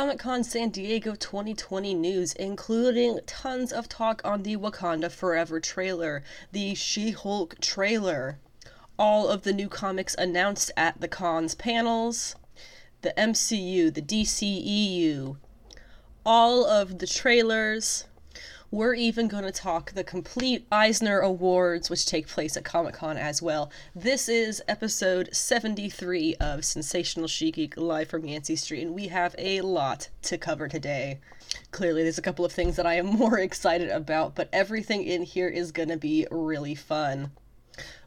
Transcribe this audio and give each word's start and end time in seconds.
Comic 0.00 0.18
Con 0.18 0.42
San 0.42 0.70
Diego 0.70 1.14
2020 1.14 1.92
news, 1.92 2.32
including 2.32 3.20
tons 3.26 3.70
of 3.70 3.86
talk 3.86 4.22
on 4.24 4.44
the 4.44 4.56
Wakanda 4.56 5.10
Forever 5.10 5.60
trailer, 5.60 6.22
the 6.52 6.74
She 6.74 7.10
Hulk 7.10 7.60
trailer, 7.60 8.38
all 8.98 9.28
of 9.28 9.42
the 9.42 9.52
new 9.52 9.68
comics 9.68 10.14
announced 10.14 10.70
at 10.74 11.02
the 11.02 11.06
con's 11.06 11.54
panels, 11.54 12.34
the 13.02 13.12
MCU, 13.18 13.92
the 13.92 14.00
DCEU, 14.00 15.36
all 16.24 16.64
of 16.64 16.98
the 16.98 17.06
trailers. 17.06 18.06
We're 18.72 18.94
even 18.94 19.26
going 19.26 19.42
to 19.42 19.50
talk 19.50 19.90
the 19.90 20.04
complete 20.04 20.64
Eisner 20.70 21.18
Awards, 21.18 21.90
which 21.90 22.06
take 22.06 22.28
place 22.28 22.56
at 22.56 22.64
Comic 22.64 22.94
Con 22.94 23.16
as 23.16 23.42
well. 23.42 23.72
This 23.96 24.28
is 24.28 24.62
episode 24.68 25.28
73 25.32 26.36
of 26.36 26.64
Sensational 26.64 27.26
She 27.26 27.50
Geek 27.50 27.76
live 27.76 28.06
from 28.06 28.24
Yancey 28.24 28.54
Street, 28.54 28.82
and 28.82 28.94
we 28.94 29.08
have 29.08 29.34
a 29.38 29.60
lot 29.62 30.08
to 30.22 30.38
cover 30.38 30.68
today. 30.68 31.18
Clearly, 31.72 32.04
there's 32.04 32.18
a 32.18 32.22
couple 32.22 32.44
of 32.44 32.52
things 32.52 32.76
that 32.76 32.86
I 32.86 32.94
am 32.94 33.06
more 33.18 33.40
excited 33.40 33.90
about, 33.90 34.36
but 34.36 34.48
everything 34.52 35.02
in 35.02 35.24
here 35.24 35.48
is 35.48 35.72
going 35.72 35.88
to 35.88 35.96
be 35.96 36.28
really 36.30 36.76
fun. 36.76 37.32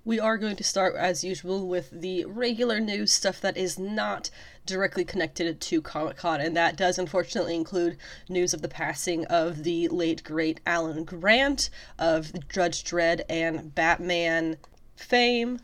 We 0.06 0.20
are 0.20 0.38
going 0.38 0.58
to 0.58 0.66
start, 0.66 0.96
as 0.98 1.24
usual, 1.24 1.66
with 1.66 1.90
the 1.90 2.26
regular 2.26 2.82
news 2.82 3.14
stuff 3.14 3.40
that 3.40 3.56
is 3.56 3.80
not 3.80 4.30
directly 4.66 5.06
connected 5.06 5.62
to 5.62 5.82
Comic 5.82 6.18
Con, 6.18 6.42
and 6.42 6.58
that 6.58 6.76
does 6.76 7.00
unfortunately 7.00 7.56
include 7.56 7.96
news 8.28 8.54
of 8.54 8.62
the 8.62 8.68
passing 8.68 9.24
of 9.28 9.64
the 9.64 9.88
late 9.88 10.26
great 10.26 10.60
Alan 10.66 11.06
Grant 11.06 11.70
of 11.98 12.34
Judge 12.50 12.84
Dredd 12.84 13.22
and 13.30 13.74
Batman 13.74 14.58
fame. 14.98 15.62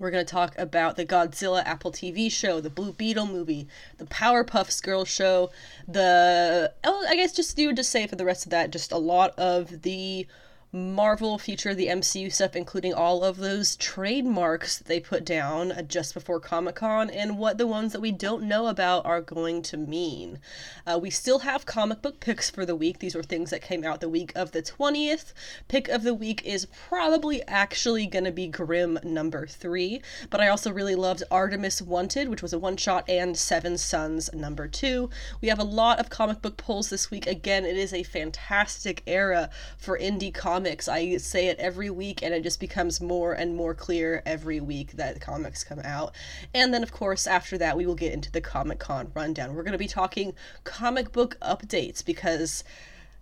We're 0.00 0.10
going 0.10 0.26
to 0.26 0.32
talk 0.32 0.58
about 0.58 0.96
the 0.96 1.06
Godzilla 1.06 1.64
Apple 1.64 1.92
TV 1.92 2.30
show, 2.30 2.60
the 2.60 2.68
Blue 2.68 2.92
Beetle 2.92 3.26
movie, 3.26 3.68
the 3.98 4.04
Powerpuff 4.04 4.82
Girls 4.82 5.08
show, 5.08 5.50
the. 5.86 6.72
Oh, 6.82 7.06
I 7.08 7.14
guess 7.14 7.32
just 7.32 7.56
you 7.56 7.68
would 7.68 7.76
just 7.76 7.92
say 7.92 8.08
for 8.08 8.16
the 8.16 8.24
rest 8.24 8.46
of 8.46 8.50
that, 8.50 8.72
just 8.72 8.90
a 8.90 8.98
lot 8.98 9.38
of 9.38 9.82
the 9.82 10.26
Marvel 10.72 11.38
feature 11.38 11.76
the 11.76 11.86
MCU 11.86 12.32
stuff, 12.32 12.56
including 12.56 12.92
all 12.92 13.22
of 13.22 13.36
those 13.36 13.76
trademarks 13.76 14.78
they 14.78 14.98
put 14.98 15.24
down 15.24 15.72
just 15.86 16.12
before 16.12 16.40
Comic 16.40 16.74
Con, 16.74 17.08
and 17.08 17.38
what 17.38 17.56
the 17.56 17.68
ones 17.68 17.92
that 17.92 18.00
we 18.00 18.10
don't 18.10 18.42
know 18.42 18.66
about 18.66 19.06
are 19.06 19.20
going 19.20 19.62
to 19.62 19.76
mean. 19.76 20.40
Uh, 20.84 20.98
we 21.00 21.08
still 21.08 21.40
have 21.40 21.66
comic 21.66 22.02
book 22.02 22.18
picks 22.18 22.50
for 22.50 22.66
the 22.66 22.74
week. 22.74 22.98
These 22.98 23.14
were 23.14 23.22
things 23.22 23.50
that 23.50 23.62
came 23.62 23.84
out 23.84 24.00
the 24.00 24.08
week 24.08 24.32
of 24.34 24.50
the 24.50 24.60
20th. 24.60 25.32
Pick 25.68 25.88
of 25.88 26.02
the 26.02 26.14
week 26.14 26.44
is 26.44 26.66
probably 26.88 27.42
actually 27.46 28.06
going 28.06 28.24
to 28.24 28.32
be 28.32 28.48
Grimm 28.48 28.98
number 29.04 29.46
three, 29.46 30.02
but 30.30 30.40
I 30.40 30.48
also 30.48 30.72
really 30.72 30.96
loved 30.96 31.22
Artemis 31.30 31.80
Wanted, 31.80 32.28
which 32.28 32.42
was 32.42 32.52
a 32.52 32.58
one 32.58 32.76
shot, 32.76 33.08
and 33.08 33.36
Seven 33.36 33.78
Sons 33.78 34.30
number 34.34 34.66
two. 34.66 35.10
We 35.40 35.46
have 35.46 35.60
a 35.60 35.64
lot 35.64 36.00
of 36.00 36.10
comic 36.10 36.42
book 36.42 36.56
pulls 36.56 36.90
this 36.90 37.08
week. 37.08 37.28
Again, 37.28 37.64
it 37.64 37.76
is 37.76 37.92
a 37.92 38.02
fantastic 38.02 39.04
era 39.06 39.48
for 39.78 39.96
indie 39.96 40.34
comics 40.34 40.55
comics. 40.56 40.88
I 40.88 41.18
say 41.18 41.48
it 41.48 41.58
every 41.58 41.90
week, 41.90 42.22
and 42.22 42.32
it 42.32 42.42
just 42.42 42.60
becomes 42.60 42.98
more 42.98 43.34
and 43.34 43.54
more 43.54 43.74
clear 43.74 44.22
every 44.24 44.58
week 44.58 44.92
that 44.92 45.20
comics 45.20 45.62
come 45.62 45.80
out. 45.80 46.14
And 46.54 46.72
then, 46.72 46.82
of 46.82 46.92
course, 46.92 47.26
after 47.26 47.58
that, 47.58 47.76
we 47.76 47.84
will 47.84 47.94
get 47.94 48.14
into 48.14 48.32
the 48.32 48.40
Comic 48.40 48.78
Con 48.78 49.12
rundown. 49.14 49.54
We're 49.54 49.64
going 49.64 49.72
to 49.72 49.78
be 49.78 49.86
talking 49.86 50.32
comic 50.64 51.12
book 51.12 51.36
updates 51.42 52.02
because, 52.02 52.64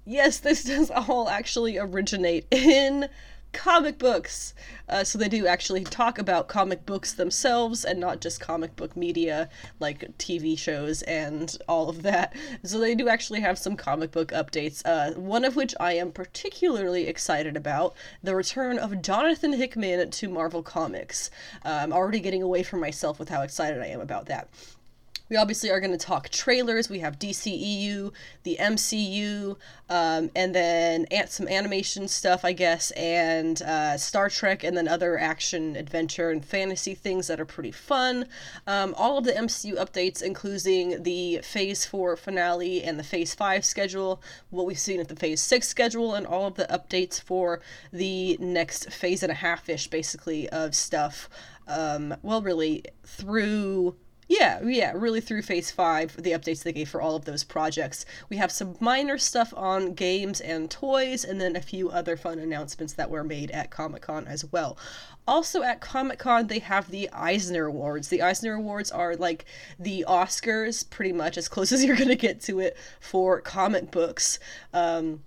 yes, 0.04 0.38
this 0.38 0.62
does 0.72 0.92
all 0.92 1.28
actually 1.28 1.76
originate 1.76 2.46
in 2.52 3.08
comic 3.55 3.98
books. 3.98 4.52
Uh, 4.88 5.02
so 5.02 5.19
they 5.19 5.28
do 5.28 5.47
actually 5.47 5.83
talk 5.84 6.19
about 6.19 6.48
comic 6.48 6.84
books 6.84 7.14
themselves 7.14 7.84
and 7.84 7.98
not 7.98 8.20
just 8.20 8.41
comic 8.41 8.77
book 8.77 8.94
media 8.97 9.48
like 9.80 10.00
TV 10.19 10.58
shows 10.58 11.00
and 11.02 11.56
all 11.66 11.88
of 11.88 12.02
that. 12.02 12.34
So 12.64 12.78
they 12.78 12.94
do 12.94 13.08
actually 13.08 13.41
have 13.41 13.56
some 13.56 13.77
comic 13.77 14.10
book 14.10 14.32
updates, 14.32 14.82
uh, 14.84 15.19
one 15.19 15.44
of 15.44 15.56
which 15.56 15.75
I 15.80 15.94
am 15.94 16.12
particularly 16.12 17.06
excited 17.06 17.56
about 17.56 17.94
the 18.22 18.34
return 18.34 18.78
of 18.78 19.00
Jonathan 19.00 19.52
Hickman 19.55 20.10
to 20.10 20.28
Marvel 20.28 20.62
Comics. 20.62 21.31
Uh, 21.65 21.78
I'm 21.82 21.92
already 21.92 22.21
getting 22.21 22.42
away 22.42 22.62
from 22.62 22.81
myself 22.81 23.19
with 23.19 23.28
how 23.28 23.42
excited 23.42 23.81
I 23.81 23.86
am 23.86 24.00
about 24.00 24.26
that. 24.26 24.48
We 25.30 25.36
obviously 25.36 25.70
are 25.70 25.80
going 25.80 25.90
to 25.90 25.98
talk 25.98 26.28
trailers. 26.28 26.90
We 26.90 26.98
have 26.98 27.18
DCEU, 27.18 28.12
the 28.42 28.58
MCU, 28.60 29.56
um, 29.88 30.30
and 30.36 30.54
then 30.54 31.06
some 31.28 31.48
animation 31.48 32.08
stuff, 32.08 32.44
I 32.44 32.52
guess, 32.52 32.90
and 32.90 33.62
uh, 33.62 33.96
Star 33.96 34.28
Trek, 34.28 34.62
and 34.62 34.76
then 34.76 34.86
other 34.86 35.18
action, 35.18 35.76
adventure, 35.76 36.30
and 36.30 36.44
fantasy 36.44 36.94
things 36.94 37.26
that 37.28 37.40
are 37.40 37.46
pretty 37.46 37.70
fun. 37.70 38.26
Um, 38.66 38.94
all 38.98 39.16
of 39.16 39.24
the 39.24 39.32
MCU 39.32 39.76
updates, 39.76 40.22
including 40.22 41.02
the 41.02 41.41
Phase 41.42 41.86
4 41.86 42.16
finale 42.16 42.82
and 42.82 42.98
the 42.98 43.02
Phase 43.02 43.34
5 43.34 43.64
schedule, 43.64 44.22
what 44.50 44.66
we've 44.66 44.78
seen 44.78 45.00
at 45.00 45.08
the 45.08 45.16
Phase 45.16 45.41
6 45.41 45.66
schedule, 45.66 46.14
and 46.14 46.26
all 46.26 46.46
of 46.46 46.56
the 46.56 46.66
updates 46.66 47.18
for 47.18 47.62
the 47.92 48.36
next 48.41 48.92
phase 48.92 49.22
and 49.22 49.32
a 49.32 49.36
half 49.36 49.70
ish, 49.70 49.88
basically, 49.88 50.50
of 50.50 50.74
stuff. 50.74 51.30
Um, 51.66 52.14
well, 52.22 52.42
really, 52.42 52.84
through 53.06 53.96
yeah, 54.28 54.62
yeah, 54.64 54.92
really 54.94 55.20
through 55.20 55.42
phase 55.42 55.70
five, 55.70 56.16
the 56.16 56.32
updates 56.32 56.62
they 56.62 56.72
gave 56.72 56.88
for 56.88 57.00
all 57.00 57.16
of 57.16 57.24
those 57.24 57.44
projects. 57.44 58.06
We 58.28 58.36
have 58.36 58.50
some 58.50 58.76
minor 58.80 59.18
stuff 59.18 59.52
on 59.56 59.94
games 59.94 60.40
and 60.40 60.70
toys, 60.70 61.24
and 61.24 61.40
then 61.40 61.56
a 61.56 61.60
few 61.60 61.90
other 61.90 62.16
fun 62.16 62.38
announcements 62.38 62.94
that 62.94 63.10
were 63.10 63.24
made 63.24 63.50
at 63.50 63.70
Comic 63.70 64.02
Con 64.02 64.26
as 64.26 64.44
well. 64.50 64.78
Also 65.26 65.62
at 65.62 65.80
Comic 65.80 66.18
Con, 66.18 66.46
they 66.46 66.58
have 66.58 66.90
the 66.90 67.10
Eisner 67.10 67.66
Awards. 67.66 68.08
The 68.08 68.22
Eisner 68.22 68.54
Awards 68.54 68.90
are 68.90 69.16
like 69.16 69.44
the 69.78 70.04
Oscars, 70.08 70.88
pretty 70.88 71.12
much 71.12 71.36
as 71.36 71.48
close 71.48 71.72
as 71.72 71.84
you're 71.84 71.96
gonna 71.96 72.14
get 72.14 72.41
to 72.42 72.60
it 72.60 72.76
for 73.00 73.41
comic 73.41 73.91
books. 73.91 74.38
Um, 74.72 75.22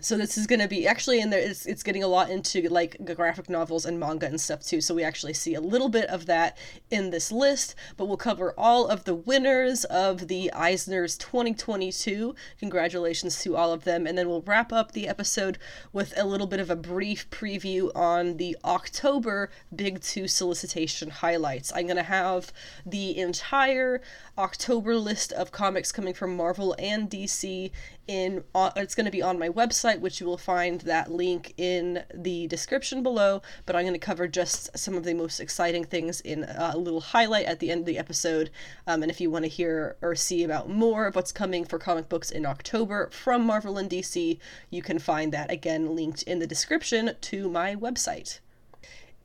so 0.00 0.16
this 0.16 0.38
is 0.38 0.46
going 0.46 0.60
to 0.60 0.68
be 0.68 0.86
actually 0.86 1.20
in 1.20 1.30
there 1.30 1.40
it's, 1.40 1.66
it's 1.66 1.82
getting 1.82 2.02
a 2.02 2.08
lot 2.08 2.30
into 2.30 2.68
like 2.68 2.96
graphic 3.16 3.48
novels 3.48 3.84
and 3.84 3.98
manga 3.98 4.26
and 4.26 4.40
stuff 4.40 4.62
too. 4.62 4.80
So 4.80 4.94
we 4.94 5.02
actually 5.02 5.34
see 5.34 5.54
a 5.54 5.60
little 5.60 5.88
bit 5.88 6.08
of 6.08 6.26
that 6.26 6.56
in 6.90 7.10
this 7.10 7.32
list 7.32 7.74
but 7.96 8.06
we'll 8.06 8.16
cover 8.16 8.54
all 8.56 8.86
of 8.86 9.04
the 9.04 9.14
winners 9.14 9.84
of 9.86 10.28
the 10.28 10.52
eisner's 10.52 11.16
2022 11.18 12.34
congratulations 12.58 13.42
to 13.42 13.56
all 13.56 13.72
of 13.72 13.84
them. 13.84 14.06
And 14.06 14.16
then 14.16 14.28
we'll 14.28 14.42
wrap 14.42 14.72
up 14.72 14.92
the 14.92 15.08
episode 15.08 15.58
with 15.92 16.12
a 16.16 16.24
little 16.24 16.46
bit 16.46 16.60
of 16.60 16.70
a 16.70 16.76
brief 16.76 17.28
preview 17.30 17.90
on 17.94 18.36
the 18.36 18.56
october 18.64 19.50
big 19.74 20.00
two 20.00 20.28
solicitation 20.28 21.10
highlights. 21.10 21.72
I'm 21.74 21.86
going 21.86 21.96
to 21.96 22.02
have 22.02 22.52
the 22.86 23.18
entire 23.18 24.00
october 24.36 24.96
list 24.96 25.32
of 25.32 25.50
comics 25.50 25.90
coming 25.90 26.14
from 26.14 26.36
marvel 26.36 26.76
and 26.78 27.10
dc 27.10 27.70
in 28.08 28.42
uh, 28.54 28.70
it's 28.76 28.94
going 28.94 29.06
to 29.06 29.12
be 29.12 29.22
on 29.22 29.38
my 29.38 29.48
website 29.48 30.00
which 30.00 30.20
you 30.20 30.26
will 30.26 30.38
find 30.38 30.80
that 30.82 31.10
link 31.10 31.54
in 31.56 32.02
the 32.14 32.46
description 32.48 33.02
below 33.02 33.40
but 33.66 33.76
i'm 33.76 33.82
going 33.82 33.92
to 33.92 33.98
cover 33.98 34.26
just 34.26 34.76
some 34.76 34.94
of 34.94 35.04
the 35.04 35.14
most 35.14 35.38
exciting 35.40 35.84
things 35.84 36.20
in 36.22 36.44
a 36.44 36.76
little 36.76 37.00
highlight 37.00 37.46
at 37.46 37.58
the 37.58 37.70
end 37.70 37.80
of 37.80 37.86
the 37.86 37.98
episode. 37.98 38.50
Um, 38.86 39.02
and 39.02 39.10
if 39.10 39.20
you 39.20 39.30
want 39.30 39.44
to 39.44 39.48
hear 39.48 39.96
or 40.00 40.14
see 40.14 40.44
about 40.44 40.68
more 40.68 41.06
of 41.06 41.16
what's 41.16 41.32
coming 41.32 41.64
for 41.64 41.78
comic 41.78 42.08
books 42.08 42.30
in 42.30 42.46
october 42.46 43.08
from 43.10 43.44
marvel 43.44 43.78
and 43.78 43.90
dc 43.90 44.38
you 44.70 44.82
can 44.82 44.98
find 44.98 45.32
that 45.32 45.50
again 45.50 45.94
linked 45.94 46.22
in 46.22 46.38
the 46.38 46.46
description 46.46 47.14
to 47.20 47.48
my 47.48 47.74
website 47.74 48.40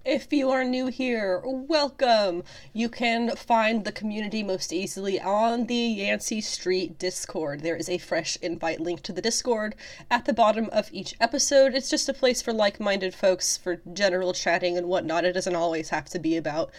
if 0.05 0.33
you 0.33 0.49
are 0.49 0.65
new 0.65 0.87
here, 0.87 1.41
welcome! 1.45 2.43
You 2.73 2.89
can 2.89 3.37
find 3.37 3.85
the 3.85 3.91
community 3.93 4.43
most 4.43 4.73
easily 4.73 5.17
on 5.17 5.67
the 5.67 5.75
Yancey 5.75 6.41
Street 6.41 6.99
Discord. 6.99 7.61
There 7.61 7.77
is 7.77 7.87
a 7.87 7.97
fresh 7.97 8.37
invite 8.41 8.81
link 8.81 9.01
to 9.03 9.13
the 9.13 9.21
Discord 9.21 9.75
at 10.11 10.25
the 10.25 10.33
bottom 10.33 10.67
of 10.73 10.89
each 10.91 11.15
episode. 11.21 11.73
It's 11.73 11.89
just 11.89 12.09
a 12.09 12.13
place 12.13 12.41
for 12.41 12.51
like 12.51 12.81
minded 12.81 13.15
folks 13.15 13.55
for 13.55 13.77
general 13.93 14.33
chatting 14.33 14.77
and 14.77 14.87
whatnot. 14.87 15.23
It 15.23 15.31
doesn't 15.31 15.55
always 15.55 15.87
have 15.89 16.09
to 16.09 16.19
be 16.19 16.35
about 16.35 16.69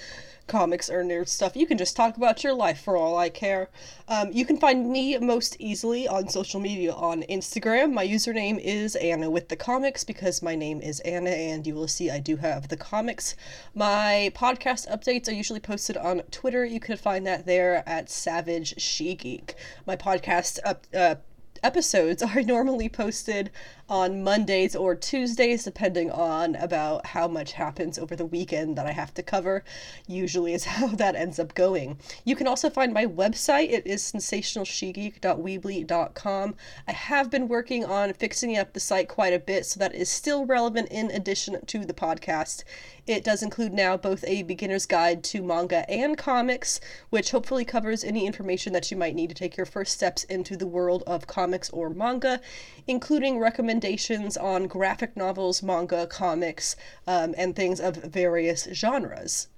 comics 0.47 0.91
or 0.91 1.03
nerd 1.03 1.29
stuff. 1.29 1.57
You 1.57 1.67
can 1.67 1.79
just 1.79 1.97
talk 1.97 2.17
about 2.17 2.45
your 2.45 2.55
life 2.55 2.81
for 2.81 2.97
all 2.97 3.17
I 3.17 3.29
care. 3.29 3.69
Um, 4.09 4.31
you 4.33 4.45
can 4.45 4.59
find 4.59 4.91
me 4.91 5.17
most 5.19 5.57
easily 5.59 6.07
on 6.07 6.29
social 6.29 6.61
media 6.61 6.93
on 6.93 7.23
Instagram. 7.23 7.93
My 7.93 8.07
username 8.07 8.59
is 8.59 8.97
Anna 8.97 9.31
with 9.31 9.49
the 9.49 9.57
comics 9.57 10.05
because 10.05 10.43
my 10.43 10.55
name 10.55 10.81
is 10.81 11.01
Anna, 11.01 11.31
and 11.31 11.67
you 11.67 11.75
will 11.75 11.89
see 11.89 12.11
I 12.11 12.19
do 12.19 12.37
have 12.37 12.69
the 12.69 12.77
comics. 12.77 13.35
My 13.75 14.33
podcast 14.35 14.91
updates 14.91 15.29
are 15.29 15.33
usually 15.33 15.61
posted 15.61 15.97
on 15.97 16.23
Twitter. 16.31 16.65
You 16.65 16.81
can 16.81 16.97
find 16.97 17.27
that 17.27 17.47
there 17.47 17.89
at 17.89 18.11
Savage 18.11 18.81
She 18.81 19.15
Geek. 19.15 19.55
My 19.87 19.97
podcast 19.97 20.59
up. 20.65 20.87
Uh, 20.95 21.17
episodes 21.65 22.23
are 22.23 22.43
normally 22.43 22.91
posted 22.91 23.51
on 23.89 24.23
Mondays 24.23 24.77
or 24.77 24.95
Tuesdays, 24.95 25.65
depending 25.65 26.11
on 26.11 26.57
about 26.57 27.07
how 27.07 27.27
much 27.27 27.53
happens 27.53 27.99
over 27.99 28.15
the 28.15 28.27
weekend 28.27 28.77
that 28.77 28.85
I 28.87 28.93
have 28.93 29.15
to 29.15 29.23
cover. 29.23 29.65
Usually 30.07 30.53
is 30.53 30.65
how 30.67 30.89
that 30.89 31.17
ends 31.17 31.39
up 31.39 31.55
going. 31.55 31.99
You 32.25 32.37
can 32.37 32.47
also 32.47 32.69
find 32.69 32.93
my 32.93 33.07
website. 33.07 33.71
It 33.71 33.87
is 33.87 34.03
sensationalshegeek.weebly.com. 34.03 36.55
I 36.87 36.93
have 36.93 37.31
been 37.31 37.49
working 37.49 37.83
on 37.85 38.13
fixing 38.13 38.59
up 38.59 38.75
the 38.75 38.81
site 38.81 39.09
quite 39.09 39.33
a 39.33 39.39
bit 39.39 39.65
so 39.67 39.79
that 39.81 39.95
is 39.95 40.11
still 40.11 40.45
relevant 40.45 40.91
in 40.91 41.11
addition 41.11 41.65
to 41.65 41.87
the 41.87 41.95
podcast. 41.95 42.65
It 43.07 43.25
does 43.25 43.43
include 43.43 43.75
now 43.75 43.99
both 43.99 44.25
a 44.27 44.43
beginner's 44.43 44.87
guide 44.87 45.23
to 45.25 45.43
manga 45.43 45.85
and 45.91 46.17
comics, 46.17 46.81
which 47.11 47.33
hopefully 47.33 47.67
covers 47.67 48.03
any 48.03 48.27
information 48.27 48.73
that 48.73 48.91
you 48.91 48.97
might 48.97 49.15
need 49.15 49.29
to 49.29 49.35
take 49.35 49.59
your 49.59 49.67
first 49.67 49.93
steps 49.93 50.25
into 50.25 50.57
the 50.57 50.67
world 50.67 51.03
of 51.07 51.27
comics 51.27 51.54
or 51.73 51.91
manga, 51.91 52.41
including 52.87 53.39
recommendations 53.39 54.37
on 54.37 54.67
graphic 54.67 55.17
novels, 55.17 55.63
manga, 55.63 56.07
comics, 56.07 56.77
um, 57.07 57.35
and 57.39 57.55
things 57.55 57.81
of 57.81 57.97
various 57.97 58.69
genres. 58.73 59.49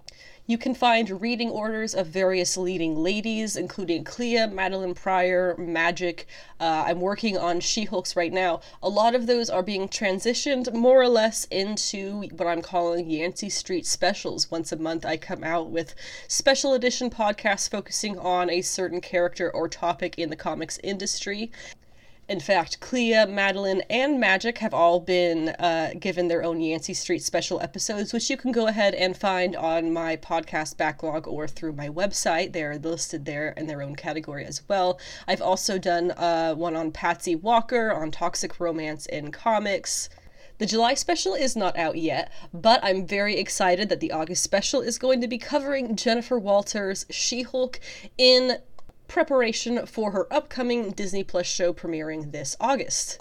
You 0.48 0.58
can 0.58 0.76
find 0.76 1.20
reading 1.20 1.50
orders 1.50 1.92
of 1.92 2.06
various 2.06 2.56
leading 2.56 2.94
ladies, 2.94 3.56
including 3.56 4.04
Clea, 4.04 4.46
Madelyne 4.46 4.94
Pryor, 4.94 5.56
Magik. 5.56 6.24
Uh, 6.60 6.84
I'm 6.86 7.00
working 7.00 7.36
on 7.36 7.58
She 7.58 7.84
Hulks 7.84 8.14
right 8.14 8.32
now. 8.32 8.60
A 8.80 8.88
lot 8.88 9.16
of 9.16 9.26
those 9.26 9.50
are 9.50 9.64
being 9.64 9.88
transitioned 9.88 10.72
more 10.72 11.02
or 11.02 11.08
less 11.08 11.46
into 11.50 12.28
what 12.36 12.46
I'm 12.46 12.62
calling 12.62 13.10
Yancey 13.10 13.48
Street 13.50 13.86
specials. 13.86 14.48
Once 14.48 14.70
a 14.70 14.76
month, 14.76 15.04
I 15.04 15.16
come 15.16 15.42
out 15.42 15.70
with 15.70 15.96
special 16.28 16.74
edition 16.74 17.10
podcasts 17.10 17.68
focusing 17.68 18.16
on 18.16 18.48
a 18.48 18.62
certain 18.62 19.00
character 19.00 19.50
or 19.50 19.68
topic 19.68 20.16
in 20.16 20.30
the 20.30 20.36
comics 20.36 20.78
industry. 20.84 21.50
In 22.28 22.40
fact, 22.40 22.80
Clea, 22.80 23.24
Madelyne, 23.28 23.82
and 23.88 24.20
Magik 24.20 24.58
have 24.58 24.74
all 24.74 24.98
been 24.98 25.50
uh, 25.50 25.92
given 25.96 26.26
their 26.26 26.42
own 26.42 26.60
Yancey 26.60 26.92
Street 26.92 27.22
special 27.22 27.60
episodes, 27.60 28.12
which 28.12 28.28
you 28.28 28.36
can 28.36 28.50
go 28.50 28.66
ahead 28.66 28.94
and 28.94 29.16
find 29.16 29.54
on 29.54 29.92
my 29.92 30.16
podcast 30.16 30.76
backlog 30.76 31.28
or 31.28 31.46
through 31.46 31.74
my 31.74 31.88
website. 31.88 32.52
They're 32.52 32.78
listed 32.78 33.26
there 33.26 33.50
in 33.50 33.68
their 33.68 33.80
own 33.80 33.94
category 33.94 34.44
as 34.44 34.68
well. 34.68 34.98
I've 35.28 35.40
also 35.40 35.78
done 35.78 36.10
uh, 36.10 36.54
one 36.54 36.74
on 36.74 36.90
Patsy 36.90 37.36
Walker 37.36 37.92
on 37.92 38.10
toxic 38.10 38.58
romance 38.58 39.06
in 39.06 39.30
comics. 39.30 40.08
The 40.58 40.66
July 40.66 40.94
special 40.94 41.34
is 41.34 41.54
not 41.54 41.76
out 41.76 41.96
yet, 41.96 42.32
but 42.52 42.80
I'm 42.82 43.06
very 43.06 43.36
excited 43.36 43.88
that 43.90 44.00
the 44.00 44.10
August 44.10 44.42
special 44.42 44.80
is 44.80 44.98
going 44.98 45.20
to 45.20 45.28
be 45.28 45.38
covering 45.38 45.94
Jennifer 45.94 46.40
Walters' 46.40 47.06
She 47.08 47.42
Hulk 47.42 47.78
in 48.18 48.58
preparation 49.08 49.86
for 49.86 50.10
her 50.12 50.32
upcoming 50.32 50.90
Disney 50.90 51.24
Plus 51.24 51.46
show 51.46 51.72
premiering 51.72 52.32
this 52.32 52.56
August 52.60 53.18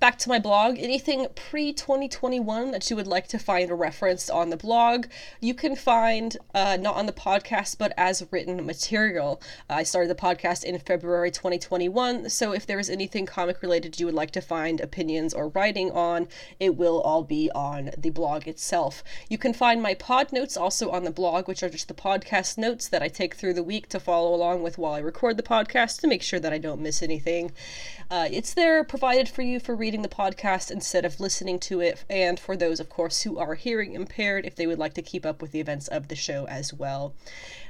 back 0.00 0.16
to 0.16 0.30
my 0.30 0.38
blog, 0.38 0.78
anything 0.78 1.26
pre 1.34 1.74
2021 1.74 2.70
that 2.70 2.88
you 2.88 2.96
would 2.96 3.06
like 3.06 3.28
to 3.28 3.38
find 3.38 3.70
referenced 3.70 4.30
on 4.30 4.48
the 4.48 4.56
blog, 4.56 5.06
you 5.40 5.52
can 5.52 5.76
find 5.76 6.38
uh, 6.54 6.78
not 6.80 6.96
on 6.96 7.04
the 7.04 7.12
podcast 7.12 7.76
but 7.76 7.92
as 7.98 8.26
written 8.30 8.64
material. 8.64 9.42
I 9.68 9.82
started 9.82 10.08
the 10.08 10.14
podcast 10.14 10.64
in 10.64 10.78
February 10.78 11.30
2021, 11.30 12.30
so 12.30 12.52
if 12.52 12.66
there 12.66 12.78
is 12.78 12.88
anything 12.88 13.26
comic 13.26 13.60
related 13.60 14.00
you 14.00 14.06
would 14.06 14.14
like 14.14 14.30
to 14.30 14.40
find 14.40 14.80
opinions 14.80 15.34
or 15.34 15.48
writing 15.48 15.90
on, 15.90 16.28
it 16.58 16.76
will 16.76 17.02
all 17.02 17.22
be 17.22 17.50
on 17.54 17.90
the 17.98 18.10
blog 18.10 18.48
itself. 18.48 19.04
You 19.28 19.36
can 19.36 19.52
find 19.52 19.82
my 19.82 19.92
pod 19.92 20.32
notes 20.32 20.56
also 20.56 20.90
on 20.90 21.04
the 21.04 21.10
blog, 21.10 21.46
which 21.46 21.62
are 21.62 21.68
just 21.68 21.88
the 21.88 21.94
podcast 21.94 22.56
notes 22.56 22.88
that 22.88 23.02
I 23.02 23.08
take 23.08 23.34
through 23.34 23.52
the 23.52 23.62
week 23.62 23.90
to 23.90 24.00
follow 24.00 24.34
along 24.34 24.62
with 24.62 24.78
while 24.78 24.94
I 24.94 25.00
record 25.00 25.36
the 25.36 25.42
podcast 25.42 26.00
to 26.00 26.08
make 26.08 26.22
sure 26.22 26.40
that 26.40 26.54
I 26.54 26.58
don't 26.58 26.80
miss 26.80 27.02
anything. 27.02 27.52
Uh, 28.10 28.28
it's 28.32 28.54
there 28.54 28.82
provided 28.82 29.28
for 29.28 29.42
you 29.42 29.60
for 29.60 29.76
reading 29.76 30.02
the 30.02 30.08
podcast 30.08 30.68
instead 30.68 31.04
of 31.04 31.20
listening 31.20 31.60
to 31.60 31.78
it, 31.78 32.04
and 32.10 32.40
for 32.40 32.56
those, 32.56 32.80
of 32.80 32.88
course, 32.88 33.22
who 33.22 33.38
are 33.38 33.54
hearing 33.54 33.94
impaired, 33.94 34.44
if 34.44 34.56
they 34.56 34.66
would 34.66 34.80
like 34.80 34.94
to 34.94 35.00
keep 35.00 35.24
up 35.24 35.40
with 35.40 35.52
the 35.52 35.60
events 35.60 35.86
of 35.86 36.08
the 36.08 36.16
show 36.16 36.44
as 36.48 36.74
well. 36.74 37.14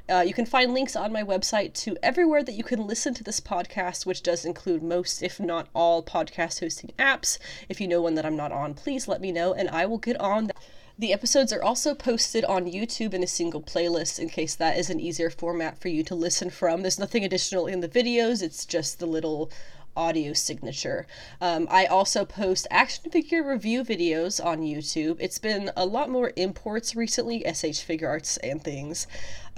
Uh, 0.09 0.25
you 0.27 0.33
can 0.33 0.47
find 0.47 0.73
links 0.73 0.97
on 0.97 1.13
my 1.13 1.23
website 1.23 1.75
to 1.75 1.95
everywhere 2.03 2.43
that 2.43 2.55
you 2.55 2.65
can 2.65 2.87
listen 2.87 3.13
to 3.13 3.23
this 3.23 3.39
podcast, 3.39 4.07
which 4.07 4.23
does 4.23 4.47
include 4.47 4.83
most, 4.83 5.23
if 5.23 5.39
not 5.39 5.69
all, 5.75 6.03
podcast 6.03 6.61
hosting 6.61 6.91
apps. 6.99 7.39
If 7.69 7.79
you 7.79 7.87
know 7.87 8.01
one 8.01 8.15
that 8.15 8.25
I'm 8.25 8.37
not 8.37 8.51
on, 8.51 8.73
please 8.73 9.07
let 9.07 9.21
me 9.21 9.33
know, 9.33 9.53
and 9.53 9.69
I 9.69 9.85
will 9.85 9.99
get 9.99 10.19
on. 10.19 10.53
The 10.99 11.13
episodes 11.13 11.53
are 11.53 11.63
also 11.63 11.95
posted 11.95 12.45
on 12.47 12.65
YouTube 12.71 13.15
in 13.15 13.23
a 13.23 13.27
single 13.27 13.63
playlist 13.63 14.19
in 14.19 14.29
case 14.29 14.55
that 14.57 14.79
is 14.79 14.91
an 14.91 15.01
easier 15.01 15.31
format 15.31 15.79
for 15.79 15.89
you 15.89 16.03
to 16.05 16.15
listen 16.15 16.51
from. 16.51 16.81
There's 16.81 16.99
nothing 16.99 17.25
additional 17.25 17.67
in 17.67 17.81
the 17.81 17.89
videos, 17.89 18.43
it's 18.43 18.67
just 18.67 18.99
the 18.99 19.07
little 19.07 19.51
audio 19.97 20.33
signature. 20.33 21.07
Um, 21.41 21.67
I 21.71 21.87
also 21.87 22.25
post 22.25 22.67
action 22.71 23.11
figure 23.11 23.43
review 23.43 23.85
videos 23.85 24.45
on 24.45 24.61
YouTube. 24.61 25.17
It's 25.21 25.39
been 25.39 25.71
a 25.77 25.87
lot 25.87 26.11
more 26.11 26.33
imports 26.37 26.95
recently, 26.97 27.41
SH 27.41 27.85
Figuarts 27.87 28.39
and 28.43 28.63
things 28.63 29.07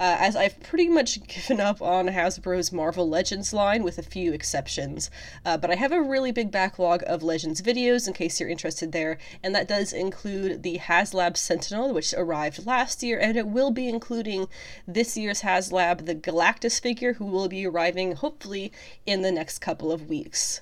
uh, 0.03 0.17
as 0.19 0.35
I've 0.35 0.61
pretty 0.61 0.89
much 0.89 1.25
given 1.27 1.61
up 1.61 1.81
on 1.81 2.09
Hasbro's 2.09 2.73
Marvel 2.73 3.07
Legends 3.07 3.53
line 3.53 3.83
with 3.83 3.97
a 3.97 4.03
few 4.03 4.33
exceptions. 4.33 5.09
Uh, 5.45 5.55
but 5.55 5.71
I 5.71 5.75
have 5.75 5.93
a 5.93 6.01
really 6.01 6.33
big 6.33 6.51
backlog 6.51 7.03
of 7.07 7.23
Legends 7.23 7.61
videos 7.61 8.05
in 8.05 8.13
case 8.13 8.37
you're 8.37 8.49
interested 8.49 8.91
there, 8.91 9.17
and 9.41 9.55
that 9.55 9.69
does 9.69 9.93
include 9.93 10.61
the 10.61 10.79
HasLab 10.79 11.37
Sentinel, 11.37 11.93
which 11.93 12.13
arrived 12.15 12.65
last 12.65 13.01
year, 13.01 13.17
and 13.17 13.37
it 13.37 13.47
will 13.47 13.71
be 13.71 13.87
including 13.87 14.49
this 14.85 15.15
year's 15.15 15.41
HasLab, 15.41 16.05
the 16.05 16.15
Galactus 16.15 16.81
figure, 16.81 17.13
who 17.13 17.25
will 17.25 17.47
be 17.47 17.65
arriving 17.65 18.15
hopefully 18.15 18.73
in 19.05 19.21
the 19.21 19.31
next 19.31 19.59
couple 19.59 19.89
of 19.89 20.09
weeks. 20.09 20.59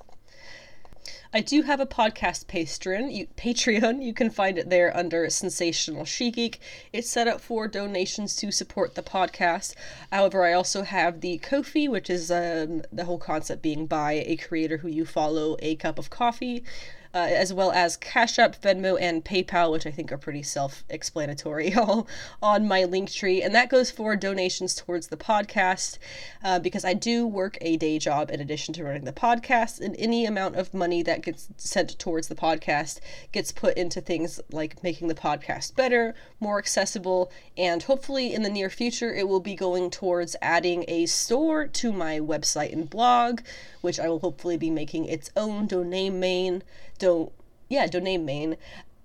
I 1.33 1.39
do 1.39 1.61
have 1.61 1.79
a 1.79 1.85
podcast 1.85 2.47
Patreon. 2.47 3.13
You, 3.15 3.27
Patreon. 3.37 4.03
You 4.03 4.13
can 4.13 4.29
find 4.29 4.57
it 4.57 4.69
there 4.69 4.95
under 4.95 5.29
Sensational 5.29 6.03
She 6.03 6.29
Geek. 6.29 6.59
It's 6.91 7.09
set 7.09 7.25
up 7.25 7.39
for 7.39 7.69
donations 7.69 8.35
to 8.37 8.51
support 8.51 8.95
the 8.95 9.01
podcast. 9.01 9.73
However, 10.11 10.43
I 10.43 10.51
also 10.51 10.83
have 10.83 11.21
the 11.21 11.37
Ko-fi, 11.37 11.87
which 11.87 12.09
is 12.09 12.31
um, 12.31 12.81
the 12.91 13.05
whole 13.05 13.17
concept 13.17 13.61
being 13.61 13.85
buy 13.85 14.23
a 14.25 14.35
creator 14.35 14.77
who 14.77 14.89
you 14.89 15.05
follow 15.05 15.55
a 15.61 15.77
cup 15.77 15.97
of 15.97 16.09
coffee 16.09 16.65
uh, 17.13 17.17
as 17.29 17.53
well 17.53 17.71
as 17.71 17.97
Cash 17.97 18.39
App, 18.39 18.61
Venmo, 18.61 18.97
and 18.99 19.23
PayPal, 19.23 19.71
which 19.71 19.85
I 19.85 19.91
think 19.91 20.11
are 20.11 20.17
pretty 20.17 20.43
self 20.43 20.83
explanatory, 20.89 21.73
all 21.75 22.07
on 22.41 22.67
my 22.67 22.83
link 22.85 23.11
tree. 23.11 23.41
And 23.41 23.53
that 23.53 23.69
goes 23.69 23.91
for 23.91 24.15
donations 24.15 24.75
towards 24.75 25.07
the 25.07 25.17
podcast 25.17 25.97
uh, 26.43 26.59
because 26.59 26.85
I 26.85 26.93
do 26.93 27.27
work 27.27 27.57
a 27.61 27.77
day 27.77 27.99
job 27.99 28.31
in 28.31 28.39
addition 28.39 28.73
to 28.75 28.83
running 28.83 29.05
the 29.05 29.11
podcast, 29.11 29.79
and 29.81 29.95
any 29.99 30.25
amount 30.25 30.55
of 30.55 30.73
money 30.73 31.03
that 31.03 31.21
gets 31.21 31.49
sent 31.57 31.99
towards 31.99 32.27
the 32.27 32.35
podcast 32.35 32.99
gets 33.31 33.51
put 33.51 33.77
into 33.77 34.01
things 34.01 34.39
like 34.51 34.81
making 34.83 35.07
the 35.07 35.15
podcast 35.15 35.75
better, 35.75 36.15
more 36.39 36.57
accessible, 36.57 37.31
and 37.57 37.83
hopefully 37.83 38.33
in 38.33 38.43
the 38.43 38.49
near 38.49 38.69
future 38.69 39.13
it 39.13 39.27
will 39.27 39.39
be 39.39 39.55
going 39.55 39.89
towards 39.89 40.35
adding 40.41 40.85
a 40.87 41.05
store 41.05 41.67
to 41.67 41.91
my 41.91 42.19
website 42.19 42.71
and 42.71 42.89
blog, 42.89 43.41
which 43.81 43.99
I 43.99 44.07
will 44.07 44.19
hopefully 44.19 44.57
be 44.57 44.69
making 44.69 45.05
its 45.05 45.29
own 45.35 45.67
domain 45.67 46.19
main 46.19 46.63
don't 47.01 47.31
yeah 47.67 47.87
domain 47.87 48.23
main 48.23 48.57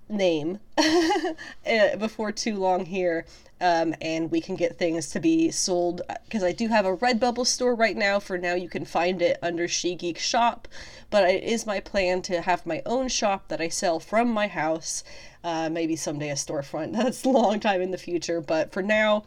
name 0.08 0.60
uh, 0.78 1.96
before 1.98 2.30
too 2.30 2.56
long 2.56 2.84
here 2.84 3.24
um, 3.60 3.94
and 4.02 4.30
we 4.30 4.40
can 4.40 4.54
get 4.54 4.78
things 4.78 5.08
to 5.10 5.20
be 5.20 5.50
sold 5.50 6.02
because 6.24 6.42
I 6.42 6.52
do 6.52 6.68
have 6.68 6.84
a 6.84 6.96
Redbubble 6.96 7.46
store 7.46 7.74
right 7.74 7.96
now. 7.96 8.20
For 8.20 8.36
now, 8.36 8.54
you 8.54 8.68
can 8.68 8.84
find 8.84 9.22
it 9.22 9.38
under 9.40 9.66
She 9.66 9.94
Geek 9.94 10.18
Shop, 10.18 10.68
but 11.08 11.28
it 11.28 11.42
is 11.42 11.64
my 11.64 11.80
plan 11.80 12.20
to 12.22 12.42
have 12.42 12.66
my 12.66 12.82
own 12.84 13.08
shop 13.08 13.48
that 13.48 13.60
I 13.60 13.68
sell 13.68 13.98
from 13.98 14.28
my 14.28 14.46
house. 14.46 15.02
Uh, 15.42 15.70
maybe 15.70 15.96
someday 15.96 16.28
a 16.28 16.34
storefront. 16.34 16.92
That's 16.96 17.24
a 17.24 17.30
long 17.30 17.58
time 17.58 17.80
in 17.80 17.92
the 17.92 17.98
future, 17.98 18.42
but 18.42 18.72
for 18.72 18.82
now, 18.82 19.24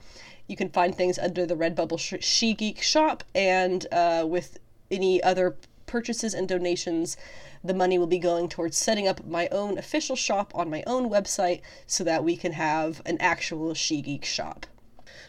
you 0.48 0.56
can 0.56 0.70
find 0.70 0.94
things 0.94 1.18
under 1.18 1.48
the 1.48 1.56
Redbubble 1.56 2.22
She 2.22 2.54
Geek 2.54 2.84
Shop, 2.84 3.24
and 3.34 3.88
uh, 3.92 4.26
with 4.28 4.60
any 4.92 5.24
other 5.24 5.56
purchases 5.88 6.36
and 6.36 6.48
donations 6.48 7.18
the 7.64 7.74
money 7.74 7.98
will 7.98 8.08
be 8.08 8.20
going 8.20 8.48
towards 8.48 8.78
setting 8.78 9.08
up 9.08 9.26
my 9.26 9.48
own 9.52 9.78
official 9.78 10.16
shop 10.16 10.52
on 10.56 10.70
my 10.70 10.84
own 10.88 11.10
website 11.10 11.62
so 11.86 12.04
that 12.04 12.24
we 12.24 12.38
can 12.38 12.54
have 12.54 13.02
an 13.06 13.18
actual 13.20 13.74
She 13.74 14.02
Geek 14.02 14.26
shop. 14.26 14.66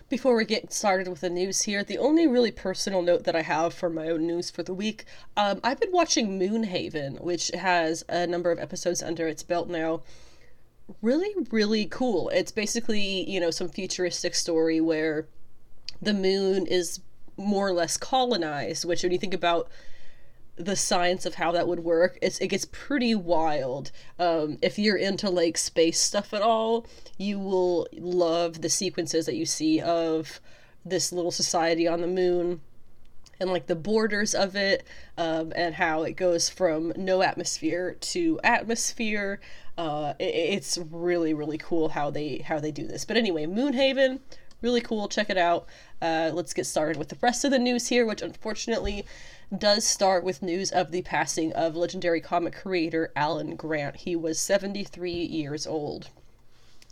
Before 0.08 0.36
we 0.36 0.44
get 0.44 0.72
started 0.72 1.06
with 1.08 1.20
the 1.20 1.30
news 1.30 1.62
here, 1.62 1.84
the 1.84 1.98
only 1.98 2.26
really 2.26 2.50
personal 2.50 3.00
note 3.00 3.24
that 3.24 3.36
I 3.36 3.42
have 3.42 3.72
for 3.72 3.88
my 3.88 4.08
own 4.08 4.26
news 4.26 4.50
for 4.50 4.62
the 4.62 4.74
week, 4.74 5.04
um, 5.36 5.60
I've 5.62 5.78
been 5.78 5.92
watching 5.92 6.38
Moonhaven, 6.38 7.20
which 7.20 7.48
has 7.54 8.04
a 8.08 8.26
number 8.26 8.50
of 8.50 8.58
episodes 8.58 9.02
under 9.02 9.28
its 9.28 9.44
belt 9.44 9.68
now. 9.68 10.02
Really, 11.00 11.32
really 11.52 11.86
cool. 11.86 12.28
It's 12.30 12.50
basically, 12.50 13.30
you 13.30 13.38
know, 13.38 13.52
some 13.52 13.68
futuristic 13.68 14.34
story 14.34 14.80
where 14.80 15.28
the 16.02 16.14
moon 16.14 16.66
is 16.66 17.00
more 17.36 17.68
or 17.68 17.72
less 17.72 17.96
colonized, 17.96 18.84
which 18.84 19.04
when 19.04 19.12
you 19.12 19.18
think 19.18 19.34
about 19.34 19.68
the 20.56 20.76
science 20.76 21.24
of 21.24 21.34
how 21.34 21.52
that 21.52 21.66
would 21.66 21.80
work, 21.80 22.18
it's 22.20 22.38
it 22.38 22.48
gets 22.48 22.66
pretty 22.66 23.14
wild. 23.14 23.90
Um, 24.18 24.58
if 24.62 24.78
you're 24.78 24.96
into 24.96 25.30
like 25.30 25.56
space 25.56 26.00
stuff 26.00 26.34
at 26.34 26.42
all, 26.42 26.86
you 27.18 27.38
will 27.38 27.88
love 27.92 28.60
the 28.60 28.68
sequences 28.68 29.26
that 29.26 29.36
you 29.36 29.46
see 29.46 29.80
of 29.80 30.40
this 30.84 31.12
little 31.12 31.30
society 31.30 31.86
on 31.86 32.00
the 32.00 32.06
moon 32.06 32.60
and 33.40 33.50
like 33.50 33.66
the 33.66 33.74
borders 33.74 34.34
of 34.34 34.54
it 34.54 34.86
um, 35.16 35.52
and 35.56 35.74
how 35.74 36.02
it 36.02 36.12
goes 36.12 36.48
from 36.48 36.92
no 36.96 37.22
atmosphere 37.22 37.96
to 38.00 38.38
atmosphere. 38.44 39.40
Uh, 39.78 40.12
it, 40.18 40.34
it's 40.34 40.78
really 40.90 41.32
really 41.32 41.58
cool 41.58 41.90
how 41.90 42.10
they 42.10 42.38
how 42.38 42.60
they 42.60 42.70
do 42.70 42.86
this. 42.86 43.04
But 43.04 43.16
anyway, 43.16 43.46
Moonhaven, 43.46 44.20
really 44.62 44.80
cool. 44.80 45.08
Check 45.08 45.30
it 45.30 45.38
out. 45.38 45.66
Uh, 46.00 46.30
let's 46.32 46.52
get 46.52 46.66
started 46.66 46.96
with 46.96 47.08
the 47.08 47.18
rest 47.20 47.44
of 47.44 47.50
the 47.50 47.58
news 47.58 47.88
here, 47.88 48.06
which 48.06 48.22
unfortunately 48.22 49.04
does 49.56 49.84
start 49.84 50.22
with 50.22 50.42
news 50.42 50.70
of 50.70 50.92
the 50.92 51.02
passing 51.02 51.52
of 51.52 51.76
legendary 51.76 52.20
comic 52.20 52.54
creator 52.54 53.12
Alan 53.16 53.56
Grant. 53.56 53.96
He 53.96 54.14
was 54.14 54.38
73 54.38 55.12
years 55.12 55.66
old. 55.66 56.08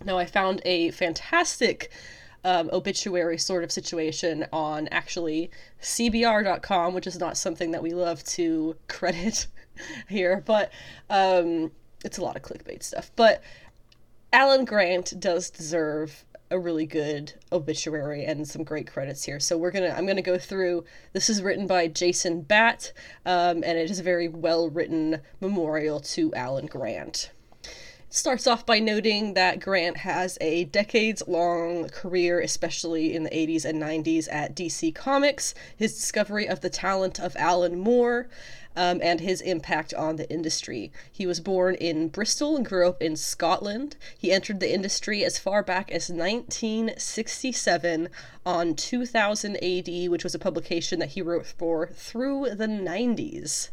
Now, 0.05 0.19
I 0.19 0.27
found 0.27 0.61
a 0.65 0.91
fantastic 0.91 1.91
um, 2.45 2.71
obituary 2.73 3.39
sort 3.39 3.65
of 3.65 3.73
situation 3.73 4.47
on 4.53 4.89
actually 4.89 5.51
CBR.com, 5.83 6.95
which 6.95 7.07
is 7.07 7.19
not 7.19 7.37
something 7.37 7.73
that 7.73 7.83
we 7.83 7.93
love 7.93 8.23
to 8.25 8.77
credit 8.89 9.47
here, 10.09 10.43
but 10.45 10.73
um, 11.11 11.71
it's 12.05 12.19
a 12.19 12.23
lot 12.23 12.37
of 12.37 12.43
clickbait 12.43 12.83
stuff. 12.83 13.11
But 13.17 13.43
Alan 14.33 14.65
Grant 14.65 15.19
does 15.19 15.51
deserve 15.51 16.25
a 16.51 16.59
really 16.59 16.87
good 16.87 17.35
obituary 17.53 18.25
and 18.25 18.49
some 18.49 18.65
great 18.65 18.87
credits 18.87 19.25
here. 19.25 19.41
So 19.41 19.59
we're 19.59 19.71
gonna 19.71 19.95
I'm 19.97 20.07
gonna 20.07 20.23
go 20.23 20.39
through. 20.39 20.85
This 21.13 21.29
is 21.29 21.43
written 21.43 21.67
by 21.67 21.89
Jason 21.89 22.43
Batt, 22.43 22.93
um, 23.27 23.63
and 23.65 23.79
it 23.79 23.91
is 23.91 24.01
a 24.01 24.03
very 24.03 24.29
well 24.29 24.71
written 24.71 25.21
memorial 25.41 26.01
to 26.01 26.35
Alan 26.35 26.67
Grant. 26.67 27.31
It 27.63 28.15
starts 28.15 28.47
off 28.47 28.65
by 28.65 28.79
noting 28.79 29.35
that 29.35 29.61
Grant 29.61 29.99
has 29.99 30.39
a 30.41 30.65
decades 30.65 31.23
long 31.27 31.89
career, 31.91 32.41
especially 32.41 33.15
in 33.15 33.25
the 33.25 33.31
80s 33.31 33.67
and 33.67 33.83
90s 33.83 34.29
at 34.33 34.57
DC 34.57 34.95
Comics. 34.95 35.53
His 35.77 35.95
discovery 35.95 36.49
of 36.49 36.61
the 36.61 36.71
talent 36.71 37.21
of 37.21 37.37
Alan 37.37 37.79
Moore 37.79 38.29
um, 38.79 39.01
and 39.03 39.21
his 39.21 39.41
impact 39.41 39.93
on 39.93 40.15
the 40.15 40.31
industry. 40.31 40.93
He 41.11 41.27
was 41.27 41.41
born 41.41 41.75
in 41.75 42.07
Bristol 42.09 42.57
and 42.57 42.65
grew 42.65 42.89
up 42.89 43.03
in 43.03 43.17
Scotland. 43.17 43.97
He 44.17 44.31
entered 44.31 44.61
the 44.61 44.73
industry 44.73 45.25
as 45.25 45.37
far 45.37 45.65
back 45.65 45.91
as 45.91 46.09
1967 46.09 48.09
on 48.47 48.77
2000 48.77 49.57
AD, 49.57 49.89
which 50.09 50.23
was 50.23 50.37
a 50.37 50.39
publication 50.39 51.01
that 51.01 51.11
he 51.11 51.21
wrote 51.21 51.45
for 51.45 51.89
through 51.89 52.55
the 52.55 52.69
90s. 52.69 53.71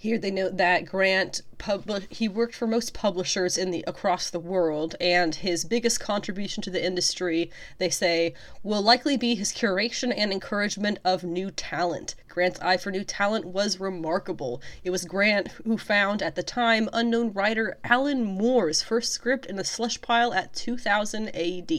Here 0.00 0.16
they 0.16 0.30
note 0.30 0.58
that 0.58 0.84
Grant 0.84 1.42
pub- 1.58 2.04
he 2.08 2.28
worked 2.28 2.54
for 2.54 2.68
most 2.68 2.94
publishers 2.94 3.58
in 3.58 3.72
the 3.72 3.82
across 3.84 4.30
the 4.30 4.38
world, 4.38 4.94
and 5.00 5.34
his 5.34 5.64
biggest 5.64 5.98
contribution 5.98 6.62
to 6.62 6.70
the 6.70 6.84
industry, 6.84 7.50
they 7.78 7.90
say, 7.90 8.32
will 8.62 8.80
likely 8.80 9.16
be 9.16 9.34
his 9.34 9.52
curation 9.52 10.14
and 10.16 10.30
encouragement 10.30 11.00
of 11.04 11.24
new 11.24 11.50
talent. 11.50 12.14
Grant's 12.28 12.60
eye 12.60 12.76
for 12.76 12.92
new 12.92 13.02
talent 13.02 13.46
was 13.46 13.80
remarkable. 13.80 14.62
It 14.84 14.90
was 14.90 15.04
Grant 15.04 15.48
who 15.64 15.76
found, 15.76 16.22
at 16.22 16.36
the 16.36 16.44
time, 16.44 16.88
unknown 16.92 17.32
writer 17.32 17.76
Alan 17.82 18.22
Moore's 18.22 18.82
first 18.82 19.12
script 19.12 19.46
in 19.46 19.56
the 19.56 19.64
slush 19.64 20.00
pile 20.00 20.32
at 20.32 20.54
2000 20.54 21.34
AD. 21.34 21.72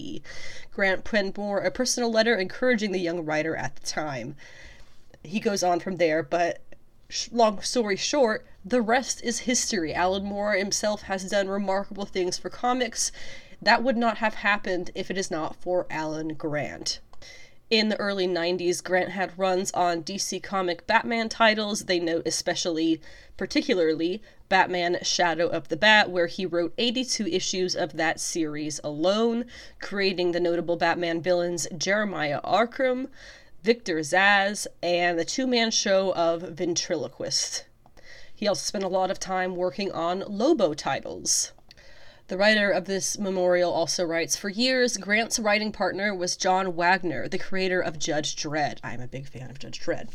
Grant 0.73 1.05
penned 1.05 1.37
Moore 1.37 1.59
a 1.59 1.71
personal 1.71 2.11
letter 2.11 2.35
encouraging 2.35 2.91
the 2.91 2.99
young 2.99 3.23
writer 3.23 3.55
at 3.55 3.77
the 3.77 3.87
time. 3.87 4.35
He 5.23 5.39
goes 5.39 5.63
on 5.63 5.79
from 5.79 5.95
there, 5.95 6.21
but 6.21 6.61
long 7.31 7.61
story 7.61 7.95
short, 7.95 8.45
the 8.63 8.81
rest 8.81 9.23
is 9.23 9.39
history. 9.39 9.93
Alan 9.93 10.25
Moore 10.25 10.53
himself 10.53 11.03
has 11.03 11.29
done 11.29 11.47
remarkable 11.47 12.05
things 12.05 12.37
for 12.37 12.49
comics. 12.49 13.11
That 13.61 13.83
would 13.83 13.97
not 13.97 14.17
have 14.17 14.35
happened 14.35 14.91
if 14.95 15.09
it 15.09 15.17
is 15.17 15.31
not 15.31 15.55
for 15.55 15.87
Alan 15.89 16.35
Grant. 16.35 16.99
In 17.69 17.89
the 17.89 17.99
early 17.99 18.27
90s, 18.27 18.83
Grant 18.83 19.11
had 19.11 19.37
runs 19.37 19.71
on 19.73 20.01
DC 20.01 20.41
comic 20.41 20.87
Batman 20.87 21.29
titles. 21.29 21.85
They 21.85 21.99
note 21.99 22.23
especially, 22.25 22.99
particularly, 23.37 24.23
Batman 24.49 24.97
Shadow 25.03 25.47
of 25.47 25.67
the 25.67 25.77
Bat, 25.77 26.09
where 26.09 26.25
he 26.25 26.47
wrote 26.47 26.73
82 26.79 27.27
issues 27.27 27.75
of 27.75 27.93
that 27.93 28.19
series 28.19 28.79
alone, 28.83 29.45
creating 29.79 30.31
the 30.31 30.39
notable 30.39 30.77
Batman 30.77 31.21
villains 31.21 31.67
Jeremiah 31.77 32.41
Arkham, 32.43 33.09
Victor 33.61 33.97
Zsasz, 33.99 34.67
and 34.81 35.19
the 35.19 35.25
two 35.25 35.45
man 35.45 35.69
show 35.71 36.13
of 36.13 36.41
Ventriloquist. 36.41 37.65
He 38.33 38.47
also 38.47 38.61
spent 38.61 38.85
a 38.85 38.87
lot 38.87 39.11
of 39.11 39.19
time 39.19 39.57
working 39.57 39.91
on 39.91 40.23
Lobo 40.27 40.73
titles. 40.73 41.51
The 42.29 42.37
writer 42.37 42.71
of 42.71 42.85
this 42.85 43.17
memorial 43.17 43.73
also 43.73 44.05
writes 44.05 44.37
For 44.37 44.47
years, 44.47 44.95
Grant's 44.95 45.39
writing 45.39 45.73
partner 45.73 46.15
was 46.15 46.37
John 46.37 46.73
Wagner, 46.75 47.27
the 47.27 47.37
creator 47.37 47.81
of 47.81 47.99
Judge 47.99 48.35
Dredd. 48.35 48.77
I'm 48.81 49.01
a 49.01 49.07
big 49.07 49.27
fan 49.27 49.49
of 49.49 49.59
Judge 49.59 49.81
Dredd. 49.81 50.09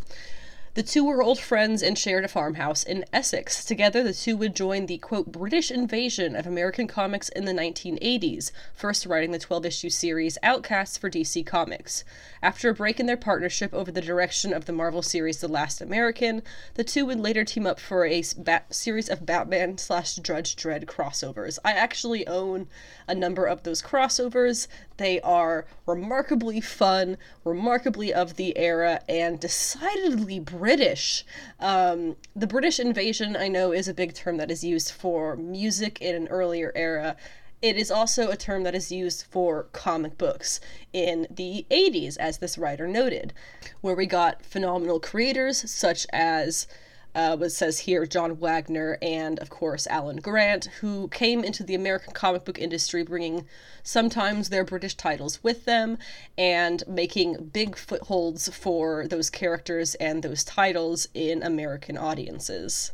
The 0.75 0.83
two 0.83 1.05
were 1.05 1.23
old 1.23 1.39
friends 1.39 1.85
and 1.85 1.97
shared 1.97 2.25
a 2.25 2.29
farmhouse 2.29 2.83
in 2.83 3.05
Essex. 3.13 3.65
Together, 3.65 4.03
the 4.03 4.13
two 4.13 4.37
would 4.37 4.57
join 4.57 4.87
the 4.87 4.99
quote 4.99 5.31
British 5.31 5.71
invasion 5.71 6.35
of 6.35 6.49
American 6.49 6.89
comics 6.89 7.29
in 7.29 7.45
the 7.45 7.53
1980s, 7.53 8.51
first 8.75 9.07
writing 9.07 9.31
the 9.31 9.39
12 9.39 9.67
issue 9.67 9.89
series 9.89 10.37
Outcasts 10.43 10.99
for 10.99 11.09
DC 11.09 11.47
Comics. 11.47 12.03
After 12.43 12.71
a 12.71 12.75
break 12.75 12.99
in 12.99 13.07
their 13.07 13.17
partnership 13.17 13.73
over 13.73 13.93
the 13.93 14.01
direction 14.01 14.53
of 14.53 14.65
the 14.65 14.73
Marvel 14.73 15.01
series 15.01 15.39
The 15.39 15.47
Last 15.47 15.81
American, 15.81 16.43
the 16.75 16.83
two 16.83 17.07
would 17.07 17.21
later 17.21 17.45
team 17.45 17.69
up 17.69 17.79
for 17.79 18.05
a 18.05 18.25
bat- 18.37 18.75
series 18.75 19.09
of 19.09 19.25
Batman 19.25 19.79
slash 19.79 20.17
Judge 20.17 20.57
Dredd 20.57 20.87
crossovers. 20.87 21.57
I 21.65 21.71
actually 21.71 22.27
own 22.27 22.67
a 23.07 23.15
number 23.15 23.47
of 23.47 23.63
those 23.63 23.81
crossovers. 23.81 24.67
They 24.97 25.21
are 25.23 25.67
remarkably 25.87 26.61
fun, 26.61 27.17
remarkably 27.45 28.15
of 28.15 28.37
the 28.37 28.57
era, 28.57 29.01
and 29.09 29.41
decidedly 29.41 30.39
British. 30.39 31.25
Um, 31.59 32.17
the 32.37 32.47
British 32.47 32.79
invasion, 32.79 33.37
I 33.37 33.49
know, 33.49 33.73
is 33.73 33.89
a 33.89 33.95
big 33.95 34.15
term 34.15 34.37
that 34.37 34.51
is 34.51 34.63
used 34.63 34.93
for 34.93 35.37
music 35.37 36.01
in 36.01 36.15
an 36.15 36.29
earlier 36.29 36.71
era. 36.75 37.17
It 37.61 37.77
is 37.77 37.91
also 37.91 38.31
a 38.31 38.37
term 38.37 38.63
that 38.65 38.75
is 38.75 38.93
used 38.93 39.25
for 39.25 39.65
comic 39.73 40.19
books 40.19 40.61
in 40.93 41.27
the 41.31 41.67
80s, 41.71 42.17
as 42.19 42.39
this 42.39 42.59
writer 42.59 42.87
noted, 42.87 43.33
where 43.81 43.95
we 43.95 44.07
got 44.07 44.45
phenomenal 44.45 45.01
creators 45.01 45.71
such 45.71 46.07
as 46.13 46.69
uh, 47.15 47.49
says 47.49 47.81
here 47.81 48.07
John 48.07 48.39
Wagner 48.39 48.99
and, 49.01 49.39
of 49.39 49.51
course, 49.51 49.87
Alan 49.87 50.17
Grant, 50.17 50.67
who 50.81 51.09
came 51.09 51.45
into 51.45 51.63
the 51.63 51.75
American 51.75 52.13
comic 52.13 52.45
book 52.45 52.59
industry 52.59 53.03
bringing 53.03 53.47
sometimes 53.83 54.49
their 54.49 54.65
British 54.65 54.95
titles 54.95 55.43
with 55.43 55.65
them 55.65 55.99
and 56.37 56.83
making 56.87 57.51
big 57.53 57.77
footholds 57.77 58.49
for 58.55 59.07
those 59.07 59.31
characters 59.31 59.95
and 59.97 60.23
those 60.23 60.45
titles 60.45 61.09
in 61.15 61.43
American 61.43 61.97
audiences. 61.97 62.93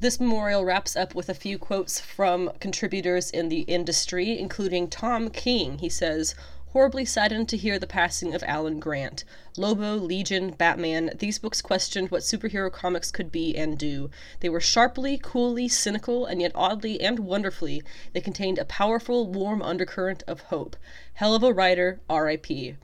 This 0.00 0.18
memorial 0.18 0.64
wraps 0.64 0.96
up 0.96 1.14
with 1.14 1.28
a 1.28 1.34
few 1.34 1.58
quotes 1.58 2.00
from 2.00 2.50
contributors 2.58 3.30
in 3.30 3.48
the 3.48 3.60
industry, 3.60 4.36
including 4.36 4.88
Tom 4.88 5.30
King. 5.30 5.78
He 5.78 5.88
says, 5.88 6.34
horribly 6.72 7.04
saddened 7.04 7.48
to 7.48 7.56
hear 7.56 7.78
the 7.78 7.86
passing 7.86 8.34
of 8.34 8.42
Alan 8.44 8.80
Grant. 8.80 9.24
Lobo, 9.58 9.96
Legion, 9.96 10.50
Batman, 10.50 11.10
these 11.18 11.38
books 11.38 11.60
questioned 11.60 12.10
what 12.10 12.22
superhero 12.22 12.72
comics 12.72 13.10
could 13.10 13.30
be 13.30 13.54
and 13.54 13.76
do. 13.76 14.10
They 14.40 14.48
were 14.48 14.60
sharply, 14.60 15.18
coolly, 15.22 15.68
cynical, 15.68 16.24
and 16.24 16.40
yet 16.40 16.52
oddly 16.54 16.98
and 17.00 17.18
wonderfully, 17.18 17.82
they 18.14 18.22
contained 18.22 18.58
a 18.58 18.64
powerful, 18.64 19.26
warm 19.26 19.60
undercurrent 19.60 20.22
of 20.26 20.40
hope. 20.40 20.76
Hell 21.14 21.34
of 21.34 21.42
a 21.42 21.52
writer, 21.52 22.00
R.I.P. 22.08 22.76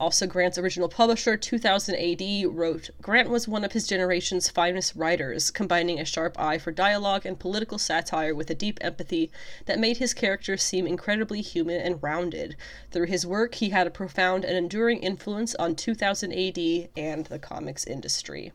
Also, 0.00 0.28
Grant's 0.28 0.58
original 0.58 0.88
publisher, 0.88 1.36
2000 1.36 1.96
AD, 1.96 2.54
wrote 2.54 2.90
Grant 3.02 3.28
was 3.28 3.48
one 3.48 3.64
of 3.64 3.72
his 3.72 3.84
generation's 3.84 4.48
finest 4.48 4.94
writers, 4.94 5.50
combining 5.50 5.98
a 5.98 6.04
sharp 6.04 6.38
eye 6.38 6.56
for 6.56 6.70
dialogue 6.70 7.26
and 7.26 7.40
political 7.40 7.78
satire 7.78 8.32
with 8.32 8.48
a 8.48 8.54
deep 8.54 8.78
empathy 8.80 9.28
that 9.66 9.80
made 9.80 9.96
his 9.96 10.14
characters 10.14 10.62
seem 10.62 10.86
incredibly 10.86 11.40
human 11.40 11.80
and 11.80 12.00
rounded. 12.00 12.54
Through 12.92 13.06
his 13.06 13.26
work, 13.26 13.56
he 13.56 13.70
had 13.70 13.88
a 13.88 13.90
profound 13.90 14.44
and 14.44 14.56
enduring 14.56 14.98
influence 14.98 15.56
on 15.56 15.74
2000 15.74 16.32
AD 16.32 16.90
and 16.96 17.26
the 17.26 17.40
comics 17.40 17.84
industry 17.84 18.52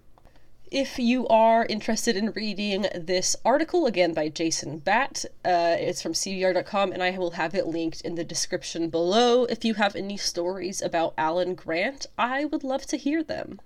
if 0.73 0.97
you 0.97 1.27
are 1.27 1.67
interested 1.67 2.17
in 2.17 2.31
reading 2.31 2.87
this 2.95 3.35
article, 3.45 3.85
again 3.85 4.11
by 4.11 4.27
Jason 4.27 4.79
Batt, 4.79 5.23
uh, 5.45 5.75
it's 5.79 6.01
from 6.01 6.13
CBR.com, 6.13 6.91
and 6.91 7.03
I 7.03 7.15
will 7.15 7.31
have 7.31 7.53
it 7.53 7.67
linked 7.67 8.01
in 8.01 8.15
the 8.15 8.23
description 8.23 8.89
below. 8.89 9.45
If 9.45 9.63
you 9.63 9.75
have 9.75 9.95
any 9.95 10.17
stories 10.17 10.81
about 10.81 11.13
Alan 11.15 11.53
Grant, 11.53 12.07
I 12.17 12.45
would 12.45 12.63
love 12.63 12.87
to 12.87 12.97
hear 12.97 13.21
them. 13.21 13.61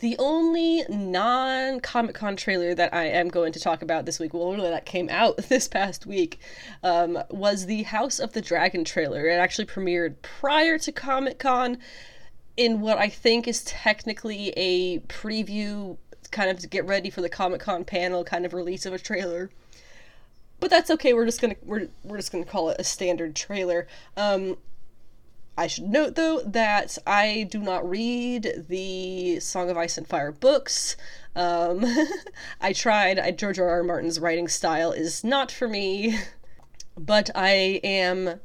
The 0.00 0.16
only 0.18 0.84
non 0.90 1.80
Comic 1.80 2.14
Con 2.14 2.36
trailer 2.36 2.74
that 2.74 2.92
I 2.92 3.04
am 3.04 3.28
going 3.28 3.54
to 3.54 3.60
talk 3.60 3.80
about 3.80 4.04
this 4.04 4.20
week, 4.20 4.34
well, 4.34 4.52
really 4.52 4.68
that 4.68 4.84
came 4.84 5.08
out 5.08 5.38
this 5.48 5.68
past 5.68 6.04
week, 6.04 6.38
um, 6.82 7.18
was 7.30 7.64
the 7.64 7.84
House 7.84 8.18
of 8.18 8.34
the 8.34 8.42
Dragon 8.42 8.84
trailer. 8.84 9.26
It 9.26 9.38
actually 9.38 9.64
premiered 9.64 10.16
prior 10.20 10.76
to 10.80 10.92
Comic 10.92 11.38
Con 11.38 11.78
in 12.56 12.80
what 12.80 12.98
I 12.98 13.08
think 13.08 13.46
is 13.46 13.62
technically 13.64 14.52
a 14.56 15.00
preview, 15.00 15.96
kind 16.30 16.50
of 16.50 16.58
to 16.60 16.66
get 16.66 16.86
ready 16.86 17.10
for 17.10 17.20
the 17.20 17.28
Comic 17.28 17.60
Con 17.60 17.84
panel 17.84 18.24
kind 18.24 18.46
of 18.46 18.54
release 18.54 18.86
of 18.86 18.92
a 18.92 18.98
trailer. 18.98 19.50
But 20.58 20.70
that's 20.70 20.90
okay. 20.90 21.12
We're 21.12 21.26
just 21.26 21.40
gonna 21.40 21.56
we're 21.62 21.88
we're 22.02 22.16
just 22.16 22.32
gonna 22.32 22.44
call 22.44 22.70
it 22.70 22.80
a 22.80 22.84
standard 22.84 23.36
trailer. 23.36 23.86
Um, 24.16 24.56
I 25.58 25.66
should 25.66 25.88
note 25.88 26.14
though 26.14 26.40
that 26.40 26.98
I 27.06 27.46
do 27.50 27.60
not 27.60 27.88
read 27.88 28.66
the 28.68 29.40
Song 29.40 29.70
of 29.70 29.76
Ice 29.76 29.98
and 29.98 30.06
Fire 30.06 30.32
books. 30.32 30.96
Um, 31.34 31.84
I 32.60 32.72
tried. 32.72 33.18
I, 33.18 33.30
George 33.30 33.58
R. 33.58 33.68
R. 33.68 33.82
Martin's 33.82 34.18
writing 34.18 34.48
style 34.48 34.92
is 34.92 35.22
not 35.22 35.52
for 35.52 35.68
me, 35.68 36.18
but 36.98 37.30
I 37.34 37.80
am 37.84 38.40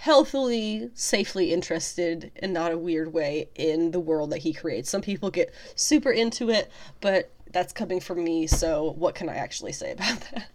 healthily, 0.00 0.90
safely 0.94 1.52
interested 1.52 2.32
in 2.36 2.54
not 2.54 2.72
a 2.72 2.78
weird 2.78 3.12
way 3.12 3.50
in 3.54 3.90
the 3.90 4.00
world 4.00 4.30
that 4.30 4.38
he 4.38 4.50
creates. 4.50 4.88
Some 4.88 5.02
people 5.02 5.30
get 5.30 5.52
super 5.74 6.10
into 6.10 6.48
it, 6.48 6.72
but 7.02 7.30
that's 7.52 7.74
coming 7.74 8.00
from 8.00 8.24
me, 8.24 8.46
so 8.46 8.92
what 8.92 9.14
can 9.14 9.28
I 9.28 9.34
actually 9.34 9.72
say 9.72 9.92
about 9.92 10.20
that? 10.32 10.50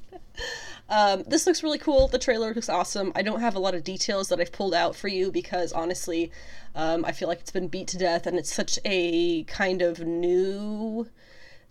Um, 0.90 1.24
this 1.28 1.46
looks 1.46 1.62
really 1.62 1.78
cool. 1.78 2.08
The 2.08 2.18
trailer 2.18 2.56
looks 2.56 2.70
awesome. 2.70 3.12
I 3.14 3.22
don't 3.22 3.40
have 3.40 3.54
a 3.54 3.60
lot 3.60 3.76
of 3.76 3.84
details 3.84 4.30
that 4.30 4.40
I've 4.40 4.52
pulled 4.52 4.74
out 4.74 4.96
for 4.96 5.10
you 5.10 5.32
because 5.32 5.72
honestly, 5.74 6.32
um, 6.74 7.06
I 7.06 7.12
feel 7.12 7.28
like 7.28 7.40
it's 7.40 7.52
been 7.52 7.68
beat 7.68 7.88
to 7.90 8.00
death 8.00 8.26
and 8.26 8.40
it's 8.40 8.52
such 8.52 8.80
a 8.84 9.44
kind 9.44 9.84
of 9.84 10.00
new 10.00 11.08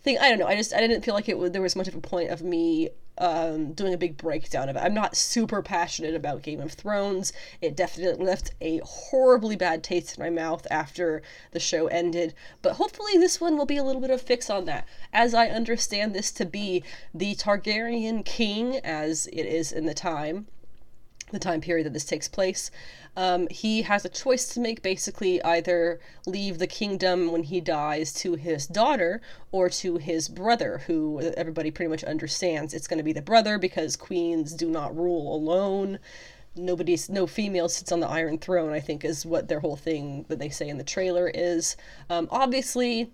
thing. 0.01 0.17
I 0.17 0.29
don't 0.29 0.39
know. 0.39 0.47
I 0.47 0.55
just 0.55 0.73
I 0.73 0.79
didn't 0.79 1.03
feel 1.03 1.13
like 1.13 1.27
it 1.27 1.51
there 1.51 1.61
was 1.61 1.75
much 1.75 1.89
of 1.89 1.95
a 1.95 2.01
point 2.01 2.29
of 2.29 2.41
me 2.41 2.89
um, 3.17 3.73
doing 3.73 3.93
a 3.93 3.97
big 3.97 4.17
breakdown 4.17 4.69
of 4.69 4.75
it. 4.75 4.79
I'm 4.79 4.93
not 4.93 5.15
super 5.15 5.61
passionate 5.61 6.15
about 6.15 6.41
Game 6.41 6.59
of 6.59 6.73
Thrones. 6.73 7.31
It 7.61 7.75
definitely 7.75 8.25
left 8.25 8.51
a 8.61 8.79
horribly 8.79 9.55
bad 9.55 9.83
taste 9.83 10.17
in 10.17 10.23
my 10.23 10.29
mouth 10.29 10.67
after 10.69 11.21
the 11.51 11.59
show 11.59 11.87
ended, 11.87 12.33
but 12.61 12.73
hopefully 12.73 13.17
this 13.17 13.39
one 13.39 13.57
will 13.57 13.65
be 13.65 13.77
a 13.77 13.83
little 13.83 14.01
bit 14.01 14.09
of 14.09 14.21
fix 14.21 14.49
on 14.49 14.65
that. 14.65 14.87
As 15.13 15.33
I 15.33 15.47
understand 15.47 16.13
this 16.13 16.31
to 16.31 16.45
be 16.45 16.83
the 17.13 17.35
Targaryen 17.35 18.23
king, 18.25 18.77
as 18.77 19.27
it 19.27 19.45
is 19.45 19.71
in 19.71 19.85
the 19.85 19.93
time, 19.93 20.47
the 21.31 21.39
time 21.39 21.61
period 21.61 21.85
that 21.85 21.93
this 21.93 22.05
takes 22.05 22.27
place, 22.27 22.69
um, 23.15 23.47
he 23.49 23.83
has 23.83 24.03
a 24.03 24.09
choice 24.09 24.47
to 24.53 24.59
make 24.59 24.81
basically 24.81 25.41
either 25.43 25.99
leave 26.25 26.59
the 26.59 26.67
kingdom 26.67 27.31
when 27.31 27.43
he 27.43 27.61
dies 27.61 28.11
to 28.13 28.35
his 28.35 28.67
daughter 28.67 29.21
or 29.51 29.69
to 29.69 29.97
his 29.97 30.27
brother, 30.27 30.79
who 30.87 31.21
everybody 31.37 31.71
pretty 31.71 31.89
much 31.89 32.03
understands. 32.03 32.73
It's 32.73 32.87
going 32.87 32.97
to 32.97 33.03
be 33.03 33.13
the 33.13 33.21
brother 33.21 33.57
because 33.57 33.95
queens 33.95 34.53
do 34.53 34.69
not 34.69 34.95
rule 34.95 35.35
alone. 35.35 35.99
Nobody's 36.57 37.09
no 37.09 37.27
female 37.27 37.69
sits 37.69 37.91
on 37.91 37.99
the 37.99 38.07
Iron 38.07 38.37
Throne. 38.37 38.71
I 38.71 38.79
think 38.79 39.03
is 39.05 39.25
what 39.25 39.47
their 39.47 39.59
whole 39.59 39.75
thing 39.75 40.25
that 40.29 40.39
they 40.39 40.49
say 40.49 40.67
in 40.67 40.77
the 40.77 40.83
trailer 40.83 41.31
is. 41.33 41.75
Um, 42.09 42.27
obviously, 42.31 43.11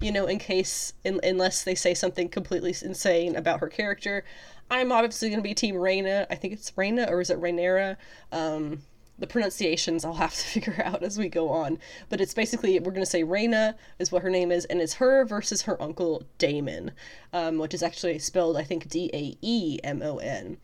you 0.00 0.12
know, 0.12 0.26
in 0.26 0.38
case 0.38 0.94
in, 1.04 1.20
unless 1.22 1.62
they 1.62 1.74
say 1.74 1.94
something 1.94 2.28
completely 2.28 2.74
insane 2.82 3.36
about 3.36 3.60
her 3.60 3.68
character, 3.68 4.24
I'm 4.70 4.92
obviously 4.92 5.28
going 5.28 5.40
to 5.40 5.48
be 5.48 5.54
Team 5.54 5.74
Rhaena. 5.74 6.26
I 6.30 6.36
think 6.36 6.54
it's 6.54 6.70
Rhaena 6.72 7.10
or 7.10 7.20
is 7.20 7.28
it 7.30 7.40
Rhaenyra? 7.40 7.96
Um, 8.32 8.82
the 9.20 9.26
pronunciations 9.26 10.04
I'll 10.04 10.14
have 10.14 10.34
to 10.34 10.44
figure 10.60 10.82
out 10.84 11.02
as 11.02 11.18
we 11.18 11.28
go 11.28 11.50
on. 11.50 11.78
But 12.08 12.20
it's 12.20 12.34
basically, 12.34 12.78
we're 12.80 12.90
going 12.90 13.04
to 13.04 13.06
say 13.06 13.22
Rhaena 13.22 13.74
is 13.98 14.10
what 14.10 14.22
her 14.22 14.30
name 14.30 14.50
is, 14.50 14.64
and 14.64 14.80
it's 14.80 14.94
her 14.94 15.24
versus 15.24 15.62
her 15.62 15.80
uncle 15.80 16.24
Daemon, 16.38 16.92
um, 17.32 17.58
which 17.58 17.74
is 17.74 17.82
actually 17.82 18.18
spelled, 18.18 18.56
I 18.56 18.64
think, 18.64 18.88
D 18.88 19.10
A 19.14 19.36
E 19.40 19.78
M 19.84 20.02
O 20.02 20.16
N. 20.18 20.56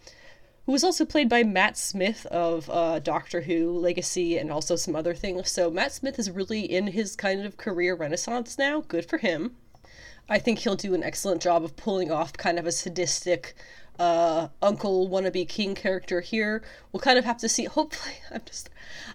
Who 0.64 0.72
was 0.72 0.82
also 0.82 1.04
played 1.04 1.28
by 1.28 1.44
Matt 1.44 1.78
Smith 1.78 2.26
of 2.26 2.68
uh, 2.70 2.98
Doctor 2.98 3.42
Who, 3.42 3.78
Legacy, 3.78 4.36
and 4.36 4.50
also 4.50 4.74
some 4.74 4.96
other 4.96 5.14
things. 5.14 5.48
So 5.48 5.70
Matt 5.70 5.92
Smith 5.92 6.18
is 6.18 6.28
really 6.28 6.62
in 6.62 6.88
his 6.88 7.14
kind 7.14 7.46
of 7.46 7.56
career 7.56 7.94
renaissance 7.94 8.58
now. 8.58 8.80
Good 8.80 9.08
for 9.08 9.18
him. 9.18 9.54
I 10.28 10.40
think 10.40 10.58
he'll 10.58 10.74
do 10.74 10.92
an 10.92 11.04
excellent 11.04 11.40
job 11.40 11.62
of 11.62 11.76
pulling 11.76 12.10
off 12.10 12.32
kind 12.32 12.58
of 12.58 12.66
a 12.66 12.72
sadistic 12.72 13.54
uh, 13.98 14.48
uncle 14.62 15.08
wannabe 15.08 15.48
king 15.48 15.74
character 15.74 16.20
here. 16.20 16.62
We'll 16.92 17.00
kind 17.00 17.18
of 17.18 17.24
have 17.24 17.38
to 17.38 17.48
see. 17.48 17.64
Hopefully, 17.76 18.16
I'm 18.30 18.42
just. 18.44 18.70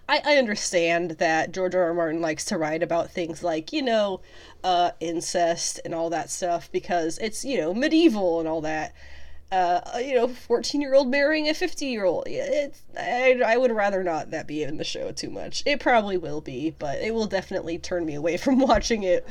I, 0.08 0.20
I 0.24 0.36
understand 0.36 1.12
that 1.12 1.52
George 1.52 1.74
R. 1.74 1.84
R. 1.84 1.94
Martin 1.94 2.20
likes 2.20 2.44
to 2.46 2.58
write 2.58 2.82
about 2.82 3.10
things 3.10 3.42
like, 3.42 3.72
you 3.72 3.82
know, 3.82 4.20
uh, 4.64 4.90
incest 5.00 5.80
and 5.84 5.94
all 5.94 6.10
that 6.10 6.30
stuff 6.30 6.70
because 6.72 7.18
it's, 7.18 7.44
you 7.44 7.58
know, 7.58 7.72
medieval 7.72 8.40
and 8.40 8.48
all 8.48 8.60
that. 8.62 8.94
Uh, 9.50 9.98
you 9.98 10.14
know, 10.14 10.28
14 10.28 10.80
year 10.80 10.94
old 10.94 11.08
marrying 11.08 11.46
a 11.46 11.52
50 11.52 11.84
year 11.84 12.06
old. 12.06 12.24
It's, 12.26 12.82
I, 12.98 13.38
I 13.44 13.58
would 13.58 13.70
rather 13.70 14.02
not 14.02 14.30
that 14.30 14.46
be 14.46 14.62
in 14.62 14.78
the 14.78 14.84
show 14.84 15.12
too 15.12 15.28
much. 15.28 15.62
It 15.66 15.78
probably 15.78 16.16
will 16.16 16.40
be, 16.40 16.74
but 16.78 17.00
it 17.02 17.12
will 17.14 17.26
definitely 17.26 17.78
turn 17.78 18.06
me 18.06 18.14
away 18.14 18.36
from 18.38 18.58
watching 18.58 19.02
it 19.02 19.26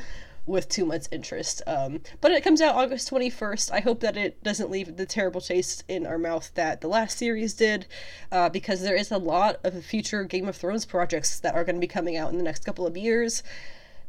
with 0.46 0.68
too 0.68 0.84
much 0.84 1.06
interest. 1.12 1.62
Um, 1.66 2.00
but 2.20 2.32
it 2.32 2.42
comes 2.42 2.60
out 2.60 2.74
August 2.74 3.10
21st. 3.10 3.70
I 3.70 3.80
hope 3.80 4.00
that 4.00 4.16
it 4.16 4.42
doesn't 4.42 4.70
leave 4.70 4.96
the 4.96 5.06
terrible 5.06 5.40
taste 5.40 5.84
in 5.88 6.06
our 6.06 6.18
mouth 6.18 6.50
that 6.54 6.80
the 6.80 6.88
last 6.88 7.18
series 7.18 7.54
did, 7.54 7.86
uh, 8.30 8.48
because 8.48 8.82
there 8.82 8.96
is 8.96 9.10
a 9.10 9.18
lot 9.18 9.60
of 9.64 9.84
future 9.84 10.24
Game 10.24 10.48
of 10.48 10.56
Thrones 10.56 10.84
projects 10.84 11.38
that 11.40 11.54
are 11.54 11.64
going 11.64 11.76
to 11.76 11.80
be 11.80 11.86
coming 11.86 12.16
out 12.16 12.32
in 12.32 12.38
the 12.38 12.44
next 12.44 12.64
couple 12.64 12.86
of 12.86 12.96
years. 12.96 13.42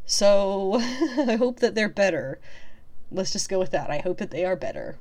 So 0.06 0.76
I 1.18 1.36
hope 1.38 1.60
that 1.60 1.76
they're 1.76 1.90
better. 1.90 2.40
Let's 3.12 3.32
just 3.32 3.50
go 3.50 3.60
with 3.60 3.72
that. 3.72 3.92
I 3.92 4.00
hope 4.00 4.18
that 4.18 4.32
they 4.32 4.44
are 4.44 4.56
better. 4.56 4.98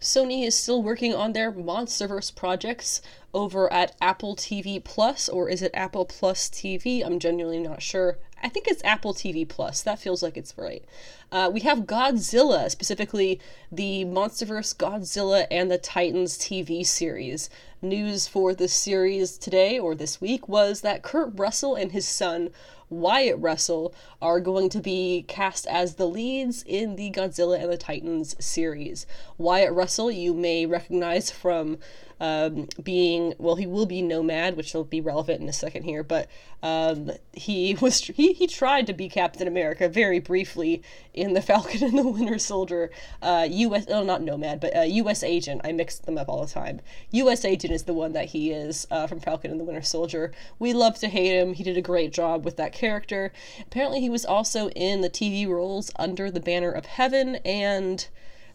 Sony 0.00 0.46
is 0.46 0.54
still 0.54 0.82
working 0.82 1.14
on 1.14 1.32
their 1.32 1.50
MonsterVerse 1.50 2.34
projects 2.34 3.00
over 3.32 3.72
at 3.72 3.96
Apple 4.00 4.36
TV 4.36 4.82
Plus, 4.82 5.28
or 5.28 5.48
is 5.48 5.62
it 5.62 5.70
Apple 5.74 6.04
Plus 6.04 6.48
TV? 6.48 7.04
I'm 7.04 7.18
genuinely 7.18 7.60
not 7.60 7.82
sure. 7.82 8.18
I 8.46 8.48
think 8.48 8.68
it's 8.68 8.84
Apple 8.84 9.12
TV 9.12 9.46
Plus. 9.46 9.82
That 9.82 9.98
feels 9.98 10.22
like 10.22 10.36
it's 10.36 10.56
right. 10.56 10.84
Uh, 11.32 11.50
we 11.52 11.62
have 11.62 11.80
Godzilla, 11.80 12.70
specifically 12.70 13.40
the 13.72 14.04
MonsterVerse 14.04 14.76
Godzilla 14.76 15.48
and 15.50 15.68
the 15.68 15.78
Titans 15.78 16.38
TV 16.38 16.86
series. 16.86 17.50
News 17.88 18.26
for 18.26 18.54
this 18.54 18.72
series 18.72 19.38
today 19.38 19.78
or 19.78 19.94
this 19.94 20.20
week 20.20 20.48
was 20.48 20.80
that 20.80 21.02
Kurt 21.02 21.38
Russell 21.38 21.74
and 21.74 21.92
his 21.92 22.06
son 22.06 22.50
Wyatt 22.88 23.38
Russell 23.38 23.94
are 24.22 24.40
going 24.40 24.68
to 24.70 24.80
be 24.80 25.24
cast 25.26 25.66
as 25.66 25.94
the 25.94 26.06
leads 26.06 26.62
in 26.62 26.96
the 26.96 27.10
Godzilla 27.10 27.60
and 27.60 27.70
the 27.70 27.76
Titans 27.76 28.36
series. 28.44 29.06
Wyatt 29.38 29.72
Russell, 29.72 30.10
you 30.10 30.34
may 30.34 30.66
recognize 30.66 31.30
from 31.30 31.78
um, 32.18 32.68
being 32.82 33.34
well, 33.38 33.56
he 33.56 33.66
will 33.66 33.84
be 33.84 34.00
Nomad, 34.00 34.56
which 34.56 34.72
will 34.72 34.84
be 34.84 35.00
relevant 35.00 35.40
in 35.40 35.48
a 35.48 35.52
second 35.52 35.82
here. 35.82 36.02
But 36.02 36.28
um, 36.62 37.10
he 37.32 37.74
was 37.80 38.00
he, 38.00 38.32
he 38.32 38.46
tried 38.46 38.86
to 38.86 38.92
be 38.92 39.08
Captain 39.08 39.46
America 39.46 39.88
very 39.88 40.18
briefly 40.18 40.82
in 41.12 41.34
the 41.34 41.42
Falcon 41.42 41.82
and 41.84 41.98
the 41.98 42.08
Winter 42.08 42.38
Soldier. 42.38 42.90
Uh, 43.20 43.46
U.S. 43.50 43.86
Oh, 43.88 44.02
not 44.02 44.22
Nomad, 44.22 44.60
but 44.60 44.74
uh, 44.76 44.80
U.S. 44.82 45.22
Agent. 45.22 45.60
I 45.64 45.72
mix 45.72 45.98
them 45.98 46.16
up 46.16 46.28
all 46.28 46.44
the 46.44 46.52
time. 46.52 46.80
U.S. 47.10 47.44
Agent 47.44 47.72
is 47.76 47.84
the 47.84 47.94
one 47.94 48.12
that 48.12 48.30
he 48.30 48.50
is 48.50 48.86
uh, 48.90 49.06
from 49.06 49.20
Falcon 49.20 49.50
and 49.50 49.60
the 49.60 49.64
Winter 49.64 49.82
Soldier. 49.82 50.32
We 50.58 50.72
love 50.72 50.98
to 50.98 51.08
hate 51.08 51.38
him. 51.38 51.52
He 51.52 51.62
did 51.62 51.76
a 51.76 51.82
great 51.82 52.12
job 52.12 52.44
with 52.44 52.56
that 52.56 52.72
character. 52.72 53.32
Apparently, 53.60 54.00
he 54.00 54.10
was 54.10 54.24
also 54.24 54.70
in 54.70 55.02
the 55.02 55.10
TV 55.10 55.46
roles 55.46 55.92
Under 55.96 56.30
the 56.30 56.40
Banner 56.40 56.72
of 56.72 56.86
Heaven 56.86 57.36
and 57.44 58.08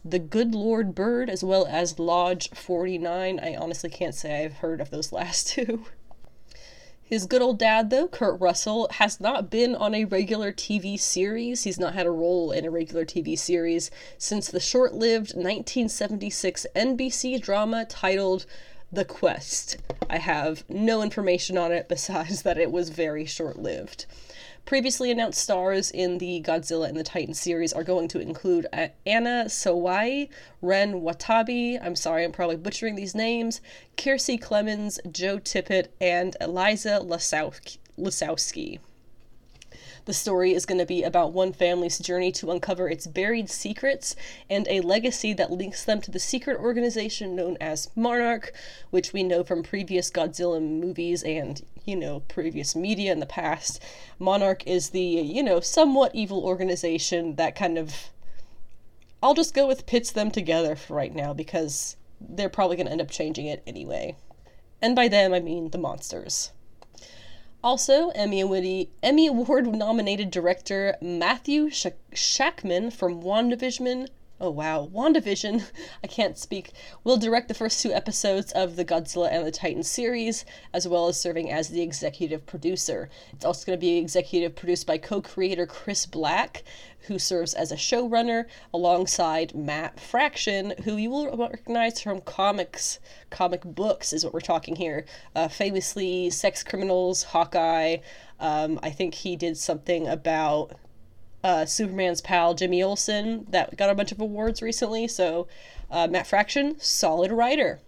the 0.04 0.20
Good 0.20 0.56
Lord 0.56 0.96
Bird, 0.96 1.30
as 1.30 1.44
well 1.44 1.68
as 1.68 2.00
Lodge 2.00 2.50
49. 2.50 3.40
I 3.40 3.56
honestly 3.56 3.92
can't 3.92 4.16
say 4.16 4.44
I've 4.44 4.54
heard 4.54 4.82
of 4.82 4.90
those 4.90 5.12
last 5.14 5.48
two. 5.48 5.86
His 7.12 7.26
good 7.26 7.42
old 7.42 7.60
dad, 7.60 7.90
though, 7.90 8.08
Kurt 8.08 8.40
Russell, 8.40 8.88
has 8.92 9.20
not 9.20 9.50
been 9.50 9.76
on 9.76 9.94
a 9.94 10.06
regular 10.06 10.54
TV 10.54 10.98
series. 10.98 11.64
He's 11.64 11.78
not 11.78 11.94
had 11.94 12.06
a 12.08 12.10
role 12.10 12.54
in 12.54 12.64
a 12.64 12.72
regular 12.72 13.04
TV 13.04 13.38
series 13.38 13.92
since 14.18 14.48
the 14.48 14.62
short 14.62 14.94
lived 14.94 15.36
1976 15.36 16.66
NBC 16.74 17.42
drama 17.42 17.84
titled 17.84 18.46
The 18.94 19.06
Quest. 19.06 19.78
I 20.10 20.18
have 20.18 20.66
no 20.70 21.02
information 21.02 21.58
on 21.58 21.72
it 21.72 21.88
besides 21.90 22.42
that 22.42 22.58
it 22.58 22.72
was 22.72 22.90
very 22.90 23.26
short 23.26 23.58
lived. 23.58 24.06
Previously 24.66 25.10
announced 25.10 25.42
stars 25.42 25.92
in 25.92 26.18
the 26.18 26.42
Godzilla 26.42 26.90
and 26.90 26.98
the 26.98 27.04
Titan 27.04 27.34
series 27.34 27.72
are 27.72 27.84
going 27.84 28.08
to 28.10 28.20
include 28.20 28.68
uh, 28.74 28.90
Anna 29.06 29.46
Sawai, 29.48 30.30
Ren 30.62 31.02
Watabe, 31.02 31.80
I'm 31.82 31.96
sorry, 31.96 32.24
I'm 32.24 32.32
probably 32.32 32.58
butchering 32.58 32.96
these 32.96 33.16
names, 33.16 33.62
Kiersey 33.98 34.40
Clemons, 34.40 35.00
Joe 35.12 35.40
Tippett, 35.40 35.88
and 36.00 36.36
Elisa 36.42 37.00
Lasowski. 37.02 38.80
The 40.06 40.14
story 40.14 40.54
is 40.54 40.66
going 40.66 40.80
to 40.80 40.86
be 40.86 41.04
about 41.04 41.32
one 41.32 41.54
family's 41.54 42.00
journey 42.00 42.32
to 42.34 42.50
uncover 42.50 42.90
its 42.90 43.06
buried 43.06 43.50
secrets 43.50 44.16
and 44.50 44.68
a 44.68 44.82
legacy 44.82 45.34
that 45.34 45.52
links 45.52 45.84
them 45.84 46.02
to 46.02 46.12
the 46.12 46.20
secret 46.20 46.60
organization 46.60 47.36
known 47.36 47.56
as 47.62 47.90
Monarch, 47.96 48.52
which 48.90 49.14
we 49.14 49.22
know 49.22 49.44
from 49.44 49.62
previous 49.62 50.10
Godzilla 50.10 50.60
movies 50.62 51.22
and, 51.22 51.62
you 51.86 51.96
know, 51.96 52.22
previous 52.22 52.76
media 52.76 53.12
in 53.12 53.20
the 53.20 53.28
past. 53.28 53.82
Monarch 54.18 54.66
is 54.66 54.90
the, 54.90 55.02
you 55.02 55.44
know, 55.44 55.60
somewhat 55.60 56.16
evil 56.16 56.44
organization 56.44 57.36
that 57.36 57.56
kind 57.56 57.78
of. 57.78 58.10
I'll 59.24 59.36
just 59.36 59.54
go 59.54 59.68
with 59.68 59.86
pits 59.86 60.12
them 60.12 60.32
together 60.32 60.76
for 60.76 60.96
right 60.96 61.14
now 61.14 61.32
because 61.32 61.96
they're 62.20 62.50
probably 62.50 62.76
going 62.76 62.88
to 62.88 62.92
end 62.92 63.02
up 63.02 63.12
changing 63.12 63.46
it 63.46 63.62
anyway. 63.68 64.16
And 64.82 64.96
by 64.96 65.08
them, 65.08 65.32
I 65.32 65.40
mean 65.40 65.70
the 65.70 65.78
monsters. 65.78 66.52
Also, 67.64 68.10
Emmy 68.10 68.42
Award, 68.42 69.68
nominated 69.68 70.32
director 70.32 70.96
Matthew 71.00 71.68
Shakman 71.68 72.92
from 72.92 73.22
WandaVision, 73.22 74.08
oh 74.42 74.50
wow, 74.50 74.90
WandaVision, 74.92 75.64
I 76.04 76.08
can't 76.08 76.36
speak, 76.36 76.72
will 77.04 77.18
direct 77.18 77.48
the 77.48 77.54
first 77.54 77.80
two 77.80 77.94
episodes 77.94 78.52
of 78.54 78.76
the 78.76 78.84
Godzilla 78.84 79.30
and 79.32 79.46
the 79.46 79.52
Titan 79.52 79.84
series, 79.84 80.46
as 80.74 80.88
well 80.88 81.08
as 81.08 81.22
serving 81.22 81.52
as 81.52 81.70
the 81.70 81.84
executive 81.84 82.48
producer. 82.48 83.08
It's 83.34 83.46
also 83.46 83.68
going 83.68 83.78
to 83.78 83.82
be 83.82 83.98
executive 83.98 84.56
produced 84.56 84.88
by 84.88 84.98
co 84.98 85.22
creator 85.22 85.68
Chris 85.68 86.08
Black, 86.08 86.64
who 87.02 87.20
serves 87.20 87.54
as 87.54 87.72
a 87.72 87.76
showrunner, 87.76 88.46
alongside 88.74 89.54
Matt 89.54 90.00
Fraction, 90.00 90.74
who 90.86 90.98
you 90.98 91.12
will 91.12 91.38
recognize 91.38 92.02
from 92.02 92.22
comics, 92.22 93.00
comic 93.30 93.62
books, 93.64 94.12
is 94.12 94.24
what 94.24 94.34
we're 94.34 94.40
talking 94.40 94.76
here. 94.76 95.06
Uh, 95.36 95.48
famously, 95.50 96.32
Sex 96.32 96.64
Criminals, 96.64 97.24
Hawkeye. 97.24 97.98
Um, 98.40 98.80
I 98.82 98.90
think 98.90 99.14
he 99.14 99.36
did 99.36 99.56
something 99.56 100.08
about 100.08 100.74
uh, 101.44 101.66
Superman's 101.66 102.22
pal 102.22 102.54
Jimmy 102.54 102.84
Olsen 102.84 103.46
that 103.50 103.78
got 103.78 103.90
a 103.90 103.96
bunch 103.96 104.12
of 104.12 104.20
awards 104.22 104.62
recently. 104.62 105.08
So, 105.08 105.48
uh, 105.90 106.08
Matt 106.08 106.28
Fraction, 106.28 106.80
solid 106.80 107.32
writer. 107.32 107.80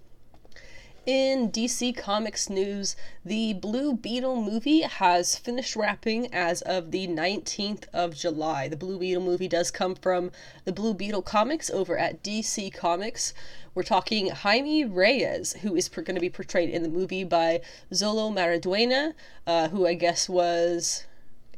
In 1.06 1.52
DC 1.52 1.98
Comics 1.98 2.50
news, 2.50 2.96
the 3.26 3.52
Blue 3.52 3.94
Beetle 3.94 4.42
movie 4.42 4.84
has 4.84 5.36
finished 5.36 5.76
wrapping 5.76 6.34
as 6.34 6.62
of 6.62 6.92
the 6.92 7.10
19th 7.10 7.88
of 7.92 8.16
July. 8.16 8.70
The 8.70 8.78
Blue 8.78 8.98
Beetle 8.98 9.22
movie 9.22 9.50
does 9.50 9.70
come 9.70 9.96
from 9.96 10.32
the 10.64 10.72
Blue 10.72 10.94
Beetle 10.94 11.24
comics 11.24 11.70
over 11.70 11.98
at 11.98 12.24
DC 12.24 12.74
Comics. 12.74 13.34
We're 13.76 13.84
talking 13.84 14.30
Jaime 14.30 14.86
Reyes, 14.86 15.52
who 15.62 15.76
is 15.76 15.90
going 15.90 16.16
to 16.16 16.22
be 16.22 16.30
portrayed 16.30 16.70
in 16.70 16.84
the 16.84 16.90
movie 16.90 17.26
by 17.26 17.60
Xolo 17.92 18.32
Maridueña, 18.34 19.14
uh, 19.46 19.68
who 19.68 19.86
I 19.86 19.96
guess 19.96 20.30
was 20.30 21.04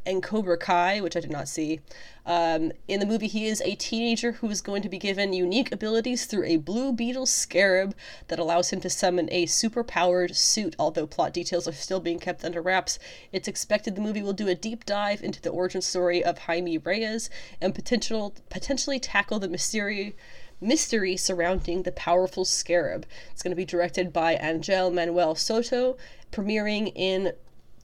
and 0.05 0.21
Cobra 0.21 0.57
Kai, 0.57 1.01
which 1.01 1.15
I 1.15 1.19
did 1.19 1.31
not 1.31 1.47
see. 1.47 1.79
Um, 2.25 2.71
in 2.87 2.99
the 2.99 3.05
movie, 3.05 3.27
he 3.27 3.45
is 3.45 3.61
a 3.61 3.75
teenager 3.75 4.33
who 4.33 4.49
is 4.49 4.61
going 4.61 4.81
to 4.81 4.89
be 4.89 4.97
given 4.97 5.33
unique 5.33 5.71
abilities 5.71 6.25
through 6.25 6.45
a 6.45 6.57
blue 6.57 6.91
beetle 6.91 7.25
scarab 7.25 7.95
that 8.27 8.39
allows 8.39 8.71
him 8.71 8.81
to 8.81 8.89
summon 8.89 9.29
a 9.31 9.45
superpowered 9.45 10.35
suit, 10.35 10.75
although 10.79 11.05
plot 11.05 11.33
details 11.33 11.67
are 11.67 11.73
still 11.73 11.99
being 11.99 12.19
kept 12.19 12.43
under 12.43 12.61
wraps. 12.61 12.97
It's 13.31 13.47
expected 13.47 13.95
the 13.95 14.01
movie 14.01 14.21
will 14.23 14.33
do 14.33 14.47
a 14.47 14.55
deep 14.55 14.85
dive 14.85 15.23
into 15.23 15.41
the 15.41 15.49
origin 15.51 15.81
story 15.81 16.23
of 16.23 16.39
Jaime 16.39 16.77
Reyes 16.77 17.29
and 17.61 17.75
potential 17.75 18.33
potentially 18.49 18.99
tackle 18.99 19.39
the 19.39 19.47
mystery 19.47 20.15
mystery 20.61 21.17
surrounding 21.17 21.83
the 21.83 21.91
powerful 21.91 22.45
scarab. 22.45 23.05
It's 23.31 23.43
going 23.43 23.51
to 23.51 23.55
be 23.55 23.65
directed 23.65 24.13
by 24.13 24.35
Angel 24.35 24.89
Manuel 24.89 25.35
Soto, 25.35 25.97
premiering 26.31 26.91
in 26.95 27.33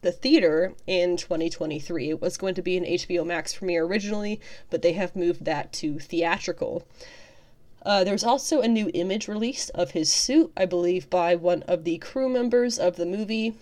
the 0.02 0.12
theater 0.12 0.74
in 0.88 1.16
2023. 1.18 2.10
It 2.10 2.22
was 2.22 2.38
going 2.38 2.56
to 2.56 2.62
be 2.62 2.78
an 2.78 2.86
HBO 2.86 3.26
Max 3.26 3.56
premiere 3.56 3.86
originally, 3.86 4.40
but 4.70 4.82
they 4.82 4.94
have 4.94 5.16
moved 5.16 5.46
that 5.46 5.72
to 5.74 6.00
theatrical. 6.00 6.86
Uh, 7.84 8.04
there's 8.04 8.24
also 8.24 8.62
a 8.62 8.68
new 8.68 8.92
image 8.94 9.28
released 9.28 9.72
of 9.72 9.92
his 9.92 10.12
suit, 10.12 10.52
I 10.56 10.66
believe, 10.66 11.10
by 11.10 11.36
one 11.36 11.64
of 11.64 11.84
the 11.84 11.98
crew 11.98 12.30
members 12.30 12.78
of 12.78 12.96
the 12.96 13.06
movie. 13.06 13.56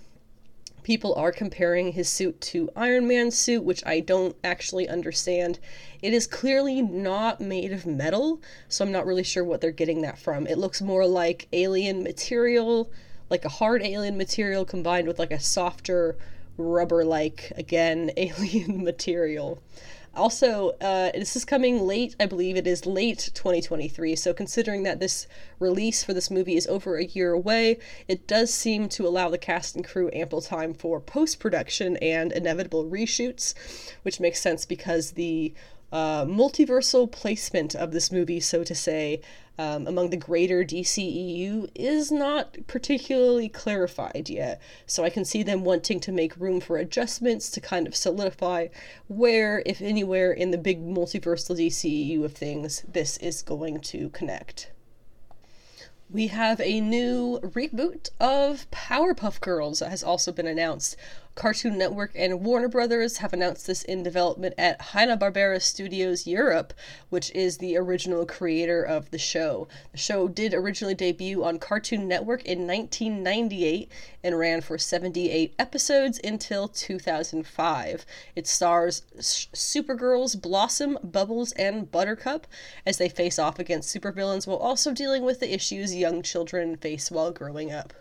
People 0.83 1.13
are 1.15 1.31
comparing 1.31 1.91
his 1.91 2.09
suit 2.09 2.39
to 2.41 2.69
Iron 2.75 3.07
Man's 3.07 3.37
suit, 3.37 3.63
which 3.63 3.85
I 3.85 3.99
don't 3.99 4.35
actually 4.43 4.89
understand. 4.89 5.59
It 6.01 6.13
is 6.13 6.25
clearly 6.25 6.81
not 6.81 7.39
made 7.41 7.71
of 7.71 7.85
metal, 7.85 8.41
so 8.67 8.83
I'm 8.83 8.91
not 8.91 9.05
really 9.05 9.23
sure 9.23 9.43
what 9.43 9.61
they're 9.61 9.71
getting 9.71 10.01
that 10.01 10.17
from. 10.17 10.47
It 10.47 10.57
looks 10.57 10.81
more 10.81 11.05
like 11.05 11.47
alien 11.53 12.01
material 12.01 12.89
like 13.29 13.45
a 13.45 13.49
hard 13.49 13.81
alien 13.83 14.17
material 14.17 14.65
combined 14.65 15.07
with 15.07 15.19
like 15.19 15.31
a 15.31 15.39
softer 15.39 16.17
rubber 16.57 17.03
like 17.05 17.51
again 17.55 18.11
alien 18.17 18.83
material. 18.83 19.61
Also 20.15 20.71
uh, 20.81 21.11
this 21.11 21.35
is 21.35 21.45
coming 21.45 21.85
late 21.85 22.15
i 22.19 22.25
believe 22.25 22.57
it 22.57 22.65
is 22.65 22.85
late 22.87 23.29
2023 23.35 24.15
so 24.15 24.33
considering 24.33 24.81
that 24.83 24.99
this 24.99 25.27
release 25.59 26.03
for 26.03 26.13
this 26.13 26.31
movie 26.31 26.57
is 26.57 26.67
over 26.67 26.97
a 26.97 27.05
year 27.05 27.31
away 27.31 27.77
it 28.07 28.27
does 28.27 28.51
seem 28.51 28.89
to 28.89 29.07
allow 29.07 29.29
the 29.29 29.37
cast 29.37 29.75
and 29.75 29.85
crew 29.85 30.09
ample 30.11 30.41
time 30.41 30.73
for 30.73 30.99
post-production 30.99 31.95
and 31.97 32.31
inevitable 32.31 32.83
reshoots 32.85 33.53
which 34.01 34.19
makes 34.19 34.41
sense 34.41 34.65
because 34.65 35.11
the 35.11 35.53
uh, 35.91 36.25
multiversal 36.25 37.11
placement 37.11 37.75
of 37.75 37.91
this 37.91 38.11
movie, 38.11 38.39
so 38.39 38.63
to 38.63 38.75
say, 38.75 39.21
um, 39.59 39.87
among 39.87 40.09
the 40.09 40.17
greater 40.17 40.63
DCEU 40.63 41.69
is 41.75 42.11
not 42.11 42.55
particularly 42.67 43.49
clarified 43.49 44.29
yet. 44.29 44.61
So 44.85 45.03
I 45.03 45.09
can 45.09 45.25
see 45.25 45.43
them 45.43 45.65
wanting 45.65 45.99
to 45.99 46.13
make 46.13 46.37
room 46.37 46.61
for 46.61 46.77
adjustments 46.77 47.49
to 47.51 47.59
kind 47.59 47.85
of 47.85 47.95
solidify 47.95 48.67
where, 49.07 49.61
if 49.65 49.81
anywhere, 49.81 50.31
in 50.31 50.51
the 50.51 50.57
big 50.57 50.81
multiversal 50.81 51.57
DCEU 51.57 52.23
of 52.23 52.33
things, 52.33 52.85
this 52.87 53.17
is 53.17 53.41
going 53.41 53.81
to 53.81 54.09
connect. 54.09 54.71
We 56.09 56.27
have 56.27 56.61
a 56.61 56.79
new 56.79 57.39
reboot 57.43 58.09
of 58.19 58.65
Powerpuff 58.71 59.41
Girls 59.41 59.79
that 59.79 59.89
has 59.89 60.03
also 60.03 60.31
been 60.31 60.47
announced. 60.47 60.95
Cartoon 61.35 61.77
Network 61.77 62.11
and 62.15 62.41
Warner 62.41 62.67
Brothers 62.67 63.17
have 63.17 63.31
announced 63.31 63.65
this 63.65 63.83
in 63.83 64.03
development 64.03 64.55
at 64.57 64.81
Hanna-Barbera 64.81 65.61
Studios 65.61 66.27
Europe, 66.27 66.73
which 67.09 67.31
is 67.31 67.57
the 67.57 67.77
original 67.77 68.25
creator 68.25 68.83
of 68.83 69.09
the 69.11 69.17
show. 69.17 69.67
The 69.93 69.97
show 69.97 70.27
did 70.27 70.53
originally 70.53 70.95
debut 70.95 71.43
on 71.43 71.59
Cartoon 71.59 72.07
Network 72.07 72.43
in 72.43 72.67
1998 72.67 73.89
and 74.21 74.37
ran 74.37 74.59
for 74.59 74.77
78 74.77 75.53
episodes 75.57 76.19
until 76.23 76.67
2005. 76.67 78.05
It 78.35 78.45
stars 78.45 79.03
Supergirls 79.17 80.41
Blossom, 80.41 80.97
Bubbles, 81.03 81.53
and 81.53 81.89
Buttercup 81.89 82.47
as 82.85 82.97
they 82.97 83.07
face 83.07 83.39
off 83.39 83.59
against 83.59 83.95
supervillains 83.95 84.45
while 84.45 84.57
also 84.57 84.93
dealing 84.93 85.23
with 85.23 85.39
the 85.39 85.53
issues 85.53 85.95
young 85.95 86.21
children 86.21 86.75
face 86.75 87.09
while 87.09 87.31
growing 87.31 87.71
up. 87.71 87.93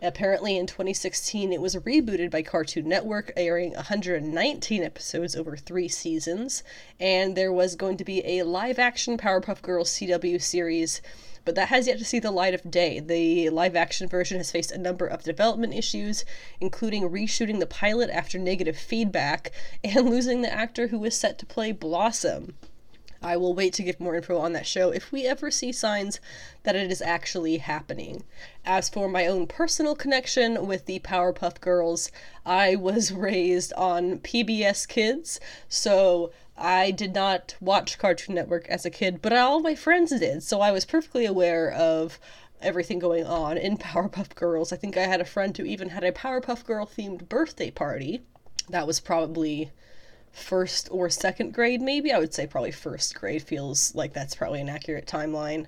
Apparently, 0.00 0.56
in 0.56 0.68
2016, 0.68 1.52
it 1.52 1.60
was 1.60 1.74
rebooted 1.74 2.30
by 2.30 2.40
Cartoon 2.40 2.88
Network, 2.88 3.32
airing 3.36 3.72
119 3.72 4.84
episodes 4.84 5.34
over 5.34 5.56
three 5.56 5.88
seasons, 5.88 6.62
and 7.00 7.36
there 7.36 7.52
was 7.52 7.74
going 7.74 7.96
to 7.96 8.04
be 8.04 8.24
a 8.24 8.44
live 8.44 8.78
action 8.78 9.18
Powerpuff 9.18 9.60
Girls 9.60 9.90
CW 9.90 10.40
series, 10.40 11.02
but 11.44 11.56
that 11.56 11.68
has 11.68 11.88
yet 11.88 11.98
to 11.98 12.04
see 12.04 12.20
the 12.20 12.30
light 12.30 12.54
of 12.54 12.70
day. 12.70 13.00
The 13.00 13.50
live 13.50 13.74
action 13.74 14.06
version 14.06 14.36
has 14.36 14.52
faced 14.52 14.70
a 14.70 14.78
number 14.78 15.06
of 15.06 15.24
development 15.24 15.74
issues, 15.74 16.24
including 16.60 17.10
reshooting 17.10 17.58
the 17.58 17.66
pilot 17.66 18.08
after 18.10 18.38
negative 18.38 18.78
feedback 18.78 19.50
and 19.82 20.08
losing 20.08 20.42
the 20.42 20.52
actor 20.52 20.88
who 20.88 21.00
was 21.00 21.16
set 21.16 21.40
to 21.40 21.46
play 21.46 21.72
Blossom. 21.72 22.54
I 23.20 23.36
will 23.36 23.52
wait 23.52 23.72
to 23.74 23.82
give 23.82 23.98
more 23.98 24.14
info 24.14 24.38
on 24.38 24.52
that 24.52 24.66
show 24.66 24.90
if 24.90 25.10
we 25.10 25.26
ever 25.26 25.50
see 25.50 25.72
signs 25.72 26.20
that 26.62 26.76
it 26.76 26.90
is 26.90 27.02
actually 27.02 27.58
happening. 27.58 28.22
As 28.64 28.88
for 28.88 29.08
my 29.08 29.26
own 29.26 29.48
personal 29.48 29.96
connection 29.96 30.66
with 30.66 30.86
the 30.86 31.00
Powerpuff 31.00 31.60
Girls, 31.60 32.12
I 32.46 32.76
was 32.76 33.10
raised 33.28 33.72
on 33.72 34.20
PBS 34.20 34.86
Kids, 34.86 35.40
so 35.68 36.30
I 36.56 36.92
did 36.92 37.14
not 37.14 37.56
watch 37.60 37.98
Cartoon 37.98 38.36
Network 38.36 38.68
as 38.68 38.84
a 38.84 38.90
kid, 38.90 39.20
but 39.20 39.32
all 39.32 39.60
my 39.60 39.74
friends 39.74 40.10
did, 40.10 40.42
so 40.42 40.60
I 40.60 40.70
was 40.70 40.84
perfectly 40.84 41.26
aware 41.26 41.72
of 41.72 42.20
everything 42.60 42.98
going 42.98 43.24
on 43.26 43.58
in 43.58 43.76
Powerpuff 43.78 44.34
Girls. 44.34 44.72
I 44.72 44.76
think 44.76 44.96
I 44.96 45.06
had 45.06 45.20
a 45.20 45.24
friend 45.24 45.56
who 45.56 45.64
even 45.64 45.90
had 45.90 46.04
a 46.04 46.12
Powerpuff 46.12 46.64
Girl 46.64 46.86
themed 46.86 47.28
birthday 47.28 47.70
party. 47.70 48.22
That 48.68 48.86
was 48.86 49.00
probably 49.00 49.72
first 50.32 50.88
or 50.90 51.10
second 51.10 51.52
grade, 51.52 51.80
maybe. 51.80 52.12
I 52.12 52.18
would 52.18 52.34
say 52.34 52.46
probably 52.46 52.70
first 52.70 53.14
grade 53.14 53.42
feels 53.42 53.94
like 53.94 54.12
that's 54.12 54.34
probably 54.34 54.60
an 54.60 54.68
accurate 54.68 55.06
timeline. 55.06 55.66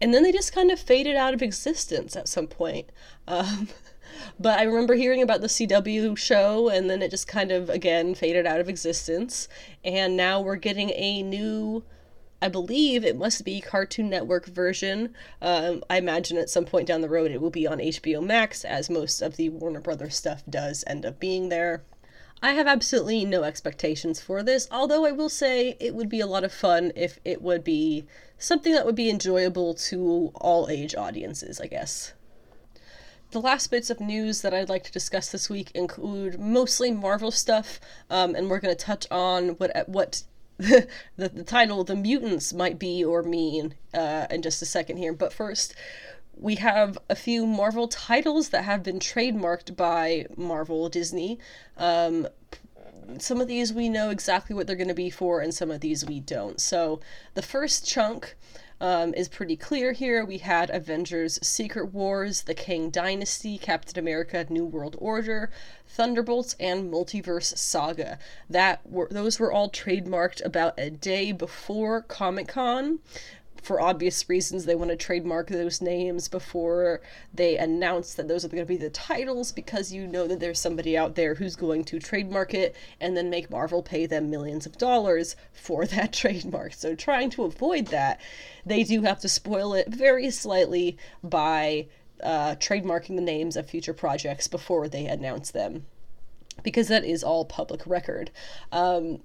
And 0.00 0.12
then 0.12 0.22
they 0.22 0.32
just 0.32 0.52
kind 0.52 0.70
of 0.70 0.78
faded 0.78 1.16
out 1.16 1.34
of 1.34 1.42
existence 1.42 2.16
at 2.16 2.28
some 2.28 2.46
point. 2.46 2.90
Um, 3.26 3.68
but 4.38 4.58
I 4.58 4.64
remember 4.64 4.94
hearing 4.94 5.22
about 5.22 5.40
the 5.40 5.46
CW 5.46 6.16
show, 6.16 6.68
and 6.68 6.90
then 6.90 7.02
it 7.02 7.10
just 7.10 7.28
kind 7.28 7.50
of, 7.50 7.70
again, 7.70 8.14
faded 8.14 8.46
out 8.46 8.60
of 8.60 8.68
existence. 8.68 9.48
And 9.84 10.16
now 10.16 10.40
we're 10.40 10.56
getting 10.56 10.90
a 10.90 11.22
new. 11.22 11.84
I 12.42 12.48
believe 12.48 13.06
it 13.06 13.16
must 13.16 13.42
be 13.42 13.62
Cartoon 13.62 14.10
Network 14.10 14.44
version. 14.44 15.14
Um, 15.40 15.82
I 15.88 15.96
imagine 15.96 16.36
at 16.36 16.50
some 16.50 16.66
point 16.66 16.86
down 16.86 17.00
the 17.00 17.08
road 17.08 17.30
it 17.30 17.40
will 17.40 17.48
be 17.48 17.66
on 17.66 17.78
HBO 17.78 18.22
Max, 18.22 18.66
as 18.66 18.90
most 18.90 19.22
of 19.22 19.36
the 19.36 19.48
Warner 19.48 19.80
Brothers 19.80 20.16
stuff 20.16 20.42
does 20.50 20.84
end 20.86 21.06
up 21.06 21.18
being 21.18 21.48
there. 21.48 21.84
I 22.44 22.52
have 22.52 22.66
absolutely 22.66 23.24
no 23.24 23.42
expectations 23.42 24.20
for 24.20 24.42
this, 24.42 24.68
although 24.70 25.06
I 25.06 25.12
will 25.12 25.30
say 25.30 25.78
it 25.80 25.94
would 25.94 26.10
be 26.10 26.20
a 26.20 26.26
lot 26.26 26.44
of 26.44 26.52
fun 26.52 26.92
if 26.94 27.18
it 27.24 27.40
would 27.40 27.64
be 27.64 28.04
something 28.36 28.74
that 28.74 28.84
would 28.84 28.94
be 28.94 29.08
enjoyable 29.08 29.72
to 29.88 30.30
all 30.34 30.68
age 30.68 30.94
audiences, 30.94 31.58
I 31.58 31.68
guess. 31.68 32.12
The 33.30 33.40
last 33.40 33.70
bits 33.70 33.88
of 33.88 33.98
news 33.98 34.42
that 34.42 34.52
I'd 34.52 34.68
like 34.68 34.84
to 34.84 34.92
discuss 34.92 35.32
this 35.32 35.48
week 35.48 35.70
include 35.74 36.38
mostly 36.38 36.90
Marvel 36.90 37.30
stuff, 37.30 37.80
um, 38.10 38.34
and 38.34 38.50
we're 38.50 38.60
going 38.60 38.76
to 38.76 38.84
touch 38.84 39.06
on 39.10 39.56
what 39.56 39.88
what 39.88 40.22
the, 40.58 40.86
the 41.16 41.44
title 41.44 41.82
"The 41.82 41.96
Mutants" 41.96 42.52
might 42.52 42.78
be 42.78 43.02
or 43.02 43.22
mean 43.22 43.74
uh, 43.94 44.26
in 44.28 44.42
just 44.42 44.60
a 44.60 44.66
second 44.66 44.98
here. 44.98 45.14
But 45.14 45.32
first, 45.32 45.74
we 46.36 46.56
have 46.56 46.98
a 47.08 47.14
few 47.14 47.46
Marvel 47.46 47.88
titles 47.88 48.50
that 48.50 48.64
have 48.64 48.82
been 48.82 48.98
trademarked 48.98 49.76
by 49.76 50.26
Marvel 50.36 50.88
Disney. 50.88 51.38
Um, 51.76 52.28
some 53.18 53.40
of 53.40 53.48
these 53.48 53.72
we 53.72 53.88
know 53.88 54.10
exactly 54.10 54.54
what 54.54 54.66
they're 54.66 54.76
going 54.76 54.88
to 54.88 54.94
be 54.94 55.10
for, 55.10 55.40
and 55.40 55.54
some 55.54 55.70
of 55.70 55.80
these 55.80 56.04
we 56.04 56.20
don't. 56.20 56.60
So 56.60 57.00
the 57.34 57.42
first 57.42 57.86
chunk 57.86 58.34
um, 58.80 59.14
is 59.14 59.28
pretty 59.28 59.56
clear 59.56 59.92
here. 59.92 60.24
We 60.24 60.38
had 60.38 60.70
Avengers 60.70 61.38
Secret 61.42 61.92
Wars, 61.92 62.42
The 62.42 62.54
Kang 62.54 62.90
Dynasty, 62.90 63.56
Captain 63.56 63.98
America 63.98 64.44
New 64.48 64.64
World 64.64 64.96
Order, 64.98 65.50
Thunderbolts, 65.86 66.56
and 66.58 66.92
Multiverse 66.92 67.56
Saga. 67.56 68.18
That 68.50 68.80
were 68.90 69.08
those 69.10 69.38
were 69.38 69.52
all 69.52 69.70
trademarked 69.70 70.44
about 70.44 70.78
a 70.78 70.90
day 70.90 71.32
before 71.32 72.02
Comic 72.02 72.48
Con 72.48 72.98
for 73.64 73.80
obvious 73.80 74.28
reasons, 74.28 74.66
they 74.66 74.74
want 74.74 74.90
to 74.90 74.96
trademark 74.96 75.48
those 75.48 75.80
names 75.80 76.28
before 76.28 77.00
they 77.32 77.56
announce 77.56 78.12
that 78.14 78.28
those 78.28 78.44
are 78.44 78.48
going 78.48 78.62
to 78.62 78.68
be 78.68 78.76
the 78.76 78.90
titles 78.90 79.52
because 79.52 79.90
you 79.90 80.06
know 80.06 80.26
that 80.26 80.38
there's 80.38 80.60
somebody 80.60 80.98
out 80.98 81.14
there 81.14 81.34
who's 81.34 81.56
going 81.56 81.82
to 81.84 81.98
trademark 81.98 82.52
it 82.52 82.76
and 83.00 83.16
then 83.16 83.30
make 83.30 83.50
Marvel 83.50 83.82
pay 83.82 84.04
them 84.04 84.28
millions 84.28 84.66
of 84.66 84.76
dollars 84.76 85.34
for 85.52 85.86
that 85.94 86.12
trademark. 86.12 86.74
So, 86.74 86.94
trying 86.94 87.30
to 87.30 87.44
avoid 87.44 87.86
that, 87.86 88.20
they 88.66 88.84
do 88.84 89.02
have 89.02 89.20
to 89.20 89.28
spoil 89.28 89.72
it 89.72 89.88
very 89.88 90.30
slightly 90.30 90.98
by 91.22 91.86
uh, 92.22 92.56
trademarking 92.56 93.16
the 93.16 93.22
names 93.22 93.56
of 93.56 93.68
future 93.68 93.94
projects 93.94 94.46
before 94.46 94.88
they 94.88 95.06
announce 95.06 95.50
them 95.50 95.86
because 96.62 96.88
that 96.88 97.04
is 97.04 97.24
all 97.24 97.44
public 97.44 97.86
record. 97.86 98.30
Um, 98.70 99.20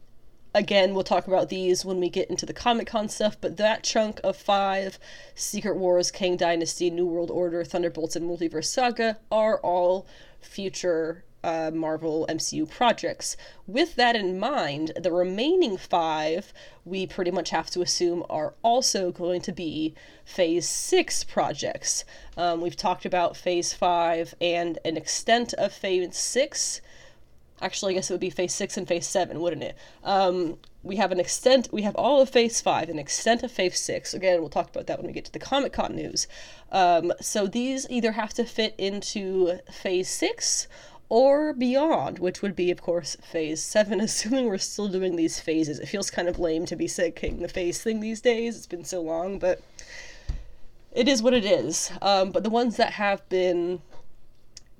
again, 0.53 0.93
we'll 0.93 1.03
talk 1.03 1.27
about 1.27 1.49
these 1.49 1.85
when 1.85 1.99
we 1.99 2.09
get 2.09 2.29
into 2.29 2.45
the 2.45 2.53
Comic 2.53 2.87
Con 2.87 3.09
stuff, 3.09 3.37
but 3.39 3.57
that 3.57 3.83
chunk 3.83 4.19
of 4.23 4.35
five 4.35 4.99
Secret 5.35 5.77
Wars, 5.77 6.11
Kang 6.11 6.37
Dynasty, 6.37 6.89
New 6.89 7.05
World 7.05 7.31
Order, 7.31 7.63
Thunderbolts, 7.63 8.15
and 8.15 8.29
Multiverse 8.29 8.65
Saga 8.65 9.17
are 9.31 9.59
all 9.59 10.07
future 10.41 11.23
uh, 11.43 11.71
Marvel 11.73 12.25
MCU 12.29 12.69
projects. 12.69 13.37
With 13.65 13.95
that 13.95 14.15
in 14.15 14.39
mind, 14.39 14.91
the 14.99 15.11
remaining 15.11 15.77
five 15.77 16.53
we 16.83 17.05
pretty 17.05 17.31
much 17.31 17.51
have 17.51 17.69
to 17.71 17.81
assume 17.81 18.25
are 18.29 18.55
also 18.63 19.11
going 19.11 19.41
to 19.41 19.51
be 19.51 19.93
Phase 20.25 20.67
6 20.67 21.23
projects. 21.25 22.03
Um, 22.35 22.61
we've 22.61 22.75
talked 22.75 23.05
about 23.05 23.37
Phase 23.37 23.73
5 23.73 24.35
and 24.41 24.79
an 24.83 24.97
extent 24.97 25.53
of 25.53 25.71
Phase 25.71 26.17
6 26.17 26.81
Actually, 27.61 27.93
I 27.93 27.95
guess 27.95 28.09
it 28.09 28.13
would 28.13 28.21
be 28.21 28.29
phase 28.29 28.53
six 28.53 28.77
and 28.77 28.87
phase 28.87 29.07
seven, 29.07 29.39
wouldn't 29.39 29.63
it? 29.63 29.77
Um, 30.03 30.57
we 30.81 30.95
have 30.95 31.11
an 31.11 31.19
extent, 31.19 31.67
we 31.71 31.81
have 31.81 31.95
all 31.95 32.21
of 32.21 32.29
phase 32.29 32.61
five, 32.61 32.89
an 32.89 32.99
extent 32.99 33.43
of 33.43 33.51
phase 33.51 33.79
six. 33.79 34.13
Again, 34.13 34.39
we'll 34.39 34.49
talk 34.49 34.69
about 34.69 34.87
that 34.87 34.97
when 34.97 35.07
we 35.07 35.13
get 35.13 35.25
to 35.25 35.33
the 35.33 35.39
Comic 35.39 35.73
Con 35.73 35.95
news. 35.95 36.27
Um, 36.71 37.11
so 37.19 37.47
these 37.47 37.85
either 37.89 38.13
have 38.13 38.33
to 38.35 38.45
fit 38.45 38.75
into 38.77 39.59
phase 39.71 40.09
six 40.09 40.67
or 41.09 41.53
beyond, 41.53 42.19
which 42.19 42.41
would 42.41 42.55
be, 42.55 42.71
of 42.71 42.81
course, 42.81 43.15
phase 43.15 43.61
seven, 43.61 43.99
assuming 44.01 44.45
we're 44.45 44.57
still 44.57 44.87
doing 44.87 45.15
these 45.15 45.39
phases. 45.39 45.79
It 45.79 45.87
feels 45.87 46.11
kind 46.11 46.29
of 46.29 46.39
lame 46.39 46.65
to 46.67 46.75
be 46.75 46.87
saying 46.87 47.39
the 47.41 47.47
phase 47.47 47.81
thing 47.81 47.99
these 47.99 48.21
days. 48.21 48.55
It's 48.55 48.67
been 48.67 48.85
so 48.85 49.01
long, 49.01 49.39
but 49.39 49.61
it 50.93 51.07
is 51.07 51.21
what 51.21 51.33
it 51.33 51.45
is. 51.45 51.91
Um, 52.01 52.31
but 52.31 52.43
the 52.43 52.49
ones 52.49 52.77
that 52.77 52.93
have 52.93 53.27
been 53.29 53.81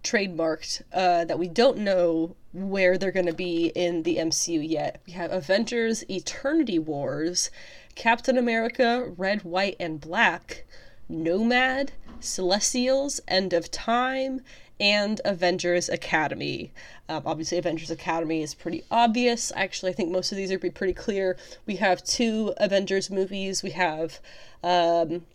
trademarked 0.04 0.82
uh, 0.94 1.26
that 1.26 1.40
we 1.40 1.48
don't 1.48 1.78
know 1.78 2.36
where 2.52 2.98
they're 2.98 3.12
going 3.12 3.26
to 3.26 3.34
be 3.34 3.68
in 3.76 4.04
the 4.04 4.18
MCU 4.18 4.68
yet. 4.68 5.02
We 5.06 5.14
have 5.14 5.32
Avengers 5.32 6.04
Eternity 6.10 6.80
Wars, 6.80 7.52
Captain 7.96 8.38
America 8.38 9.12
Red, 9.18 9.44
White, 9.44 9.76
and 9.80 10.00
Black, 10.00 10.66
Nomad, 11.08 11.92
Celestials, 12.20 13.20
End 13.28 13.54
of 13.54 13.72
Time, 13.72 14.42
and 14.80 15.20
Avengers 15.26 15.90
Academy. 15.90 16.72
Um, 17.10 17.24
obviously, 17.26 17.58
Avengers 17.58 17.92
Academy 17.92 18.42
is 18.42 18.56
pretty 18.56 18.84
obvious. 18.90 19.52
Actually, 19.56 19.92
I 19.92 19.96
think 19.96 20.12
most 20.12 20.32
of 20.32 20.38
these 20.38 20.52
are 20.52 20.60
pretty 20.60 20.94
clear. 20.94 21.38
We 21.66 21.76
have 21.78 22.04
two 22.04 22.54
Avengers 22.58 23.10
movies. 23.10 23.62
We 23.62 23.72
have 23.72 24.20
um, 24.64 25.26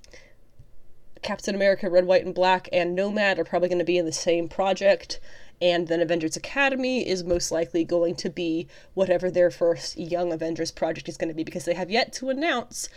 Captain 1.24 1.54
America, 1.54 1.88
Red, 1.88 2.04
White, 2.04 2.24
and 2.24 2.34
Black, 2.34 2.68
and 2.70 2.94
Nomad 2.94 3.38
are 3.38 3.44
probably 3.44 3.68
going 3.68 3.78
to 3.78 3.84
be 3.84 3.98
in 3.98 4.04
the 4.04 4.12
same 4.12 4.46
project. 4.46 5.18
And 5.60 5.88
then 5.88 6.00
Avengers 6.00 6.37
Academy 6.37 7.08
is 7.08 7.24
most 7.24 7.50
likely 7.50 7.82
going 7.82 8.14
to 8.16 8.28
be 8.28 8.68
whatever 8.92 9.30
their 9.30 9.50
first 9.50 9.96
Young 9.96 10.32
Avengers 10.32 10.70
project 10.70 11.08
is 11.08 11.16
going 11.16 11.28
to 11.28 11.34
be 11.34 11.42
because 11.42 11.64
they 11.64 11.74
have 11.74 11.90
yet 11.90 12.12
to 12.14 12.28
announce 12.28 12.90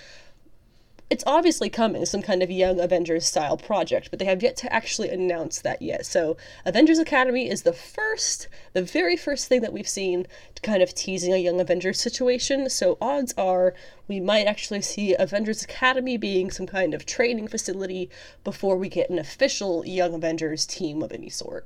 it's 1.10 1.24
obviously 1.26 1.70
coming, 1.70 2.06
some 2.06 2.22
kind 2.22 2.44
of 2.44 2.52
young 2.52 2.82
Avengers 2.82 3.26
style 3.26 3.56
project, 3.56 4.10
but 4.10 4.20
they 4.20 4.26
have 4.26 4.44
yet 4.44 4.58
to 4.58 4.74
actually 4.74 5.10
announce 5.10 5.62
that 5.62 5.82
yet. 5.82 6.06
So, 6.06 6.36
Avengers 6.66 7.00
Academy 7.00 7.50
is 7.50 7.62
the 7.62 7.72
first, 7.72 8.50
the 8.74 8.82
very 8.82 9.16
first 9.16 9.48
thing 9.48 9.62
that 9.62 9.72
we've 9.72 9.88
seen 9.88 10.28
to 10.56 10.62
kind 10.62 10.84
of 10.84 10.94
teasing 10.94 11.34
a 11.34 11.38
young 11.38 11.62
Avengers 11.62 12.02
situation. 12.02 12.70
So, 12.70 12.98
odds 13.00 13.34
are 13.38 13.74
we 14.10 14.20
might 14.20 14.48
actually 14.48 14.82
see 14.82 15.16
Avengers 15.16 15.64
Academy 15.64 16.18
being 16.18 16.52
some 16.52 16.68
kind 16.68 16.94
of 16.94 17.06
training 17.06 17.48
facility 17.48 18.10
before 18.44 18.76
we 18.76 18.90
get 18.90 19.10
an 19.10 19.18
official 19.18 19.86
young 19.86 20.14
Avengers 20.14 20.66
team 20.66 21.02
of 21.02 21.14
any 21.14 21.30
sort. 21.30 21.66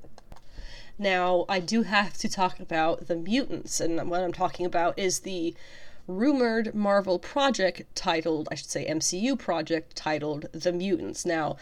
Now, 1.00 1.46
I 1.50 1.60
do 1.60 1.82
have 1.82 2.16
to 2.20 2.30
talk 2.30 2.60
about 2.60 3.08
the 3.08 3.16
mutants, 3.16 3.80
and 3.80 4.08
what 4.08 4.22
I'm 4.22 4.34
talking 4.34 4.68
about 4.68 5.00
is 5.00 5.22
the 5.22 5.56
rumored 6.08 6.74
Marvel 6.74 7.20
project 7.20 7.84
titled, 7.96 8.48
I 8.52 8.56
should 8.56 8.70
say, 8.70 8.86
MCU 8.86 9.38
project 9.38 9.96
titled 9.96 10.48
The 10.52 10.72
Mutants. 10.72 11.26
Now, 11.26 11.58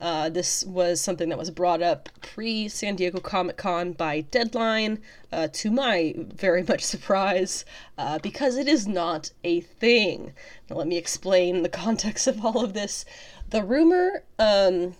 uh, 0.00 0.28
this 0.28 0.64
was 0.64 1.00
something 1.00 1.28
that 1.28 1.38
was 1.38 1.50
brought 1.50 1.80
up 1.80 2.08
pre 2.20 2.68
San 2.68 2.96
Diego 2.96 3.20
Comic 3.20 3.56
Con 3.56 3.92
by 3.92 4.22
Deadline, 4.22 5.00
uh, 5.32 5.48
to 5.52 5.70
my 5.70 6.14
very 6.18 6.62
much 6.68 6.82
surprise, 6.82 7.64
uh, 7.96 8.18
because 8.18 8.56
it 8.56 8.68
is 8.68 8.86
not 8.86 9.30
a 9.44 9.60
thing. 9.60 10.32
Now, 10.68 10.76
let 10.76 10.88
me 10.88 10.98
explain 10.98 11.62
the 11.62 11.68
context 11.84 12.26
of 12.26 12.44
all 12.44 12.64
of 12.64 12.74
this. 12.74 13.04
The 13.50 13.62
rumor 13.62 14.24
um, 14.38 14.96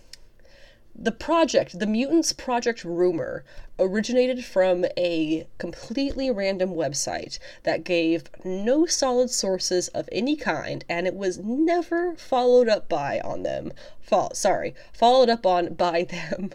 the 0.97 1.11
project, 1.11 1.77
the 1.77 1.85
Mutants 1.85 2.31
Project 2.31 2.85
rumor, 2.85 3.43
originated 3.77 4.45
from 4.45 4.85
a 4.97 5.45
completely 5.57 6.31
random 6.31 6.73
website 6.73 7.37
that 7.63 7.83
gave 7.83 8.23
no 8.45 8.85
solid 8.85 9.29
sources 9.29 9.89
of 9.89 10.07
any 10.11 10.37
kind, 10.37 10.85
and 10.87 11.05
it 11.05 11.15
was 11.15 11.37
never 11.39 12.15
followed 12.15 12.69
up 12.69 12.87
by 12.87 13.19
on 13.19 13.43
them. 13.43 13.73
Fo- 13.99 14.31
sorry, 14.33 14.73
followed 14.93 15.29
up 15.29 15.45
on 15.45 15.73
by 15.73 16.03
them, 16.09 16.51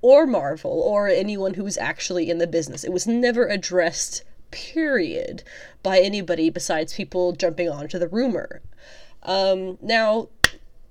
or 0.00 0.26
Marvel, 0.26 0.80
or 0.80 1.08
anyone 1.08 1.54
who's 1.54 1.76
actually 1.76 2.30
in 2.30 2.38
the 2.38 2.46
business. 2.46 2.84
It 2.84 2.92
was 2.92 3.06
never 3.06 3.46
addressed, 3.46 4.24
period, 4.50 5.42
by 5.82 6.00
anybody 6.00 6.48
besides 6.48 6.94
people 6.94 7.32
jumping 7.32 7.68
onto 7.68 7.98
the 7.98 8.08
rumor. 8.08 8.62
Um, 9.22 9.78
now, 9.82 10.28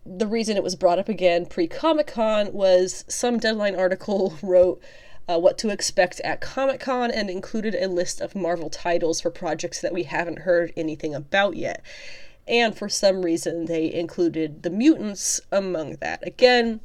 the 0.05 0.27
reason 0.27 0.57
it 0.57 0.63
was 0.63 0.75
brought 0.75 0.99
up 0.99 1.09
again 1.09 1.45
pre 1.45 1.67
Comic 1.67 2.07
Con 2.07 2.53
was 2.53 3.05
some 3.07 3.37
deadline 3.37 3.75
article 3.75 4.37
wrote 4.43 4.81
uh, 5.27 5.39
what 5.39 5.57
to 5.59 5.69
expect 5.69 6.19
at 6.21 6.41
Comic 6.41 6.79
Con 6.79 7.11
and 7.11 7.29
included 7.29 7.75
a 7.75 7.87
list 7.87 8.21
of 8.21 8.35
Marvel 8.35 8.69
titles 8.69 9.21
for 9.21 9.29
projects 9.29 9.79
that 9.81 9.93
we 9.93 10.03
haven't 10.03 10.39
heard 10.39 10.73
anything 10.75 11.13
about 11.13 11.55
yet. 11.55 11.83
And 12.47 12.75
for 12.75 12.89
some 12.89 13.21
reason, 13.21 13.65
they 13.65 13.93
included 13.93 14.63
the 14.63 14.71
mutants 14.71 15.39
among 15.51 15.97
that. 15.97 16.25
Again, 16.25 16.81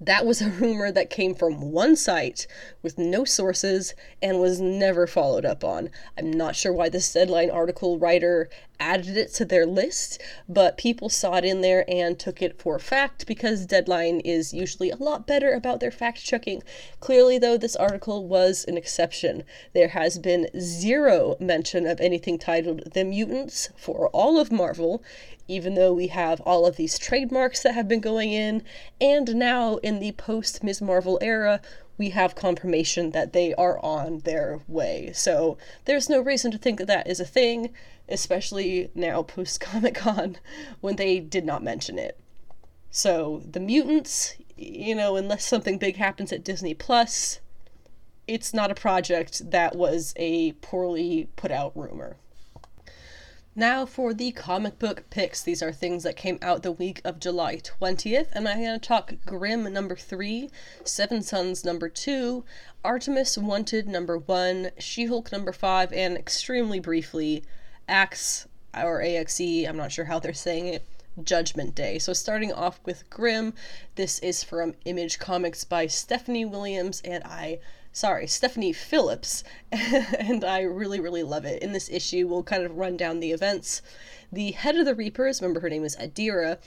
that 0.00 0.24
was 0.24 0.40
a 0.40 0.48
rumor 0.48 0.90
that 0.90 1.10
came 1.10 1.34
from 1.34 1.72
one 1.72 1.94
site 1.94 2.46
with 2.82 2.98
no 2.98 3.24
sources 3.24 3.94
and 4.22 4.40
was 4.40 4.60
never 4.60 5.06
followed 5.06 5.44
up 5.44 5.62
on. 5.62 5.90
I'm 6.16 6.30
not 6.30 6.56
sure 6.56 6.72
why 6.72 6.88
this 6.88 7.12
deadline 7.12 7.50
article 7.50 7.98
writer 7.98 8.48
added 8.80 9.16
it 9.16 9.32
to 9.34 9.44
their 9.44 9.66
list, 9.66 10.20
but 10.48 10.78
people 10.78 11.10
saw 11.10 11.34
it 11.36 11.44
in 11.44 11.60
there 11.60 11.84
and 11.86 12.18
took 12.18 12.40
it 12.40 12.58
for 12.58 12.78
fact 12.78 13.26
because 13.26 13.66
Deadline 13.66 14.20
is 14.20 14.54
usually 14.54 14.90
a 14.90 14.96
lot 14.96 15.26
better 15.26 15.52
about 15.52 15.80
their 15.80 15.90
fact 15.90 16.24
checking. 16.24 16.62
Clearly, 16.98 17.38
though, 17.38 17.58
this 17.58 17.76
article 17.76 18.26
was 18.26 18.64
an 18.64 18.78
exception. 18.78 19.44
There 19.74 19.88
has 19.88 20.18
been 20.18 20.48
zero 20.58 21.36
mention 21.38 21.86
of 21.86 22.00
anything 22.00 22.38
titled 22.38 22.92
The 22.94 23.04
Mutants 23.04 23.68
for 23.76 24.08
all 24.08 24.40
of 24.40 24.50
Marvel, 24.50 25.02
even 25.50 25.74
though 25.74 25.92
we 25.92 26.06
have 26.06 26.40
all 26.42 26.64
of 26.64 26.76
these 26.76 26.98
trademarks 26.98 27.62
that 27.62 27.74
have 27.74 27.88
been 27.88 28.00
going 28.00 28.32
in, 28.32 28.62
and 29.00 29.34
now 29.34 29.76
in 29.78 29.98
the 29.98 30.12
post 30.12 30.62
Ms. 30.62 30.80
Marvel 30.80 31.18
era, 31.20 31.60
we 31.98 32.10
have 32.10 32.34
confirmation 32.34 33.10
that 33.10 33.32
they 33.32 33.52
are 33.54 33.78
on 33.84 34.20
their 34.20 34.60
way. 34.68 35.10
So 35.12 35.58
there's 35.84 36.08
no 36.08 36.20
reason 36.20 36.50
to 36.52 36.58
think 36.58 36.78
that 36.78 36.86
that 36.86 37.06
is 37.06 37.20
a 37.20 37.26
thing, 37.26 37.74
especially 38.08 38.90
now 38.94 39.22
post 39.22 39.60
Comic 39.60 39.96
Con 39.96 40.38
when 40.80 40.96
they 40.96 41.18
did 41.20 41.44
not 41.44 41.62
mention 41.62 41.98
it. 41.98 42.18
So 42.90 43.42
the 43.44 43.60
mutants, 43.60 44.36
you 44.56 44.94
know, 44.94 45.16
unless 45.16 45.44
something 45.44 45.78
big 45.78 45.96
happens 45.96 46.32
at 46.32 46.44
Disney 46.44 46.74
Plus, 46.74 47.40
it's 48.26 48.54
not 48.54 48.70
a 48.70 48.74
project 48.74 49.50
that 49.50 49.74
was 49.74 50.14
a 50.16 50.52
poorly 50.52 51.28
put 51.36 51.50
out 51.50 51.76
rumor. 51.76 52.16
Now 53.56 53.84
for 53.84 54.14
the 54.14 54.30
comic 54.30 54.78
book 54.78 55.10
picks. 55.10 55.42
These 55.42 55.60
are 55.60 55.72
things 55.72 56.04
that 56.04 56.16
came 56.16 56.38
out 56.40 56.62
the 56.62 56.70
week 56.70 57.00
of 57.04 57.18
July 57.18 57.56
20th, 57.56 58.28
and 58.30 58.48
I'm 58.48 58.62
going 58.62 58.78
to 58.78 58.78
talk 58.78 59.14
Grimm 59.26 59.72
number 59.72 59.96
3, 59.96 60.48
Seven 60.84 61.20
Sons 61.20 61.64
number 61.64 61.88
2, 61.88 62.44
Artemis 62.84 63.36
Wanted 63.36 63.88
number 63.88 64.16
1, 64.16 64.70
She 64.78 65.06
Hulk 65.06 65.32
number 65.32 65.52
5, 65.52 65.92
and 65.92 66.16
extremely 66.16 66.78
briefly, 66.78 67.42
Axe 67.88 68.46
or 68.72 69.02
AXE, 69.02 69.66
I'm 69.66 69.76
not 69.76 69.90
sure 69.90 70.04
how 70.04 70.20
they're 70.20 70.32
saying 70.32 70.68
it, 70.68 70.86
Judgment 71.20 71.74
Day. 71.74 71.98
So 71.98 72.12
starting 72.12 72.52
off 72.52 72.78
with 72.84 73.10
Grimm, 73.10 73.52
this 73.96 74.20
is 74.20 74.44
from 74.44 74.76
Image 74.84 75.18
Comics 75.18 75.64
by 75.64 75.88
Stephanie 75.88 76.44
Williams, 76.44 77.02
and 77.04 77.24
I 77.24 77.58
sorry, 77.92 78.26
Stephanie 78.26 78.72
Phillips, 78.72 79.42
and 79.72 80.44
I 80.44 80.60
really, 80.62 81.00
really 81.00 81.22
love 81.22 81.44
it. 81.44 81.62
In 81.62 81.72
this 81.72 81.90
issue, 81.90 82.26
we'll 82.26 82.42
kind 82.42 82.64
of 82.64 82.76
run 82.76 82.96
down 82.96 83.20
the 83.20 83.32
events. 83.32 83.82
The 84.32 84.52
head 84.52 84.76
of 84.76 84.86
the 84.86 84.94
Reapers, 84.94 85.40
remember 85.40 85.60
her 85.60 85.68
name 85.68 85.84
is 85.84 85.96
Adira, 85.96 86.58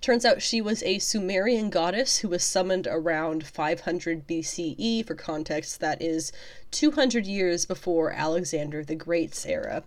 turns 0.00 0.24
out 0.24 0.40
she 0.40 0.62
was 0.62 0.82
a 0.82 0.98
Sumerian 0.98 1.68
goddess 1.68 2.18
who 2.18 2.28
was 2.28 2.42
summoned 2.42 2.86
around 2.86 3.46
500 3.46 4.26
BCE. 4.26 5.06
For 5.06 5.14
context, 5.14 5.80
that 5.80 6.00
is 6.00 6.32
200 6.70 7.26
years 7.26 7.66
before 7.66 8.10
Alexander 8.12 8.82
the 8.82 8.94
Great's 8.94 9.44
era. 9.44 9.84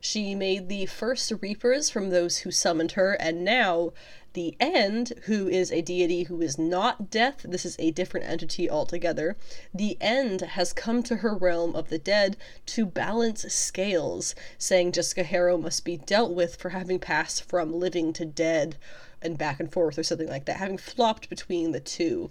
She 0.00 0.34
made 0.34 0.68
the 0.68 0.84
first 0.86 1.32
Reapers 1.40 1.88
from 1.88 2.10
those 2.10 2.38
who 2.38 2.50
summoned 2.50 2.92
her, 2.92 3.14
and 3.14 3.44
now 3.44 3.92
the 4.34 4.56
End, 4.60 5.12
who 5.24 5.48
is 5.48 5.72
a 5.72 5.80
deity 5.80 6.24
who 6.24 6.40
is 6.40 6.58
not 6.58 7.10
death, 7.10 7.46
this 7.48 7.64
is 7.64 7.76
a 7.78 7.92
different 7.92 8.26
entity 8.26 8.68
altogether. 8.68 9.36
The 9.72 9.96
End 10.00 10.40
has 10.40 10.72
come 10.72 11.02
to 11.04 11.16
her 11.16 11.36
realm 11.36 11.74
of 11.74 11.88
the 11.88 11.98
dead 11.98 12.36
to 12.66 12.84
balance 12.84 13.42
scales, 13.52 14.34
saying 14.58 14.92
Jessica 14.92 15.22
Harrow 15.22 15.56
must 15.56 15.84
be 15.84 15.96
dealt 15.96 16.32
with 16.32 16.56
for 16.56 16.70
having 16.70 16.98
passed 16.98 17.44
from 17.44 17.72
living 17.72 18.12
to 18.14 18.24
dead 18.24 18.76
and 19.22 19.38
back 19.38 19.60
and 19.60 19.72
forth 19.72 19.98
or 19.98 20.02
something 20.02 20.28
like 20.28 20.44
that, 20.44 20.58
having 20.58 20.78
flopped 20.78 21.30
between 21.30 21.72
the 21.72 21.80
two. 21.80 22.30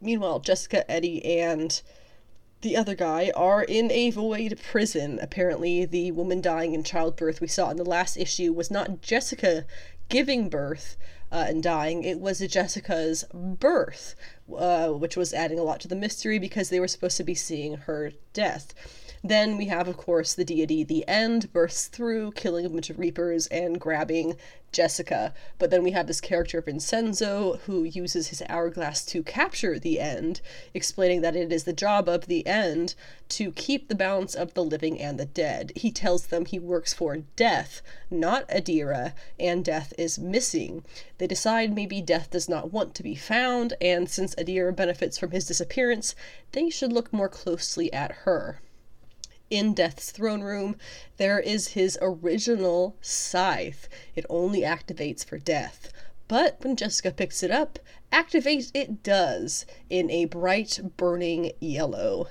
Meanwhile, 0.00 0.40
Jessica, 0.40 0.88
Eddie, 0.90 1.24
and 1.24 1.80
the 2.60 2.76
other 2.76 2.96
guy 2.96 3.30
are 3.36 3.62
in 3.62 3.90
a 3.92 4.10
void 4.10 4.58
prison. 4.70 5.20
Apparently, 5.22 5.84
the 5.84 6.10
woman 6.10 6.40
dying 6.40 6.74
in 6.74 6.82
childbirth 6.82 7.40
we 7.40 7.46
saw 7.46 7.70
in 7.70 7.76
the 7.76 7.84
last 7.84 8.16
issue 8.16 8.52
was 8.52 8.68
not 8.68 9.00
Jessica 9.00 9.64
giving 10.08 10.48
birth 10.48 10.96
uh, 11.30 11.44
and 11.48 11.62
dying, 11.62 12.04
it 12.04 12.20
was 12.20 12.40
Jessica's 12.40 13.24
birth, 13.32 14.14
uh, 14.56 14.88
which 14.88 15.16
was 15.16 15.34
adding 15.34 15.58
a 15.58 15.62
lot 15.62 15.80
to 15.80 15.88
the 15.88 15.96
mystery 15.96 16.38
because 16.38 16.70
they 16.70 16.80
were 16.80 16.88
supposed 16.88 17.16
to 17.18 17.24
be 17.24 17.34
seeing 17.34 17.76
her 17.76 18.12
death. 18.32 18.74
Then 19.24 19.56
we 19.56 19.66
have, 19.66 19.88
of 19.88 19.96
course, 19.96 20.32
the 20.32 20.44
deity, 20.44 20.84
the 20.84 21.06
end, 21.08 21.52
bursts 21.52 21.88
through, 21.88 22.32
killing 22.32 22.64
a 22.64 22.68
bunch 22.68 22.88
of 22.88 23.00
Reapers 23.00 23.48
and 23.48 23.80
grabbing 23.80 24.36
Jessica. 24.70 25.34
But 25.58 25.70
then 25.70 25.82
we 25.82 25.90
have 25.90 26.06
this 26.06 26.20
character, 26.20 26.58
of 26.58 26.66
Vincenzo, 26.66 27.56
who 27.66 27.82
uses 27.82 28.28
his 28.28 28.42
hourglass 28.48 29.04
to 29.06 29.24
capture 29.24 29.76
the 29.76 29.98
end, 29.98 30.40
explaining 30.72 31.20
that 31.22 31.34
it 31.34 31.52
is 31.52 31.64
the 31.64 31.72
job 31.72 32.08
of 32.08 32.26
the 32.26 32.46
end 32.46 32.94
to 33.30 33.50
keep 33.50 33.88
the 33.88 33.96
balance 33.96 34.36
of 34.36 34.54
the 34.54 34.62
living 34.62 35.00
and 35.00 35.18
the 35.18 35.26
dead. 35.26 35.72
He 35.74 35.90
tells 35.90 36.26
them 36.26 36.44
he 36.44 36.60
works 36.60 36.94
for 36.94 37.16
Death, 37.34 37.82
not 38.10 38.48
Adira, 38.48 39.14
and 39.40 39.64
Death 39.64 39.92
is 39.98 40.18
missing. 40.18 40.84
They 41.16 41.26
decide 41.26 41.74
maybe 41.74 42.00
Death 42.00 42.30
does 42.30 42.48
not 42.48 42.72
want 42.72 42.94
to 42.94 43.02
be 43.02 43.16
found, 43.16 43.74
and 43.80 44.08
since 44.08 44.36
Adira 44.36 44.76
benefits 44.76 45.18
from 45.18 45.32
his 45.32 45.46
disappearance, 45.46 46.14
they 46.52 46.70
should 46.70 46.92
look 46.92 47.12
more 47.12 47.28
closely 47.28 47.92
at 47.92 48.12
her 48.22 48.60
in 49.50 49.74
Death's 49.74 50.10
throne 50.10 50.42
room, 50.42 50.76
there 51.16 51.40
is 51.40 51.68
his 51.68 51.98
original 52.02 52.96
scythe. 53.00 53.88
It 54.14 54.26
only 54.28 54.60
activates 54.60 55.24
for 55.24 55.38
Death. 55.38 55.92
But 56.28 56.62
when 56.62 56.76
Jessica 56.76 57.10
picks 57.10 57.42
it 57.42 57.50
up, 57.50 57.78
activate 58.12 58.70
it 58.74 59.02
does 59.02 59.64
in 59.88 60.10
a 60.10 60.26
bright, 60.26 60.78
burning 60.96 61.52
yellow. 61.60 62.28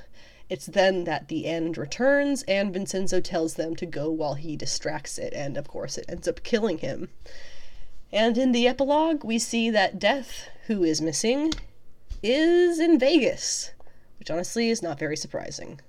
It's 0.50 0.68
then 0.68 1.04
that 1.06 1.28
the 1.28 1.46
end 1.46 1.78
returns, 1.78 2.44
and 2.44 2.72
Vincenzo 2.72 3.20
tells 3.20 3.56
them 3.56 3.76
to 3.76 3.86
go 3.86 4.10
while 4.10 4.36
he 4.36 4.56
distracts 4.56 5.18
it, 5.18 5.34
and 5.34 5.58
of 5.58 5.68
course, 5.68 5.98
it 5.98 6.06
ends 6.08 6.28
up 6.28 6.44
killing 6.44 6.78
him. 6.78 7.10
And 8.12 8.38
in 8.38 8.54
the 8.54 8.68
epilogue, 8.68 9.24
we 9.24 9.40
see 9.40 9.70
that 9.72 10.00
Death, 10.00 10.48
who 10.68 10.84
is 10.84 11.02
missing, 11.02 11.54
is 12.24 12.80
in 12.80 12.98
Vegas, 12.98 13.72
which 14.20 14.32
honestly 14.32 14.70
is 14.70 14.82
not 14.82 15.00
very 15.00 15.18
surprising. 15.18 15.82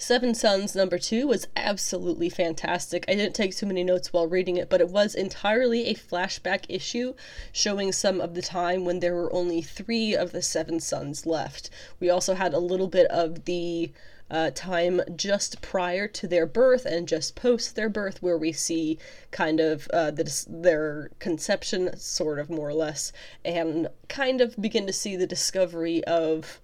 Seven 0.00 0.32
Sons 0.32 0.76
number 0.76 0.96
two 0.96 1.26
was 1.26 1.48
absolutely 1.56 2.28
fantastic. 2.28 3.04
I 3.08 3.16
didn't 3.16 3.34
take 3.34 3.56
too 3.56 3.66
many 3.66 3.82
notes 3.82 4.12
while 4.12 4.28
reading 4.28 4.56
it, 4.56 4.68
but 4.70 4.80
it 4.80 4.90
was 4.90 5.12
entirely 5.12 5.86
a 5.86 5.94
flashback 5.94 6.66
issue 6.68 7.14
showing 7.50 7.90
some 7.90 8.20
of 8.20 8.34
the 8.34 8.40
time 8.40 8.84
when 8.84 9.00
there 9.00 9.16
were 9.16 9.32
only 9.32 9.60
three 9.60 10.14
of 10.14 10.30
the 10.30 10.40
Seven 10.40 10.78
Sons 10.78 11.26
left. 11.26 11.68
We 11.98 12.10
also 12.10 12.34
had 12.34 12.54
a 12.54 12.60
little 12.60 12.86
bit 12.86 13.10
of 13.10 13.44
the 13.44 13.90
uh, 14.30 14.52
time 14.54 15.00
just 15.16 15.60
prior 15.62 16.06
to 16.06 16.28
their 16.28 16.46
birth 16.46 16.86
and 16.86 17.08
just 17.08 17.34
post 17.34 17.74
their 17.74 17.88
birth, 17.88 18.22
where 18.22 18.38
we 18.38 18.52
see 18.52 19.00
kind 19.32 19.58
of 19.58 19.88
uh, 19.92 20.12
the, 20.12 20.46
their 20.48 21.10
conception, 21.18 21.96
sort 21.96 22.38
of 22.38 22.48
more 22.48 22.68
or 22.68 22.74
less, 22.74 23.12
and 23.44 23.88
kind 24.08 24.40
of 24.40 24.54
begin 24.62 24.86
to 24.86 24.92
see 24.92 25.16
the 25.16 25.26
discovery 25.26 26.04
of 26.04 26.60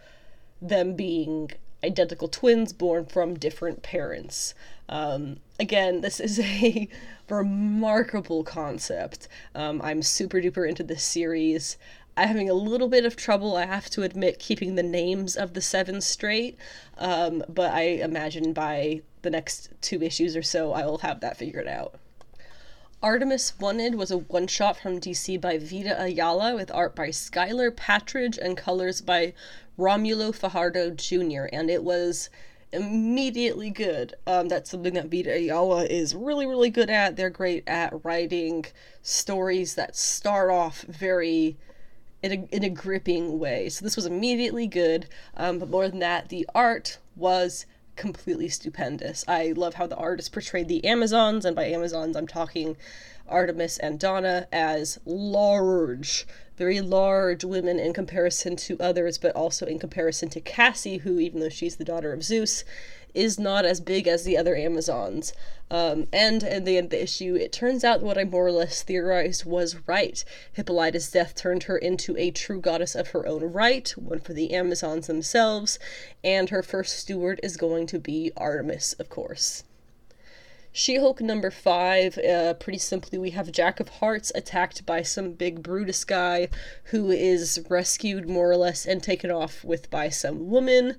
them 0.62 0.94
being 0.94 1.50
identical 1.84 2.28
twins 2.28 2.72
born 2.72 3.06
from 3.06 3.34
different 3.34 3.82
parents. 3.82 4.54
Um, 4.88 5.36
again, 5.60 6.00
this 6.00 6.18
is 6.18 6.40
a 6.40 6.88
remarkable 7.28 8.42
concept. 8.42 9.28
Um, 9.54 9.80
I'm 9.82 10.02
super 10.02 10.40
duper 10.40 10.68
into 10.68 10.82
this 10.82 11.02
series. 11.02 11.76
I'm 12.16 12.28
having 12.28 12.48
a 12.48 12.54
little 12.54 12.88
bit 12.88 13.04
of 13.04 13.16
trouble, 13.16 13.56
I 13.56 13.66
have 13.66 13.90
to 13.90 14.02
admit, 14.02 14.38
keeping 14.38 14.76
the 14.76 14.82
names 14.82 15.36
of 15.36 15.54
the 15.54 15.60
seven 15.60 16.00
straight, 16.00 16.56
um, 16.96 17.42
but 17.48 17.72
I 17.72 17.82
imagine 17.82 18.52
by 18.52 19.02
the 19.22 19.30
next 19.30 19.70
two 19.80 20.00
issues 20.02 20.36
or 20.36 20.42
so, 20.42 20.72
I 20.72 20.86
will 20.86 20.98
have 20.98 21.20
that 21.20 21.36
figured 21.36 21.66
out. 21.66 21.98
Artemis 23.04 23.52
Wanted 23.60 23.96
was 23.96 24.10
a 24.10 24.16
one 24.16 24.46
shot 24.46 24.78
from 24.78 24.98
DC 24.98 25.38
by 25.38 25.58
Vita 25.58 26.00
Ayala 26.02 26.54
with 26.54 26.70
art 26.72 26.94
by 26.94 27.08
Skylar 27.08 27.70
Patridge 27.70 28.38
and 28.38 28.56
colors 28.56 29.02
by 29.02 29.34
Romulo 29.78 30.34
Fajardo 30.34 30.90
Jr., 30.90 31.46
and 31.52 31.70
it 31.70 31.82
was 31.82 32.30
immediately 32.72 33.70
good. 33.70 34.14
Um, 34.26 34.48
that's 34.48 34.70
something 34.70 34.94
that 34.94 35.10
Vita 35.10 35.32
Ayala 35.32 35.84
is 35.84 36.14
really, 36.14 36.46
really 36.46 36.70
good 36.70 36.90
at. 36.90 37.16
They're 37.16 37.30
great 37.30 37.64
at 37.66 38.04
writing 38.04 38.66
stories 39.02 39.74
that 39.76 39.96
start 39.96 40.50
off 40.50 40.82
very 40.82 41.56
in 42.22 42.32
a, 42.32 42.56
in 42.56 42.64
a 42.64 42.70
gripping 42.70 43.38
way. 43.38 43.68
So 43.68 43.84
this 43.84 43.96
was 43.96 44.06
immediately 44.06 44.66
good. 44.66 45.06
Um, 45.36 45.58
but 45.58 45.70
more 45.70 45.88
than 45.88 46.00
that, 46.00 46.30
the 46.30 46.48
art 46.54 46.98
was 47.16 47.66
completely 47.96 48.48
stupendous. 48.48 49.24
I 49.28 49.52
love 49.56 49.74
how 49.74 49.86
the 49.86 49.96
artist 49.96 50.32
portrayed 50.32 50.68
the 50.68 50.84
Amazons, 50.84 51.44
and 51.44 51.54
by 51.54 51.66
Amazons, 51.66 52.16
I'm 52.16 52.26
talking 52.26 52.76
Artemis 53.28 53.78
and 53.78 54.00
Donna 54.00 54.48
as 54.52 54.98
large, 55.04 56.26
very 56.56 56.80
large 56.80 57.44
women 57.44 57.78
in 57.78 57.92
comparison 57.92 58.56
to 58.56 58.78
others, 58.78 59.18
but 59.18 59.34
also 59.34 59.66
in 59.66 59.78
comparison 59.78 60.28
to 60.30 60.40
Cassie, 60.40 60.98
who, 60.98 61.18
even 61.18 61.40
though 61.40 61.48
she's 61.48 61.76
the 61.76 61.84
daughter 61.84 62.12
of 62.12 62.22
Zeus, 62.22 62.64
is 63.14 63.38
not 63.38 63.64
as 63.64 63.80
big 63.80 64.08
as 64.08 64.24
the 64.24 64.36
other 64.36 64.56
Amazons. 64.56 65.32
Um, 65.70 66.06
and 66.12 66.42
in 66.42 66.64
the 66.64 66.76
end 66.76 66.90
the 66.90 67.02
issue, 67.02 67.36
it 67.36 67.52
turns 67.52 67.84
out 67.84 68.02
what 68.02 68.18
I 68.18 68.24
more 68.24 68.46
or 68.46 68.52
less 68.52 68.82
theorized 68.82 69.44
was 69.44 69.76
right. 69.86 70.24
Hippolyta's 70.52 71.10
death 71.10 71.34
turned 71.34 71.64
her 71.64 71.78
into 71.78 72.16
a 72.16 72.30
true 72.30 72.60
goddess 72.60 72.94
of 72.94 73.08
her 73.08 73.26
own 73.26 73.52
right, 73.52 73.88
one 73.90 74.20
for 74.20 74.32
the 74.32 74.52
Amazons 74.52 75.06
themselves, 75.06 75.78
and 76.22 76.50
her 76.50 76.62
first 76.62 76.98
steward 76.98 77.40
is 77.42 77.56
going 77.56 77.86
to 77.86 77.98
be 77.98 78.32
Artemis, 78.36 78.94
of 78.94 79.08
course. 79.08 79.64
She 80.76 80.96
Hulk 80.96 81.20
number 81.20 81.52
five, 81.52 82.18
uh, 82.18 82.54
pretty 82.54 82.80
simply, 82.80 83.16
we 83.16 83.30
have 83.30 83.52
Jack 83.52 83.78
of 83.78 83.88
Hearts 83.88 84.32
attacked 84.34 84.84
by 84.84 85.02
some 85.02 85.30
big 85.30 85.62
Brutus 85.62 86.04
guy 86.04 86.48
who 86.86 87.12
is 87.12 87.64
rescued 87.70 88.28
more 88.28 88.50
or 88.50 88.56
less 88.56 88.84
and 88.84 89.00
taken 89.00 89.30
off 89.30 89.62
with 89.62 89.88
by 89.88 90.08
some 90.08 90.50
woman. 90.50 90.96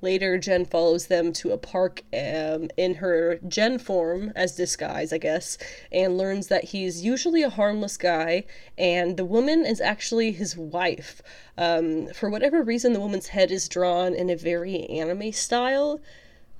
Later, 0.00 0.38
Jen 0.38 0.64
follows 0.64 1.08
them 1.08 1.34
to 1.34 1.50
a 1.50 1.58
park 1.58 2.04
um, 2.14 2.70
in 2.78 2.94
her 2.94 3.38
Jen 3.46 3.78
form 3.78 4.32
as 4.34 4.56
disguise, 4.56 5.12
I 5.12 5.18
guess, 5.18 5.58
and 5.92 6.16
learns 6.16 6.46
that 6.46 6.64
he's 6.64 7.04
usually 7.04 7.42
a 7.42 7.50
harmless 7.50 7.98
guy, 7.98 8.44
and 8.78 9.18
the 9.18 9.26
woman 9.26 9.66
is 9.66 9.82
actually 9.82 10.32
his 10.32 10.56
wife. 10.56 11.20
Um, 11.58 12.06
for 12.14 12.30
whatever 12.30 12.62
reason, 12.62 12.94
the 12.94 13.00
woman's 13.00 13.26
head 13.26 13.50
is 13.50 13.68
drawn 13.68 14.14
in 14.14 14.30
a 14.30 14.36
very 14.36 14.86
anime 14.86 15.32
style. 15.32 16.00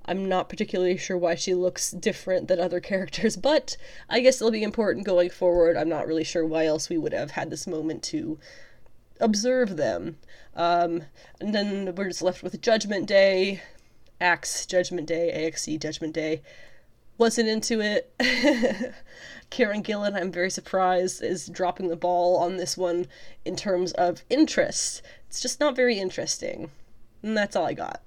I'm 0.08 0.26
not 0.26 0.48
particularly 0.48 0.96
sure 0.96 1.18
why 1.18 1.34
she 1.34 1.52
looks 1.52 1.90
different 1.90 2.48
than 2.48 2.58
other 2.58 2.80
characters, 2.80 3.36
but 3.36 3.76
I 4.08 4.20
guess 4.20 4.40
it'll 4.40 4.50
be 4.50 4.62
important 4.62 5.04
going 5.04 5.28
forward. 5.28 5.76
I'm 5.76 5.88
not 5.88 6.06
really 6.06 6.24
sure 6.24 6.46
why 6.46 6.64
else 6.64 6.88
we 6.88 6.96
would 6.96 7.12
have 7.12 7.32
had 7.32 7.50
this 7.50 7.66
moment 7.66 8.02
to 8.04 8.38
observe 9.20 9.76
them. 9.76 10.16
Um, 10.56 11.04
and 11.40 11.54
then 11.54 11.94
we're 11.94 12.08
just 12.08 12.22
left 12.22 12.42
with 12.42 12.58
Judgment 12.62 13.06
Day, 13.06 13.62
Axe, 14.18 14.64
Judgment 14.64 15.06
Day, 15.06 15.30
AXE, 15.30 15.76
Judgment 15.78 16.14
Day. 16.14 16.40
wasn't 17.18 17.48
into 17.48 17.82
it. 17.82 18.10
Kieron 19.50 19.82
Gillen, 19.82 20.14
I'm 20.14 20.32
very 20.32 20.50
surprised, 20.50 21.22
is 21.22 21.48
dropping 21.48 21.88
the 21.88 21.96
ball 21.96 22.36
on 22.38 22.56
this 22.56 22.78
one 22.78 23.08
in 23.44 23.56
terms 23.56 23.92
of 23.92 24.22
interest. 24.30 25.02
It's 25.28 25.40
just 25.40 25.60
not 25.60 25.76
very 25.76 25.98
interesting. 25.98 26.70
And 27.22 27.36
that's 27.36 27.56
all 27.56 27.66
I 27.66 27.74
got. 27.74 28.02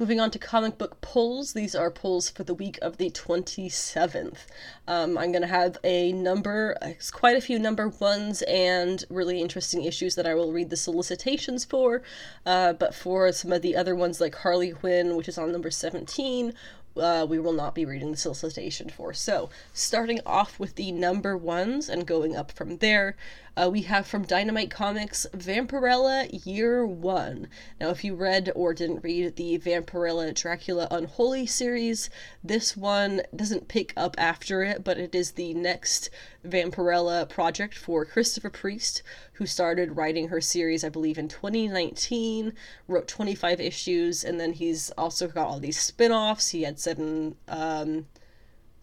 Moving 0.00 0.18
on 0.18 0.30
to 0.30 0.38
comic 0.38 0.78
book 0.78 1.02
polls. 1.02 1.52
These 1.52 1.74
are 1.74 1.90
polls 1.90 2.30
for 2.30 2.42
the 2.42 2.54
week 2.54 2.78
of 2.80 2.96
the 2.96 3.10
27th. 3.10 4.46
Um, 4.88 5.18
I'm 5.18 5.30
going 5.30 5.42
to 5.42 5.46
have 5.46 5.76
a 5.84 6.10
number, 6.14 6.74
quite 7.12 7.36
a 7.36 7.40
few 7.42 7.58
number 7.58 7.86
ones, 7.86 8.40
and 8.48 9.04
really 9.10 9.42
interesting 9.42 9.84
issues 9.84 10.14
that 10.14 10.26
I 10.26 10.34
will 10.34 10.52
read 10.52 10.70
the 10.70 10.76
solicitations 10.78 11.66
for. 11.66 12.02
Uh, 12.46 12.72
but 12.72 12.94
for 12.94 13.30
some 13.32 13.52
of 13.52 13.60
the 13.60 13.76
other 13.76 13.94
ones, 13.94 14.22
like 14.22 14.36
Harley 14.36 14.70
Quinn, 14.70 15.16
which 15.16 15.28
is 15.28 15.36
on 15.36 15.52
number 15.52 15.70
17, 15.70 16.54
uh, 16.96 17.26
we 17.28 17.38
will 17.38 17.52
not 17.52 17.74
be 17.74 17.84
reading 17.84 18.10
the 18.10 18.16
solicitation 18.16 18.88
for. 18.88 19.12
So, 19.12 19.50
starting 19.74 20.20
off 20.24 20.58
with 20.58 20.76
the 20.76 20.92
number 20.92 21.36
ones 21.36 21.90
and 21.90 22.06
going 22.06 22.34
up 22.34 22.52
from 22.52 22.78
there, 22.78 23.16
uh, 23.56 23.68
we 23.70 23.82
have 23.82 24.06
from 24.06 24.24
Dynamite 24.24 24.70
Comics 24.70 25.26
Vampirella 25.34 26.28
Year 26.46 26.86
One. 26.86 27.48
Now, 27.80 27.90
if 27.90 28.04
you 28.04 28.14
read 28.14 28.52
or 28.54 28.72
didn't 28.72 29.02
read 29.02 29.36
the 29.36 29.58
Vampirella 29.58 30.32
Dracula 30.34 30.86
Unholy 30.90 31.46
series, 31.46 32.10
this 32.44 32.76
one 32.76 33.22
doesn't 33.34 33.68
pick 33.68 33.92
up 33.96 34.14
after 34.18 34.62
it, 34.62 34.84
but 34.84 34.98
it 34.98 35.14
is 35.14 35.32
the 35.32 35.52
next 35.54 36.10
Vampirella 36.46 37.28
project 37.28 37.76
for 37.76 38.04
Christopher 38.04 38.50
Priest, 38.50 39.02
who 39.34 39.46
started 39.46 39.96
writing 39.96 40.28
her 40.28 40.40
series, 40.40 40.84
I 40.84 40.88
believe, 40.88 41.18
in 41.18 41.28
2019, 41.28 42.52
wrote 42.86 43.08
25 43.08 43.60
issues, 43.60 44.22
and 44.22 44.38
then 44.38 44.52
he's 44.52 44.90
also 44.92 45.26
got 45.26 45.48
all 45.48 45.60
these 45.60 45.80
spin 45.80 46.12
offs. 46.12 46.50
He 46.50 46.62
had 46.62 46.78
seven, 46.78 47.36
um, 47.48 48.06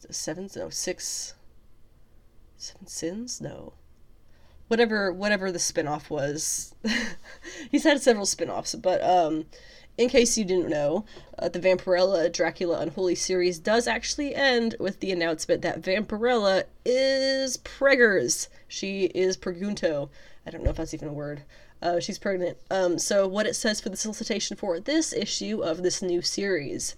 seven, 0.09 0.49
no, 0.55 0.69
six, 0.69 1.35
seven 2.57 2.87
sins? 2.87 3.39
No 3.39 3.73
whatever 4.67 5.11
whatever 5.11 5.51
the 5.51 5.59
spin-off 5.59 6.09
was. 6.09 6.75
He's 7.71 7.83
had 7.83 8.01
several 8.01 8.25
spin-offs 8.25 8.75
but 8.75 9.03
um 9.03 9.45
in 9.97 10.09
case 10.09 10.37
you 10.37 10.45
didn't 10.45 10.69
know 10.69 11.05
uh, 11.39 11.49
the 11.49 11.59
vampirella 11.59 12.31
dracula 12.31 12.79
unholy 12.79 13.15
series 13.15 13.59
does 13.59 13.87
actually 13.87 14.35
end 14.35 14.75
with 14.79 14.99
the 14.99 15.11
announcement 15.11 15.61
that 15.63 15.81
vampirella 15.81 16.63
is 16.85 17.57
preggers. 17.57 18.47
She 18.67 19.05
is 19.05 19.37
pregunto. 19.37 20.09
I 20.45 20.51
don't 20.51 20.63
know 20.63 20.69
if 20.69 20.77
that's 20.77 20.93
even 20.93 21.09
a 21.09 21.13
word. 21.13 21.43
Uh, 21.81 21.99
she's 21.99 22.17
pregnant. 22.17 22.57
Um, 22.71 22.97
so 22.97 23.27
what 23.27 23.45
it 23.45 23.55
says 23.55 23.81
for 23.81 23.89
the 23.89 23.97
solicitation 23.97 24.55
for 24.55 24.79
this 24.79 25.13
issue 25.13 25.63
of 25.63 25.83
this 25.83 26.01
new 26.01 26.21
series 26.21 26.95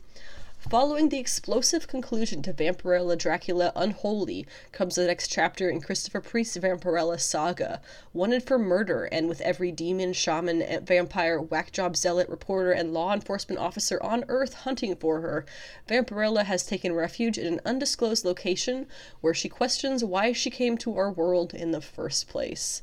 Following 0.68 1.08
the 1.08 1.20
explosive 1.20 1.88
conclusion 1.88 2.42
to 2.42 2.52
Vampirella 2.52 3.18
Dracula 3.18 3.72
Unholy 3.78 4.46
comes 4.74 4.96
the 4.96 5.08
next 5.08 5.30
chapter 5.30 5.70
in 5.70 5.80
Christopher 5.80 6.20
Priest's 6.20 6.58
Vampirella 6.58 7.18
saga. 7.18 7.82
Wanted 8.12 8.44
for 8.44 8.60
murder, 8.60 9.06
and 9.06 9.30
with 9.30 9.40
every 9.40 9.72
demon, 9.72 10.12
shaman, 10.12 10.86
vampire, 10.86 11.42
whack 11.42 11.72
job 11.72 11.96
zealot, 11.96 12.28
reporter, 12.28 12.74
and 12.74 12.94
law 12.94 13.14
enforcement 13.14 13.58
officer 13.58 14.04
on 14.04 14.26
Earth 14.28 14.54
hunting 14.54 14.98
for 14.98 15.22
her, 15.22 15.46
Vampirella 15.88 16.44
has 16.44 16.66
taken 16.66 16.92
refuge 16.92 17.38
in 17.38 17.48
an 17.48 17.62
undisclosed 17.64 18.26
location 18.26 18.86
where 19.22 19.34
she 19.34 19.48
questions 19.48 20.04
why 20.04 20.34
she 20.34 20.50
came 20.50 20.78
to 20.80 20.98
our 20.98 21.10
world 21.10 21.54
in 21.54 21.72
the 21.72 21.82
first 21.82 22.28
place. 22.28 22.82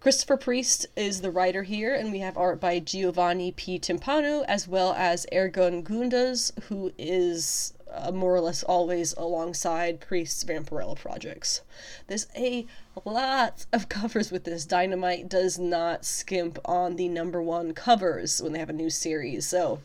Christopher 0.00 0.38
Priest 0.38 0.86
is 0.96 1.20
the 1.20 1.30
writer 1.30 1.62
here, 1.62 1.94
and 1.94 2.10
we 2.10 2.20
have 2.20 2.38
art 2.38 2.58
by 2.58 2.78
Giovanni 2.78 3.52
P. 3.52 3.78
Timpano, 3.78 4.46
as 4.48 4.66
well 4.66 4.94
as 4.94 5.26
Ergün 5.30 5.82
Gündüz, 5.82 6.58
who 6.64 6.90
is 6.96 7.74
uh, 7.92 8.10
more 8.10 8.34
or 8.34 8.40
less 8.40 8.62
always 8.62 9.12
alongside 9.18 10.00
Priest's 10.00 10.42
Vampirella 10.42 10.96
projects. 10.96 11.60
There's 12.06 12.28
a 12.34 12.66
lot 13.04 13.66
of 13.74 13.90
covers 13.90 14.32
with 14.32 14.44
this. 14.44 14.64
Dynamite 14.64 15.28
does 15.28 15.58
not 15.58 16.06
skimp 16.06 16.58
on 16.64 16.96
the 16.96 17.08
number 17.08 17.42
one 17.42 17.74
covers 17.74 18.40
when 18.40 18.54
they 18.54 18.58
have 18.58 18.70
a 18.70 18.72
new 18.72 18.88
series, 18.88 19.46
so 19.46 19.80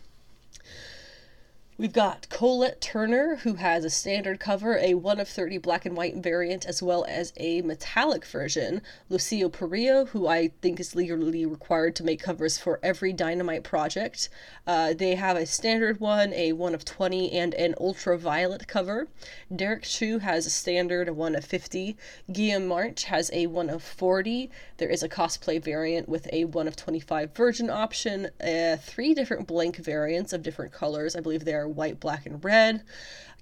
We've 1.77 1.91
got 1.91 2.29
Colette 2.29 2.79
Turner, 2.79 3.35
who 3.43 3.55
has 3.55 3.83
a 3.83 3.89
standard 3.89 4.39
cover, 4.39 4.77
a 4.77 4.93
1 4.93 5.19
of 5.19 5.27
30 5.27 5.57
black 5.57 5.85
and 5.85 5.93
white 5.97 6.15
variant, 6.15 6.65
as 6.65 6.81
well 6.81 7.03
as 7.03 7.33
a 7.35 7.61
metallic 7.63 8.25
version. 8.25 8.81
Lucio 9.09 9.49
Parrillo, 9.49 10.07
who 10.07 10.25
I 10.25 10.51
think 10.61 10.79
is 10.79 10.95
legally 10.95 11.45
required 11.45 11.93
to 11.97 12.05
make 12.05 12.23
covers 12.23 12.57
for 12.57 12.79
every 12.81 13.11
Dynamite 13.11 13.65
project. 13.65 14.29
Uh, 14.65 14.93
they 14.93 15.15
have 15.15 15.35
a 15.35 15.45
standard 15.45 15.99
one, 15.99 16.31
a 16.31 16.53
1 16.53 16.73
of 16.73 16.85
20, 16.85 17.33
and 17.33 17.53
an 17.55 17.75
ultraviolet 17.77 18.69
cover. 18.69 19.09
Derek 19.53 19.83
Chu 19.83 20.19
has 20.19 20.45
a 20.45 20.51
standard, 20.51 21.09
a 21.09 21.13
1 21.13 21.35
of 21.35 21.43
50. 21.43 21.97
Guillaume 22.31 22.67
March 22.67 23.03
has 23.03 23.29
a 23.33 23.47
1 23.47 23.69
of 23.69 23.83
40. 23.83 24.49
There 24.77 24.89
is 24.89 25.03
a 25.03 25.09
cosplay 25.09 25.61
variant 25.61 26.07
with 26.07 26.29
a 26.31 26.45
1 26.45 26.69
of 26.69 26.77
25 26.77 27.35
virgin 27.35 27.69
option, 27.69 28.29
uh, 28.39 28.77
three 28.77 29.13
different 29.13 29.45
blank 29.45 29.75
variants 29.75 30.31
of 30.31 30.41
different 30.41 30.71
colors. 30.71 31.17
I 31.17 31.19
believe 31.19 31.43
they 31.43 31.53
are 31.53 31.64
white, 31.67 31.99
black, 31.99 32.25
and 32.25 32.43
red. 32.43 32.83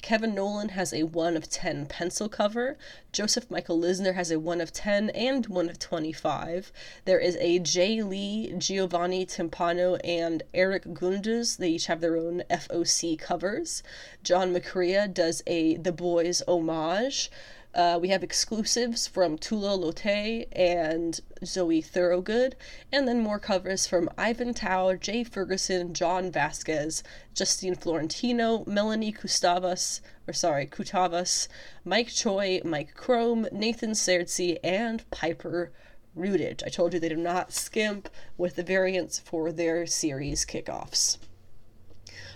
Kevin 0.04 0.36
Nolan 0.36 0.70
has 0.70 0.92
a 0.92 1.04
1 1.04 1.38
of 1.38 1.50
10 1.50 1.86
pencil 1.86 2.28
cover. 2.28 2.78
Joseph 3.14 3.50
Michael 3.50 3.80
Lisner 3.80 4.16
has 4.16 4.32
a 4.32 4.40
1 4.40 4.60
of 4.60 4.74
10 4.74 5.10
and 5.12 5.46
1 5.48 5.70
of 5.70 5.80
25. 5.80 6.74
There 7.06 7.20
is 7.20 7.38
a 7.40 7.62
Jae 7.62 8.06
Lee, 8.06 8.54
Giovanni 8.58 9.26
Timpano, 9.26 9.98
and 10.04 10.44
Eric 10.54 10.84
Gundas. 10.88 11.56
They 11.56 11.70
each 11.70 11.86
have 11.86 12.02
their 12.02 12.18
own 12.18 12.44
FOC 12.50 13.18
covers. 13.18 13.82
John 14.24 14.54
McCrea 14.54 15.12
does 15.12 15.42
a 15.48 15.78
The 15.78 15.94
Boys 15.94 16.44
homage. 16.50 17.32
Uh, 17.76 17.98
we 18.00 18.10
have 18.10 18.24
exclusives 18.24 19.08
from 19.08 19.36
Tula 19.36 19.76
Lotay 19.76 20.48
and 20.52 21.20
Zoe 21.44 21.82
Thorogood, 21.82 22.56
and 22.92 23.08
then 23.08 23.20
more 23.20 23.40
covers 23.40 23.88
from 23.88 24.10
Ivan 24.16 24.54
Tao, 24.54 24.94
Jay 24.94 25.24
Ferguson, 25.24 25.92
John 25.94 26.32
Vasquez, 26.32 27.02
Justine 27.34 27.74
Florentino, 27.74 28.64
Melanie 28.68 29.12
Kustavas, 29.12 30.02
or 30.28 30.34
sorry, 30.34 30.68
Kutavas, 30.68 31.48
Mike 31.84 32.10
Choi, 32.10 32.62
Mike 32.64 32.96
Krome, 32.96 33.52
Nathan 33.52 33.92
Szerdy, 33.92 34.60
and 34.64 35.10
Piper 35.10 35.72
Rootage. 36.16 36.62
I 36.64 36.70
told 36.70 36.94
you 36.94 37.00
they 37.00 37.10
do 37.10 37.16
not 37.16 37.54
skimp 37.54 38.08
with 38.38 38.56
the 38.56 38.64
variants 38.64 39.18
for 39.18 39.52
their 39.52 39.88
series 39.88 40.46
kickoffs. 40.46 41.18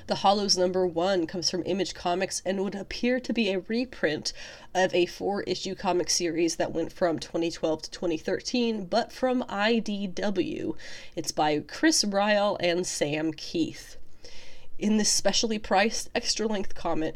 The 0.07 0.15
Hollows 0.15 0.57
number 0.57 0.87
one 0.87 1.27
comes 1.27 1.49
from 1.49 1.63
Image 1.65 1.93
Comics 1.93 2.41
and 2.45 2.63
would 2.63 2.75
appear 2.75 3.19
to 3.19 3.33
be 3.33 3.51
a 3.51 3.59
reprint 3.59 4.31
of 4.73 4.95
a 4.95 5.05
four 5.05 5.43
issue 5.43 5.75
comic 5.75 6.09
series 6.09 6.55
that 6.55 6.71
went 6.71 6.93
from 6.93 7.19
2012 7.19 7.81
to 7.81 7.91
2013, 7.91 8.85
but 8.85 9.11
from 9.11 9.43
IDW. 9.43 10.77
It's 11.17 11.33
by 11.33 11.59
Chris 11.59 12.05
Ryall 12.05 12.55
and 12.61 12.87
Sam 12.87 13.33
Kieth. 13.33 13.97
In 14.79 14.95
this 14.95 15.09
specially 15.09 15.59
priced 15.59 16.09
extra 16.15 16.47
length 16.47 16.73
comic, 16.73 17.15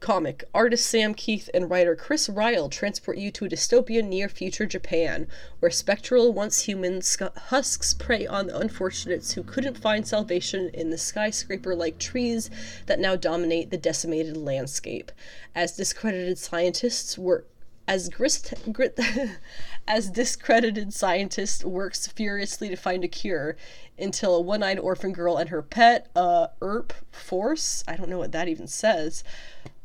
comic, 0.00 0.44
artist 0.52 0.86
Sam 0.86 1.14
Kieth 1.14 1.48
and 1.54 1.70
writer 1.70 1.96
Chris 1.96 2.28
Ryall 2.28 2.70
transport 2.70 3.18
you 3.18 3.30
to 3.32 3.46
a 3.46 3.48
dystopian 3.48 4.08
near 4.08 4.28
future 4.28 4.66
Japan, 4.66 5.26
where 5.60 5.70
spectral, 5.70 6.32
once 6.32 6.62
human 6.62 7.00
husks 7.36 7.94
prey 7.94 8.26
on 8.26 8.46
the 8.46 8.58
unfortunates 8.58 9.32
who 9.32 9.42
couldn't 9.42 9.78
find 9.78 10.06
salvation 10.06 10.70
in 10.74 10.90
the 10.90 10.98
skyscraper 10.98 11.74
like 11.74 11.98
trees 11.98 12.50
that 12.86 13.00
now 13.00 13.16
dominate 13.16 13.70
the 13.70 13.78
decimated 13.78 14.36
landscape. 14.36 15.10
As 15.54 15.76
discredited 15.76 16.38
scientists 16.38 17.16
work 17.16 17.48
as 17.88 18.08
grist, 18.08 18.52
grit, 18.72 18.98
as 19.88 20.10
discredited 20.10 20.92
scientist 20.92 21.64
works 21.64 22.08
furiously 22.08 22.68
to 22.68 22.76
find 22.76 23.04
a 23.04 23.08
cure 23.08 23.56
until 23.98 24.34
a 24.34 24.40
one-eyed 24.40 24.78
orphan 24.78 25.12
girl 25.12 25.36
and 25.36 25.50
her 25.50 25.62
pet, 25.62 26.08
uh, 26.16 26.48
Erp 26.60 26.92
Force, 27.12 27.84
I 27.86 27.96
don't 27.96 28.10
know 28.10 28.18
what 28.18 28.32
that 28.32 28.48
even 28.48 28.66
says, 28.66 29.22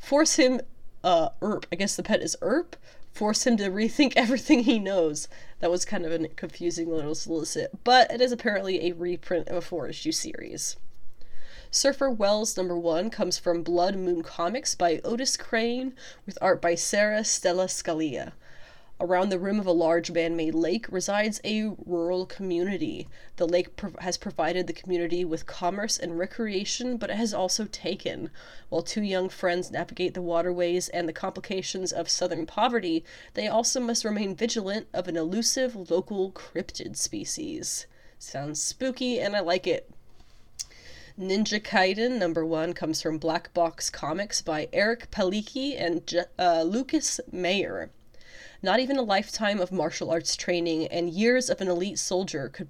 force 0.01 0.35
him, 0.35 0.61
uh, 1.03 1.29
Erp, 1.41 1.65
I 1.71 1.75
guess 1.75 1.95
the 1.95 2.03
pet 2.03 2.21
is 2.21 2.35
Erp, 2.41 2.75
force 3.13 3.45
him 3.45 3.55
to 3.57 3.69
rethink 3.69 4.13
everything 4.15 4.63
he 4.63 4.79
knows. 4.79 5.27
That 5.59 5.71
was 5.71 5.85
kind 5.85 6.05
of 6.05 6.11
a 6.11 6.27
confusing 6.27 6.89
little 6.89 7.15
solicit, 7.15 7.83
but 7.83 8.11
it 8.11 8.19
is 8.19 8.31
apparently 8.31 8.87
a 8.87 8.93
reprint 8.93 9.47
of 9.47 9.55
a 9.55 9.61
four 9.61 9.87
issue 9.87 10.11
series. 10.11 10.75
Surfer 11.69 12.09
Wells 12.09 12.57
number 12.57 12.77
one 12.77 13.09
comes 13.09 13.37
from 13.37 13.63
Blood 13.63 13.95
Moon 13.95 14.23
Comics 14.23 14.75
by 14.75 14.99
Otis 15.05 15.37
Crane, 15.37 15.93
with 16.25 16.37
art 16.41 16.61
by 16.61 16.75
Sarah 16.75 17.23
Stella 17.23 17.67
Scalia. 17.67 18.33
Around 19.03 19.29
the 19.29 19.39
rim 19.39 19.59
of 19.59 19.65
a 19.65 19.71
large 19.71 20.11
man 20.11 20.35
made 20.35 20.53
lake 20.53 20.85
resides 20.91 21.41
a 21.43 21.71
rural 21.87 22.27
community. 22.27 23.07
The 23.37 23.47
lake 23.47 23.69
has 23.97 24.15
provided 24.15 24.67
the 24.67 24.73
community 24.73 25.25
with 25.25 25.47
commerce 25.47 25.97
and 25.97 26.19
recreation, 26.19 26.97
but 26.97 27.09
it 27.09 27.15
has 27.15 27.33
also 27.33 27.65
taken. 27.65 28.29
While 28.69 28.83
two 28.83 29.01
young 29.01 29.27
friends 29.29 29.71
navigate 29.71 30.13
the 30.13 30.21
waterways 30.21 30.87
and 30.87 31.09
the 31.09 31.13
complications 31.13 31.91
of 31.91 32.11
southern 32.11 32.45
poverty, 32.45 33.03
they 33.33 33.47
also 33.47 33.79
must 33.79 34.05
remain 34.05 34.35
vigilant 34.35 34.85
of 34.93 35.07
an 35.07 35.17
elusive 35.17 35.89
local 35.89 36.31
cryptid 36.31 36.95
species. 36.95 37.87
Sounds 38.19 38.61
spooky, 38.61 39.19
and 39.19 39.35
I 39.35 39.39
like 39.39 39.65
it. 39.65 39.89
Ninja 41.19 41.59
Kaiden 41.59 42.19
number 42.19 42.45
one 42.45 42.73
comes 42.73 43.01
from 43.01 43.17
Black 43.17 43.51
Box 43.55 43.89
Comics 43.89 44.43
by 44.43 44.69
Eric 44.71 45.09
Palicki 45.09 45.75
and 45.75 46.27
uh, 46.37 46.61
Lucas 46.61 47.19
Meyer. 47.31 47.89
Not 48.63 48.79
even 48.79 48.97
a 48.97 49.01
lifetime 49.01 49.59
of 49.59 49.71
martial 49.71 50.11
arts 50.11 50.35
training 50.35 50.87
and 50.87 51.09
years 51.09 51.49
of 51.49 51.61
an 51.61 51.67
elite 51.67 51.97
soldier 51.97 52.47
could 52.47 52.69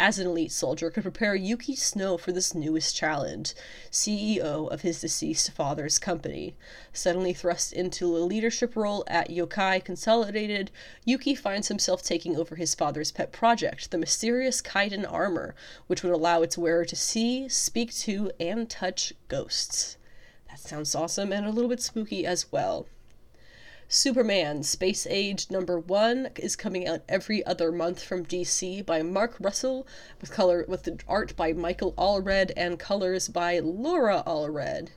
as 0.00 0.18
an 0.18 0.26
elite 0.26 0.50
soldier, 0.50 0.90
could 0.90 1.02
prepare 1.02 1.34
Yuki 1.34 1.76
Snow 1.76 2.16
for 2.16 2.32
this 2.32 2.54
newest 2.54 2.96
challenge, 2.96 3.54
CEO 3.90 4.66
of 4.72 4.80
his 4.80 5.02
deceased 5.02 5.50
father's 5.50 5.98
company. 5.98 6.56
Suddenly 6.90 7.34
thrust 7.34 7.74
into 7.74 8.16
a 8.16 8.24
leadership 8.24 8.76
role 8.76 9.04
at 9.06 9.28
Yokai 9.28 9.84
Consolidated, 9.84 10.70
Yuki 11.04 11.34
finds 11.34 11.68
himself 11.68 12.02
taking 12.02 12.34
over 12.34 12.56
his 12.56 12.74
father's 12.74 13.12
pet 13.12 13.30
project, 13.30 13.90
the 13.90 13.98
mysterious 13.98 14.62
Kaiden 14.62 15.04
armor, 15.04 15.54
which 15.86 16.02
would 16.02 16.14
allow 16.14 16.40
its 16.40 16.56
wearer 16.56 16.86
to 16.86 16.96
see, 16.96 17.46
speak 17.46 17.94
to, 17.96 18.32
and 18.40 18.70
touch 18.70 19.12
ghosts. 19.28 19.98
That 20.48 20.60
sounds 20.60 20.94
awesome 20.94 21.30
and 21.30 21.44
a 21.44 21.50
little 21.50 21.68
bit 21.68 21.82
spooky 21.82 22.24
as 22.24 22.50
well. 22.50 22.86
Superman 23.92 24.62
Space 24.62 25.04
Age 25.10 25.50
number 25.50 25.76
one 25.76 26.28
is 26.36 26.54
coming 26.54 26.86
out 26.86 27.02
every 27.08 27.44
other 27.44 27.72
month 27.72 28.00
from 28.00 28.24
DC 28.24 28.86
by 28.86 29.02
Mark 29.02 29.34
Russell, 29.40 29.84
with 30.20 30.30
color 30.30 30.64
with 30.68 30.88
art 31.08 31.34
by 31.34 31.52
Michael 31.52 31.92
Allred 31.94 32.52
and 32.56 32.78
colors 32.78 33.26
by 33.26 33.58
Laura 33.58 34.22
Allred. 34.24 34.90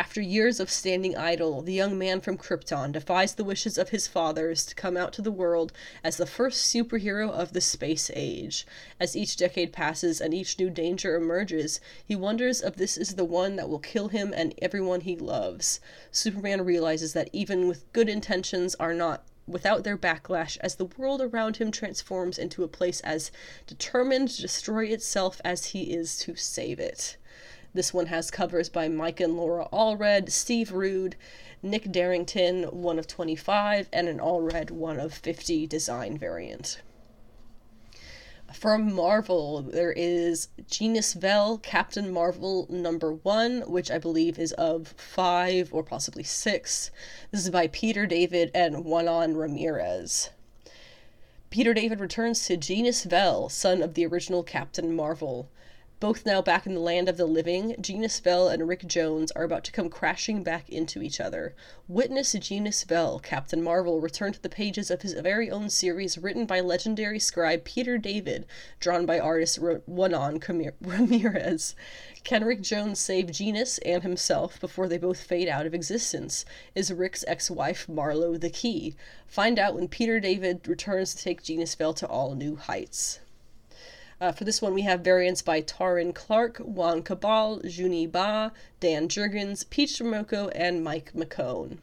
After 0.00 0.20
years 0.20 0.60
of 0.60 0.70
standing 0.70 1.16
idle, 1.16 1.60
the 1.60 1.72
young 1.72 1.98
man 1.98 2.20
from 2.20 2.38
Krypton 2.38 2.92
defies 2.92 3.34
the 3.34 3.42
wishes 3.42 3.76
of 3.76 3.88
his 3.88 4.06
fathers 4.06 4.64
to 4.66 4.76
come 4.76 4.96
out 4.96 5.12
to 5.14 5.22
the 5.22 5.32
world 5.32 5.72
as 6.04 6.16
the 6.16 6.24
first 6.24 6.72
superhero 6.72 7.28
of 7.28 7.52
the 7.52 7.60
space 7.60 8.08
age. 8.14 8.64
As 9.00 9.16
each 9.16 9.36
decade 9.36 9.72
passes 9.72 10.20
and 10.20 10.32
each 10.32 10.56
new 10.56 10.70
danger 10.70 11.16
emerges, 11.16 11.80
he 12.06 12.14
wonders 12.14 12.62
if 12.62 12.76
this 12.76 12.96
is 12.96 13.16
the 13.16 13.24
one 13.24 13.56
that 13.56 13.68
will 13.68 13.80
kill 13.80 14.06
him 14.06 14.32
and 14.32 14.54
everyone 14.62 15.00
he 15.00 15.16
loves. 15.16 15.80
Superman 16.12 16.64
realizes 16.64 17.12
that 17.14 17.28
even 17.32 17.66
with 17.66 17.92
good 17.92 18.08
intentions 18.08 18.76
are 18.76 18.94
not 18.94 19.24
without 19.48 19.82
their 19.82 19.98
backlash 19.98 20.56
as 20.60 20.76
the 20.76 20.84
world 20.84 21.20
around 21.20 21.56
him 21.56 21.72
transforms 21.72 22.38
into 22.38 22.62
a 22.62 22.68
place 22.68 23.00
as 23.00 23.32
determined 23.66 24.28
to 24.28 24.42
destroy 24.42 24.84
itself 24.84 25.40
as 25.44 25.66
he 25.66 25.92
is 25.92 26.18
to 26.18 26.36
save 26.36 26.78
it. 26.78 27.16
This 27.74 27.92
one 27.92 28.06
has 28.06 28.30
covers 28.30 28.68
by 28.68 28.88
Mike 28.88 29.20
and 29.20 29.36
Laura 29.36 29.68
Allred, 29.72 30.30
Steve 30.30 30.72
Rude, 30.72 31.16
Nick 31.62 31.84
Derington, 31.84 32.72
one 32.72 32.98
of 32.98 33.06
25, 33.06 33.88
and 33.92 34.08
an 34.08 34.18
Allred 34.18 34.70
one 34.70 34.98
of 34.98 35.12
50 35.12 35.66
design 35.66 36.16
variant. 36.16 36.80
From 38.54 38.94
Marvel, 38.94 39.60
there 39.60 39.92
is 39.92 40.48
Genis-Vell, 40.70 41.58
Captain 41.58 42.10
Marvel 42.10 42.66
number 42.70 43.12
one, 43.12 43.60
which 43.70 43.90
I 43.90 43.98
believe 43.98 44.38
is 44.38 44.52
of 44.52 44.94
five 44.96 45.72
or 45.74 45.82
possibly 45.82 46.22
six. 46.22 46.90
This 47.30 47.44
is 47.44 47.50
by 47.50 47.66
Peter 47.66 48.06
David 48.06 48.50
and 48.54 48.86
Juanan 48.86 49.36
Ramirez. 49.36 50.30
Peter 51.50 51.74
David 51.74 52.00
returns 52.00 52.46
to 52.46 52.56
Genis-Vell, 52.56 53.50
son 53.50 53.82
of 53.82 53.92
the 53.92 54.06
original 54.06 54.42
Captain 54.42 54.96
Marvel. 54.96 55.50
Both 56.00 56.24
now 56.24 56.40
back 56.40 56.64
in 56.64 56.74
the 56.74 56.80
land 56.80 57.08
of 57.08 57.16
the 57.16 57.26
living, 57.26 57.74
Genis-Vell 57.80 58.46
and 58.46 58.68
Rick 58.68 58.86
Jones 58.86 59.32
are 59.32 59.42
about 59.42 59.64
to 59.64 59.72
come 59.72 59.88
crashing 59.88 60.44
back 60.44 60.68
into 60.68 61.02
each 61.02 61.18
other. 61.18 61.56
Witness 61.88 62.34
Genis-Vell, 62.34 63.18
Captain 63.18 63.60
Marvel, 63.60 64.00
return 64.00 64.32
to 64.32 64.40
the 64.40 64.48
pages 64.48 64.92
of 64.92 65.02
his 65.02 65.14
very 65.14 65.50
own 65.50 65.68
series 65.68 66.16
written 66.16 66.46
by 66.46 66.60
legendary 66.60 67.18
scribe 67.18 67.64
Peter 67.64 67.98
David, 67.98 68.46
drawn 68.78 69.06
by 69.06 69.18
artist 69.18 69.58
Juanan 69.60 70.72
Ramirez. 70.80 71.74
Can 72.22 72.44
Rick 72.44 72.60
Jones 72.60 73.00
save 73.00 73.32
Genis 73.32 73.78
and 73.78 74.04
himself 74.04 74.60
before 74.60 74.86
they 74.86 74.98
both 74.98 75.20
fade 75.20 75.48
out 75.48 75.66
of 75.66 75.74
existence? 75.74 76.44
Is 76.76 76.92
Rick's 76.92 77.24
ex 77.26 77.50
wife 77.50 77.88
Marlo 77.88 78.40
the 78.40 78.50
key? 78.50 78.94
Find 79.26 79.58
out 79.58 79.74
when 79.74 79.88
Peter 79.88 80.20
David 80.20 80.68
returns 80.68 81.12
to 81.16 81.24
take 81.24 81.42
Genis-Vell 81.42 81.94
to 81.94 82.06
all 82.06 82.36
new 82.36 82.54
heights. 82.54 83.18
Uh, 84.20 84.32
for 84.32 84.42
this 84.44 84.60
one, 84.60 84.74
we 84.74 84.82
have 84.82 85.00
variants 85.00 85.42
by 85.42 85.60
Taurin 85.60 86.12
Clark, 86.12 86.58
Juan 86.58 87.02
Cabal, 87.02 87.60
Juni 87.60 88.10
Ba, 88.10 88.52
Dan 88.80 89.08
Jurgens, 89.08 89.68
Peach 89.70 90.00
Momoko, 90.00 90.50
and 90.56 90.82
Mike 90.82 91.12
McKone. 91.14 91.78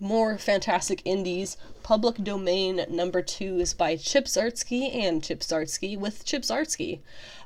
More 0.00 0.38
fantastic 0.38 1.02
indies. 1.04 1.58
Public 1.82 2.16
Domain 2.16 2.86
number 2.88 3.20
two 3.20 3.58
is 3.58 3.74
by 3.74 3.96
Chip 3.96 4.26
Zdarsky 4.26 4.94
and 4.94 5.22
Chip 5.22 5.40
Zdarsky 5.40 5.98
with 5.98 6.24
Chip 6.24 6.42
Zdarsky. 6.42 7.00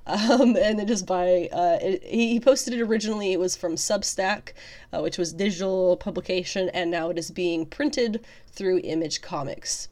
Um, 0.06 0.54
and 0.60 0.78
it 0.78 0.90
is 0.90 1.02
by, 1.02 1.48
uh, 1.50 1.78
it, 1.80 2.04
he 2.04 2.38
posted 2.38 2.74
it 2.74 2.82
originally, 2.82 3.32
it 3.32 3.40
was 3.40 3.56
from 3.56 3.74
Substack, 3.74 4.52
uh, 4.92 5.00
which 5.00 5.18
was 5.18 5.32
digital 5.32 5.96
publication, 5.96 6.68
and 6.68 6.90
now 6.90 7.08
it 7.08 7.18
is 7.18 7.30
being 7.30 7.66
printed 7.66 8.24
through 8.52 8.80
Image 8.84 9.20
Comics. 9.20 9.88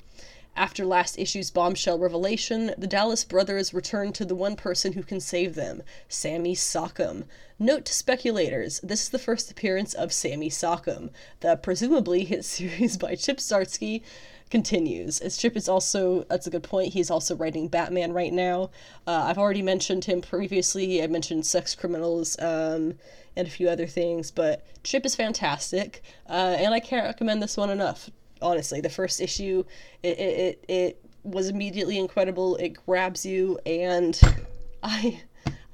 After 0.61 0.85
last 0.85 1.19
issue's 1.19 1.51
bombshell 1.51 1.99
revelation, 1.99 2.75
the 2.77 2.87
Dallas 2.87 3.25
brothers 3.25 3.73
return 3.73 4.13
to 4.13 4.27
the 4.27 4.35
one 4.35 4.57
person 4.57 4.93
who 4.93 5.03
can 5.03 5.19
save 5.19 5.55
them, 5.55 5.83
Sammy 6.07 6.55
Sockham. 6.55 7.25
Note 7.59 7.87
to 7.87 7.95
speculators, 7.95 8.79
this 8.81 9.05
is 9.05 9.09
the 9.09 9.19
first 9.19 9.51
appearance 9.51 9.95
of 9.95 10.13
Sammy 10.13 10.51
Sockham. 10.51 11.13
The 11.41 11.57
presumably 11.57 12.25
hit 12.25 12.45
series 12.57 12.99
by 12.99 13.15
Chip 13.15 13.39
Zdarsky 13.39 14.03
continues. 14.51 15.19
As 15.21 15.39
Chip 15.39 15.57
is 15.57 15.67
also, 15.67 16.25
that's 16.25 16.47
a 16.47 16.51
good 16.51 16.65
point, 16.65 16.93
he's 16.93 17.11
also 17.11 17.35
writing 17.35 17.69
Batman 17.69 18.13
right 18.13 18.31
now. 18.33 18.69
Uh, 19.07 19.25
I've 19.29 19.39
already 19.39 19.63
mentioned 19.63 20.05
him 20.05 20.21
previously, 20.21 21.03
I 21.03 21.07
mentioned 21.07 21.47
Sex 21.47 21.75
Criminals, 21.75 22.39
um, 22.39 22.97
and 23.35 23.49
a 23.49 23.51
few 23.51 23.71
other 23.71 23.87
things, 23.87 24.31
but 24.31 24.67
Chip 24.85 25.07
is 25.07 25.17
fantastic, 25.17 26.03
uh, 26.29 26.57
and 26.59 26.75
I 26.75 26.81
can't 26.81 27.07
recommend 27.07 27.43
this 27.43 27.57
one 27.57 27.71
enough 27.71 28.11
honestly 28.43 28.81
the 28.81 28.91
first 28.91 29.21
issue 29.21 29.65
it, 30.03 30.19
it, 30.19 30.65
it 30.69 31.05
was 31.23 31.49
immediately 31.49 31.99
incredible 31.99 32.57
it 32.57 32.77
grabs 32.87 33.25
you 33.27 33.59
and 33.67 34.21
i 34.83 35.21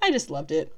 i 0.03 0.11
just 0.11 0.31
loved 0.31 0.51
it 0.51 0.73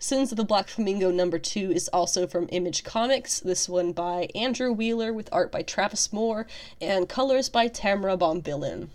Sins 0.00 0.30
of 0.30 0.36
the 0.36 0.44
Black 0.44 0.68
Flamingo 0.68 1.10
number 1.10 1.40
two 1.40 1.72
is 1.72 1.88
also 1.88 2.28
from 2.28 2.48
Image 2.52 2.84
Comics, 2.84 3.40
this 3.40 3.68
one 3.68 3.90
by 3.90 4.28
Andrew 4.32 4.70
Wheeler 4.70 5.12
with 5.12 5.28
art 5.32 5.50
by 5.50 5.62
Travis 5.62 6.12
Moore 6.12 6.46
and 6.80 7.08
colors 7.08 7.48
by 7.48 7.66
Tamra 7.66 8.16
Bonvillain. 8.16 8.90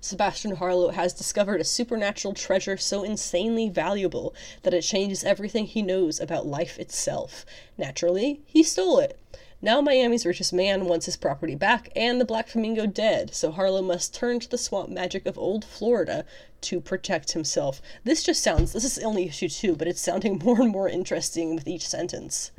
Sebastian 0.00 0.56
Harlow 0.56 0.90
has 0.90 1.14
discovered 1.14 1.60
a 1.60 1.64
supernatural 1.64 2.34
treasure 2.34 2.76
so 2.76 3.04
insanely 3.04 3.68
valuable 3.68 4.34
that 4.62 4.74
it 4.74 4.82
changes 4.82 5.22
everything 5.22 5.66
he 5.66 5.82
knows 5.82 6.18
about 6.18 6.46
life 6.46 6.78
itself. 6.78 7.46
Naturally, 7.78 8.40
he 8.44 8.62
stole 8.62 8.98
it. 8.98 9.18
Now 9.62 9.80
Miami's 9.80 10.26
richest 10.26 10.52
man 10.52 10.84
wants 10.84 11.06
his 11.06 11.16
property 11.16 11.54
back 11.54 11.88
and 11.96 12.20
the 12.20 12.26
Black 12.26 12.48
Flamingo 12.48 12.84
dead, 12.84 13.34
so 13.34 13.50
Harlow 13.50 13.80
must 13.80 14.14
turn 14.14 14.38
to 14.40 14.50
the 14.50 14.58
swamp 14.58 14.90
magic 14.90 15.24
of 15.24 15.38
old 15.38 15.64
Florida 15.64 16.26
to 16.60 16.78
protect 16.78 17.32
himself. 17.32 17.80
This 18.04 18.22
just 18.22 18.42
sounds, 18.42 18.74
this 18.74 18.84
is 18.84 18.98
only 18.98 19.26
issue 19.26 19.48
two, 19.48 19.74
but 19.74 19.88
it's 19.88 20.00
sounding 20.00 20.38
more 20.44 20.60
and 20.60 20.70
more 20.70 20.90
interesting 20.90 21.54
with 21.54 21.66
each 21.66 21.88
sentence. 21.88 22.50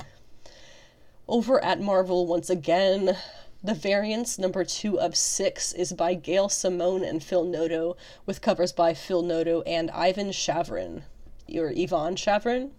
Over 1.28 1.62
at 1.62 1.80
Marvel, 1.80 2.26
once 2.26 2.50
again, 2.50 3.16
the 3.62 3.74
variants 3.74 4.36
number 4.36 4.64
two 4.64 4.98
of 4.98 5.16
six 5.16 5.72
is 5.72 5.92
by 5.92 6.14
Gail 6.14 6.48
Simone 6.48 7.04
and 7.04 7.22
Phil 7.22 7.44
Noto, 7.44 7.96
with 8.26 8.40
covers 8.40 8.72
by 8.72 8.92
Phil 8.92 9.22
Noto 9.22 9.62
and 9.62 9.90
Ivan 9.92 10.30
Shavrin. 10.30 11.02
Or 11.54 11.70
Yvon 11.70 12.16
Shavrin? 12.16 12.72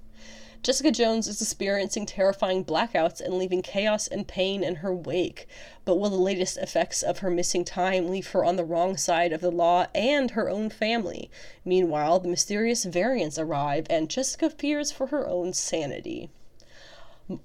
Jessica 0.62 0.91
Jones 0.91 1.30
is 1.30 1.41
experiencing 1.41 2.05
terrifying 2.05 2.66
blackouts 2.66 3.22
and 3.22 3.36
leaving 3.36 3.62
chaos 3.62 4.07
and 4.07 4.28
pain 4.28 4.62
in 4.62 4.76
her 4.76 4.93
wake. 4.93 5.47
But 5.86 5.95
will 5.95 6.10
the 6.10 6.18
latest 6.18 6.57
effects 6.57 7.01
of 7.01 7.20
her 7.20 7.30
missing 7.32 7.64
time 7.64 8.10
leave 8.10 8.28
her 8.32 8.43
on 8.43 8.57
the 8.57 8.66
wrong 8.66 8.97
side 8.97 9.32
of 9.32 9.39
the 9.39 9.51
law 9.51 9.88
and 9.95 10.32
her 10.32 10.49
own 10.49 10.70
family? 10.70 11.32
Meanwhile, 11.64 12.20
the 12.20 12.28
mysterious 12.28 12.84
variants 12.84 13.39
arrive, 13.39 13.88
and 13.89 14.10
Jessica 14.10 14.49
fears 14.49 14.91
for 14.91 15.07
her 15.07 15.26
own 15.30 15.53
sanity. 15.53 16.30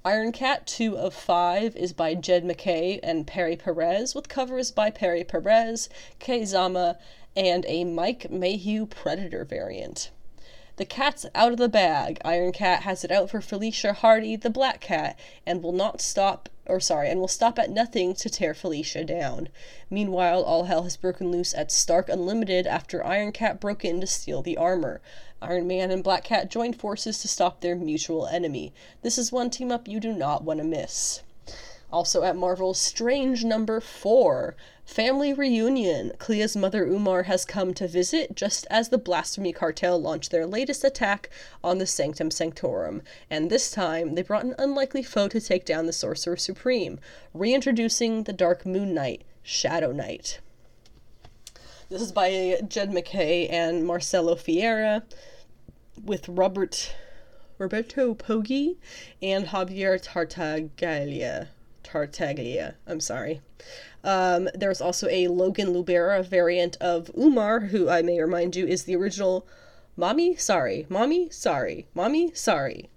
Iron 0.05 0.33
Cat 0.33 0.67
2 0.67 0.99
of 0.99 1.15
5 1.15 1.77
is 1.77 1.93
by 1.93 2.17
Jed 2.17 2.45
MacKay 2.45 2.99
and 3.01 3.29
Pere 3.29 3.57
Perez, 3.57 4.17
with 4.17 4.29
covers 4.29 4.73
by 4.73 4.91
Pere 4.91 5.23
Perez, 5.23 5.89
Kei 6.19 6.45
Zama, 6.45 6.99
and 7.37 7.65
a 7.69 7.85
Mike 7.85 8.29
Mayhew 8.29 8.87
Predator 8.87 9.45
variant. 9.45 10.11
The 10.77 10.85
cat's 10.85 11.25
out 11.37 11.53
of 11.53 11.59
the 11.59 11.69
bag. 11.69 12.21
Iron 12.25 12.51
Cat 12.51 12.83
has 12.83 13.05
it 13.05 13.13
out 13.13 13.31
for 13.31 13.41
Felicia 13.41 13.93
Hardy, 13.93 14.35
the 14.35 14.51
Black 14.51 14.81
Cat, 14.81 15.17
and 15.47 15.63
will 15.63 15.73
not 15.73 16.01
stop 16.01 16.49
or 16.67 16.81
sorry, 16.81 17.11
and 17.11 17.21
will 17.21 17.29
stop 17.29 17.59
at 17.59 17.71
nothing 17.71 18.15
to 18.15 18.29
tear 18.29 18.55
Felicia 18.55 19.05
down. 19.05 19.49
Meanwhile, 19.91 20.43
all 20.43 20.65
hell 20.65 20.83
has 20.83 20.97
broken 20.97 21.31
loose 21.31 21.55
at 21.55 21.71
Stark 21.71 22.09
Unlimited 22.09 22.67
after 22.67 23.05
Iron 23.05 23.33
Cat 23.33 23.61
broke 23.61 23.85
in 23.85 24.01
to 24.01 24.07
steal 24.07 24.43
the 24.43 24.57
armor. 24.57 25.01
Iron 25.41 25.67
Man 25.67 25.91
and 25.91 26.03
Black 26.03 26.25
Cat 26.25 26.51
join 26.51 26.73
forces 26.73 27.19
to 27.21 27.29
stop 27.29 27.61
their 27.61 27.77
mutual 27.77 28.27
enemy. 28.27 28.73
This 29.03 29.19
is 29.19 29.31
one 29.31 29.51
team 29.51 29.71
up 29.71 29.87
you 29.87 30.01
do 30.01 30.13
not 30.13 30.43
want 30.43 30.59
to 30.59 30.65
miss. 30.65 31.23
Also 31.93 32.23
at 32.25 32.35
Marvel, 32.35 32.75
Strange 32.75 33.45
number 33.45 33.81
four. 33.81 34.57
Family 34.85 35.33
reunion. 35.33 36.13
Clea's 36.19 36.55
mother 36.55 36.85
Umar 36.85 37.23
has 37.25 37.47
come 37.47 37.73
to 37.75 37.89
visit 37.89 38.37
just 38.37 38.67
as 38.71 38.91
the 38.91 38.99
Blasphemy 38.99 39.53
Cartel 39.53 40.01
launched 40.01 40.31
their 40.31 40.47
latest 40.47 40.85
attack 40.85 41.31
on 41.65 41.79
the 41.79 41.87
Sanctum 41.87 42.31
Sanctorum, 42.31 43.03
and 43.31 43.51
this 43.51 43.71
time 43.71 44.15
they 44.15 44.23
brought 44.23 44.45
an 44.45 44.55
unlikely 44.59 45.03
foe 45.03 45.27
to 45.29 45.41
take 45.41 45.65
down 45.65 45.87
the 45.87 45.93
Sorcerer 45.93 46.37
Supreme, 46.37 47.01
reintroducing 47.33 48.25
the 48.25 48.33
Dark 48.33 48.67
Moon 48.67 48.93
Knight, 48.93 49.25
Shadow 49.43 49.91
Knight. 49.91 50.39
This 51.89 52.03
is 52.03 52.13
by 52.13 52.61
Jed 52.69 52.93
MacKay 52.93 53.49
and 53.49 53.87
Marcelo 53.87 54.37
Ferreira, 54.37 55.03
with 56.05 56.29
Robert 56.29 56.95
Roberto 57.57 58.15
Poggi 58.15 58.77
and 59.23 59.47
Javier 59.47 60.01
Tartaglia. 60.01 61.49
Tartaglia, 61.83 62.75
I'm 62.87 63.01
sorry. 63.01 63.41
Um, 64.03 64.49
there's 64.55 64.81
also 64.81 65.09
a 65.09 65.29
Logan 65.29 65.69
Lubera 65.69 66.25
variant 66.25 66.77
of 66.81 67.11
Umar, 67.17 67.61
who 67.61 67.89
I 67.89 68.03
may 68.03 68.21
remind 68.21 68.55
you 68.55 68.67
is 68.67 68.85
the 68.85 68.97
original 68.97 69.47
Mommy, 69.97 70.37
sorry, 70.37 70.87
Mommy, 70.89 71.31
sorry, 71.31 71.87
Mommy, 71.95 72.33
sorry. 72.35 72.91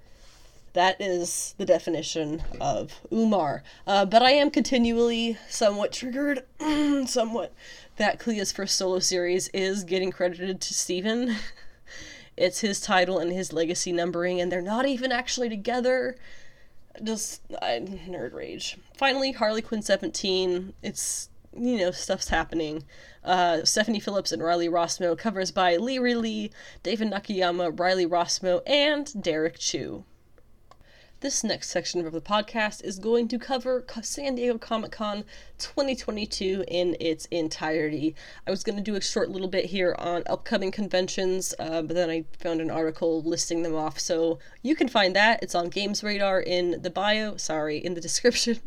That 0.73 0.99
is 0.99 1.55
the 1.57 1.65
definition 1.65 2.43
of 2.59 3.01
Umar. 3.11 3.63
Uh, 3.85 4.05
but 4.05 4.21
I 4.21 4.31
am 4.31 4.51
continually 4.51 5.37
somewhat 5.49 5.91
triggered, 5.91 6.43
somewhat, 7.07 7.53
that 7.97 8.19
Clea's 8.19 8.51
first 8.51 8.75
solo 8.75 8.99
series 8.99 9.47
is 9.49 9.83
getting 9.83 10.11
credited 10.11 10.59
to 10.61 10.73
Steven. 10.73 11.35
it's 12.37 12.59
his 12.59 12.79
title 12.79 13.17
and 13.17 13.31
his 13.31 13.53
legacy 13.53 13.91
numbering, 13.91 14.41
and 14.41 14.51
they're 14.51 14.61
not 14.61 14.85
even 14.85 15.11
actually 15.11 15.49
together. 15.49 16.15
Just 17.03 17.41
I, 17.61 17.79
nerd 17.79 18.33
rage. 18.33 18.77
Finally, 18.95 19.33
Harley 19.33 19.61
Quinn 19.61 19.81
17. 19.81 20.73
It's 20.81 21.29
you 21.55 21.77
know 21.77 21.91
stuff's 21.91 22.29
happening. 22.29 22.83
Uh, 23.23 23.63
Stephanie 23.63 23.99
Phillips 23.99 24.31
and 24.31 24.43
Riley 24.43 24.69
Rossmo 24.69 25.17
covers 25.17 25.51
by 25.51 25.75
Lee 25.75 25.99
Riley, 25.99 26.51
David 26.83 27.11
Nakayama, 27.11 27.77
Riley 27.77 28.05
Rossmo, 28.05 28.61
and 28.65 29.21
Derek 29.21 29.57
Chu. 29.59 30.05
This 31.19 31.43
next 31.43 31.71
section 31.71 32.05
of 32.05 32.13
the 32.13 32.21
podcast 32.21 32.83
is 32.83 32.99
going 32.99 33.27
to 33.29 33.39
cover 33.39 33.83
San 34.03 34.35
Diego 34.35 34.59
Comic 34.59 34.91
Con 34.91 35.23
2022 35.57 36.63
in 36.67 36.95
its 36.99 37.25
entirety. 37.31 38.13
I 38.45 38.51
was 38.51 38.63
going 38.63 38.75
to 38.75 38.83
do 38.83 38.93
a 38.93 39.01
short 39.01 39.31
little 39.31 39.47
bit 39.47 39.65
here 39.65 39.95
on 39.97 40.21
upcoming 40.27 40.71
conventions, 40.71 41.55
uh, 41.57 41.81
but 41.81 41.95
then 41.95 42.11
I 42.11 42.25
found 42.39 42.61
an 42.61 42.69
article 42.69 43.23
listing 43.23 43.63
them 43.63 43.73
off, 43.73 43.99
so 43.99 44.37
you 44.61 44.75
can 44.75 44.87
find 44.87 45.15
that. 45.15 45.41
It's 45.41 45.55
on 45.55 45.69
Games 45.69 46.03
Radar 46.03 46.39
in 46.39 46.83
the 46.83 46.91
bio, 46.91 47.35
sorry, 47.37 47.83
in 47.83 47.95
the 47.95 48.01
description. 48.09 48.59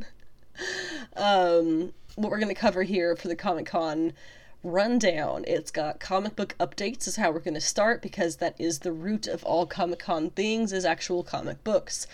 um, 1.16 1.92
what 2.16 2.32
we're 2.32 2.40
going 2.40 2.52
to 2.52 2.60
cover 2.60 2.82
here 2.82 3.14
for 3.14 3.28
the 3.28 3.36
Comic 3.36 3.66
Con 3.66 4.12
rundown. 4.62 5.44
It's 5.46 5.70
got 5.70 6.00
comic 6.00 6.36
book 6.36 6.54
updates 6.58 7.08
is 7.08 7.16
how 7.16 7.30
we're 7.30 7.40
going 7.40 7.54
to 7.54 7.60
start 7.60 8.02
because 8.02 8.36
that 8.36 8.54
is 8.58 8.80
the 8.80 8.92
root 8.92 9.26
of 9.26 9.42
all 9.44 9.66
Comic 9.66 10.00
Con 10.00 10.30
things 10.30 10.72
is 10.72 10.84
actual 10.84 11.22
comic 11.22 11.64
books. 11.64 12.06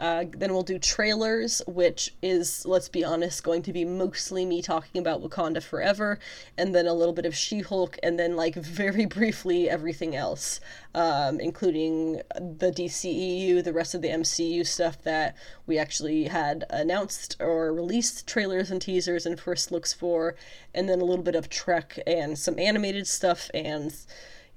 Uh, 0.00 0.24
then 0.32 0.54
we'll 0.54 0.62
do 0.62 0.78
trailers, 0.78 1.60
which 1.66 2.14
is, 2.22 2.64
let's 2.64 2.88
be 2.88 3.04
honest, 3.04 3.44
going 3.44 3.60
to 3.60 3.70
be 3.70 3.84
mostly 3.84 4.46
me 4.46 4.62
talking 4.62 4.98
about 4.98 5.22
Wakanda 5.22 5.62
Forever, 5.62 6.18
and 6.56 6.74
then 6.74 6.86
a 6.86 6.94
little 6.94 7.12
bit 7.12 7.26
of 7.26 7.36
She 7.36 7.60
Hulk, 7.60 7.98
and 8.02 8.18
then, 8.18 8.34
like, 8.34 8.54
very 8.80 9.04
briefly, 9.04 9.68
everything 9.68 10.16
else, 10.16 10.58
um, 10.94 11.38
including 11.38 12.22
the 12.34 12.72
DCEU, 12.72 13.62
the 13.62 13.74
rest 13.74 13.94
of 13.94 14.00
the 14.00 14.08
MCU 14.08 14.66
stuff 14.66 15.02
that 15.02 15.36
we 15.66 15.76
actually 15.76 16.24
had 16.24 16.64
announced 16.70 17.36
or 17.38 17.70
released 17.70 18.26
trailers 18.26 18.70
and 18.70 18.80
teasers 18.80 19.26
and 19.26 19.38
first 19.38 19.70
looks 19.70 19.92
for, 19.92 20.34
and 20.74 20.88
then 20.88 21.02
a 21.02 21.04
little 21.04 21.22
bit 21.22 21.34
of 21.34 21.50
Trek 21.50 21.98
and 22.06 22.38
some 22.38 22.58
animated 22.58 23.06
stuff 23.06 23.50
and 23.52 23.94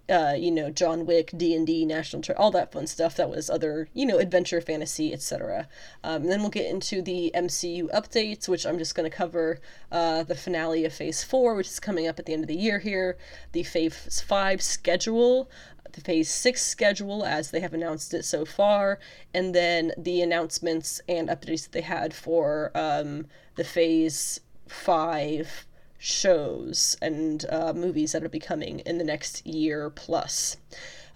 uh, 0.10 0.34
you 0.38 0.52
know, 0.52 0.70
John 0.70 1.06
Wick, 1.06 1.32
D 1.36 1.56
and 1.56 1.66
D, 1.66 1.86
National 1.86 2.22
Treasure, 2.22 2.40
all 2.40 2.52
that 2.52 2.72
fun 2.74 2.88
stuff. 2.88 3.16
That 3.16 3.30
was 3.30 3.50
other, 3.50 3.88
you 3.94 4.06
know, 4.06 4.18
adventure, 4.18 4.60
fantasy, 4.60 5.14
etc. 5.14 5.68
Um, 6.04 6.24
and 6.24 6.32
then 6.32 6.42
we'll 6.42 6.50
get 6.50 6.70
into 6.70 7.02
the 7.02 7.32
MCU 7.34 7.90
updates, 7.92 8.48
which 8.50 8.66
I'm 8.66 8.78
just 8.78 8.96
going 8.96 9.10
to 9.10 9.16
cover 9.16 9.60
uh, 9.92 10.24
the 10.24 10.36
finale 10.36 10.84
of 10.84 10.94
Phase 10.94 11.24
Four, 11.24 11.56
which 11.56 11.68
is 11.68 11.80
coming 11.80 12.08
up 12.08 12.20
at 12.20 12.26
the 12.26 12.34
end 12.34 12.44
of 12.44 12.50
the 12.50 12.56
year 12.56 12.80
here, 12.80 13.18
the 13.54 13.64
Phase 13.64 14.22
Five 14.22 14.62
schedule, 14.62 15.50
the 15.94 16.02
Phase 16.02 16.30
Six 16.30 16.62
schedule 16.62 17.24
as 17.24 17.52
they 17.52 17.62
have 17.62 17.74
announced 17.74 18.14
it 18.14 18.26
so 18.26 18.44
far, 18.44 19.00
and 19.34 19.56
then 19.56 19.94
the 19.98 20.22
announcements 20.22 21.02
and 21.08 21.30
updates 21.30 21.64
that 21.64 21.72
they 21.72 21.82
had 21.82 22.14
for 22.14 22.72
um, 22.76 23.28
the 23.56 23.64
Phase 23.64 24.42
Five 24.68 25.66
shows 26.04 26.98
and 27.02 27.46
uh, 27.50 27.72
movies 27.74 28.12
that 28.12 28.22
will 28.22 28.30
be 28.30 28.38
coming 28.38 28.80
in 28.80 28.98
the 28.98 29.06
next 29.06 29.48
year 29.48 29.90
plus. 29.90 30.58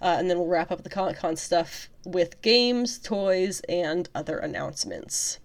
Uh, 0.00 0.16
and 0.18 0.30
then 0.30 0.38
we'll 0.38 0.46
wrap 0.46 0.70
up 0.70 0.82
the 0.82 0.88
Comic 0.88 1.18
Con 1.18 1.36
stuff 1.36 1.90
with 2.06 2.40
games, 2.40 2.98
toys, 2.98 3.60
and 3.68 4.08
other 4.14 4.38
announcements. 4.38 5.40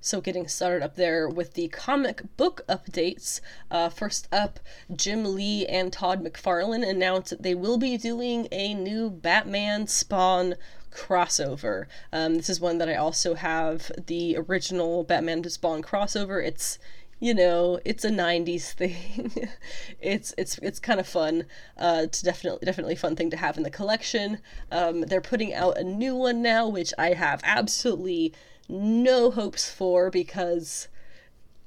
So, 0.00 0.20
getting 0.20 0.46
started 0.46 0.84
up 0.84 0.94
there 0.94 1.28
with 1.28 1.54
the 1.54 1.66
comic 1.68 2.22
book 2.36 2.60
updates. 2.68 3.40
Uh, 3.68 3.88
first 3.88 4.28
up, 4.30 4.60
Jim 4.94 5.34
Lee 5.34 5.66
and 5.66 5.92
Todd 5.92 6.22
McFarlane 6.22 6.88
announced 6.88 7.30
that 7.30 7.42
they 7.42 7.56
will 7.56 7.78
be 7.78 7.96
doing 7.96 8.46
a 8.52 8.74
new 8.74 9.10
Batman 9.10 9.88
Spawn 9.88 10.54
crossover. 10.92 11.86
Um, 12.12 12.36
this 12.36 12.48
is 12.48 12.60
one 12.60 12.78
that 12.78 12.88
I 12.88 12.94
also 12.94 13.34
have 13.34 13.90
the 14.06 14.36
original 14.36 15.02
Batman 15.02 15.42
to 15.42 15.50
Spawn 15.50 15.82
crossover. 15.82 16.44
It's 16.46 16.78
you 17.20 17.34
know, 17.34 17.80
it's 17.84 18.04
a 18.04 18.10
'90s 18.10 18.72
thing. 18.72 19.48
it's 20.00 20.34
it's 20.38 20.58
it's 20.58 20.78
kind 20.78 21.00
of 21.00 21.06
fun. 21.06 21.46
Uh, 21.76 22.02
it's 22.04 22.22
definitely 22.22 22.64
definitely 22.64 22.94
fun 22.94 23.16
thing 23.16 23.30
to 23.30 23.36
have 23.36 23.56
in 23.56 23.64
the 23.64 23.70
collection. 23.70 24.38
Um, 24.70 25.02
they're 25.02 25.20
putting 25.20 25.52
out 25.52 25.78
a 25.78 25.84
new 25.84 26.14
one 26.14 26.42
now, 26.42 26.68
which 26.68 26.92
I 26.98 27.14
have 27.14 27.40
absolutely 27.44 28.34
no 28.68 29.30
hopes 29.30 29.70
for 29.70 30.10
because. 30.10 30.88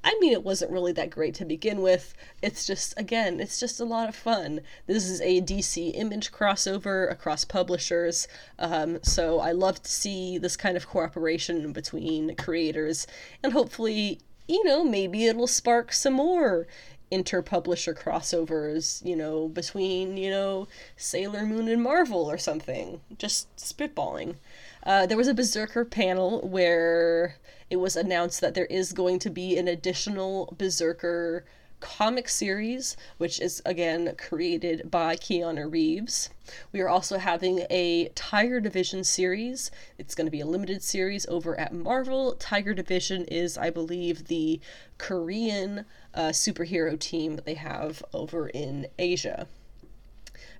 I 0.04 0.18
mean, 0.20 0.34
it 0.34 0.43
wasn't 0.43 0.72
really 0.72 0.93
that 0.93 1.12
great 1.12 1.36
to 1.36 1.45
begin 1.45 1.84
with. 1.84 2.16
It's 2.41 2.66
just, 2.66 2.95
again, 2.97 3.39
it's 3.39 3.60
just 3.60 3.80
a 3.80 3.86
lot 3.86 4.10
of 4.10 4.16
fun. 4.16 4.62
This 4.88 5.06
is 5.08 5.22
a 5.22 5.41
DC 5.41 5.91
image 5.93 6.32
crossover 6.32 7.12
across 7.12 7.45
publishers, 7.45 8.28
um, 8.58 8.97
so 9.04 9.39
I 9.39 9.52
love 9.52 9.84
to 9.84 9.91
see 9.91 10.39
this 10.39 10.58
kind 10.58 10.76
of 10.76 10.88
cooperation 10.88 11.72
between 11.72 12.36
creators, 12.36 13.06
and 13.43 13.54
hopefully, 13.54 14.22
you 14.47 14.63
know, 14.63 14.83
maybe 14.83 15.25
it'll 15.25 15.47
spark 15.47 15.93
some 15.93 16.13
more 16.13 16.67
interpublisher 17.11 17.97
crossovers, 17.97 19.05
you 19.05 19.15
know, 19.15 19.49
between, 19.49 20.15
you 20.17 20.29
know, 20.29 20.67
Sailor 20.95 21.45
Moon 21.45 21.67
and 21.67 21.83
Marvel 21.83 22.29
or 22.29 22.37
something. 22.37 23.01
Just 23.17 23.53
spitballing. 23.57 24.35
Uh, 24.83 25.05
there 25.05 25.17
was 25.17 25.27
a 25.27 25.33
BRZRKR 25.33 25.89
panel 25.89 26.41
where 26.41 27.35
it 27.69 27.75
was 27.77 27.95
announced 27.95 28.41
that 28.41 28.53
there 28.53 28.65
is 28.65 28.93
going 28.93 29.19
to 29.19 29.29
be 29.29 29.57
an 29.57 29.67
additional 29.67 30.55
BRZRKR 30.57 31.43
comic 31.82 32.29
series, 32.29 32.95
which 33.17 33.41
is 33.41 33.61
again 33.65 34.15
created 34.17 34.89
by 34.89 35.17
Keanu 35.17 35.69
Reeves. 35.69 36.29
We 36.71 36.79
are 36.79 36.88
also 36.88 37.17
having 37.17 37.65
a 37.69 38.09
Tiger 38.15 38.61
Division 38.61 39.03
series. 39.03 39.71
It's 39.97 40.15
going 40.15 40.27
to 40.27 40.32
be 40.32 40.39
a 40.39 40.45
limited 40.45 40.82
series 40.82 41.25
over 41.27 41.59
at 41.59 41.73
Marvel. 41.73 42.36
Tiger 42.36 42.73
Division 42.73 43.25
is, 43.25 43.57
I 43.57 43.69
believe, 43.69 44.27
the 44.27 44.61
Korean 44.97 45.86
uh, 46.13 46.29
superhero 46.29 46.97
team 46.97 47.36
that 47.36 47.45
they 47.45 47.55
have 47.55 48.01
over 48.13 48.47
in 48.47 48.88
Asia. 48.97 49.47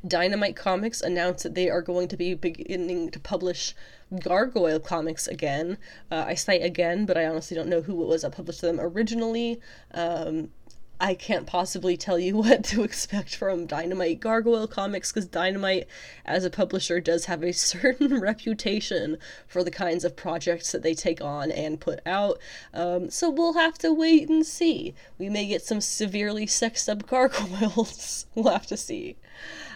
Dynamite 0.08 0.56
Comics 0.56 1.02
announced 1.02 1.44
that 1.44 1.54
they 1.54 1.70
are 1.70 1.82
going 1.82 2.08
to 2.08 2.18
be 2.18 2.34
beginning 2.34 3.12
to 3.12 3.20
publish 3.20 3.76
Gargoyle 4.20 4.80
comics 4.80 5.28
again. 5.28 5.78
Uh, 6.10 6.26
I 6.28 6.34
say 6.34 6.60
again, 6.60 7.06
but 7.06 7.18
I 7.18 7.28
honestly 7.28 7.56
don't 7.56 7.70
know 7.70 7.82
who 7.82 8.02
it 8.02 8.08
was 8.08 8.24
that 8.24 8.32
published 8.32 8.62
them 8.62 8.80
originally. 8.80 9.60
Um, 9.94 10.50
I 11.04 11.16
can't 11.16 11.48
possibly 11.48 11.98
tell 11.98 12.20
you 12.20 12.38
what 12.38 12.64
to 12.66 12.84
expect 12.84 13.36
from 13.36 13.66
Dynamite 13.66 14.20
Gargoyle 14.20 14.68
Comics 14.68 15.12
because 15.12 15.26
Dynamite, 15.26 15.88
as 16.28 16.46
a 16.46 16.50
publisher, 16.52 17.00
does 17.00 17.26
have 17.26 17.44
a 17.44 17.52
certain 17.74 18.20
reputation 18.20 19.18
for 19.48 19.64
the 19.64 19.72
kinds 19.72 20.06
of 20.06 20.16
projects 20.16 20.72
that 20.72 20.84
they 20.84 20.94
take 20.94 21.20
on 21.20 21.52
and 21.52 21.82
put 21.82 22.02
out. 22.06 22.38
Um, 22.72 23.10
so 23.10 23.32
we'll 23.32 23.54
have 23.54 23.80
to 23.80 23.92
wait 23.92 24.30
and 24.30 24.46
see. 24.46 24.94
We 25.18 25.28
may 25.28 25.48
get 25.48 25.64
some 25.64 25.82
severely 25.82 26.46
sexed 26.46 26.88
up 26.88 27.08
gargoyles. 27.08 28.28
we'll 28.36 28.54
have 28.54 28.68
to 28.68 28.78
see. 28.78 29.16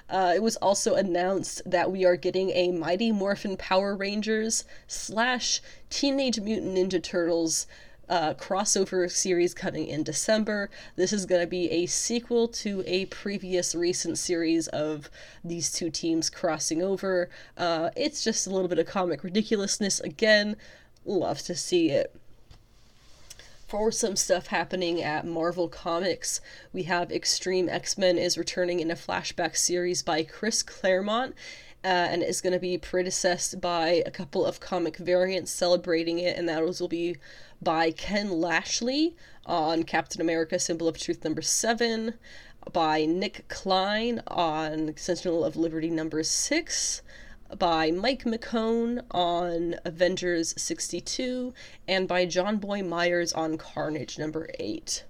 Uh, 0.07 0.33
it 0.35 0.43
was 0.43 0.57
also 0.57 0.93
announced 0.93 1.63
that 1.65 1.91
we 1.91 2.05
are 2.05 2.15
getting 2.15 2.51
a 2.51 2.71
Mighty 2.71 3.11
Morphin 3.11 3.57
Power 3.57 3.95
Rangers 3.95 4.63
slash 4.85 5.59
Teenage 5.89 6.39
Mutant 6.39 6.77
Ninja 6.77 7.01
Turtles 7.01 7.65
uh, 8.09 8.33
crossover 8.35 9.09
series 9.09 9.53
coming 9.53 9.87
in 9.87 10.03
December. 10.03 10.69
This 10.95 11.11
is 11.11 11.25
going 11.25 11.41
to 11.41 11.47
be 11.47 11.69
a 11.71 11.85
sequel 11.85 12.47
to 12.49 12.83
a 12.85 13.05
previous 13.05 13.73
recent 13.73 14.17
series 14.17 14.67
of 14.67 15.09
these 15.43 15.71
two 15.71 15.89
teams 15.89 16.29
crossing 16.29 16.81
over. 16.81 17.29
Uh, 17.57 17.89
it's 17.95 18.23
just 18.23 18.47
a 18.47 18.49
little 18.49 18.67
bit 18.67 18.79
of 18.79 18.85
comic 18.87 19.23
ridiculousness. 19.23 19.99
Again, 19.99 20.55
love 21.05 21.39
to 21.43 21.55
see 21.55 21.89
it. 21.89 22.15
for 23.67 23.91
some 23.91 24.15
stuff 24.15 24.47
happening 24.47 25.01
at 25.01 25.25
Marvel 25.25 25.67
Comics, 25.67 26.39
we 26.71 26.83
have 26.83 27.11
Extreme 27.11 27.67
X 27.69 27.97
Men 27.97 28.17
is 28.17 28.37
returning 28.37 28.79
in 28.79 28.91
a 28.91 28.95
flashback 28.95 29.57
series 29.57 30.01
by 30.03 30.23
Chris 30.23 30.63
Claremont. 30.63 31.35
Uh, 31.83 32.09
and 32.09 32.23
is 32.23 32.41
going 32.41 32.51
to 32.51 32.57
be 32.57 32.79
predecessed 32.79 33.61
by 33.61 34.01
a 34.07 34.09
couple 34.09 34.43
of 34.43 34.59
comic 34.59 34.97
variants 34.97 35.51
celebrating 35.51 36.17
it, 36.17 36.35
and 36.35 36.49
those 36.49 36.81
will 36.81 36.87
be 36.87 37.15
by 37.61 37.91
Ken 37.91 38.39
Lashley 38.41 39.15
on 39.45 39.83
Captain 39.83 40.21
America 40.21 40.59
Symbol 40.59 40.87
of 40.87 40.97
Truth 40.97 41.23
number 41.23 41.41
7, 41.41 42.15
by 42.73 43.05
Nick 43.05 43.47
Klein 43.47 44.21
on 44.27 44.93
Sentinel 44.97 45.43
of 45.45 45.55
Liberty 45.55 45.89
number 45.89 46.23
6, 46.23 47.01
by 47.57 47.91
Mike 47.91 48.23
McKone 48.23 49.03
on 49.11 49.75
Avengers 49.85 50.53
62, 50.57 51.53
and 51.87 52.07
by 52.07 52.25
Jonboy 52.25 52.85
Meyers 52.85 53.33
on 53.33 53.57
Carnage 53.57 54.17
number 54.17 54.49
8. 54.59 55.05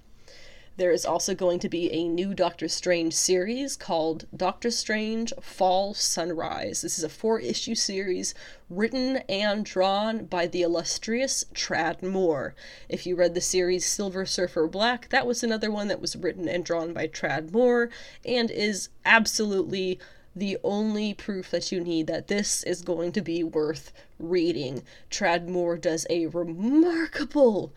There 0.78 0.92
is 0.92 1.06
also 1.06 1.34
going 1.34 1.60
to 1.60 1.70
be 1.70 1.90
a 1.94 2.06
new 2.06 2.34
Doctor 2.34 2.68
Strange 2.68 3.14
series 3.14 3.78
called 3.78 4.26
Doctor 4.36 4.70
Strange 4.70 5.32
Fall 5.40 5.94
Sunrise. 5.94 6.82
This 6.82 6.98
is 6.98 7.04
a 7.06 7.10
four 7.10 7.40
issue 7.40 7.76
series 7.76 8.36
written 8.70 9.18
and 9.30 9.64
drawn 9.64 10.26
by 10.26 10.48
the 10.48 10.64
illustrious 10.64 11.46
Tradd 11.54 12.04
Moore. 12.04 12.56
If 12.90 13.08
you 13.08 13.16
read 13.16 13.36
the 13.36 13.40
series 13.40 13.86
Silver 13.86 14.26
Surfer 14.26 14.68
Black, 14.68 15.08
that 15.12 15.26
was 15.26 15.46
another 15.46 15.72
one 15.72 15.88
that 15.88 16.02
was 16.02 16.18
written 16.18 16.50
and 16.50 16.66
drawn 16.66 16.92
by 16.92 17.08
Tradd 17.08 17.54
Moore 17.54 17.90
and 18.26 18.52
is 18.52 18.90
absolutely 19.06 19.98
the 20.36 20.58
only 20.62 21.14
proof 21.14 21.52
that 21.52 21.72
you 21.72 21.80
need 21.80 22.08
that 22.08 22.28
this 22.28 22.64
is 22.64 22.82
going 22.82 23.14
to 23.14 23.22
be 23.22 23.46
worth 23.46 23.94
reading. 24.20 24.84
Tradd 25.10 25.48
Moore 25.48 25.78
does 25.78 26.06
a 26.10 26.26
remarkable, 26.26 27.74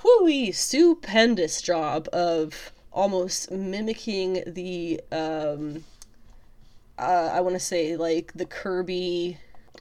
whooey, 0.00 0.54
stupendous 0.54 1.60
job 1.62 2.08
of 2.12 2.72
almost 2.92 3.50
mimicking 3.50 4.42
the, 4.46 5.00
um, 5.10 5.84
uh, 6.98 7.30
I 7.32 7.40
want 7.40 7.54
to 7.54 7.60
say, 7.60 7.96
like, 7.96 8.32
the 8.34 8.44
Kirby, 8.44 9.38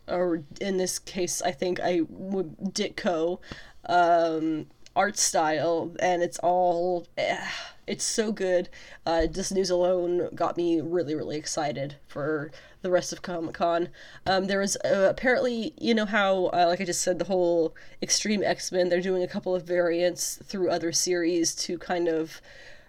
or 0.07 0.43
in 0.59 0.78
this 0.78 0.99
case, 0.99 1.41
I 1.41 1.51
think 1.51 1.80
I 1.80 2.01
would 2.09 2.57
Ditko, 2.57 3.39
um, 3.88 4.68
art 4.95 5.18
style, 5.18 5.95
and 5.99 6.22
it's 6.22 6.39
all. 6.39 7.07
Eh, 7.18 7.47
it's 7.92 8.06
so 8.06 8.32
good. 8.32 8.70
Uh, 9.06 9.28
this 9.30 9.52
news 9.52 9.70
alone 9.70 10.30
got 10.34 10.56
me 10.56 10.80
really, 10.80 11.14
really 11.14 11.36
excited 11.36 11.98
for 12.08 12.50
the 12.84 12.89
rest 12.89 13.12
of 13.12 13.22
Comic 13.22 13.56
Con. 13.56 13.89
Um, 14.26 14.46
there 14.48 14.60
was 14.62 14.78
uh, 14.78 15.08
apparently, 15.10 15.74
you 15.78 15.94
know 15.94 16.06
how, 16.06 16.46
uh, 16.54 16.68
like 16.68 16.80
I 16.80 16.86
just 16.86 17.02
said, 17.02 17.20
the 17.20 17.26
whole 17.26 17.76
Extreme 18.02 18.44
X 18.44 18.72
Men, 18.72 18.88
they're 18.88 19.02
doing 19.02 19.24
a 19.24 19.28
couple 19.28 19.54
of 19.54 19.64
variants 19.64 20.39
through 20.46 20.70
other 20.70 20.94
series 20.94 21.54
to 21.56 21.78
kind 21.78 22.08
of 22.08 22.42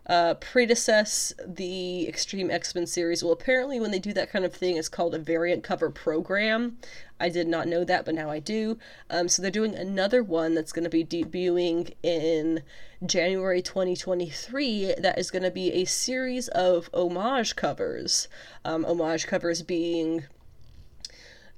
uh, 0.06 0.34
predecess 0.34 1.32
the 1.46 2.08
Extreme 2.08 2.50
X 2.50 2.74
Men 2.74 2.86
series. 2.86 3.22
Well, 3.22 3.32
apparently, 3.32 3.78
when 3.78 3.90
they 3.90 3.98
do 3.98 4.12
that 4.14 4.30
kind 4.30 4.44
of 4.44 4.52
thing, 4.52 4.76
it's 4.76 4.88
called 4.88 5.14
a 5.14 5.18
variant 5.18 5.62
cover 5.62 5.90
program. 5.90 6.78
I 7.20 7.28
did 7.28 7.46
not 7.46 7.68
know 7.68 7.84
that, 7.84 8.04
but 8.04 8.14
now 8.14 8.30
I 8.30 8.40
do. 8.40 8.78
Um, 9.08 9.28
so 9.28 9.40
they're 9.40 9.50
doing 9.50 9.76
another 9.76 10.24
one 10.24 10.54
that's 10.54 10.72
going 10.72 10.84
to 10.84 10.90
be 10.90 11.04
debuting 11.04 11.94
in 12.02 12.62
January 13.06 13.62
2023. 13.62 14.94
That 14.98 15.18
is 15.18 15.30
going 15.30 15.44
to 15.44 15.50
be 15.50 15.72
a 15.72 15.84
series 15.84 16.48
of 16.48 16.90
homage 16.92 17.54
covers. 17.54 18.26
Um, 18.64 18.84
homage 18.84 19.26
covers 19.28 19.62
being 19.62 20.24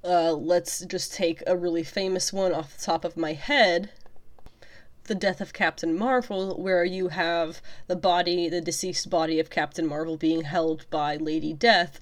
uh, 0.04 0.32
let's 0.32 0.80
just 0.84 1.14
take 1.14 1.42
a 1.46 1.56
really 1.56 1.82
famous 1.82 2.30
one 2.30 2.52
off 2.52 2.76
the 2.76 2.84
top 2.84 3.06
of 3.06 3.16
my 3.16 3.32
head 3.32 3.90
the 5.04 5.14
death 5.14 5.40
of 5.40 5.52
Captain 5.52 5.96
Marvel, 5.96 6.56
where 6.56 6.84
you 6.84 7.08
have 7.08 7.60
the 7.86 7.96
body, 7.96 8.48
the 8.48 8.60
deceased 8.60 9.10
body 9.10 9.38
of 9.38 9.50
Captain 9.50 9.86
Marvel 9.86 10.16
being 10.16 10.42
held 10.42 10.88
by 10.90 11.16
Lady 11.16 11.52
Death, 11.52 12.00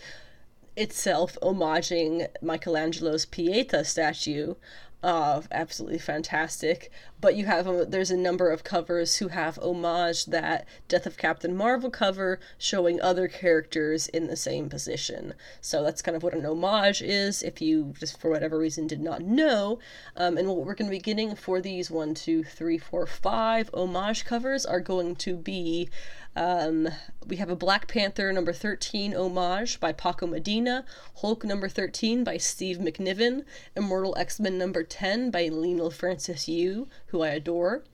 itself 0.76 1.36
homaging 1.42 2.28
Michelangelo's 2.40 3.26
Pieta 3.26 3.84
statue, 3.84 4.54
uh, 5.02 5.42
absolutely 5.50 5.98
fantastic. 5.98 6.90
But 7.20 7.34
you 7.36 7.46
have 7.46 7.66
um, 7.66 7.90
there's 7.90 8.10
a 8.10 8.16
number 8.16 8.50
of 8.50 8.64
covers 8.64 9.16
who 9.16 9.28
have 9.28 9.58
homage 9.58 10.26
that 10.26 10.66
Death 10.88 11.06
of 11.06 11.16
Captain 11.16 11.56
Marvel 11.56 11.90
cover 11.90 12.38
showing 12.58 13.00
other 13.00 13.28
characters 13.28 14.08
in 14.08 14.26
the 14.26 14.36
same 14.36 14.68
position. 14.68 15.34
So 15.60 15.82
that's 15.82 16.02
kind 16.02 16.16
of 16.16 16.22
what 16.22 16.34
an 16.34 16.46
homage 16.46 17.02
is. 17.02 17.42
If 17.42 17.60
you 17.60 17.94
just 17.98 18.20
for 18.20 18.30
whatever 18.30 18.58
reason 18.58 18.86
did 18.86 19.00
not 19.00 19.22
know, 19.22 19.78
um, 20.16 20.36
and 20.36 20.48
what 20.48 20.58
we're 20.58 20.74
going 20.74 20.90
to 20.90 20.96
be 20.96 21.00
getting 21.00 21.34
for 21.34 21.60
these 21.60 21.90
one, 21.90 22.14
two, 22.14 22.44
three, 22.44 22.78
four, 22.78 23.06
five 23.06 23.70
homage 23.74 24.24
covers 24.24 24.64
are 24.64 24.80
going 24.80 25.16
to 25.16 25.36
be 25.36 25.88
um, 26.34 26.88
we 27.26 27.36
have 27.36 27.50
a 27.50 27.56
Black 27.56 27.88
Panther 27.88 28.32
number 28.32 28.52
13 28.52 29.14
homage 29.14 29.78
by 29.78 29.92
Paco 29.92 30.26
Medina, 30.26 30.84
Hulk 31.16 31.44
number 31.44 31.68
13 31.68 32.24
by 32.24 32.38
Steve 32.38 32.78
McNiven, 32.78 33.44
Immortal 33.76 34.16
X 34.16 34.40
Men 34.40 34.56
number 34.56 34.82
10 34.82 35.30
by 35.30 35.48
Leinil 35.48 35.92
Francis 35.92 36.48
Yu, 36.48 36.88
who 37.06 37.22
I 37.22 37.28
adore, 37.28 37.84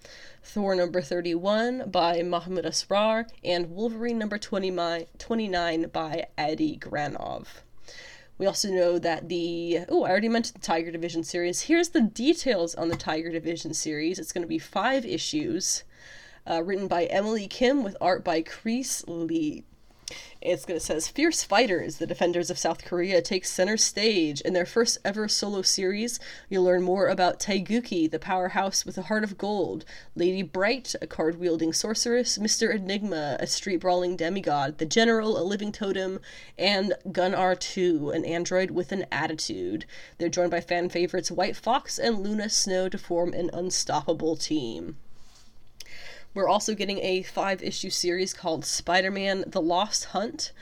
Thor 0.42 0.74
number 0.76 1.00
31 1.00 1.90
by 1.90 2.22
Mahmud 2.22 2.64
Asrar, 2.64 3.28
and 3.42 3.70
Wolverine 3.70 4.18
number 4.18 4.38
29 4.38 5.88
by 5.92 6.26
Adi 6.38 6.78
Granov. 6.78 7.46
We 8.38 8.46
also 8.46 8.70
know 8.70 9.00
that 9.00 9.28
the 9.28 9.80
oh, 9.88 10.04
I 10.04 10.10
already 10.10 10.28
mentioned 10.28 10.62
the 10.62 10.66
Tiger 10.66 10.92
Division 10.92 11.24
series. 11.24 11.62
Here's 11.62 11.88
the 11.88 12.02
details 12.02 12.76
on 12.76 12.88
the 12.88 12.96
Tiger 12.96 13.32
Division 13.32 13.74
series. 13.74 14.20
It's 14.20 14.32
going 14.32 14.42
to 14.42 14.48
be 14.48 14.60
five 14.60 15.04
issues 15.04 15.82
uh, 16.48 16.62
written 16.64 16.88
by 16.88 17.04
Emily 17.04 17.46
Kim 17.46 17.82
with 17.82 17.96
art 18.00 18.24
by 18.24 18.42
Chris 18.42 19.04
Lee. 19.06 19.64
It's 20.40 20.64
gonna 20.64 20.80
says 20.80 21.08
fierce 21.08 21.42
fighters, 21.42 21.96
the 21.96 22.06
defenders 22.06 22.48
of 22.48 22.58
South 22.58 22.82
Korea 22.82 23.20
take 23.20 23.44
center 23.44 23.76
stage 23.76 24.40
in 24.40 24.54
their 24.54 24.64
first 24.64 24.96
ever 25.04 25.28
solo 25.28 25.60
series. 25.60 26.18
You'll 26.48 26.64
learn 26.64 26.82
more 26.82 27.08
about 27.08 27.40
Taegukgi, 27.40 28.10
the 28.10 28.18
powerhouse 28.18 28.86
with 28.86 28.96
a 28.96 29.02
heart 29.02 29.24
of 29.24 29.36
gold, 29.36 29.84
Lady 30.14 30.42
Bright, 30.42 30.94
a 31.02 31.06
card 31.06 31.38
wielding 31.38 31.74
sorceress, 31.74 32.38
Mister 32.38 32.70
Enigma, 32.70 33.36
a 33.38 33.46
street 33.46 33.80
brawling 33.80 34.16
demigod, 34.16 34.78
the 34.78 34.86
General, 34.86 35.38
a 35.38 35.44
living 35.44 35.72
totem, 35.72 36.20
and 36.56 36.94
Gunnar 37.12 37.54
Two, 37.56 38.10
an 38.10 38.24
android 38.24 38.70
with 38.70 38.92
an 38.92 39.04
attitude. 39.12 39.84
They're 40.16 40.30
joined 40.30 40.52
by 40.52 40.62
fan 40.62 40.88
favorites 40.88 41.30
White 41.30 41.56
Fox 41.56 41.98
and 41.98 42.20
Luna 42.20 42.48
Snow 42.48 42.88
to 42.88 42.96
form 42.96 43.34
an 43.34 43.50
unstoppable 43.52 44.36
team. 44.36 44.96
We're 46.38 46.48
also 46.48 46.76
getting 46.76 47.00
a 47.00 47.24
five 47.24 47.64
issue 47.64 47.90
series 47.90 48.32
called 48.32 48.64
Spider 48.64 49.10
Man 49.10 49.42
The 49.48 49.60
Lost 49.60 50.04
Hunt, 50.04 50.52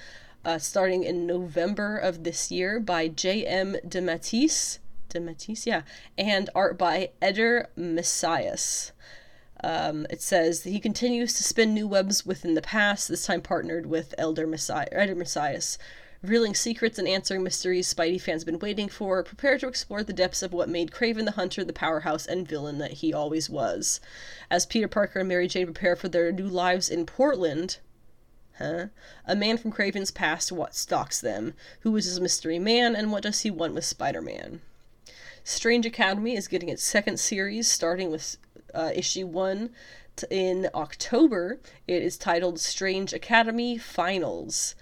uh, 0.43 0.57
starting 0.57 1.05
in 1.05 1.27
November 1.27 1.99
of 1.99 2.25
this 2.25 2.51
year 2.51 2.81
by 2.81 3.09
J.M. 3.09 3.77
DeMatteis. 3.87 4.79
DeMatteis, 5.11 5.67
yeah. 5.67 5.83
And 6.17 6.49
art 6.55 6.79
by 6.79 7.11
Eder 7.21 7.69
Messias. 7.77 8.93
Um, 9.63 10.07
it 10.09 10.23
says 10.23 10.63
he 10.63 10.81
continues 10.81 11.35
to 11.35 11.45
spin 11.45 11.75
new 11.75 11.87
webs 11.87 12.25
within 12.25 12.55
the 12.55 12.63
past, 12.63 13.09
this 13.09 13.27
time 13.27 13.43
partnered 13.43 13.85
with 13.85 14.15
Elder 14.17 14.47
Messiah, 14.47 14.89
Eder 14.93 15.15
Messias, 15.15 15.77
revealing 16.23 16.55
secrets 16.55 16.99
and 16.99 17.07
answering 17.07 17.43
mysteries 17.43 17.93
Spidey 17.93 18.21
fans 18.21 18.43
have 18.43 18.47
been 18.47 18.59
waiting 18.59 18.89
for. 18.89 19.23
Prepare 19.23 19.59
to 19.59 19.69
explore 19.69 20.03
the 20.03 20.13
depths 20.13 20.43
of 20.43 20.53
what 20.53 20.69
made 20.69 20.91
Kraven 20.91 21.25
the 21.25 21.33
Hunter 21.33 21.65
the 21.65 21.73
powerhouse 21.73 22.27
and 22.27 22.49
villain 22.49 22.79
that 22.79 22.95
he 22.95 23.13
always 23.13 23.51
was. 23.51 24.01
As 24.51 24.67
Peter 24.67 24.89
Parker 24.89 25.21
and 25.21 25.29
Mary 25.29 25.49
Jane 25.49 25.67
prepare 25.67 25.97
for 25.97 26.09
their 26.09 26.33
new 26.33 26.49
lives 26.49 26.89
in 26.89 27.07
Portland, 27.07 27.79
Huh? 28.59 28.87
A 29.27 29.37
man 29.37 29.59
from 29.59 29.71
Kraven's 29.71 30.11
past 30.11 30.51
what 30.51 30.75
stalks 30.75 31.21
them. 31.21 31.53
Who 31.81 31.95
is 31.97 32.07
this 32.07 32.21
mystery 32.21 32.59
man 32.59 32.97
and 32.97 33.13
what 33.13 33.23
does 33.23 33.41
he 33.41 33.51
want 33.51 33.75
with 33.75 33.85
Spider 33.85 34.23
Man? 34.23 34.63
Strange 35.45 35.85
Academy 35.85 36.35
is 36.35 36.49
getting 36.49 36.71
its 36.71 36.83
second 36.83 37.21
series 37.21 37.71
starting 37.71 38.11
with 38.11 38.39
uh, 38.75 38.91
issue 38.95 39.27
one 39.27 39.71
t- 40.17 40.27
in 40.31 40.71
October. 40.75 41.61
It 41.87 42.03
is 42.03 42.17
titled 42.17 42.59
Strange 42.59 43.13
Academy 43.13 43.77
Finals. 43.77 44.75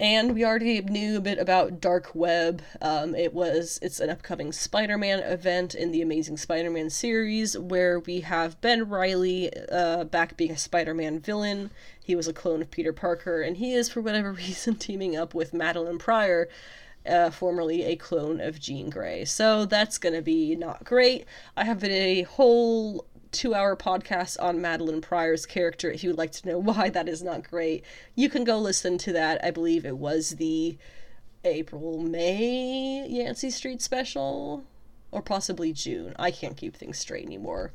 And 0.00 0.34
we 0.34 0.46
already 0.46 0.80
knew 0.80 1.18
a 1.18 1.20
bit 1.20 1.38
about 1.38 1.78
Dark 1.78 2.14
Web. 2.14 2.62
Um, 2.80 3.14
it 3.14 3.34
was 3.34 3.78
it's 3.82 4.00
an 4.00 4.08
upcoming 4.08 4.50
Spider-Man 4.50 5.18
event 5.18 5.74
in 5.74 5.92
the 5.92 6.00
Amazing 6.00 6.38
Spider-Man 6.38 6.88
series 6.88 7.58
where 7.58 8.00
we 8.00 8.20
have 8.20 8.58
Ben 8.62 8.88
Reilly 8.88 9.52
uh, 9.70 10.04
back 10.04 10.38
being 10.38 10.52
a 10.52 10.56
Spider-Man 10.56 11.20
villain. 11.20 11.70
He 12.02 12.16
was 12.16 12.26
a 12.26 12.32
clone 12.32 12.62
of 12.62 12.70
Peter 12.70 12.94
Parker, 12.94 13.42
and 13.42 13.58
he 13.58 13.74
is 13.74 13.90
for 13.90 14.00
whatever 14.00 14.32
reason 14.46 14.76
teaming 14.76 15.18
up 15.18 15.34
with 15.34 15.52
Madelyne 15.52 15.98
Pryor. 15.98 16.48
Uh, 17.04 17.30
formerly 17.30 17.84
a 17.84 17.96
clone 17.96 18.40
of 18.40 18.60
Jean 18.60 18.88
Grey. 18.90 19.24
So 19.24 19.64
that's 19.66 19.96
gonna 19.98 20.22
be 20.22 20.54
not 20.56 20.84
great. 20.84 21.26
I 21.56 21.64
have 21.64 21.82
a 21.84 22.22
whole 22.22 23.06
two 23.32 23.54
hour 23.54 23.76
podcast 23.76 24.36
on 24.40 24.58
Madelyne 24.58 25.02
Pryor's 25.02 25.46
character 25.46 25.90
if 25.90 26.02
you 26.02 26.10
would 26.10 26.18
like 26.18 26.32
to 26.32 26.48
know 26.48 26.58
why 26.60 26.88
that 26.90 27.08
is 27.08 27.22
not 27.22 27.48
great. 27.48 27.84
You 28.14 28.28
can 28.28 28.44
go 28.44 28.58
listen 28.58 28.98
to 28.98 29.12
that. 29.12 29.44
I 29.44 29.50
believe 29.50 29.84
it 29.84 29.98
was 29.98 30.30
the 30.30 30.76
April 31.44 31.98
May 31.98 33.06
Yancey 33.08 33.50
Street 33.50 33.80
special 33.80 34.64
or 35.10 35.22
possibly 35.22 35.72
June. 35.72 36.14
I 36.18 36.30
can't 36.30 36.56
keep 36.56 36.76
things 36.76 36.98
straight 36.98 37.24
anymore. 37.24 37.72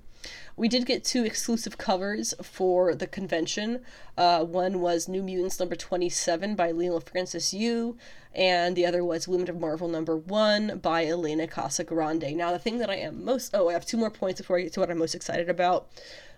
We 0.55 0.67
did 0.67 0.85
get 0.85 1.03
two 1.03 1.25
exclusive 1.25 1.77
covers 1.77 2.33
for 2.41 2.95
the 2.95 3.07
convention. 3.07 3.81
Uh, 4.17 4.43
one 4.43 4.79
was 4.79 5.07
New 5.07 5.21
Mutants 5.21 5.59
number 5.59 5.75
27 5.75 6.55
by 6.55 6.71
Leinil 6.71 7.03
Francis 7.03 7.53
Yu, 7.53 7.97
and 8.33 8.75
the 8.75 8.85
other 8.85 9.03
was 9.03 9.27
Women 9.27 9.49
of 9.49 9.59
Marvel 9.59 9.87
number 9.87 10.15
1 10.15 10.79
by 10.79 11.05
Elena 11.05 11.47
Casagrande. 11.47 12.35
Now, 12.35 12.51
the 12.51 12.59
thing 12.59 12.79
that 12.79 12.89
I 12.89 12.95
am 12.95 13.23
most. 13.23 13.53
Oh, 13.53 13.69
I 13.69 13.73
have 13.73 13.85
two 13.85 13.97
more 13.97 14.11
points 14.11 14.41
before 14.41 14.57
I 14.57 14.61
get 14.61 14.73
to 14.73 14.79
what 14.79 14.89
I'm 14.89 14.97
most 14.97 15.15
excited 15.15 15.49
about. 15.49 15.87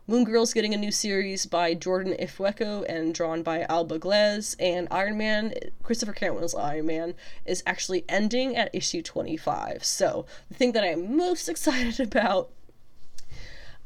Moon 0.10 0.24
Girl's 0.24 0.54
getting 0.54 0.74
a 0.74 0.78
new 0.78 0.92
series 0.92 1.46
by 1.46 1.74
Jordan 1.74 2.16
Ifueko 2.18 2.86
and 2.88 3.14
drawn 3.14 3.44
by 3.44 3.64
Alba 3.64 4.00
Glez, 4.00 4.56
and 4.58 4.88
Iron 4.90 5.18
Man, 5.18 5.54
Christopher 5.84 6.14
Cantwell's 6.14 6.56
Iron 6.56 6.86
Man, 6.86 7.14
is 7.46 7.62
actually 7.68 8.06
ending 8.08 8.56
at 8.56 8.74
issue 8.74 9.02
25. 9.02 9.84
So, 9.84 10.26
the 10.48 10.54
thing 10.54 10.72
that 10.72 10.86
I 10.86 10.88
am 10.88 11.18
most 11.18 11.50
excited 11.50 12.00
about 12.00 12.52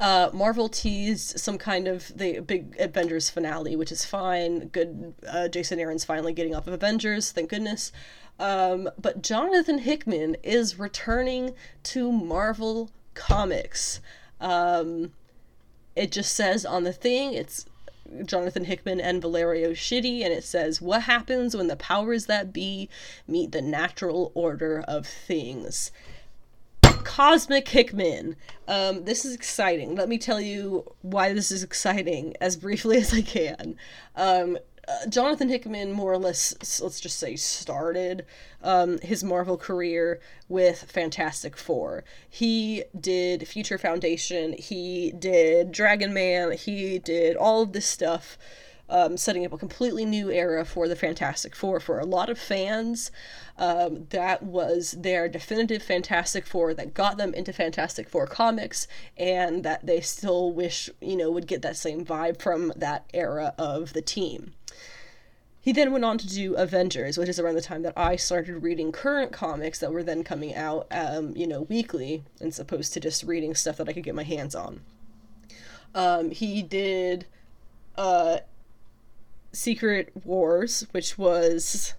uh, 0.02 0.32
Marvel 0.34 0.68
teased 0.68 1.40
some 1.40 1.60
kind 1.60 1.88
of 1.88 2.12
the 2.18 2.40
big 2.40 2.76
Avengers 2.80 3.30
finale, 3.30 3.76
which 3.76 3.92
is 3.92 4.04
fine. 4.04 4.68
Good, 4.70 5.14
uh, 5.30 5.48
Jason 5.48 5.80
Aaron's 5.80 6.04
finally 6.04 6.34
getting 6.34 6.56
off 6.56 6.66
of 6.66 6.74
Avengers, 6.74 7.32
thank 7.32 7.52
goodness. 7.52 7.92
Um, 8.40 8.90
but 9.00 9.22
Jonathan 9.22 9.78
Hickman 9.78 10.38
is 10.42 10.80
returning 10.80 11.54
to 11.84 12.12
Marvel 12.12 12.90
Comics. 13.14 14.02
Um, 14.40 15.12
it 15.96 16.12
just 16.12 16.34
says 16.34 16.66
on 16.66 16.84
the 16.84 16.94
thing, 16.94 17.34
it's 17.34 17.68
Jonathan 18.26 18.66
Hickman 18.66 19.00
and 19.00 19.22
Valerio 19.22 19.72
Schiti, 19.72 20.24
and 20.24 20.34
it 20.34 20.44
says, 20.44 20.82
What 20.82 21.04
happens 21.04 21.56
when 21.56 21.68
the 21.68 21.76
powers 21.76 22.26
that 22.26 22.52
be 22.52 22.90
meet 23.28 23.52
the 23.52 23.62
natural 23.62 24.32
order 24.34 24.84
of 24.88 25.06
things? 25.06 25.92
Cosmic 27.02 27.68
Hickman. 27.68 28.36
Um, 28.68 29.06
this 29.06 29.26
is 29.26 29.34
exciting. 29.34 29.96
Let 29.96 30.10
me 30.10 30.18
tell 30.18 30.40
you 30.40 30.94
why 31.02 31.34
this 31.34 31.52
is 31.52 31.64
exciting 31.64 32.36
as 32.40 32.56
briefly 32.56 32.98
as 33.02 33.14
I 33.14 33.22
can. 33.22 33.76
Um, 34.16 34.58
uh, 34.88 35.08
Jonathan 35.08 35.50
Hickman 35.50 35.92
more 35.92 36.12
or 36.12 36.18
less, 36.18 36.82
let's 36.82 37.00
just 37.00 37.20
say, 37.20 37.36
started 37.36 38.26
um, 38.64 38.98
his 39.00 39.24
Marvel 39.24 39.58
career 39.58 40.20
with 40.50 40.84
Fantastic 40.84 41.56
Four. 41.56 42.04
He 42.30 42.84
did 43.00 43.48
Future 43.48 43.78
Foundation, 43.78 44.54
he 44.54 45.12
did 45.18 45.72
Dragon 45.72 46.14
Man, 46.14 46.54
he 46.54 46.98
did 47.00 47.36
all 47.36 47.62
of 47.62 47.74
this 47.74 47.86
stuff. 47.86 48.38
Um, 48.94 49.16
setting 49.16 49.46
up 49.46 49.54
a 49.54 49.58
completely 49.58 50.04
new 50.04 50.30
era 50.30 50.66
for 50.66 50.90
the 50.90 50.98
Fantastic 50.98 51.56
Four. 51.56 51.80
For 51.80 51.98
a 51.98 52.06
lot 52.06 52.30
of 52.30 52.38
fans, 52.38 53.10
um, 53.58 54.08
that 54.10 54.44
was 54.44 54.92
their 54.92 55.30
definitive 55.30 55.82
Fantastic 55.82 56.46
Four 56.46 56.74
that 56.74 56.94
got 56.94 57.16
them 57.16 57.34
into 57.34 57.54
Fantastic 57.54 58.10
Four 58.10 58.28
comics, 58.28 58.90
and 59.16 59.64
that 59.64 59.86
they 59.86 60.02
still 60.02 60.52
wish, 60.52 60.90
you 61.00 61.16
know, 61.16 61.32
would 61.32 61.48
get 61.48 61.62
that 61.62 61.78
same 61.78 62.04
vibe 62.04 62.42
from 62.42 62.74
that 62.76 63.06
era 63.14 63.54
of 63.58 63.94
the 63.94 64.02
team. 64.02 64.56
He 65.62 65.72
then 65.72 65.94
went 65.94 66.04
on 66.04 66.18
to 66.18 66.28
do 66.28 66.56
Avengers, 66.56 67.18
which 67.18 67.30
is 67.30 67.40
around 67.40 67.56
the 67.56 67.62
time 67.62 67.84
that 67.84 67.94
I 67.96 68.18
started 68.18 68.62
reading 68.62 68.92
current 68.92 69.32
comics 69.32 69.80
that 69.80 69.94
were 69.94 70.04
then 70.04 70.26
coming 70.26 70.54
out, 70.54 70.88
um, 70.92 71.34
you 71.38 71.48
know, 71.48 71.62
weekly, 71.62 72.26
as 72.42 72.60
opposed 72.60 72.92
to 72.94 73.00
just 73.00 73.24
reading 73.24 73.56
stuff 73.56 73.78
that 73.78 73.88
I 73.88 73.94
could 73.94 74.04
get 74.04 74.16
my 74.16 74.24
hands 74.24 74.54
on. 74.54 74.82
Um, 75.96 76.32
he 76.32 76.62
did 76.62 77.26
uh, 77.96 78.40
Secret 79.52 80.12
Wars, 80.24 80.88
which 80.92 81.18
was 81.18 81.94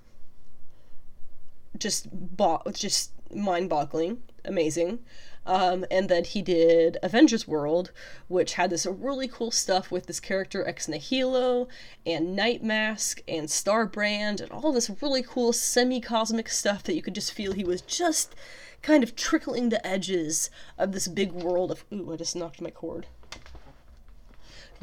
just 1.76 2.08
bo- 2.10 2.62
just 2.72 3.12
mind-boggling, 3.34 4.22
amazing. 4.44 5.00
Um, 5.44 5.84
and 5.90 6.08
then 6.08 6.24
he 6.24 6.40
did 6.40 6.98
Avengers 7.02 7.48
World, 7.48 7.90
which 8.28 8.54
had 8.54 8.70
this 8.70 8.86
really 8.86 9.26
cool 9.26 9.50
stuff 9.50 9.90
with 9.90 10.06
this 10.06 10.20
character 10.20 10.66
Ex 10.66 10.86
Nihilo 10.86 11.66
and 12.06 12.36
Night 12.36 12.62
Mask 12.62 13.22
and 13.26 13.48
Starbrand 13.48 14.40
and 14.40 14.50
all 14.52 14.72
this 14.72 14.90
really 15.02 15.22
cool 15.22 15.52
semi 15.52 16.00
cosmic 16.00 16.48
stuff 16.48 16.84
that 16.84 16.94
you 16.94 17.02
could 17.02 17.14
just 17.14 17.32
feel 17.32 17.52
he 17.52 17.64
was 17.64 17.82
just 17.82 18.36
kind 18.82 19.02
of 19.02 19.16
trickling 19.16 19.68
the 19.68 19.84
edges 19.84 20.48
of 20.78 20.92
this 20.92 21.08
big 21.08 21.32
world 21.32 21.72
of. 21.72 21.84
Ooh, 21.92 22.12
I 22.12 22.16
just 22.16 22.36
knocked 22.36 22.60
my 22.60 22.70
cord 22.70 23.06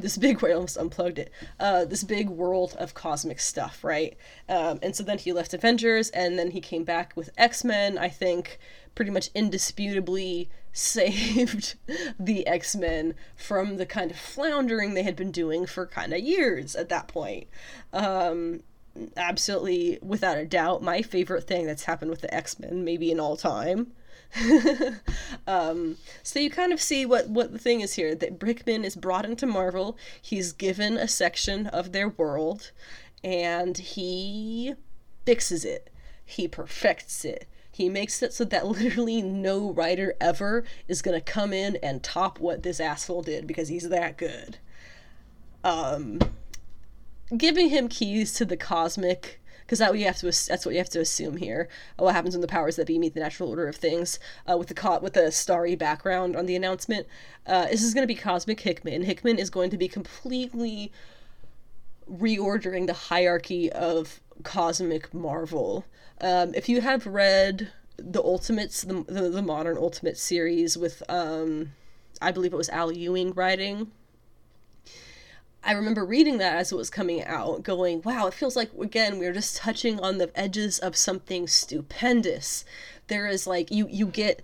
this 0.00 0.16
big 0.16 0.42
I 0.44 0.52
almost 0.52 0.76
unplugged 0.76 1.18
it. 1.18 1.32
Uh, 1.58 1.84
this 1.84 2.04
big 2.04 2.28
world 2.28 2.74
of 2.78 2.94
cosmic 2.94 3.40
stuff, 3.40 3.84
right? 3.84 4.16
Um, 4.48 4.78
and 4.82 4.94
so 4.94 5.02
then 5.02 5.18
he 5.18 5.32
left 5.32 5.54
Avengers, 5.54 6.10
and 6.10 6.38
then 6.38 6.50
he 6.50 6.60
came 6.60 6.84
back 6.84 7.12
with 7.16 7.30
X 7.36 7.64
Men. 7.64 7.98
I 7.98 8.08
think 8.08 8.58
pretty 8.94 9.10
much 9.10 9.30
indisputably 9.34 10.50
saved 10.72 11.76
the 12.18 12.46
X 12.46 12.76
Men 12.76 13.14
from 13.36 13.76
the 13.76 13.86
kind 13.86 14.10
of 14.10 14.16
floundering 14.16 14.94
they 14.94 15.02
had 15.02 15.16
been 15.16 15.32
doing 15.32 15.66
for 15.66 15.86
kind 15.86 16.12
of 16.12 16.20
years 16.20 16.74
at 16.76 16.88
that 16.88 17.08
point. 17.08 17.48
Um, 17.92 18.62
absolutely, 19.16 19.98
without 20.02 20.38
a 20.38 20.44
doubt, 20.44 20.82
my 20.82 21.02
favorite 21.02 21.46
thing 21.46 21.66
that's 21.66 21.84
happened 21.84 22.10
with 22.10 22.20
the 22.20 22.32
X 22.34 22.58
Men, 22.58 22.84
maybe 22.84 23.10
in 23.10 23.20
all 23.20 23.36
time. 23.36 23.92
um, 25.46 25.96
so 26.22 26.38
you 26.38 26.50
kind 26.50 26.72
of 26.72 26.80
see 26.80 27.04
what 27.04 27.28
what 27.28 27.52
the 27.52 27.58
thing 27.58 27.80
is 27.80 27.94
here 27.94 28.14
that 28.14 28.42
Hickman 28.42 28.84
is 28.84 28.96
brought 28.96 29.24
into 29.24 29.46
Marvel. 29.46 29.96
He's 30.20 30.52
given 30.52 30.96
a 30.96 31.08
section 31.08 31.66
of 31.68 31.92
their 31.92 32.08
world, 32.08 32.70
and 33.24 33.76
he 33.76 34.74
fixes 35.26 35.64
it. 35.64 35.90
He 36.24 36.46
perfects 36.46 37.24
it. 37.24 37.46
He 37.72 37.88
makes 37.88 38.22
it 38.22 38.32
so 38.32 38.44
that 38.44 38.66
literally 38.66 39.22
no 39.22 39.72
writer 39.72 40.14
ever 40.20 40.64
is 40.86 41.02
gonna 41.02 41.20
come 41.20 41.52
in 41.52 41.76
and 41.76 42.02
top 42.02 42.38
what 42.38 42.62
this 42.62 42.80
asshole 42.80 43.22
did 43.22 43.46
because 43.46 43.68
he's 43.68 43.88
that 43.88 44.16
good. 44.16 44.58
Um, 45.64 46.20
giving 47.36 47.68
him 47.68 47.88
keys 47.88 48.32
to 48.34 48.44
the 48.44 48.56
cosmic 48.56 49.39
because 49.70 49.78
that 49.78 49.96
have 50.00 50.16
to 50.16 50.26
that's 50.26 50.66
what 50.66 50.72
you 50.72 50.78
have 50.78 50.88
to 50.88 50.98
assume 50.98 51.36
here. 51.36 51.68
Uh, 51.96 52.02
what 52.02 52.12
happens 52.12 52.34
when 52.34 52.40
the 52.40 52.48
powers 52.48 52.74
that 52.74 52.88
be 52.88 52.98
meet 52.98 53.14
the 53.14 53.20
natural 53.20 53.48
order 53.48 53.68
of 53.68 53.76
things? 53.76 54.18
Uh, 54.50 54.58
with 54.58 54.66
the 54.66 54.74
co- 54.74 54.98
with 54.98 55.12
the 55.12 55.30
starry 55.30 55.76
background 55.76 56.34
on 56.34 56.46
the 56.46 56.56
announcement, 56.56 57.06
uh, 57.46 57.66
this 57.66 57.84
is 57.84 57.94
going 57.94 58.02
to 58.02 58.12
be 58.12 58.16
Cosmic 58.16 58.58
Hickman. 58.58 59.02
Hickman 59.02 59.38
is 59.38 59.48
going 59.48 59.70
to 59.70 59.78
be 59.78 59.86
completely 59.86 60.90
reordering 62.10 62.88
the 62.88 62.94
hierarchy 62.94 63.70
of 63.70 64.18
cosmic 64.42 65.14
Marvel. 65.14 65.84
Um, 66.20 66.52
if 66.52 66.68
you 66.68 66.80
have 66.80 67.06
read 67.06 67.70
the 67.96 68.20
Ultimates, 68.20 68.82
the, 68.82 69.04
the, 69.04 69.28
the 69.28 69.42
modern 69.42 69.78
Ultimate 69.78 70.18
series 70.18 70.76
with, 70.76 71.00
um, 71.08 71.70
I 72.20 72.32
believe 72.32 72.52
it 72.52 72.56
was 72.56 72.70
Al 72.70 72.90
Ewing 72.90 73.34
writing, 73.34 73.92
I 75.62 75.72
remember 75.72 76.04
reading 76.04 76.38
that 76.38 76.56
as 76.56 76.72
it 76.72 76.76
was 76.76 76.88
coming 76.90 77.22
out, 77.24 77.62
going, 77.62 78.02
wow, 78.02 78.26
it 78.26 78.34
feels 78.34 78.56
like, 78.56 78.70
again, 78.80 79.18
we're 79.18 79.32
just 79.32 79.56
touching 79.56 80.00
on 80.00 80.18
the 80.18 80.30
edges 80.34 80.78
of 80.78 80.96
something 80.96 81.46
stupendous. 81.46 82.64
There 83.08 83.26
is 83.26 83.46
like, 83.46 83.70
you, 83.70 83.86
you 83.90 84.06
get 84.06 84.42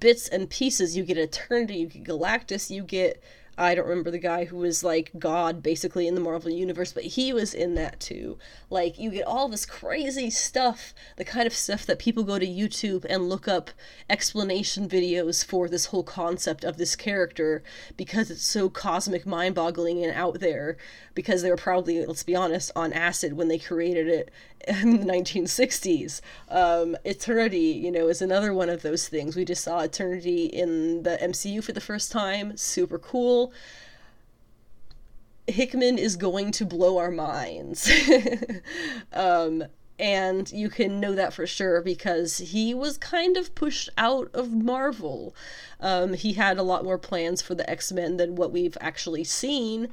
bits 0.00 0.28
and 0.28 0.50
pieces. 0.50 0.96
You 0.96 1.04
get 1.04 1.18
Eternity, 1.18 1.76
you 1.76 1.86
get 1.86 2.04
Galactus, 2.04 2.70
you 2.70 2.82
get 2.82 3.22
I 3.58 3.74
don't 3.74 3.88
remember 3.88 4.10
the 4.10 4.18
guy 4.18 4.44
who 4.44 4.58
was 4.58 4.84
like 4.84 5.10
God 5.18 5.62
basically 5.62 6.06
in 6.06 6.14
the 6.14 6.20
Marvel 6.20 6.50
universe, 6.50 6.92
but 6.92 7.04
he 7.04 7.32
was 7.32 7.54
in 7.54 7.74
that 7.76 8.00
too. 8.00 8.36
Like 8.68 8.98
you 8.98 9.10
get 9.10 9.26
all 9.26 9.48
this 9.48 9.64
crazy 9.64 10.28
stuff, 10.28 10.92
the 11.16 11.24
kind 11.24 11.46
of 11.46 11.54
stuff 11.54 11.86
that 11.86 11.98
people 11.98 12.22
go 12.22 12.38
to 12.38 12.46
YouTube 12.46 13.06
and 13.08 13.28
look 13.28 13.48
up 13.48 13.70
explanation 14.10 14.88
videos 14.88 15.44
for 15.44 15.68
this 15.68 15.86
whole 15.86 16.04
concept 16.04 16.64
of 16.64 16.76
this 16.76 16.94
character 16.96 17.62
because 17.96 18.30
it's 18.30 18.44
so 18.44 18.68
cosmic 18.68 19.24
mind-boggling 19.24 20.04
and 20.04 20.14
out 20.14 20.40
there 20.40 20.76
because 21.14 21.40
they 21.40 21.50
were 21.50 21.56
probably, 21.56 22.04
let's 22.04 22.22
be 22.22 22.36
honest, 22.36 22.70
on 22.76 22.92
acid 22.92 23.32
when 23.32 23.48
they 23.48 23.58
created 23.58 24.06
it 24.06 24.30
in 24.66 24.98
the 24.98 25.12
1960s. 25.12 26.20
Um, 26.48 26.96
Eternity, 27.04 27.58
you 27.58 27.90
know, 27.90 28.08
is 28.08 28.22
another 28.22 28.52
one 28.52 28.68
of 28.68 28.82
those 28.82 29.08
things. 29.08 29.36
We 29.36 29.44
just 29.44 29.64
saw 29.64 29.80
Eternity 29.80 30.46
in 30.46 31.02
the 31.02 31.18
MCU 31.22 31.62
for 31.62 31.72
the 31.72 31.80
first 31.80 32.10
time. 32.10 32.56
Super 32.56 32.98
cool. 32.98 33.52
Hickman 35.46 35.98
is 35.98 36.16
going 36.16 36.50
to 36.52 36.66
blow 36.66 36.98
our 36.98 37.10
minds. 37.10 37.90
um, 39.12 39.64
and 39.98 40.50
you 40.52 40.68
can 40.68 41.00
know 41.00 41.14
that 41.14 41.32
for 41.32 41.46
sure 41.46 41.80
because 41.80 42.38
he 42.38 42.74
was 42.74 42.98
kind 42.98 43.36
of 43.36 43.54
pushed 43.54 43.88
out 43.96 44.30
of 44.34 44.52
Marvel. 44.52 45.34
Um, 45.80 46.14
he 46.14 46.34
had 46.34 46.58
a 46.58 46.62
lot 46.62 46.84
more 46.84 46.98
plans 46.98 47.40
for 47.40 47.54
the 47.54 47.68
X 47.68 47.92
Men 47.92 48.16
than 48.16 48.34
what 48.34 48.52
we've 48.52 48.76
actually 48.80 49.24
seen, 49.24 49.88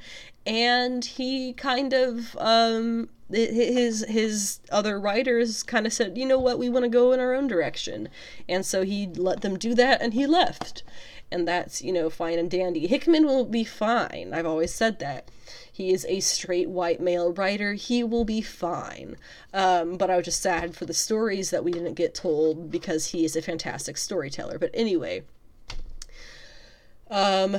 and 0.46 1.04
he 1.04 1.52
kind 1.54 1.92
of 1.92 2.36
um, 2.38 3.08
his 3.30 4.04
his 4.06 4.60
other 4.70 5.00
writers 5.00 5.62
kind 5.62 5.86
of 5.86 5.92
said, 5.92 6.18
you 6.18 6.26
know 6.26 6.38
what, 6.38 6.58
we 6.58 6.68
want 6.68 6.84
to 6.84 6.88
go 6.88 7.12
in 7.12 7.20
our 7.20 7.34
own 7.34 7.46
direction, 7.46 8.08
and 8.48 8.64
so 8.66 8.82
he 8.82 9.06
let 9.06 9.40
them 9.40 9.58
do 9.58 9.74
that, 9.74 10.02
and 10.02 10.14
he 10.14 10.26
left, 10.26 10.82
and 11.30 11.48
that's 11.48 11.82
you 11.82 11.92
know 11.92 12.10
fine 12.10 12.38
and 12.38 12.50
dandy. 12.50 12.86
Hickman 12.86 13.26
will 13.26 13.44
be 13.44 13.64
fine. 13.64 14.32
I've 14.32 14.46
always 14.46 14.74
said 14.74 14.98
that. 14.98 15.30
He 15.72 15.92
is 15.92 16.06
a 16.08 16.20
straight 16.20 16.68
white 16.70 17.00
male 17.00 17.32
writer. 17.32 17.74
He 17.74 18.04
will 18.04 18.24
be 18.24 18.40
fine. 18.40 19.16
Um, 19.52 19.96
but 19.96 20.08
I 20.08 20.16
was 20.16 20.26
just 20.26 20.40
sad 20.40 20.76
for 20.76 20.86
the 20.86 20.94
stories 20.94 21.50
that 21.50 21.64
we 21.64 21.72
didn't 21.72 21.94
get 21.94 22.14
told 22.14 22.70
because 22.70 23.06
he 23.08 23.24
is 23.24 23.34
a 23.34 23.42
fantastic 23.42 23.96
storyteller. 23.96 24.56
But 24.56 24.70
anyway, 24.72 25.24
um, 27.10 27.56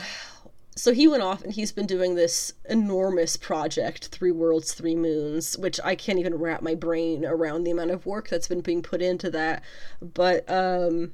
so 0.77 0.93
he 0.93 1.07
went 1.07 1.23
off 1.23 1.41
and 1.41 1.53
he's 1.53 1.71
been 1.71 1.85
doing 1.85 2.15
this 2.15 2.53
enormous 2.69 3.37
project, 3.37 4.07
Three 4.07 4.31
Worlds, 4.31 4.73
Three 4.73 4.95
Moons, 4.95 5.57
which 5.57 5.79
I 5.83 5.95
can't 5.95 6.19
even 6.19 6.35
wrap 6.35 6.61
my 6.61 6.75
brain 6.75 7.25
around 7.25 7.63
the 7.63 7.71
amount 7.71 7.91
of 7.91 8.05
work 8.05 8.27
that's 8.27 8.49
been 8.49 8.59
being 8.59 8.81
put 8.81 9.01
into 9.01 9.29
that. 9.31 9.63
But 10.01 10.49
um, 10.49 11.13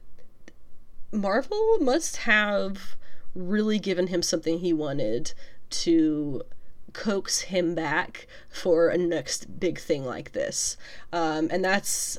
Marvel 1.12 1.78
must 1.80 2.18
have 2.18 2.96
really 3.36 3.78
given 3.78 4.08
him 4.08 4.24
something 4.24 4.60
he 4.60 4.74
wanted 4.74 5.34
to 5.70 6.42
coax 6.94 7.42
him 7.42 7.76
back 7.76 8.28
for 8.50 8.90
a 8.90 8.98
next 8.98 9.60
big 9.60 9.80
thing 9.80 10.06
like 10.06 10.32
this. 10.32 10.76
Um, 11.14 11.50
and 11.52 11.64
that's 11.64 12.18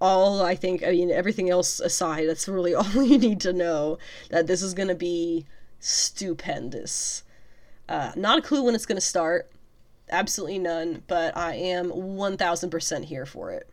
all 0.00 0.42
I 0.42 0.56
think. 0.56 0.82
I 0.82 0.90
mean, 0.90 1.12
everything 1.12 1.48
else 1.48 1.78
aside, 1.78 2.28
that's 2.28 2.48
really 2.48 2.74
all 2.74 3.04
you 3.04 3.18
need 3.18 3.40
to 3.42 3.52
know 3.52 3.98
that 4.30 4.48
this 4.48 4.62
is 4.62 4.74
going 4.74 4.88
to 4.88 4.96
be 4.96 5.46
stupendous. 5.82 7.24
Uh, 7.88 8.12
not 8.16 8.38
a 8.38 8.42
clue 8.42 8.62
when 8.62 8.74
it's 8.74 8.86
going 8.86 8.96
to 8.96 9.00
start. 9.00 9.50
Absolutely 10.10 10.58
none, 10.58 11.02
but 11.06 11.36
I 11.36 11.54
am 11.54 11.90
1000% 11.90 13.04
here 13.04 13.26
for 13.26 13.50
it 13.50 13.68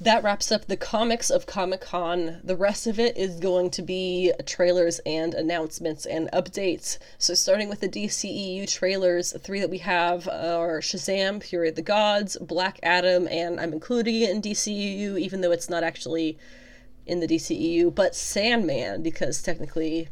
that 0.00 0.22
wraps 0.22 0.52
up 0.52 0.66
the 0.66 0.76
comics 0.76 1.28
of 1.28 1.46
Comic 1.46 1.80
Con. 1.80 2.40
The 2.44 2.56
rest 2.56 2.86
of 2.86 3.00
it 3.00 3.16
is 3.16 3.40
going 3.40 3.70
to 3.70 3.82
be 3.82 4.32
trailers 4.46 5.00
and 5.00 5.34
announcements 5.34 6.06
and 6.06 6.30
updates. 6.32 6.98
So, 7.18 7.34
starting 7.34 7.68
with 7.68 7.80
the 7.80 7.88
DCEU 7.88 8.70
trailers, 8.70 9.34
three 9.40 9.60
that 9.60 9.70
we 9.70 9.78
have 9.78 10.28
are 10.28 10.80
Shazam, 10.80 11.42
Fury 11.42 11.70
of 11.70 11.74
the 11.74 11.82
Gods, 11.82 12.36
Black 12.40 12.78
Adam, 12.82 13.26
and 13.28 13.58
I'm 13.58 13.72
including 13.72 14.22
it 14.22 14.30
in 14.30 14.40
DCEU, 14.40 15.18
even 15.18 15.40
though 15.40 15.52
it's 15.52 15.68
not 15.68 15.82
actually 15.82 16.38
in 17.04 17.18
the 17.18 17.26
DCEU, 17.26 17.92
but 17.92 18.14
Sandman, 18.14 19.02
because 19.02 19.42
technically 19.42 20.08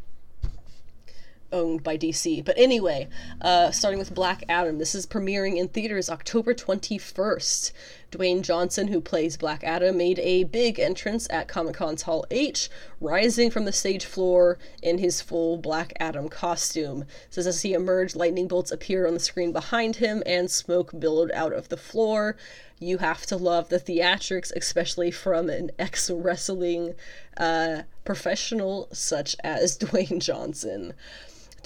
owned 1.52 1.82
by 1.82 1.96
DC. 1.96 2.44
But 2.44 2.58
anyway, 2.58 3.08
uh, 3.40 3.70
starting 3.70 3.98
with 3.98 4.14
Black 4.14 4.44
Adam, 4.48 4.78
this 4.78 4.94
is 4.94 5.06
premiering 5.06 5.56
in 5.56 5.68
theaters 5.68 6.08
October 6.08 6.54
21st. 6.54 7.72
Dwayne 8.12 8.42
Johnson, 8.42 8.88
who 8.88 9.00
plays 9.00 9.36
Black 9.36 9.64
Adam, 9.64 9.96
made 9.96 10.18
a 10.20 10.44
big 10.44 10.78
entrance 10.78 11.26
at 11.28 11.48
Comic 11.48 11.74
Con's 11.74 12.02
Hall 12.02 12.24
H, 12.30 12.70
rising 13.00 13.50
from 13.50 13.64
the 13.64 13.72
stage 13.72 14.04
floor 14.04 14.58
in 14.82 14.98
his 14.98 15.20
full 15.20 15.58
Black 15.58 15.92
Adam 15.98 16.28
costume. 16.28 17.04
Says 17.30 17.46
as 17.46 17.62
he 17.62 17.74
emerged, 17.74 18.14
lightning 18.14 18.48
bolts 18.48 18.70
appeared 18.70 19.06
on 19.06 19.14
the 19.14 19.20
screen 19.20 19.52
behind 19.52 19.96
him 19.96 20.22
and 20.24 20.50
smoke 20.50 20.98
billowed 20.98 21.32
out 21.32 21.52
of 21.52 21.68
the 21.68 21.76
floor. 21.76 22.36
You 22.78 22.98
have 22.98 23.26
to 23.26 23.36
love 23.36 23.70
the 23.70 23.80
theatrics, 23.80 24.52
especially 24.54 25.10
from 25.10 25.50
an 25.50 25.70
ex 25.78 26.08
wrestling 26.10 26.94
uh, 27.36 27.82
professional 28.04 28.88
such 28.92 29.34
as 29.42 29.76
Dwayne 29.78 30.20
Johnson 30.20 30.94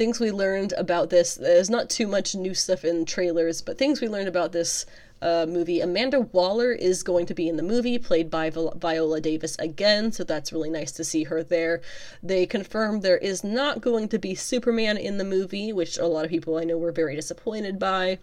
things 0.00 0.18
we 0.18 0.30
learned 0.30 0.72
about 0.78 1.10
this. 1.10 1.34
There's 1.34 1.68
not 1.68 1.90
too 1.90 2.06
much 2.06 2.34
new 2.34 2.54
stuff 2.54 2.86
in 2.86 3.04
trailers, 3.04 3.60
but 3.60 3.76
things 3.76 4.00
we 4.00 4.08
learned 4.08 4.28
about 4.28 4.50
this 4.50 4.86
uh, 5.20 5.44
movie. 5.46 5.82
Amanda 5.82 6.20
Waller 6.20 6.72
is 6.72 7.02
going 7.02 7.26
to 7.26 7.34
be 7.34 7.50
in 7.50 7.58
the 7.58 7.62
movie, 7.62 7.98
played 7.98 8.30
by 8.30 8.48
Viola 8.48 9.20
Davis 9.20 9.56
again, 9.58 10.10
so 10.10 10.24
that's 10.24 10.54
really 10.54 10.70
nice 10.70 10.90
to 10.92 11.04
see 11.04 11.24
her 11.24 11.42
there. 11.42 11.82
They 12.22 12.46
confirmed 12.46 13.02
there 13.02 13.18
is 13.18 13.44
not 13.44 13.82
going 13.82 14.08
to 14.08 14.18
be 14.18 14.34
Superman 14.34 14.96
in 14.96 15.18
the 15.18 15.24
movie, 15.24 15.70
which 15.70 15.98
a 15.98 16.06
lot 16.06 16.24
of 16.24 16.30
people 16.30 16.56
I 16.56 16.64
know 16.64 16.78
were 16.78 16.92
very 16.92 17.14
disappointed 17.14 17.78
by. 17.78 18.20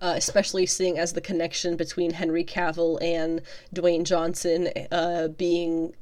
Uh, 0.00 0.14
especially 0.16 0.66
seeing 0.66 0.98
as 0.98 1.12
the 1.12 1.22
connection 1.22 1.76
between 1.76 2.10
Henry 2.10 2.44
Cavill 2.44 3.00
and 3.00 3.40
Dwayne 3.72 4.04
Johnson 4.04 4.68
uh, 4.90 5.28
being 5.28 5.94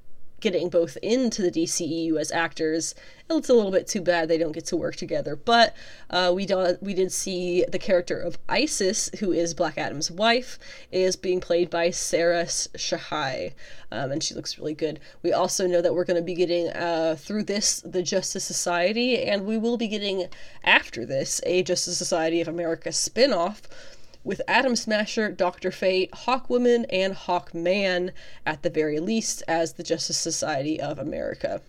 getting 0.44 0.68
both 0.68 0.98
into 1.02 1.40
the 1.40 1.50
DCEU 1.50 2.20
as 2.20 2.30
actors. 2.30 2.94
It's 3.30 3.48
a 3.48 3.54
little 3.54 3.72
bit 3.72 3.86
too 3.86 4.02
bad 4.02 4.28
they 4.28 4.36
don't 4.36 4.52
get 4.52 4.66
to 4.66 4.76
work 4.76 4.94
together, 4.94 5.34
but 5.34 5.74
uh, 6.10 6.30
we 6.34 6.44
do, 6.44 6.76
we 6.82 6.92
did 6.92 7.10
see 7.10 7.64
the 7.66 7.78
character 7.78 8.20
of 8.20 8.36
Isis, 8.46 9.08
who 9.20 9.32
is 9.32 9.54
Black 9.54 9.78
Adam's 9.78 10.10
wife, 10.10 10.58
is 10.92 11.16
being 11.16 11.40
played 11.40 11.70
by 11.70 11.88
Sarah 11.88 12.44
Shahi, 12.44 13.54
um, 13.90 14.12
and 14.12 14.22
she 14.22 14.34
looks 14.34 14.58
really 14.58 14.74
good. 14.74 15.00
We 15.22 15.32
also 15.32 15.66
know 15.66 15.80
that 15.80 15.94
we're 15.94 16.04
going 16.04 16.20
to 16.20 16.22
be 16.22 16.34
getting 16.34 16.68
uh, 16.68 17.16
through 17.18 17.44
this 17.44 17.80
the 17.80 18.02
Justice 18.02 18.44
Society, 18.44 19.22
and 19.22 19.46
we 19.46 19.56
will 19.56 19.78
be 19.78 19.88
getting 19.88 20.26
after 20.62 21.06
this 21.06 21.40
a 21.46 21.62
Justice 21.62 21.96
Society 21.96 22.42
of 22.42 22.48
America 22.48 22.90
spinoff 22.90 23.62
with 24.24 24.40
Atom 24.48 24.74
Smasher, 24.74 25.30
Dr. 25.30 25.70
Fate, 25.70 26.10
Hawkwoman, 26.12 26.86
and 26.90 27.14
Hawkman 27.14 28.10
at 28.44 28.62
the 28.62 28.70
very 28.70 28.98
least 28.98 29.42
as 29.46 29.74
the 29.74 29.82
Justice 29.82 30.18
Society 30.18 30.80
of 30.80 30.98
America. 30.98 31.60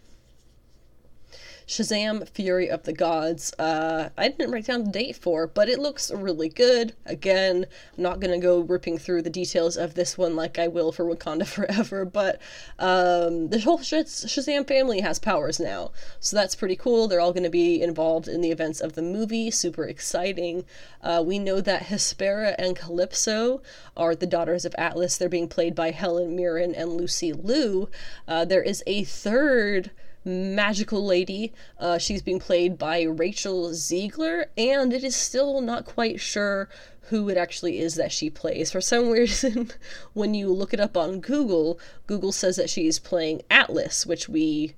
Shazam 1.67 2.27
Fury 2.29 2.69
of 2.69 2.83
the 2.83 2.93
Gods. 2.93 3.53
Uh, 3.57 4.09
I 4.17 4.29
didn't 4.29 4.51
write 4.51 4.65
down 4.65 4.83
the 4.83 4.91
date 4.91 5.15
for, 5.15 5.47
but 5.47 5.67
it 5.67 5.79
looks 5.79 6.11
really 6.11 6.49
good. 6.49 6.93
Again, 7.05 7.65
I'm 7.97 8.03
not 8.03 8.19
gonna 8.19 8.39
go 8.39 8.59
ripping 8.59 8.97
through 8.99 9.23
the 9.23 9.29
details 9.29 9.75
of 9.75 9.95
this 9.95 10.17
one 10.17 10.35
like 10.35 10.59
I 10.59 10.67
will 10.67 10.91
for 10.91 11.05
Wakanda 11.05 11.47
Forever, 11.55 12.05
but 12.05 12.39
um, 12.77 13.49
the 13.49 13.59
whole 13.59 13.79
Shazam 13.79 14.67
family 14.67 15.01
has 15.01 15.17
powers 15.17 15.59
now, 15.59 15.91
so 16.19 16.35
that's 16.35 16.55
pretty 16.55 16.75
cool. 16.75 17.07
They're 17.07 17.19
all 17.19 17.33
gonna 17.33 17.49
be 17.49 17.81
involved 17.81 18.27
in 18.27 18.41
the 18.41 18.51
events 18.51 18.79
of 18.79 18.93
the 18.93 19.01
movie. 19.01 19.49
Super 19.49 19.85
exciting. 19.85 20.65
Uh, 21.01 21.23
we 21.25 21.39
know 21.39 21.61
that 21.61 21.83
Hespera 21.83 22.53
and 22.59 22.75
Calypso 22.75 23.61
are 23.97 24.15
the 24.15 24.27
daughters 24.27 24.65
of 24.65 24.75
Atlas. 24.77 25.17
They're 25.17 25.29
being 25.29 25.47
played 25.47 25.73
by 25.73 25.91
Helen 25.91 26.35
Mirren 26.35 26.75
and 26.75 26.93
Lucy 26.93 27.33
Liu. 27.33 27.89
Uh, 28.27 28.45
there 28.45 28.63
is 28.63 28.83
a 28.85 29.03
third 29.03 29.91
magical 30.25 31.05
lady. 31.05 31.53
Uh, 31.79 31.97
she's 31.97 32.21
being 32.21 32.39
played 32.39 32.77
by 32.77 33.03
Rachel 33.03 33.69
Zegler, 33.69 34.45
and 34.57 34.91
it 34.91 35.03
is 35.03 35.15
still 35.15 35.61
not 35.61 35.85
quite 35.85 36.19
sure 36.19 36.67
who 37.09 37.29
it 37.29 37.37
actually 37.37 37.79
is 37.79 37.95
that 37.95 38.11
she 38.11 38.29
plays. 38.29 38.71
For 38.71 38.81
some 38.81 39.09
reason, 39.11 39.71
when 40.13 40.33
you 40.33 40.51
look 40.51 40.73
it 40.73 40.79
up 40.79 40.97
on 40.97 41.19
Google, 41.19 41.79
Google 42.07 42.31
says 42.31 42.55
that 42.55 42.69
she 42.69 42.87
is 42.87 42.99
playing 42.99 43.43
Atlas, 43.49 44.05
which 44.05 44.27
we, 44.27 44.75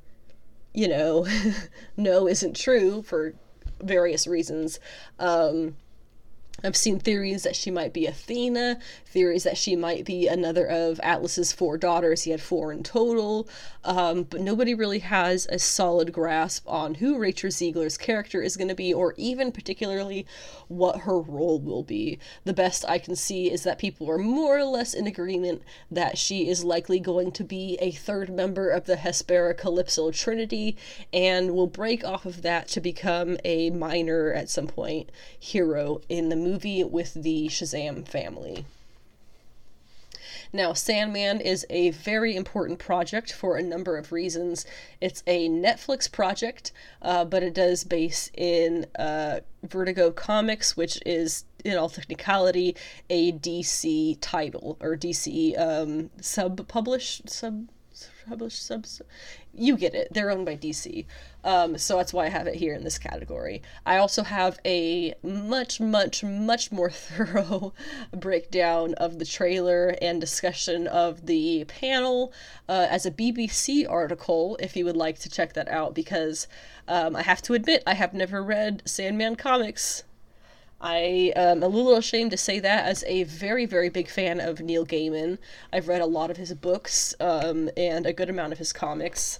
you 0.74 0.88
know, 0.88 1.26
know 1.98 2.28
isn't 2.28 2.56
true 2.56 3.02
for 3.02 3.34
various 3.82 4.28
reasons. 4.28 4.80
Um, 5.20 5.78
I've 6.64 6.76
seen 6.76 6.98
theories 6.98 7.44
that 7.44 7.56
she 7.56 7.70
might 7.70 7.94
be 7.94 8.08
Athena, 8.08 8.80
theories 9.06 9.44
that 9.44 9.60
she 9.60 9.76
might 9.76 10.06
be 10.06 10.28
another 10.28 10.66
of 10.66 11.00
Atlas's 11.04 11.52
four 11.52 11.78
daughters. 11.78 12.24
He 12.24 12.32
had 12.32 12.42
four 12.42 12.72
in 12.72 12.82
total, 12.82 13.48
um, 13.84 14.24
but 14.24 14.42
nobody 14.42 14.74
really 14.74 14.98
has 15.00 15.46
a 15.52 15.60
solid 15.60 16.12
grasp 16.12 16.64
on 16.68 16.96
who 16.96 17.20
Rachel 17.20 17.52
Zegler's 17.52 17.96
character 17.96 18.42
is 18.42 18.58
going 18.58 18.70
to 18.70 18.76
be, 18.76 18.92
or 18.92 19.14
even 19.18 19.52
particularly 19.52 20.26
what 20.68 21.02
her 21.02 21.20
role 21.20 21.60
will 21.60 21.84
be. 21.84 22.18
The 22.44 22.54
best 22.54 22.84
I 22.90 22.98
can 22.98 23.16
see 23.16 23.52
is 23.52 23.62
that 23.62 23.78
people 23.78 24.10
are 24.10 24.18
more 24.18 24.58
or 24.58 24.66
less 24.66 24.96
in 24.96 25.06
agreement 25.06 25.62
that 25.92 26.18
she 26.18 26.50
is 26.50 26.64
likely 26.64 27.00
going 27.00 27.34
to 27.34 27.44
be 27.44 27.78
a 27.80 27.92
third 27.92 28.32
member 28.32 28.72
of 28.72 28.86
the 28.86 28.96
Hespera 28.96 29.56
Calypso 29.56 30.10
Trinity 30.10 30.76
and 31.14 31.54
will 31.54 31.68
break 31.68 32.04
off 32.04 32.26
of 32.26 32.42
that 32.42 32.68
to 32.70 32.82
become 32.82 33.38
a 33.46 33.70
minor 33.70 34.34
at 34.34 34.50
some 34.50 34.66
point 34.66 35.12
hero 35.40 36.02
in 36.10 36.30
the 36.30 36.47
movie 36.48 36.84
with 36.84 37.14
the 37.14 37.48
Shazam 37.50 38.08
family. 38.08 38.66
Now, 40.54 40.72
Sandman 40.74 41.42
is 41.42 41.66
a 41.70 41.90
very 41.92 42.36
important 42.36 42.80
project 42.80 43.34
for 43.34 43.58
a 43.58 43.64
number 43.64 43.98
of 43.98 44.12
reasons. 44.14 44.66
It's 45.02 45.22
a 45.28 45.50
Netflix 45.50 46.10
project, 46.10 46.72
uh, 47.02 47.26
but 47.26 47.44
it 47.44 47.54
does 47.54 47.84
base 47.84 48.32
in 48.34 48.86
uh, 48.98 49.42
Vertigo 49.64 50.12
Comics, 50.12 50.78
which 50.78 51.00
is, 51.06 51.44
in 51.66 51.78
all 51.78 51.90
technicality, 51.90 52.76
a 53.10 53.34
DC 53.34 54.18
title 54.22 54.78
or 54.80 54.96
DC 54.96 55.60
um, 55.60 56.10
sub 56.22 56.66
published 56.68 57.30
sub 57.30 57.68
published 58.28 58.66
subs 58.66 59.02
you 59.58 59.76
get 59.76 59.96
it. 59.96 60.14
They're 60.14 60.30
owned 60.30 60.46
by 60.46 60.56
DC. 60.56 61.06
Um, 61.44 61.78
so 61.78 61.98
that's 61.98 62.14
why 62.14 62.26
I 62.26 62.30
have 62.30 62.48
it 62.48 62.56
here 62.56 62.74
in 62.74 62.84
this 62.84 62.98
category. 62.98 63.62
I 63.86 63.98
also 63.98 64.24
have 64.24 64.60
a 64.66 65.14
much, 65.24 65.80
much, 65.80 66.24
much 66.24 66.72
more 66.72 66.90
thorough 66.92 67.74
breakdown 68.12 68.94
of 68.96 69.20
the 69.20 69.26
trailer 69.26 69.96
and 70.02 70.22
discussion 70.22 70.88
of 70.88 71.26
the 71.26 71.66
panel 71.66 72.32
uh, 72.70 72.88
as 72.90 73.06
a 73.06 73.12
BBC 73.12 73.90
article 73.90 74.58
if 74.60 74.76
you 74.76 74.86
would 74.86 74.98
like 74.98 75.20
to 75.20 75.30
check 75.30 75.54
that 75.54 75.68
out 75.68 75.96
because 75.96 76.48
um, 76.88 77.16
I 77.16 77.24
have 77.24 77.42
to 77.44 77.54
admit 77.54 77.84
I 77.88 77.96
have 77.96 78.14
never 78.14 78.44
read 78.44 78.84
Sandman 78.86 79.36
comics. 79.36 80.04
I 80.80 81.34
am 81.36 81.64
a 81.64 81.68
little 81.68 81.96
ashamed 81.96 82.32
to 82.32 82.38
say 82.38 82.60
that 82.60 82.86
as 82.86 83.04
a 83.08 83.24
very, 83.24 83.66
very 83.66 83.90
big 83.90 84.10
fan 84.10 84.40
of 84.40 84.60
Neil 84.60 84.86
Gaiman. 84.86 85.40
I've 85.74 85.88
read 85.88 86.02
a 86.02 86.06
lot 86.06 86.30
of 86.30 86.38
his 86.38 86.54
books 86.54 87.16
um, 87.20 87.70
and 87.76 88.06
a 88.06 88.14
good 88.14 88.30
amount 88.30 88.54
of 88.54 88.60
his 88.60 88.74
comics. 88.74 89.40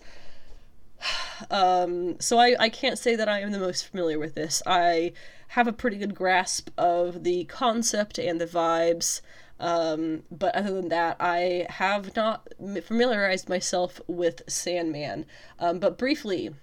Um, 1.52 2.20
so 2.20 2.40
I, 2.40 2.56
I 2.60 2.70
can't 2.70 2.98
say 2.98 3.16
that 3.16 3.30
I 3.30 3.42
am 3.42 3.52
the 3.52 3.60
most 3.60 3.86
familiar 3.86 4.18
with 4.18 4.34
this. 4.34 4.64
I 4.66 5.14
have 5.50 5.68
a 5.68 5.72
pretty 5.72 5.98
good 5.98 6.16
grasp 6.16 6.72
of 6.80 7.24
the 7.24 7.44
concept 7.44 8.18
and 8.18 8.42
the 8.42 8.48
vibes. 8.48 9.22
Um, 9.60 10.24
but 10.32 10.56
other 10.56 10.74
than 10.74 10.90
that, 10.90 11.18
I 11.20 11.68
have 11.70 12.16
not 12.16 12.54
familiarized 12.84 13.50
myself 13.50 14.02
with 14.08 14.42
Sandman. 14.48 15.28
Um, 15.60 15.78
but 15.78 16.00
briefly, 16.00 16.56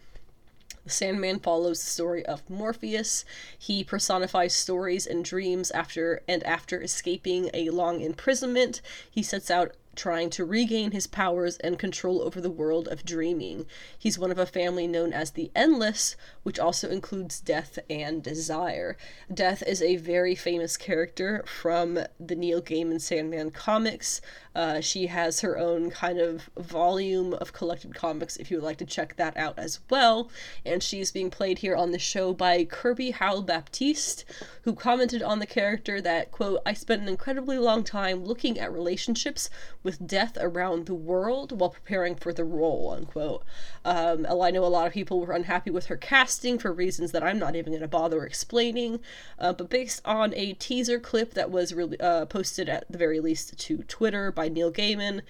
The 0.85 0.91
Sandman 0.91 1.41
follows 1.41 1.82
the 1.82 1.91
story 1.91 2.26
of 2.26 2.49
Morpheus. 2.49 3.24
He 3.59 3.82
personifies 3.82 4.55
stories 4.55 5.07
and 5.07 5.24
dreams 5.24 5.70
after 5.70 6.20
and 6.28 6.43
after 6.45 6.80
escaping 6.82 7.51
a 7.55 7.70
long 7.70 8.03
imprisonment, 8.03 8.82
he 9.11 9.22
sets 9.22 9.51
out 9.51 9.76
trying 9.95 10.28
to 10.28 10.45
regain 10.45 10.91
his 10.91 11.07
powers 11.07 11.57
and 11.59 11.78
control 11.78 12.22
over 12.22 12.41
the 12.41 12.51
world 12.51 12.89
of 12.89 13.05
dreaming. 13.05 13.66
He's 13.99 14.18
one 14.18 14.30
of 14.30 14.39
a 14.39 14.47
family 14.47 14.87
known 14.87 15.12
as 15.12 15.30
the 15.30 15.51
Endless, 15.55 16.16
which 16.43 16.59
also 16.59 16.91
includes 16.91 17.41
Death 17.41 17.78
and 17.89 18.22
Desire. 18.22 18.97
Death 19.32 19.62
is 19.66 19.80
a 19.80 19.97
very 19.97 20.35
famous 20.35 20.76
character 20.76 21.45
from 21.47 21.99
the 22.18 22.35
Neil 22.35 22.61
Gaiman 22.61 23.01
Sandman 23.01 23.51
comics. 23.51 24.20
Uh, 24.55 24.80
she 24.80 25.07
has 25.07 25.40
her 25.40 25.59
own 25.59 25.90
kind 25.90 26.18
of 26.18 26.48
volume 26.57 27.34
of 27.34 27.52
collected 27.52 27.94
comics 27.94 28.36
if 28.36 28.50
you 28.50 28.57
would 28.57 28.64
like 28.64 28.76
to 28.76 28.84
check 28.84 29.16
that 29.16 29.36
out 29.36 29.59
as 29.59 29.80
well. 29.90 30.30
And 30.64 30.82
she's 30.82 31.11
being 31.11 31.30
played 31.30 31.59
here 31.59 31.74
on 31.74 31.90
the 31.90 31.98
show 31.98 32.32
by 32.32 32.64
Kirby 32.64 33.12
Howell 33.12 33.42
Baptiste, 33.42 34.24
who 34.62 34.74
commented 34.74 35.22
on 35.22 35.38
the 35.38 35.46
character 35.46 36.00
that, 36.00 36.30
quote, 36.30 36.61
I 36.64 36.72
spent 36.72 37.02
an 37.02 37.09
incredibly 37.09 37.59
long 37.59 37.84
time 37.84 38.24
looking 38.24 38.59
at 38.59 38.72
relationships 38.72 39.50
with 39.82 40.07
death 40.07 40.38
around 40.40 40.86
the 40.86 40.94
world 40.94 41.59
while 41.59 41.70
preparing 41.70 42.14
for 42.14 42.32
the 42.32 42.44
role, 42.44 42.90
unquote. 42.96 43.44
Um, 43.84 44.26
I 44.28 44.50
know 44.50 44.64
a 44.64 44.66
lot 44.66 44.86
of 44.86 44.92
people 44.92 45.20
were 45.20 45.32
unhappy 45.32 45.70
with 45.70 45.86
her 45.86 45.96
casting 45.96 46.59
for 46.59 46.72
reasons 46.72 47.12
that 47.12 47.22
I'm 47.22 47.38
not 47.38 47.57
even 47.57 47.72
going 47.72 47.82
to 47.82 47.88
bother 47.88 48.24
explaining, 48.24 49.00
uh, 49.38 49.52
but 49.52 49.68
based 49.68 50.00
on 50.05 50.32
a 50.34 50.55
teaser 50.55 50.98
clip 51.00 51.34
that 51.34 51.50
was 51.50 51.74
really 51.74 52.00
uh, 52.00 52.26
posted 52.26 52.68
at 52.68 52.84
the 52.90 52.98
very 52.98 53.20
least 53.20 53.59
to 53.59 53.78
Twitter 53.88 54.30
by 54.30 54.43
by 54.45 54.51
Neil 54.51 54.70
Gaiman. 54.70 55.22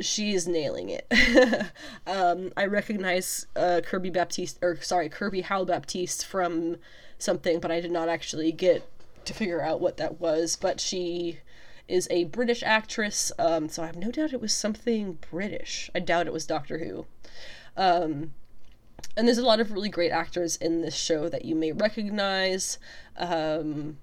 She 0.00 0.32
is 0.32 0.48
nailing 0.48 0.88
it. 0.88 1.06
um, 2.06 2.50
I 2.56 2.64
recognize 2.64 3.46
uh, 3.54 3.82
Kirby 3.84 4.10
Baptiste, 4.10 4.58
or 4.62 4.80
sorry, 4.80 5.10
Kirby 5.10 5.42
Howell 5.42 5.66
Baptiste 5.66 6.24
from 6.24 6.76
something, 7.18 7.60
but 7.60 7.70
I 7.70 7.80
did 7.80 7.90
not 7.90 8.08
actually 8.08 8.52
get 8.52 8.88
to 9.26 9.34
figure 9.34 9.60
out 9.60 9.80
what 9.80 9.98
that 9.98 10.18
was. 10.18 10.56
But 10.56 10.80
she 10.80 11.40
is 11.88 12.08
a 12.10 12.24
British 12.24 12.62
actress, 12.62 13.32
um, 13.38 13.68
so 13.68 13.82
I 13.82 13.86
have 13.86 13.96
no 13.96 14.10
doubt 14.10 14.32
it 14.32 14.40
was 14.40 14.54
something 14.54 15.18
British. 15.30 15.90
I 15.94 16.00
doubt 16.00 16.26
it 16.26 16.32
was 16.32 16.46
Doctor 16.46 16.78
Who. 16.78 17.04
Um, 17.76 18.32
and 19.14 19.26
there's 19.26 19.38
a 19.38 19.44
lot 19.44 19.60
of 19.60 19.72
really 19.72 19.90
great 19.90 20.10
actors 20.10 20.56
in 20.56 20.80
this 20.80 20.96
show 20.96 21.28
that 21.28 21.44
you 21.44 21.54
may 21.54 21.72
recognize. 21.72 22.78
Um, 23.18 23.98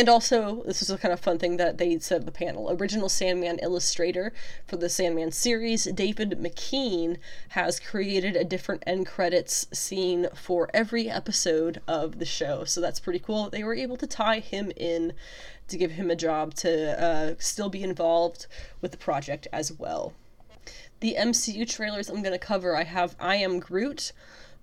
and 0.00 0.08
also, 0.08 0.62
this 0.64 0.80
is 0.80 0.88
a 0.88 0.96
kind 0.96 1.12
of 1.12 1.20
fun 1.20 1.38
thing 1.38 1.58
that 1.58 1.76
they 1.76 1.98
said 1.98 2.20
at 2.20 2.24
the 2.24 2.32
panel. 2.32 2.70
Original 2.72 3.10
Sandman 3.10 3.58
illustrator 3.58 4.32
for 4.66 4.78
the 4.78 4.88
Sandman 4.88 5.30
series, 5.30 5.84
David 5.84 6.38
McKean, 6.40 7.18
has 7.50 7.78
created 7.78 8.34
a 8.34 8.42
different 8.42 8.82
end 8.86 9.06
credits 9.06 9.66
scene 9.74 10.28
for 10.34 10.70
every 10.72 11.10
episode 11.10 11.82
of 11.86 12.18
the 12.18 12.24
show. 12.24 12.64
So 12.64 12.80
that's 12.80 12.98
pretty 12.98 13.18
cool. 13.18 13.50
They 13.50 13.62
were 13.62 13.74
able 13.74 13.98
to 13.98 14.06
tie 14.06 14.38
him 14.38 14.72
in 14.74 15.12
to 15.68 15.76
give 15.76 15.90
him 15.90 16.10
a 16.10 16.16
job 16.16 16.54
to 16.54 16.98
uh, 16.98 17.34
still 17.38 17.68
be 17.68 17.82
involved 17.82 18.46
with 18.80 18.92
the 18.92 18.96
project 18.96 19.48
as 19.52 19.70
well. 19.70 20.14
The 21.00 21.16
MCU 21.18 21.68
trailers 21.68 22.08
I'm 22.08 22.22
going 22.22 22.32
to 22.32 22.38
cover 22.38 22.74
I 22.74 22.84
have 22.84 23.16
I 23.20 23.36
Am 23.36 23.60
Groot, 23.60 24.12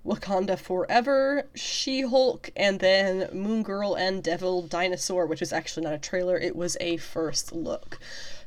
Wakanda 0.07 0.57
Forever, 0.57 1.49
She 1.53 2.01
Hulk, 2.01 2.49
and 2.55 2.79
then 2.79 3.27
Moon 3.33 3.61
Girl 3.61 3.93
and 3.93 4.23
Devil 4.23 4.61
Dinosaur, 4.61 5.25
which 5.25 5.41
is 5.41 5.51
actually 5.51 5.83
not 5.83 5.93
a 5.93 5.99
trailer, 5.99 6.37
it 6.37 6.55
was 6.55 6.77
a 6.79 6.95
first 6.95 7.51
look. 7.51 7.99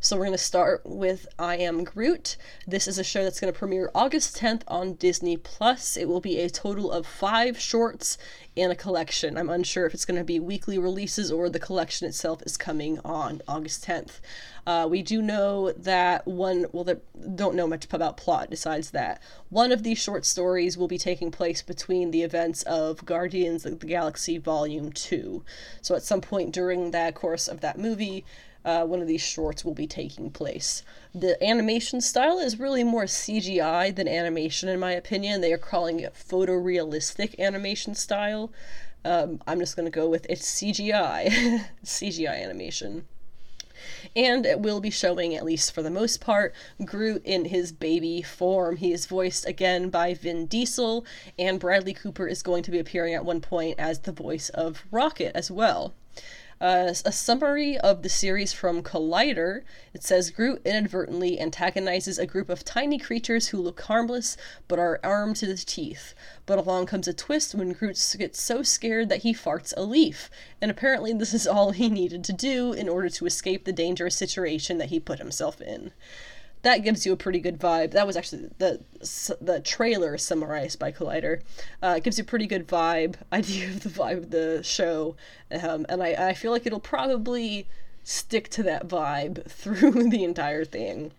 So 0.02 0.16
we're 0.16 0.24
going 0.24 0.32
to 0.32 0.38
start 0.38 0.80
with 0.86 1.28
I 1.38 1.56
Am 1.56 1.84
Groot. 1.84 2.38
This 2.66 2.88
is 2.88 2.98
a 2.98 3.04
show 3.04 3.22
that's 3.22 3.38
going 3.38 3.52
to 3.52 3.58
premiere 3.58 3.90
August 3.94 4.34
10th 4.38 4.62
on 4.66 4.94
Disney 4.94 5.36
Plus. 5.36 5.94
It 5.94 6.08
will 6.08 6.22
be 6.22 6.38
a 6.38 6.48
total 6.48 6.90
of 6.90 7.06
five 7.06 7.60
shorts 7.60 8.16
in 8.56 8.70
a 8.70 8.74
collection. 8.74 9.36
I'm 9.36 9.50
unsure 9.50 9.84
if 9.84 9.92
it's 9.92 10.06
going 10.06 10.16
to 10.16 10.24
be 10.24 10.40
weekly 10.40 10.78
releases 10.78 11.30
or 11.30 11.50
the 11.50 11.58
collection 11.58 12.08
itself 12.08 12.42
is 12.46 12.56
coming 12.56 12.98
on 13.04 13.42
August 13.46 13.84
10th. 13.84 14.20
Uh, 14.66 14.88
we 14.90 15.02
do 15.02 15.20
know 15.20 15.72
that 15.72 16.26
one, 16.26 16.64
well, 16.72 16.84
they 16.84 16.96
don't 17.34 17.54
know 17.54 17.66
much 17.66 17.86
about 17.92 18.16
plot 18.16 18.48
besides 18.48 18.92
that. 18.92 19.22
One 19.50 19.70
of 19.70 19.82
these 19.82 19.98
short 19.98 20.24
stories 20.24 20.78
will 20.78 20.88
be 20.88 20.96
taking 20.96 21.30
place 21.30 21.60
between 21.60 22.10
the 22.10 22.22
events 22.22 22.62
of 22.62 23.04
Guardians 23.04 23.66
of 23.66 23.80
the 23.80 23.86
Galaxy 23.86 24.38
Volume 24.38 24.92
2. 24.92 25.44
So 25.82 25.94
at 25.94 26.04
some 26.04 26.22
point 26.22 26.52
during 26.52 26.90
that 26.92 27.14
course 27.14 27.48
of 27.48 27.60
that 27.60 27.78
movie, 27.78 28.24
uh, 28.64 28.84
one 28.84 29.00
of 29.00 29.08
these 29.08 29.22
shorts 29.22 29.64
will 29.64 29.74
be 29.74 29.86
taking 29.86 30.30
place. 30.30 30.82
The 31.14 31.42
animation 31.42 32.00
style 32.00 32.38
is 32.38 32.58
really 32.58 32.84
more 32.84 33.04
CGI 33.04 33.94
than 33.94 34.06
animation, 34.06 34.68
in 34.68 34.78
my 34.78 34.92
opinion. 34.92 35.40
They 35.40 35.52
are 35.52 35.58
calling 35.58 36.00
it 36.00 36.14
photorealistic 36.14 37.38
animation 37.38 37.94
style. 37.94 38.52
Um, 39.04 39.40
I'm 39.46 39.58
just 39.58 39.76
going 39.76 39.86
to 39.86 39.90
go 39.90 40.08
with 40.08 40.26
it's 40.28 40.50
CGI, 40.60 41.64
CGI 41.84 42.42
animation. 42.42 43.06
And 44.14 44.44
it 44.44 44.60
will 44.60 44.80
be 44.80 44.90
showing, 44.90 45.34
at 45.34 45.44
least 45.44 45.72
for 45.72 45.82
the 45.82 45.90
most 45.90 46.20
part, 46.20 46.54
Groot 46.84 47.22
in 47.24 47.46
his 47.46 47.72
baby 47.72 48.20
form. 48.20 48.76
He 48.76 48.92
is 48.92 49.06
voiced 49.06 49.46
again 49.46 49.88
by 49.88 50.12
Vin 50.12 50.46
Diesel, 50.46 51.06
and 51.38 51.58
Bradley 51.58 51.94
Cooper 51.94 52.26
is 52.26 52.42
going 52.42 52.62
to 52.64 52.70
be 52.70 52.78
appearing 52.78 53.14
at 53.14 53.24
one 53.24 53.40
point 53.40 53.78
as 53.78 54.00
the 54.00 54.12
voice 54.12 54.50
of 54.50 54.84
Rocket 54.90 55.32
as 55.34 55.50
well. 55.50 55.94
Uh, 56.60 56.92
a 57.06 57.12
summary 57.12 57.78
of 57.78 58.02
the 58.02 58.08
series 58.10 58.52
from 58.52 58.82
Collider. 58.82 59.62
It 59.94 60.02
says 60.02 60.30
Groot 60.30 60.60
inadvertently 60.66 61.40
antagonizes 61.40 62.18
a 62.18 62.26
group 62.26 62.50
of 62.50 62.66
tiny 62.66 62.98
creatures 62.98 63.48
who 63.48 63.56
look 63.56 63.80
harmless 63.80 64.36
but 64.68 64.78
are 64.78 65.00
armed 65.02 65.36
to 65.36 65.46
the 65.46 65.56
teeth. 65.56 66.12
But 66.44 66.58
along 66.58 66.84
comes 66.84 67.08
a 67.08 67.14
twist 67.14 67.54
when 67.54 67.72
Groot 67.72 68.14
gets 68.18 68.42
so 68.42 68.62
scared 68.62 69.08
that 69.08 69.22
he 69.22 69.32
farts 69.32 69.72
a 69.74 69.84
leaf. 69.84 70.28
And 70.60 70.70
apparently, 70.70 71.14
this 71.14 71.32
is 71.32 71.46
all 71.46 71.70
he 71.70 71.88
needed 71.88 72.24
to 72.24 72.32
do 72.34 72.74
in 72.74 72.90
order 72.90 73.08
to 73.08 73.24
escape 73.24 73.64
the 73.64 73.72
dangerous 73.72 74.14
situation 74.14 74.76
that 74.76 74.90
he 74.90 75.00
put 75.00 75.18
himself 75.18 75.62
in 75.62 75.92
that 76.62 76.78
gives 76.84 77.06
you 77.06 77.12
a 77.12 77.16
pretty 77.16 77.40
good 77.40 77.58
vibe. 77.58 77.92
That 77.92 78.06
was 78.06 78.16
actually 78.16 78.50
the 78.58 78.80
the 79.40 79.60
trailer 79.60 80.18
summarized 80.18 80.78
by 80.78 80.92
Collider. 80.92 81.40
Uh, 81.82 81.94
it 81.96 82.04
gives 82.04 82.18
you 82.18 82.22
a 82.22 82.26
pretty 82.26 82.46
good 82.46 82.68
vibe 82.68 83.16
idea 83.32 83.68
of 83.68 83.82
the 83.82 83.88
vibe 83.88 84.18
of 84.18 84.30
the 84.30 84.62
show, 84.62 85.16
um, 85.50 85.86
and 85.88 86.02
I, 86.02 86.28
I 86.28 86.34
feel 86.34 86.52
like 86.52 86.66
it'll 86.66 86.80
probably 86.80 87.66
stick 88.04 88.48
to 88.50 88.62
that 88.64 88.88
vibe 88.88 89.44
through 89.50 90.10
the 90.10 90.24
entire 90.24 90.64
thing. 90.64 91.12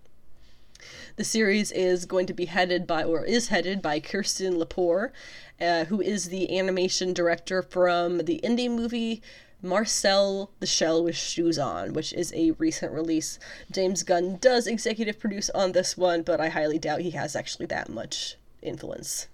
The 1.16 1.24
series 1.24 1.72
is 1.72 2.06
going 2.06 2.26
to 2.28 2.34
be 2.34 2.46
headed 2.46 2.88
by, 2.88 3.04
or 3.04 3.24
is 3.24 3.50
headed 3.50 3.82
by 3.82 4.00
Kirsten 4.00 4.56
Lepore, 4.56 5.12
uh, 5.60 5.86
who 5.86 6.02
is 6.02 6.30
the 6.30 6.58
animation 6.58 7.14
director 7.14 7.62
from 7.62 8.20
the 8.20 8.39
indie 8.44 8.70
movie 8.70 9.22
Marcel 9.64 10.49
the 10.59 10.66
Shell 10.66 11.03
with 11.03 11.16
Shoes 11.16 11.59
On, 11.59 11.93
which 11.93 12.14
is 12.14 12.34
a 12.34 12.51
recent 12.51 12.91
release. 12.91 13.38
James 13.72 14.01
Gunn 14.01 14.38
does 14.38 14.66
executive 14.66 15.20
produce 15.20 15.51
on 15.51 15.74
this 15.74 15.95
one, 15.95 16.24
but 16.24 16.41
I 16.41 16.49
highly 16.49 16.80
doubt 16.80 17.01
he 17.01 17.12
has 17.12 17.36
actually 17.36 17.68
that 17.68 17.88
much 17.88 18.38
influence. 18.64 19.28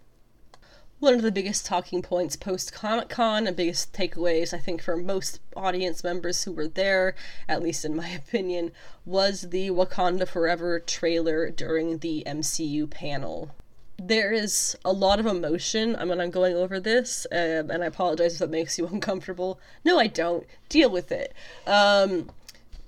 One 0.99 1.13
of 1.13 1.21
the 1.21 1.31
biggest 1.31 1.65
talking 1.65 2.01
points 2.01 2.35
post 2.35 2.73
Comic 2.73 3.07
Con 3.07 3.47
and 3.47 3.55
biggest 3.55 3.93
takeaways, 3.93 4.53
I 4.53 4.57
think, 4.57 4.81
for 4.81 4.97
most 4.97 5.39
audience 5.55 6.03
members 6.03 6.43
who 6.43 6.51
were 6.51 6.67
there, 6.67 7.15
at 7.47 7.61
least 7.61 7.85
in 7.85 7.95
my 7.95 8.09
opinion, 8.27 8.71
was 9.05 9.43
the 9.49 9.69
Wakanda 9.69 10.27
Forever 10.27 10.79
trailer 10.79 11.49
during 11.49 11.99
the 11.99 12.23
MCU 12.27 12.89
panel 12.89 13.51
there 13.99 14.31
is 14.31 14.77
a 14.85 14.91
lot 14.91 15.19
of 15.19 15.25
emotion. 15.25 15.95
I 15.95 16.05
mean, 16.05 16.19
I'm 16.21 16.29
going 16.29 16.55
over 16.55 16.79
this, 16.79 17.25
um, 17.31 17.71
and 17.71 17.83
I 17.83 17.87
apologize 17.87 18.33
if 18.33 18.39
that 18.39 18.49
makes 18.49 18.77
you 18.77 18.87
uncomfortable. 18.91 19.59
No, 19.83 19.99
I 19.99 20.07
don't. 20.07 20.45
Deal 20.69 20.89
with 20.89 21.11
it. 21.11 21.33
Um, 21.65 22.29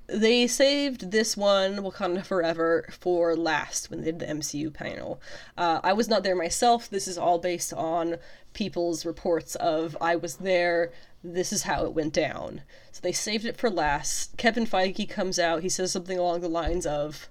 they 0.08 0.48
saved 0.48 1.12
this 1.12 1.38
one, 1.38 1.78
Wakanda 1.78 2.26
Forever, 2.26 2.88
for 2.90 3.36
last 3.36 3.90
when 3.90 4.02
they 4.02 4.06
did 4.06 4.20
the 4.20 4.26
MCU 4.26 4.74
panel. 4.74 5.22
Uh, 5.58 5.80
I 5.84 5.94
was 5.94 6.08
not 6.08 6.24
there 6.24 6.36
myself. 6.36 6.90
This 6.90 7.08
is 7.08 7.18
all 7.18 7.38
based 7.38 7.74
on 7.74 8.18
people's 8.54 9.06
reports 9.06 9.56
of 9.56 9.96
I 10.02 10.16
was 10.16 10.38
there. 10.38 10.92
This 11.24 11.54
is 11.54 11.64
how 11.64 11.86
it 11.86 11.94
went 11.94 12.14
down. 12.14 12.62
So 12.92 13.02
they 13.02 13.12
saved 13.12 13.46
it 13.46 13.58
for 13.58 13.70
last. 13.70 14.38
Kevin 14.38 14.66
Feige 14.66 15.08
comes 15.08 15.38
out. 15.38 15.62
He 15.62 15.70
says 15.70 15.92
something 15.92 16.18
along 16.18 16.42
the 16.42 16.50
lines 16.50 16.86
of, 16.86 17.30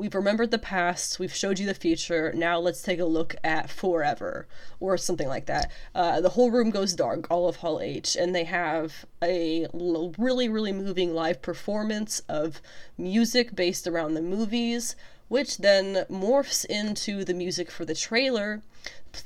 We've 0.00 0.14
remembered 0.14 0.50
the 0.50 0.56
past, 0.56 1.18
we've 1.18 1.34
showed 1.34 1.58
you 1.58 1.66
the 1.66 1.74
future, 1.74 2.32
now 2.34 2.58
let's 2.58 2.80
take 2.80 3.00
a 3.00 3.04
look 3.04 3.36
at 3.44 3.68
forever, 3.68 4.46
or 4.80 4.96
something 4.96 5.28
like 5.28 5.44
that. 5.44 5.70
Uh, 5.94 6.22
the 6.22 6.30
whole 6.30 6.50
room 6.50 6.70
goes 6.70 6.94
dark, 6.94 7.30
all 7.30 7.50
of 7.50 7.56
Hall 7.56 7.82
H, 7.82 8.16
and 8.16 8.34
they 8.34 8.44
have 8.44 9.04
a 9.22 9.66
really, 9.74 10.48
really 10.48 10.72
moving 10.72 11.12
live 11.12 11.42
performance 11.42 12.22
of 12.30 12.62
music 12.96 13.54
based 13.54 13.86
around 13.86 14.14
the 14.14 14.22
movies, 14.22 14.96
which 15.28 15.58
then 15.58 16.06
morphs 16.08 16.64
into 16.64 17.22
the 17.22 17.34
music 17.34 17.70
for 17.70 17.84
the 17.84 17.94
trailer. 17.94 18.62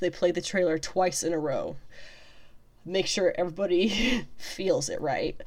They 0.01 0.09
play 0.09 0.31
the 0.31 0.41
trailer 0.41 0.77
twice 0.77 1.23
in 1.23 1.31
a 1.31 1.39
row. 1.39 1.77
Make 2.83 3.07
sure 3.07 3.33
everybody 3.37 4.27
feels 4.37 4.89
it 4.89 4.99
right. 4.99 5.39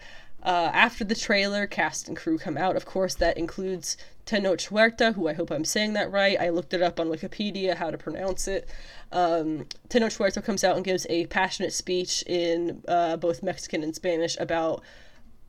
Uh, 0.43 0.71
after 0.73 1.05
the 1.05 1.15
trailer, 1.15 1.67
cast 1.67 2.07
and 2.09 2.17
crew 2.17 2.39
come 2.39 2.57
out. 2.57 2.77
Of 2.77 2.87
course, 2.87 3.15
that 3.17 3.37
includes 3.37 3.97
Tenoch 4.25 4.69
Huerta, 4.69 5.15
who 5.15 5.27
I 5.27 5.33
hope 5.33 5.51
I'm 5.51 5.65
saying 5.65 5.95
that 5.95 6.13
right. 6.13 6.39
I 6.39 6.51
looked 6.51 6.73
it 6.75 6.83
up 6.83 7.01
on 7.01 7.09
Wikipedia 7.09 7.75
how 7.75 7.91
to 7.91 7.99
pronounce 7.99 8.47
it. 8.47 8.69
Um, 9.11 9.67
Tenoch 9.89 10.17
Huerta 10.17 10.43
comes 10.43 10.63
out 10.63 10.77
and 10.77 10.85
gives 10.85 11.07
a 11.09 11.27
passionate 11.27 11.73
speech 11.73 12.23
in 12.27 12.83
uh, 12.87 13.17
both 13.17 13.43
Mexican 13.43 13.83
and 13.83 13.95
Spanish 13.95 14.37
about, 14.39 14.83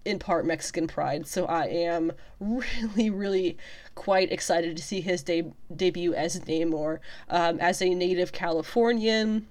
in 0.05 0.17
part, 0.17 0.45
Mexican 0.45 0.87
pride. 0.87 1.27
So 1.27 1.45
I 1.45 1.65
am 1.67 2.13
really, 2.39 3.09
really 3.09 3.57
quite 3.93 4.31
excited 4.31 4.75
to 4.75 4.83
see 4.83 5.01
his 5.01 5.21
de- 5.21 5.53
debut 5.75 6.13
as 6.15 6.39
Namor. 6.39 6.99
Um, 7.29 7.59
as 7.59 7.81
a 7.81 7.93
native 7.93 8.31
Californian 8.31 9.45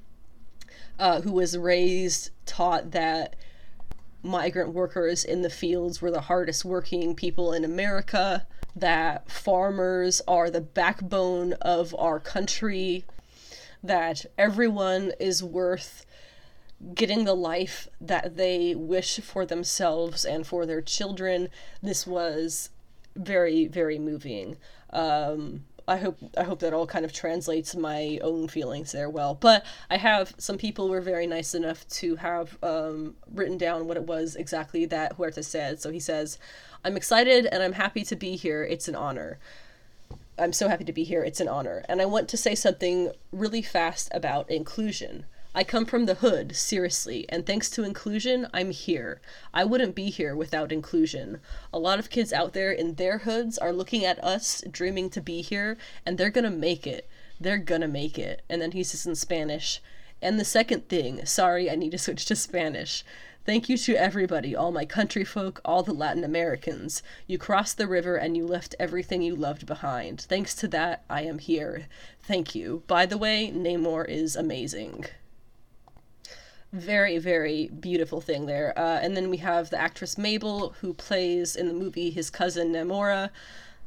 uh, 0.99 1.21
who 1.21 1.33
was 1.33 1.57
raised, 1.57 2.31
taught 2.45 2.91
that 2.91 3.37
migrant 4.23 4.73
workers 4.73 5.25
in 5.25 5.43
the 5.43 5.51
fields 5.51 6.01
were 6.01 6.11
the 6.11 6.23
hardest 6.23 6.65
working 6.65 7.15
people 7.15 7.53
in 7.53 7.65
America, 7.65 8.47
that 8.75 9.31
farmers 9.31 10.21
are 10.29 10.51
the 10.51 10.61
backbone 10.61 11.53
of 11.55 11.95
our 11.99 12.21
country, 12.21 13.05
that 13.83 14.27
everyone 14.37 15.13
is 15.19 15.43
worth 15.43 16.05
getting 16.95 17.25
the 17.25 17.35
life 17.35 17.89
that 18.01 18.37
they 18.37 18.75
wish 18.75 19.19
for 19.21 19.45
themselves 19.45 20.25
and 20.25 20.47
for 20.47 20.65
their 20.65 20.83
children. 20.83 21.49
This 21.83 22.07
was 22.07 22.71
very, 23.17 23.67
very 23.67 23.99
moving. 23.99 24.57
Um, 24.91 25.65
I 25.89 25.97
hope 25.97 26.19
I 26.37 26.45
hope 26.45 26.61
that 26.61 26.75
all 26.75 26.87
kind 26.87 27.05
of 27.05 27.13
translates 27.13 27.75
my 27.75 28.19
own 28.23 28.47
feelings 28.49 28.93
there 28.93 29.09
well. 29.09 29.35
But 29.35 29.65
I 29.91 29.97
have 29.97 30.35
some 30.39 30.59
people 30.59 30.89
were 30.89 31.01
very 31.01 31.27
nice 31.27 31.55
enough 31.55 31.89
to 31.89 32.17
have 32.17 32.57
um, 32.63 33.15
written 33.33 33.57
down 33.57 33.89
what 33.89 33.97
it 33.97 34.05
was 34.05 34.37
exactly 34.37 34.85
that 34.87 35.15
Huerta 35.15 35.43
said. 35.43 35.81
So 35.81 35.91
he 35.91 36.01
says, 36.01 36.39
"I'm 36.85 36.97
excited 36.97 37.47
and 37.47 37.63
I'm 37.63 37.73
happy 37.73 38.05
to 38.05 38.17
be 38.17 38.37
here. 38.37 38.63
It's 38.63 38.87
an 38.89 38.95
honor." 38.95 39.39
I'm 40.39 40.53
so 40.53 40.69
happy 40.69 40.85
to 40.85 40.93
be 40.93 41.03
here. 41.03 41.25
It's 41.25 41.41
an 41.41 41.49
honor. 41.49 41.85
And 41.89 42.01
I 42.01 42.07
want 42.07 42.29
to 42.29 42.37
say 42.37 42.55
something 42.55 43.11
really 43.33 43.63
fast 43.63 44.09
about 44.13 44.49
inclusion. 44.49 45.27
I 45.55 45.65
come 45.65 45.87
from 45.87 46.05
the 46.05 46.17
hood, 46.17 46.55
seriously, 46.55 47.25
and 47.31 47.47
thanks 47.47 47.71
to 47.71 47.83
inclusion, 47.83 48.47
I'm 48.53 48.71
here. 48.71 49.19
I 49.53 49.65
wouldn't 49.65 49.95
be 49.95 50.11
here 50.11 50.37
without 50.37 50.71
inclusion. 50.71 51.41
A 51.73 51.79
lot 51.79 51.99
of 51.99 52.11
kids 52.11 52.35
out 52.35 52.53
there 52.53 52.71
in 52.71 52.95
their 52.95 53.19
hoods 53.19 53.57
are 53.57 53.73
looking 53.73 54.05
at 54.05 54.23
us, 54.23 54.63
dreaming 54.71 55.09
to 55.11 55.23
be 55.23 55.41
here, 55.41 55.79
and 56.05 56.19
they're 56.19 56.29
gonna 56.29 56.51
make 56.51 56.87
it. 56.87 57.09
They're 57.41 57.57
gonna 57.57 57.89
make 57.89 58.19
it. 58.19 58.43
And 58.51 58.61
then 58.61 58.73
he 58.73 58.85
says 58.85 59.07
in 59.07 59.15
Spanish. 59.15 59.81
And 60.21 60.39
the 60.39 60.45
second 60.45 60.87
thing, 60.91 61.25
sorry, 61.25 61.71
I 61.71 61.77
need 61.77 61.93
to 61.93 61.99
switch 61.99 62.27
to 62.27 62.37
Spanish. 62.37 63.03
Thank 63.47 63.71
you 63.71 63.79
to 63.79 63.97
everybody, 63.97 64.55
all 64.55 64.71
my 64.71 64.85
country 64.85 65.25
folk, 65.25 65.63
all 65.65 65.83
the 65.83 65.95
Latin 65.95 66.25
Americans. 66.25 67.03
You 67.27 67.39
crossed 67.39 67.79
the 67.79 67.89
river 67.89 68.17
and 68.17 68.37
you 68.37 68.47
left 68.47 68.75
everything 68.79 69.23
you 69.23 69.35
loved 69.35 69.65
behind. 69.65 70.21
Thanks 70.21 70.55
to 70.57 70.69
that, 70.69 71.05
I 71.09 71.23
am 71.23 71.39
here. 71.39 71.87
Thank 72.23 72.55
you. 72.55 72.83
By 72.87 73.07
the 73.07 73.17
way, 73.17 73.51
Namor 73.51 74.07
is 74.07 74.37
amazing 74.37 75.07
very 76.73 77.19
very 77.19 77.69
beautiful 77.69 78.21
thing 78.21 78.47
there 78.47 78.79
uh, 78.79 78.99
and 79.01 79.17
then 79.17 79.31
we 79.31 79.39
have 79.39 79.71
the 79.71 79.81
actress 79.81 80.19
mabel 80.19 80.75
who 80.81 80.93
plays 80.93 81.57
in 81.57 81.67
the 81.67 81.75
movie 81.75 82.11
his 82.11 82.31
cousin 82.31 82.73
namora 82.73 83.31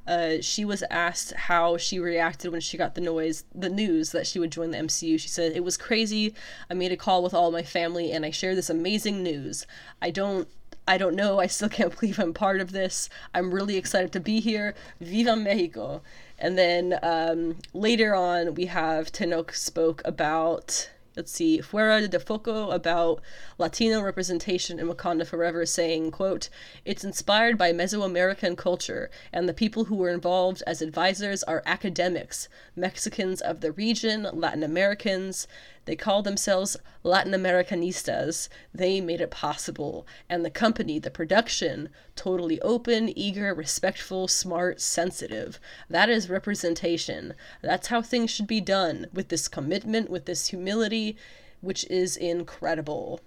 uh, 0.08 0.41
she 0.41 0.66
was 0.66 0.84
asked 0.90 1.32
how 1.34 1.78
she 1.78 1.99
reacted 1.99 2.52
when 2.52 2.60
she 2.60 2.76
got 2.76 2.95
the 2.95 3.02
noise 3.02 3.44
the 3.53 3.70
news 3.70 4.12
that 4.12 4.26
she 4.26 4.40
would 4.40 4.52
join 4.52 4.72
the 4.72 4.78
mcu 4.78 5.20
she 5.20 5.28
said 5.28 5.52
it 5.52 5.64
was 5.64 5.78
crazy 5.78 6.34
i 6.72 6.74
made 6.74 6.91
a 6.91 6.98
call 6.98 7.22
with 7.22 7.36
all 7.36 7.52
my 7.52 7.62
family 7.64 8.12
and 8.12 8.26
i 8.26 8.32
shared 8.32 8.58
this 8.58 8.70
amazing 8.70 9.22
news 9.22 9.68
i 10.02 10.10
don't 10.10 10.48
I 10.88 10.98
don't 10.98 11.16
know. 11.16 11.40
I 11.40 11.48
still 11.48 11.70
can't 11.78 11.98
believe 11.98 12.20
I'm 12.20 12.34
part 12.34 12.60
of 12.60 12.72
this. 12.72 13.08
I'm 13.34 13.53
really 13.53 13.78
excited 13.78 14.12
to 14.14 14.20
be 14.20 14.40
here. 14.40 14.74
Viva 14.99 15.36
Mexico! 15.36 16.02
And 16.40 16.58
then 16.58 16.99
um, 17.03 17.58
later 17.74 18.16
on, 18.16 18.56
we 18.56 18.66
have 18.66 19.12
Tenoch 19.12 19.53
spoke 19.53 20.02
about 20.03 20.90
let's 21.15 21.31
see, 21.31 21.59
Fuera 21.59 22.09
de 22.09 22.19
Foco 22.19 22.71
about 22.71 23.21
Latino 23.57 24.01
representation 24.01 24.79
in 24.79 24.88
Wakanda 24.88 25.25
Forever, 25.25 25.65
saying, 25.65 26.11
quote, 26.11 26.49
It's 26.85 27.03
inspired 27.03 27.57
by 27.57 27.73
Mesoamerican 27.73 28.57
culture, 28.57 29.09
and 29.33 29.47
the 29.47 29.53
people 29.53 29.85
who 29.85 29.95
were 29.95 30.09
involved 30.09 30.63
as 30.65 30.81
advisors 30.81 31.43
are 31.43 31.63
academics, 31.65 32.47
Mexicans 32.75 33.41
of 33.41 33.61
the 33.61 33.71
region, 33.71 34.27
Latin 34.31 34.63
Americans, 34.63 35.47
they 35.86 35.95
called 35.95 36.26
themselves 36.26 36.78
Latin 37.03 37.34
Americanistas. 37.34 38.49
They 38.74 39.02
made 39.02 39.22
it 39.22 39.32
possible. 39.32 40.06
And 40.30 40.45
the 40.45 40.52
company, 40.52 40.99
the 40.99 41.10
production, 41.10 41.90
totally 42.16 42.62
open, 42.62 43.18
eager, 43.18 43.53
respectful, 43.53 44.28
smart, 44.28 44.80
sensitive. 44.80 45.60
That 45.90 46.10
is 46.10 46.30
representation. 46.30 47.34
That's 47.62 47.88
how 47.88 48.02
things 48.02 48.30
should 48.30 48.48
be 48.48 48.62
done 48.62 49.08
with 49.12 49.30
this 49.30 49.48
commitment, 49.48 50.10
with 50.10 50.26
this 50.26 50.48
humility, 50.48 51.18
which 51.62 51.84
is 51.86 52.16
incredible. 52.16 53.20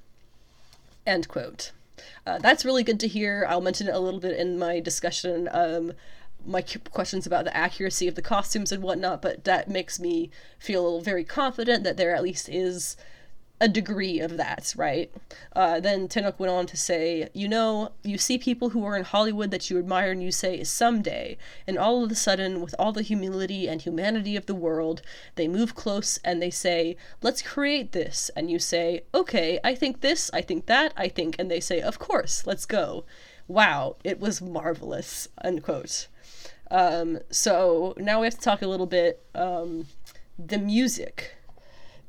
End 1.06 1.28
quote. 1.28 1.72
Uh, 2.26 2.38
that's 2.38 2.64
really 2.64 2.82
good 2.82 3.00
to 3.00 3.08
hear. 3.08 3.46
I'll 3.48 3.60
mention 3.60 3.88
it 3.88 3.94
a 3.94 3.98
little 4.00 4.20
bit 4.20 4.38
in 4.38 4.58
my 4.58 4.80
discussion. 4.80 5.48
Um, 5.52 5.92
my 6.46 6.62
questions 6.62 7.26
about 7.26 7.44
the 7.44 7.56
accuracy 7.56 8.08
of 8.08 8.14
the 8.14 8.22
costumes 8.22 8.72
and 8.72 8.82
whatnot, 8.82 9.22
but 9.22 9.44
that 9.44 9.68
makes 9.68 9.98
me 9.98 10.30
feel 10.58 11.00
very 11.00 11.24
confident 11.24 11.84
that 11.84 11.96
there 11.96 12.14
at 12.14 12.22
least 12.22 12.48
is 12.48 12.96
a 13.60 13.68
degree 13.68 14.18
of 14.18 14.36
that, 14.36 14.74
right? 14.76 15.10
Uh, 15.54 15.78
then 15.78 16.08
Tenoch 16.08 16.38
went 16.38 16.50
on 16.52 16.66
to 16.66 16.76
say, 16.76 17.28
You 17.32 17.48
know, 17.48 17.92
you 18.02 18.18
see 18.18 18.36
people 18.36 18.70
who 18.70 18.84
are 18.84 18.96
in 18.96 19.04
Hollywood 19.04 19.50
that 19.52 19.70
you 19.70 19.78
admire 19.78 20.10
and 20.10 20.22
you 20.22 20.32
say, 20.32 20.64
someday. 20.64 21.38
And 21.66 21.78
all 21.78 22.04
of 22.04 22.10
a 22.10 22.16
sudden, 22.16 22.60
with 22.60 22.74
all 22.78 22.92
the 22.92 23.02
humility 23.02 23.68
and 23.68 23.80
humanity 23.80 24.36
of 24.36 24.46
the 24.46 24.54
world, 24.54 25.02
they 25.36 25.46
move 25.46 25.74
close 25.74 26.18
and 26.24 26.42
they 26.42 26.50
say, 26.50 26.96
Let's 27.22 27.42
create 27.42 27.92
this. 27.92 28.30
And 28.36 28.50
you 28.50 28.58
say, 28.58 29.04
Okay, 29.14 29.60
I 29.62 29.74
think 29.74 30.00
this, 30.00 30.30
I 30.34 30.42
think 30.42 30.66
that, 30.66 30.92
I 30.96 31.08
think. 31.08 31.36
And 31.38 31.50
they 31.50 31.60
say, 31.60 31.80
Of 31.80 31.98
course, 31.98 32.46
let's 32.46 32.66
go. 32.66 33.04
Wow, 33.46 33.96
it 34.02 34.18
was 34.18 34.42
marvelous, 34.42 35.28
unquote. 35.42 36.08
Um, 36.74 37.20
so 37.30 37.94
now 37.96 38.20
we 38.20 38.26
have 38.26 38.34
to 38.34 38.40
talk 38.40 38.60
a 38.60 38.66
little 38.66 38.86
bit 38.86 39.24
um, 39.34 39.86
the 40.36 40.58
music. 40.58 41.36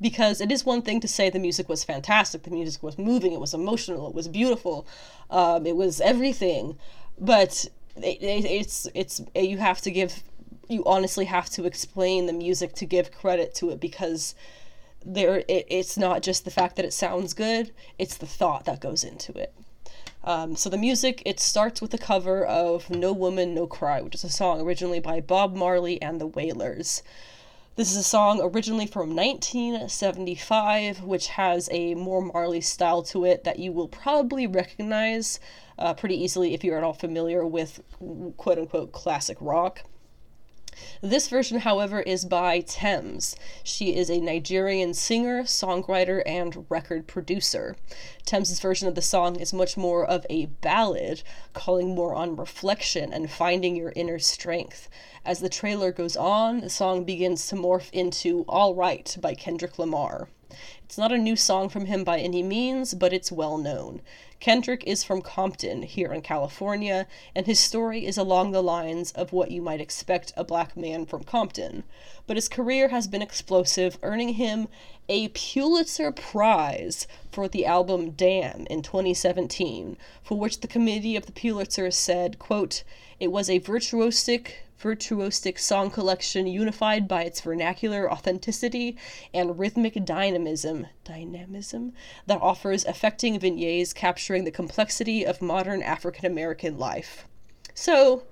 Because 0.02 0.42
it 0.42 0.52
is 0.52 0.66
one 0.66 0.82
thing 0.82 1.00
to 1.00 1.08
say 1.08 1.30
the 1.30 1.40
music 1.40 1.70
was 1.70 1.86
fantastic, 1.86 2.44
the 2.44 2.52
music 2.52 2.84
was 2.84 2.98
moving, 2.98 3.32
it 3.32 3.40
was 3.40 3.54
emotional, 3.54 4.10
it 4.10 4.14
was 4.14 4.28
beautiful, 4.28 4.86
um, 5.30 5.66
it 5.66 5.78
was 5.78 6.02
everything, 6.02 6.78
but 7.18 7.66
it, 7.96 8.22
it, 8.22 8.44
it's 8.44 8.88
it's 8.94 9.22
you 9.34 9.58
have 9.58 9.80
to 9.82 9.92
give 9.92 10.22
you 10.68 10.84
honestly 10.86 11.26
have 11.26 11.50
to 11.52 11.64
explain 11.64 12.26
the 12.26 12.34
music 12.34 12.74
to 12.74 12.86
give 12.86 13.12
credit 13.12 13.56
to 13.56 13.70
it 13.70 13.80
because 13.80 14.36
there 15.06 15.44
it, 15.48 15.66
it's 15.70 15.98
not 15.98 16.22
just 16.22 16.44
the 16.44 16.52
fact 16.52 16.76
that 16.76 16.84
it 16.84 16.92
sounds 16.92 17.34
good 17.34 17.72
it's 17.98 18.18
the 18.18 18.26
thought 18.26 18.66
that 18.66 18.82
goes 18.82 19.04
into 19.04 19.32
it 19.32 19.54
um, 20.26 20.56
so 20.56 20.70
the 20.70 20.78
music, 20.78 21.22
it 21.26 21.40
starts 21.40 21.82
with 21.82 21.94
a 21.94 22.00
cover 22.00 22.44
of 22.44 22.90
No 22.90 23.14
Woman, 23.14 23.54
No 23.54 23.68
Cry, 23.68 24.02
which 24.02 24.16
is 24.16 24.24
a 24.24 24.30
song 24.30 24.60
originally 24.60 25.00
by 25.00 25.22
Bob 25.22 25.56
Marley 25.56 26.02
and 26.02 26.20
the 26.20 26.26
Wailers. 26.28 27.04
This 27.76 27.92
is 27.92 27.98
a 27.98 28.04
song 28.04 28.40
originally 28.42 28.88
from 28.88 29.16
1975, 29.16 31.04
which 31.04 31.28
has 31.28 31.70
a 31.72 31.94
more 31.94 32.22
Marley 32.22 32.62
style 32.62 33.04
to 33.04 33.26
it 33.26 33.44
that 33.44 33.60
you 33.60 33.72
will 33.72 33.88
probably 33.88 34.48
recognize 34.48 35.40
uh, 35.78 35.94
pretty 35.94 36.16
easily 36.16 36.54
if 36.54 36.64
you're 36.64 36.78
at 36.78 36.84
all 36.84 36.94
familiar 36.94 37.46
with 37.46 37.82
quote 38.38 38.58
unquote 38.58 38.94
classic 38.94 39.38
rock. 39.40 39.84
This 41.02 41.28
version, 41.28 41.60
however, 41.60 42.02
is 42.02 42.26
by 42.26 42.62
Tems. 42.62 43.36
She 43.64 43.96
is 43.96 44.10
a 44.10 44.20
Nigerian 44.20 44.94
singer, 44.94 45.44
songwriter, 45.44 46.22
and 46.26 46.66
record 46.70 47.08
producer. 47.08 47.76
Tems's 48.26 48.60
version 48.60 48.88
of 48.88 48.96
the 48.96 49.02
song 49.02 49.36
is 49.40 49.54
much 49.54 49.78
more 49.78 50.06
of 50.06 50.26
a 50.30 50.48
ballad, 50.48 51.24
calling 51.54 51.96
more 51.96 52.14
on 52.14 52.36
reflection 52.36 53.14
and 53.14 53.32
finding 53.32 53.76
your 53.76 53.94
inner 53.96 54.20
strength. 54.20 54.90
As 55.26 55.40
the 55.40 55.50
trailer 55.50 55.92
goes 55.92 56.16
on, 56.16 56.62
the 56.62 56.70
song 56.70 57.04
begins 57.04 57.48
to 57.48 57.56
morph 57.56 57.90
into 57.92 58.46
All 58.48 58.76
Right 58.76 59.16
by 59.22 59.34
Kendrick 59.34 59.80
Lamar. 59.80 60.28
It's 60.86 61.00
not 61.00 61.12
a 61.12 61.18
new 61.18 61.36
song 61.36 61.70
from 61.70 61.88
him 61.88 62.04
by 62.04 62.20
any 62.20 62.44
means, 62.44 62.94
but 62.94 63.12
it's 63.12 63.32
well 63.32 63.58
known. 63.58 64.04
Kendrick 64.40 64.84
is 64.86 65.04
from 65.04 65.24
Compton, 65.24 65.82
here 65.82 66.14
in 66.14 66.22
California, 66.22 67.08
and 67.34 67.48
his 67.48 67.60
story 67.60 68.06
is 68.06 68.20
along 68.20 68.52
the 68.52 68.62
lines 68.62 69.12
of 69.14 69.34
what 69.34 69.50
you 69.50 69.64
might 69.64 69.82
expect 69.82 70.32
a 70.38 70.44
black 70.44 70.78
man 70.78 71.08
from 71.08 71.24
Compton. 71.24 71.86
But 72.28 72.38
his 72.38 72.48
career 72.48 72.90
has 72.90 73.08
been 73.08 73.24
explosive, 73.24 73.98
earning 74.04 74.36
him 74.36 74.68
a 75.10 75.30
Pulitzer 75.30 76.12
Prize 76.12 77.08
for 77.32 77.48
the 77.48 77.66
album 77.66 78.12
Damn 78.12 78.68
in 78.68 78.84
2017, 78.84 79.98
for 80.22 80.38
which 80.38 80.60
the 80.60 80.68
committee 80.68 81.16
of 81.16 81.26
the 81.26 81.32
Pulitzer 81.32 81.90
said, 81.90 82.38
quote, 82.38 82.84
it 83.20 83.32
was 83.32 83.50
a 83.50 83.60
virtuosic, 83.60 84.65
virtuosic 84.82 85.58
song 85.58 85.90
collection 85.90 86.48
unified 86.48 87.08
by 87.08 87.24
its 87.24 87.42
vernacular 87.42 88.12
authenticity 88.12 88.98
and 89.34 89.58
rhythmic 89.58 90.04
dynamism 90.06 90.88
dynamism 91.04 91.94
that 92.28 92.42
offers 92.42 92.86
affecting 92.86 93.40
vignettes 93.40 93.94
capturing 93.94 94.44
the 94.44 94.52
complexity 94.52 95.26
of 95.26 95.42
modern 95.42 95.82
African 95.82 96.26
American 96.26 96.78
life. 96.78 97.26
So, 97.74 98.24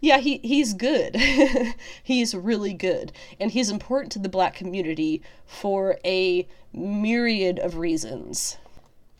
yeah, 0.00 0.18
he, 0.18 0.38
he's 0.38 0.74
good. 0.74 1.16
he's 2.02 2.34
really 2.34 2.74
good. 2.74 3.12
And 3.40 3.50
he's 3.50 3.70
important 3.70 4.12
to 4.12 4.18
the 4.18 4.28
black 4.28 4.54
community 4.54 5.22
for 5.46 5.98
a 6.04 6.46
myriad 6.72 7.58
of 7.58 7.76
reasons. 7.76 8.58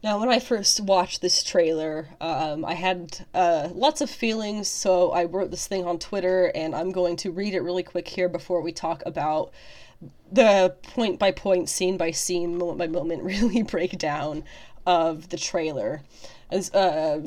Now, 0.06 0.20
when 0.20 0.28
I 0.28 0.38
first 0.38 0.78
watched 0.78 1.20
this 1.20 1.42
trailer, 1.42 2.10
um, 2.20 2.64
I 2.64 2.74
had 2.74 3.26
uh, 3.34 3.70
lots 3.74 4.00
of 4.00 4.08
feelings, 4.08 4.68
so 4.68 5.10
I 5.10 5.24
wrote 5.24 5.50
this 5.50 5.66
thing 5.66 5.84
on 5.84 5.98
Twitter, 5.98 6.52
and 6.54 6.76
I'm 6.76 6.92
going 6.92 7.16
to 7.16 7.32
read 7.32 7.54
it 7.54 7.60
really 7.60 7.82
quick 7.82 8.06
here 8.06 8.28
before 8.28 8.60
we 8.60 8.70
talk 8.70 9.02
about 9.04 9.50
the 10.30 10.76
point 10.94 11.18
by 11.18 11.32
point, 11.32 11.68
scene 11.68 11.96
by 11.96 12.12
scene, 12.12 12.56
moment 12.56 12.78
by 12.78 12.86
moment, 12.86 13.22
really 13.24 13.62
breakdown 13.64 14.44
of 14.86 15.30
the 15.30 15.36
trailer. 15.36 16.02
As 16.52 16.72
uh, 16.72 17.22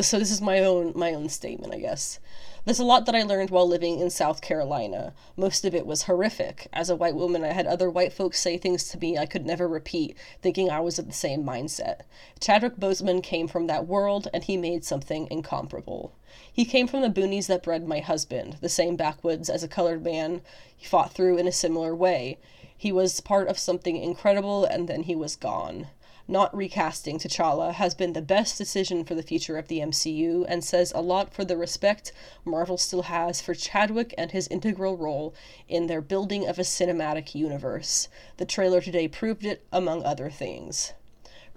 so, 0.00 0.18
this 0.18 0.32
is 0.32 0.40
my 0.40 0.58
own 0.58 0.92
my 0.96 1.14
own 1.14 1.28
statement, 1.28 1.72
I 1.72 1.78
guess. 1.78 2.18
There's 2.64 2.80
a 2.80 2.84
lot 2.84 3.06
that 3.06 3.14
I 3.14 3.22
learned 3.22 3.50
while 3.50 3.68
living 3.68 4.00
in 4.00 4.10
South 4.10 4.40
Carolina. 4.40 5.14
Most 5.36 5.64
of 5.64 5.74
it 5.74 5.86
was 5.86 6.02
horrific. 6.02 6.66
As 6.72 6.90
a 6.90 6.96
white 6.96 7.14
woman, 7.14 7.44
I 7.44 7.52
had 7.52 7.66
other 7.66 7.88
white 7.88 8.12
folks 8.12 8.40
say 8.40 8.58
things 8.58 8.88
to 8.88 8.98
me 8.98 9.16
I 9.16 9.26
could 9.26 9.46
never 9.46 9.68
repeat, 9.68 10.16
thinking 10.42 10.68
I 10.68 10.80
was 10.80 10.98
of 10.98 11.06
the 11.06 11.12
same 11.12 11.44
mindset. 11.44 12.00
Chadwick 12.40 12.76
Boseman 12.76 13.22
came 13.22 13.46
from 13.46 13.68
that 13.68 13.86
world, 13.86 14.28
and 14.34 14.44
he 14.44 14.56
made 14.56 14.84
something 14.84 15.28
incomparable. 15.30 16.12
He 16.52 16.64
came 16.64 16.88
from 16.88 17.02
the 17.02 17.10
boonies 17.10 17.46
that 17.46 17.62
bred 17.62 17.86
my 17.86 18.00
husband, 18.00 18.58
the 18.60 18.68
same 18.68 18.96
backwoods 18.96 19.48
as 19.48 19.62
a 19.62 19.68
colored 19.68 20.02
man 20.02 20.42
he 20.76 20.84
fought 20.84 21.12
through 21.12 21.38
in 21.38 21.46
a 21.46 21.52
similar 21.52 21.94
way. 21.94 22.38
He 22.76 22.90
was 22.92 23.20
part 23.20 23.48
of 23.48 23.58
something 23.58 23.96
incredible, 23.96 24.64
and 24.64 24.88
then 24.88 25.04
he 25.04 25.14
was 25.14 25.36
gone 25.36 25.88
not 26.28 26.54
recasting 26.54 27.18
T'Challa 27.18 27.72
has 27.72 27.94
been 27.94 28.12
the 28.12 28.20
best 28.20 28.58
decision 28.58 29.02
for 29.02 29.14
the 29.14 29.22
future 29.22 29.56
of 29.56 29.68
the 29.68 29.78
MCU 29.78 30.44
and 30.46 30.62
says 30.62 30.92
a 30.94 31.00
lot 31.00 31.32
for 31.32 31.42
the 31.42 31.56
respect 31.56 32.12
Marvel 32.44 32.76
still 32.76 33.04
has 33.04 33.40
for 33.40 33.54
Chadwick 33.54 34.14
and 34.18 34.30
his 34.30 34.46
integral 34.48 34.98
role 34.98 35.34
in 35.68 35.86
their 35.86 36.02
building 36.02 36.46
of 36.46 36.58
a 36.58 36.62
cinematic 36.62 37.34
universe. 37.34 38.08
The 38.36 38.44
trailer 38.44 38.82
today 38.82 39.08
proved 39.08 39.46
it, 39.46 39.64
among 39.72 40.04
other 40.04 40.28
things. 40.28 40.92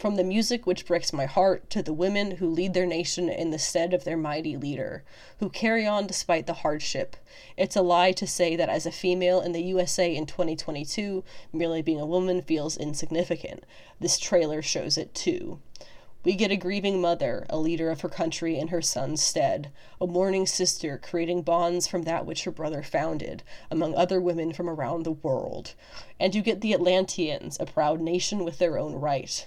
From 0.01 0.15
the 0.15 0.23
music 0.23 0.65
which 0.65 0.87
breaks 0.87 1.13
my 1.13 1.27
heart 1.27 1.69
to 1.69 1.83
the 1.83 1.93
women 1.93 2.37
who 2.37 2.49
lead 2.49 2.73
their 2.73 2.87
nation 2.87 3.29
in 3.29 3.51
the 3.51 3.59
stead 3.59 3.93
of 3.93 4.03
their 4.03 4.17
mighty 4.17 4.57
leader, 4.57 5.03
who 5.37 5.47
carry 5.47 5.85
on 5.85 6.07
despite 6.07 6.47
the 6.47 6.55
hardship. 6.65 7.15
It's 7.55 7.75
a 7.75 7.83
lie 7.83 8.11
to 8.13 8.25
say 8.25 8.55
that 8.55 8.67
as 8.67 8.87
a 8.87 8.91
female 8.91 9.41
in 9.41 9.51
the 9.51 9.61
USA 9.61 10.15
in 10.15 10.25
2022, 10.25 11.23
merely 11.53 11.83
being 11.83 11.99
a 11.99 12.05
woman 12.07 12.41
feels 12.41 12.77
insignificant. 12.77 13.63
This 13.99 14.17
trailer 14.17 14.63
shows 14.63 14.97
it 14.97 15.13
too. 15.13 15.59
We 16.23 16.33
get 16.33 16.49
a 16.49 16.55
grieving 16.55 16.99
mother, 16.99 17.45
a 17.47 17.59
leader 17.59 17.91
of 17.91 18.01
her 18.01 18.09
country 18.09 18.57
in 18.57 18.69
her 18.69 18.81
son's 18.81 19.21
stead, 19.21 19.71
a 20.01 20.07
mourning 20.07 20.47
sister 20.47 20.97
creating 20.97 21.43
bonds 21.43 21.85
from 21.85 22.05
that 22.05 22.25
which 22.25 22.45
her 22.45 22.51
brother 22.51 22.81
founded, 22.81 23.43
among 23.69 23.93
other 23.93 24.19
women 24.19 24.51
from 24.51 24.67
around 24.67 25.03
the 25.03 25.11
world. 25.11 25.75
And 26.19 26.33
you 26.33 26.41
get 26.41 26.61
the 26.61 26.73
Atlanteans, 26.73 27.57
a 27.59 27.67
proud 27.67 28.01
nation 28.01 28.43
with 28.43 28.57
their 28.57 28.79
own 28.79 28.95
right. 28.95 29.45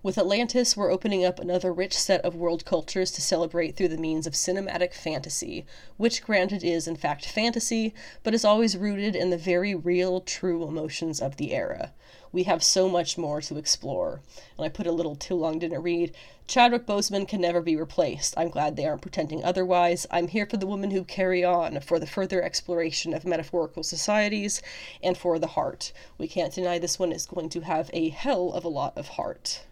With 0.00 0.16
Atlantis, 0.16 0.76
we're 0.76 0.92
opening 0.92 1.24
up 1.24 1.40
another 1.40 1.72
rich 1.72 1.92
set 1.98 2.24
of 2.24 2.36
world 2.36 2.64
cultures 2.64 3.10
to 3.10 3.20
celebrate 3.20 3.74
through 3.74 3.88
the 3.88 3.98
means 3.98 4.28
of 4.28 4.34
cinematic 4.34 4.94
fantasy, 4.94 5.66
which, 5.96 6.22
granted, 6.22 6.62
is 6.62 6.86
in 6.86 6.94
fact 6.94 7.26
fantasy, 7.26 7.92
but 8.22 8.32
is 8.32 8.44
always 8.44 8.76
rooted 8.76 9.16
in 9.16 9.30
the 9.30 9.36
very 9.36 9.74
real, 9.74 10.20
true 10.20 10.62
emotions 10.62 11.20
of 11.20 11.36
the 11.36 11.52
era. 11.52 11.92
We 12.30 12.44
have 12.44 12.62
so 12.62 12.88
much 12.88 13.18
more 13.18 13.40
to 13.40 13.58
explore. 13.58 14.20
And 14.56 14.64
I 14.64 14.68
put 14.68 14.86
a 14.86 14.92
little 14.92 15.16
too 15.16 15.34
long 15.34 15.58
didn't 15.58 15.82
read. 15.82 16.14
Chadwick 16.46 16.86
Boseman 16.86 17.26
can 17.26 17.40
never 17.40 17.60
be 17.60 17.74
replaced. 17.74 18.34
I'm 18.36 18.50
glad 18.50 18.76
they 18.76 18.86
aren't 18.86 19.02
pretending 19.02 19.42
otherwise. 19.42 20.06
I'm 20.12 20.28
here 20.28 20.46
for 20.46 20.58
the 20.58 20.66
women 20.68 20.92
who 20.92 21.02
carry 21.02 21.42
on, 21.42 21.80
for 21.80 21.98
the 21.98 22.06
further 22.06 22.40
exploration 22.40 23.14
of 23.14 23.24
metaphorical 23.24 23.82
societies, 23.82 24.62
and 25.02 25.18
for 25.18 25.40
the 25.40 25.48
heart. 25.48 25.92
We 26.18 26.28
can't 26.28 26.54
deny 26.54 26.78
this 26.78 27.00
one 27.00 27.10
is 27.10 27.26
going 27.26 27.48
to 27.48 27.62
have 27.62 27.90
a 27.92 28.10
hell 28.10 28.52
of 28.52 28.64
a 28.64 28.68
lot 28.68 28.96
of 28.96 29.08
heart. 29.08 29.64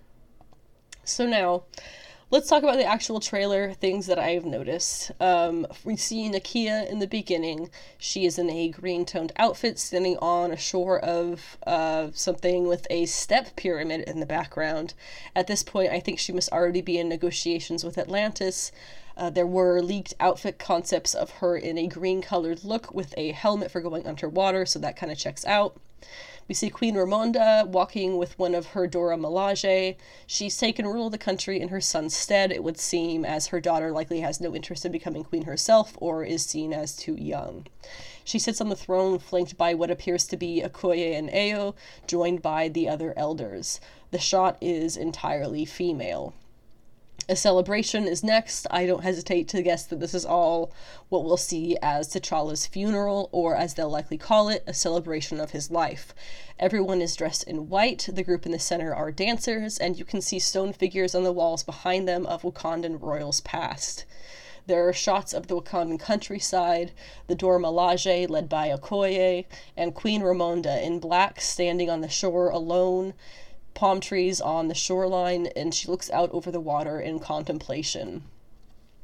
So 1.09 1.25
now, 1.25 1.63
let's 2.33 2.49
talk 2.49 2.65
about 2.65 2.79
the 2.79 2.85
actual 2.85 3.21
trailer 3.21 3.73
things 3.73 4.07
that 4.07 4.19
I've 4.19 4.45
noticed. 4.45 5.13
Um, 5.21 5.65
we 5.85 5.97
see 5.97 6.29
Nakia 6.29 6.91
in 6.91 6.99
the 6.99 7.07
beginning. 7.07 7.71
She 7.97 8.27
is 8.27 8.41
in 8.41 8.51
a 8.51 8.71
green 8.71 9.05
toned 9.05 9.31
outfit 9.37 9.79
standing 9.79 10.17
on 10.19 10.51
a 10.51 10.57
shore 10.57 10.99
of 10.99 11.59
uh, 11.65 12.09
something 12.13 12.67
with 12.67 12.89
a 12.91 13.07
step 13.07 13.55
pyramid 13.55 14.01
in 14.09 14.19
the 14.19 14.27
background. 14.27 14.95
At 15.37 15.47
this 15.47 15.63
point, 15.63 15.93
I 15.93 16.01
think 16.01 16.19
she 16.19 16.33
must 16.33 16.51
already 16.51 16.83
be 16.83 16.99
in 16.99 17.09
negotiations 17.09 17.85
with 17.85 17.99
Atlantis. 17.99 18.73
Uh, 19.17 19.31
there 19.31 19.47
were 19.47 19.81
leaked 19.81 20.15
outfit 20.19 20.59
concepts 20.59 21.15
of 21.15 21.31
her 21.31 21.57
in 21.57 21.79
a 21.79 21.87
green 21.87 22.21
colored 22.21 22.65
look 22.65 22.93
with 22.93 23.15
a 23.17 23.31
helmet 23.31 23.71
for 23.71 23.81
going 23.81 24.09
underwater, 24.09 24.67
so 24.67 24.81
that 24.81 24.97
kind 24.97 25.13
of 25.13 25.19
checks 25.19 25.45
out. 25.45 25.79
We 26.49 26.55
see 26.55 26.71
Queen 26.71 26.95
Ramonda 26.95 27.67
walking 27.67 28.19
with 28.19 28.39
one 28.39 28.55
of 28.55 28.67
her 28.67 28.87
Dora 28.87 29.17
Milaje. 29.17 29.97
She's 30.29 30.57
taken 30.57 30.87
rule 30.87 31.07
of 31.07 31.13
the 31.13 31.19
country 31.19 31.61
in 31.61 31.71
her 31.71 31.81
son's 31.81 32.15
stead, 32.15 32.53
it 32.53 32.63
would 32.63 32.79
seem, 32.79 33.25
as 33.25 33.49
her 33.49 33.61
daughter 33.61 33.91
likely 33.91 34.21
has 34.21 34.41
no 34.41 34.55
interest 34.55 34.85
in 34.85 34.93
becoming 34.93 35.25
queen 35.25 35.43
herself 35.43 35.97
or 36.01 36.23
is 36.23 36.45
seen 36.45 36.73
as 36.73 36.95
too 36.95 37.17
young. 37.17 37.67
She 38.23 38.39
sits 38.39 38.61
on 38.61 38.69
the 38.69 38.77
throne, 38.77 39.19
flanked 39.19 39.57
by 39.57 39.75
what 39.75 39.91
appears 39.91 40.25
to 40.29 40.37
be 40.37 40.63
Okoye 40.63 41.19
and 41.19 41.29
Ayo, 41.31 41.75
joined 42.07 42.43
by 42.43 42.69
the 42.69 42.89
other 42.89 43.13
elders. 43.17 43.81
The 44.13 44.21
shot 44.21 44.57
is 44.61 44.97
entirely 44.97 45.65
female. 45.65 46.33
A 47.29 47.35
celebration 47.35 48.07
is 48.07 48.23
next. 48.23 48.69
I 48.71 48.87
don't 48.87 49.03
hesitate 49.03 49.49
to 49.49 49.61
guess 49.61 49.85
that 49.87 49.99
this 49.99 50.15
is 50.15 50.25
all 50.25 50.71
what 51.09 51.25
we'll 51.25 51.37
see 51.37 51.77
as 51.83 52.09
T'Challa's 52.09 52.69
funeral, 52.69 53.29
or 53.33 53.57
as 53.57 53.75
they'll 53.75 53.91
likely 53.91 54.17
call 54.17 54.49
it, 54.49 54.63
a 54.65 54.73
celebration 54.73 55.41
of 55.41 55.51
his 55.51 55.69
life. 55.69 56.15
Everyone 56.57 57.03
is 57.03 57.17
dressed 57.17 57.43
in 57.43 57.69
white. 57.69 58.09
The 58.13 58.23
group 58.23 58.47
in 58.47 58.53
the 58.53 58.61
center 58.61 58.95
are 58.95 59.11
dancers, 59.11 59.77
and 59.77 59.99
you 59.99 60.05
can 60.05 60.21
see 60.21 60.39
stone 60.39 60.73
figures 60.73 61.17
on 61.17 61.25
the 61.25 61.33
walls 61.33 61.65
behind 61.65 62.07
them 62.07 62.27
of 62.27 62.43
Wakandan 62.43 63.03
royals 63.03 63.41
past. 63.41 64.05
There 64.69 64.89
are 64.89 64.93
shots 64.93 65.33
of 65.33 65.49
the 65.49 65.61
Wakandan 65.61 65.99
countryside, 65.99 66.93
the 67.27 67.35
Dora 67.35 67.59
Milaje 67.59 68.31
led 68.31 68.49
by 68.49 68.69
Okoye, 68.69 69.47
and 69.77 69.97
Queen 69.97 70.23
Ramonda 70.23 70.81
in 70.81 71.01
black 71.01 71.41
standing 71.41 71.91
on 71.91 72.03
the 72.03 72.09
shore 72.09 72.51
alone 72.51 73.15
palm 73.77 74.01
trees 74.01 74.41
on 74.41 74.67
the 74.67 74.75
shoreline, 74.75 75.47
and 75.55 75.73
she 75.73 75.87
looks 75.87 76.11
out 76.11 76.31
over 76.33 76.51
the 76.51 76.61
water 76.61 76.99
in 76.99 77.21
contemplation. 77.21 78.25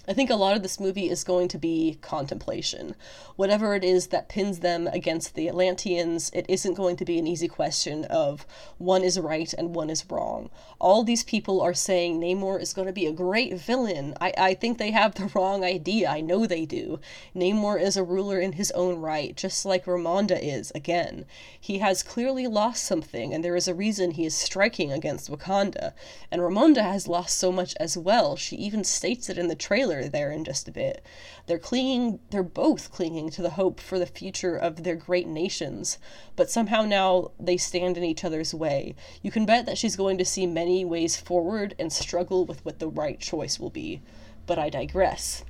I 0.09 0.15
think 0.15 0.31
a 0.31 0.35
lot 0.35 0.57
of 0.57 0.65
this 0.65 0.81
movie 0.81 1.09
is 1.09 1.23
going 1.23 1.47
to 1.49 1.59
be 1.59 1.97
contemplation. 2.01 2.97
Whatever 3.37 3.77
it 3.77 3.85
is 3.85 4.09
that 4.09 4.29
pins 4.29 4.59
them 4.59 4.89
against 4.89 5.37
the 5.37 5.47
Atlanteans, 5.49 6.29
it 6.35 6.45
isn't 6.49 6.75
going 6.75 6.97
to 6.97 7.05
be 7.05 7.21
an 7.21 7.29
easy 7.29 7.47
question 7.47 8.05
of 8.07 8.45
one 8.79 9.05
is 9.05 9.21
right 9.21 9.55
and 9.55 9.77
one 9.77 9.91
is 9.91 10.05
wrong. 10.11 10.51
All 10.81 11.05
these 11.05 11.23
people 11.23 11.61
are 11.61 11.73
saying 11.73 12.21
Namor 12.21 12.61
is 12.61 12.73
going 12.73 12.89
to 12.89 12.93
be 12.93 13.07
a 13.07 13.13
great 13.13 13.55
villain. 13.55 14.15
I, 14.21 14.35
I 14.37 14.55
think 14.55 14.79
they 14.79 14.91
have 14.91 15.15
the 15.15 15.31
wrong 15.37 15.63
idea. 15.63 16.11
I 16.11 16.21
know 16.21 16.47
they 16.47 16.67
do. 16.67 16.99
Namor 17.33 17.81
is 17.81 17.97
a 17.97 18.03
ruler 18.03 18.41
in 18.41 18.55
his 18.55 18.73
own 18.73 18.97
right, 18.97 19.37
just 19.37 19.65
like 19.65 19.85
Ramonda 19.85 20.37
is, 20.43 20.73
again. 20.75 21.27
He 21.61 21.79
has 21.79 22.03
clearly 22.03 22.49
lost 22.49 22.85
something, 22.85 23.33
and 23.33 23.45
there 23.45 23.57
is 23.57 23.69
a 23.69 23.75
reason 23.75 24.11
he 24.11 24.27
is 24.27 24.35
striking 24.35 24.91
against 24.91 25.31
Wakanda. 25.31 25.93
And 26.29 26.43
Ramonda 26.43 26.83
has 26.83 27.07
lost 27.07 27.39
so 27.39 27.53
much 27.53 27.77
as 27.79 27.97
well. 27.97 28.35
She 28.35 28.57
even 28.57 28.83
states 28.83 29.31
it 29.31 29.39
in 29.39 29.47
the 29.47 29.55
trailer 29.55 29.92
there 30.01 30.31
in 30.31 30.45
just 30.45 30.69
a 30.69 30.73
bit. 30.73 31.05
They're 31.47 31.59
clinging, 31.59 32.21
they're 32.31 32.43
both 32.43 32.91
clinging 32.91 33.31
to 33.31 33.43
the 33.43 33.51
hope 33.51 33.81
for 33.81 33.99
the 33.99 34.07
future 34.07 34.57
of 34.57 34.83
their 34.83 34.97
great 34.97 35.27
nations, 35.27 35.99
but 36.37 36.51
somehow 36.51 36.83
now 36.83 37.33
they 37.39 37.57
stand 37.57 37.97
in 37.97 38.05
each 38.05 38.25
other's 38.25 38.55
way. 38.55 38.95
You 39.23 39.31
can 39.31 39.45
bet 39.45 39.67
that 39.67 39.79
she's 39.79 39.97
going 39.97 40.19
to 40.19 40.25
see 40.25 40.47
many 40.47 40.85
ways 40.85 41.17
forward 41.17 41.75
and 41.79 41.93
struggle 41.93 42.45
with 42.45 42.65
what 42.65 42.79
the 42.79 42.89
right 42.89 43.21
choice 43.21 43.61
will 43.61 43.71
be. 43.71 44.01
But 44.47 44.59
I 44.59 44.71
digress. 44.71 45.45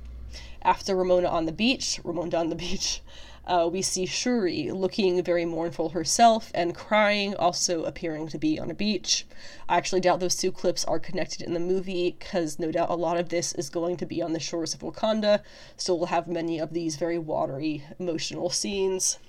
After 0.61 0.95
Ramona 0.95 1.27
on 1.27 1.45
the 1.45 1.51
beach, 1.51 1.99
Ramona 2.03 2.37
on 2.37 2.49
the 2.49 2.55
beach, 2.67 3.01
uh, 3.45 3.69
we 3.71 3.81
see 3.81 4.05
Shuri 4.05 4.71
looking 4.71 5.21
very 5.23 5.45
mournful 5.45 5.89
herself 5.89 6.51
and 6.53 6.73
crying, 6.73 7.35
also 7.35 7.83
appearing 7.83 8.27
to 8.29 8.37
be 8.37 8.59
on 8.59 8.71
a 8.71 8.73
beach. 8.73 9.25
I 9.67 9.77
actually 9.77 10.01
doubt 10.01 10.19
those 10.19 10.35
two 10.35 10.51
clips 10.51 10.85
are 10.85 10.99
connected 10.99 11.41
in 11.41 11.53
the 11.53 11.59
movie 11.59 12.15
because 12.17 12.59
no 12.59 12.71
doubt 12.71 12.89
a 12.89 12.95
lot 12.95 13.17
of 13.17 13.29
this 13.29 13.53
is 13.53 13.69
going 13.69 13.97
to 13.97 14.05
be 14.05 14.21
on 14.21 14.33
the 14.33 14.39
shores 14.39 14.73
of 14.73 14.79
Wakanda, 14.79 15.41
so 15.75 15.93
we'll 15.93 16.07
have 16.07 16.27
many 16.27 16.59
of 16.59 16.73
these 16.73 16.95
very 16.95 17.17
watery, 17.17 17.83
emotional 17.99 18.49
scenes. 18.49 19.19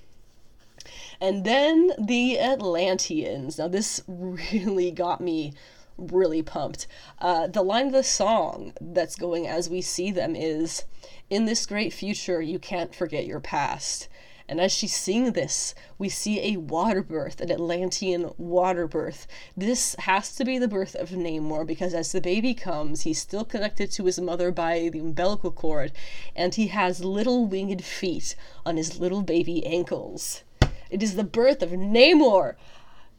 And 1.19 1.43
then 1.43 1.91
the 1.97 2.39
Atlanteans. 2.39 3.57
Now, 3.57 3.67
this 3.67 4.01
really 4.07 4.91
got 4.91 5.19
me 5.19 5.53
really 5.97 6.41
pumped. 6.41 6.87
Uh, 7.19 7.47
the 7.47 7.63
line 7.63 7.87
of 7.87 7.93
the 7.93 8.03
song 8.03 8.73
that's 8.81 9.15
going 9.15 9.47
as 9.47 9.69
we 9.69 9.81
see 9.81 10.11
them 10.11 10.35
is 10.35 10.83
In 11.27 11.45
this 11.45 11.65
great 11.65 11.91
future, 11.91 12.39
you 12.39 12.59
can't 12.59 12.93
forget 12.93 13.25
your 13.25 13.39
past. 13.39 14.07
And 14.47 14.61
as 14.61 14.71
she's 14.71 14.95
singing 14.95 15.31
this, 15.31 15.73
we 15.97 16.07
see 16.07 16.53
a 16.53 16.57
water 16.57 17.01
birth, 17.01 17.41
an 17.41 17.51
Atlantean 17.51 18.29
water 18.37 18.85
birth. 18.85 19.25
This 19.57 19.95
has 20.01 20.35
to 20.35 20.45
be 20.45 20.59
the 20.59 20.67
birth 20.67 20.93
of 20.93 21.09
Namor 21.09 21.65
because 21.65 21.95
as 21.95 22.11
the 22.11 22.21
baby 22.21 22.53
comes, 22.53 23.01
he's 23.01 23.19
still 23.19 23.43
connected 23.43 23.91
to 23.93 24.05
his 24.05 24.21
mother 24.21 24.51
by 24.51 24.89
the 24.93 24.99
umbilical 24.99 25.49
cord, 25.49 25.93
and 26.35 26.53
he 26.53 26.67
has 26.67 27.03
little 27.03 27.47
winged 27.47 27.83
feet 27.83 28.35
on 28.63 28.77
his 28.77 28.99
little 28.99 29.23
baby 29.23 29.65
ankles. 29.65 30.43
It 30.91 31.01
is 31.01 31.15
the 31.15 31.23
birth 31.23 31.63
of 31.63 31.71
Namor! 31.71 32.53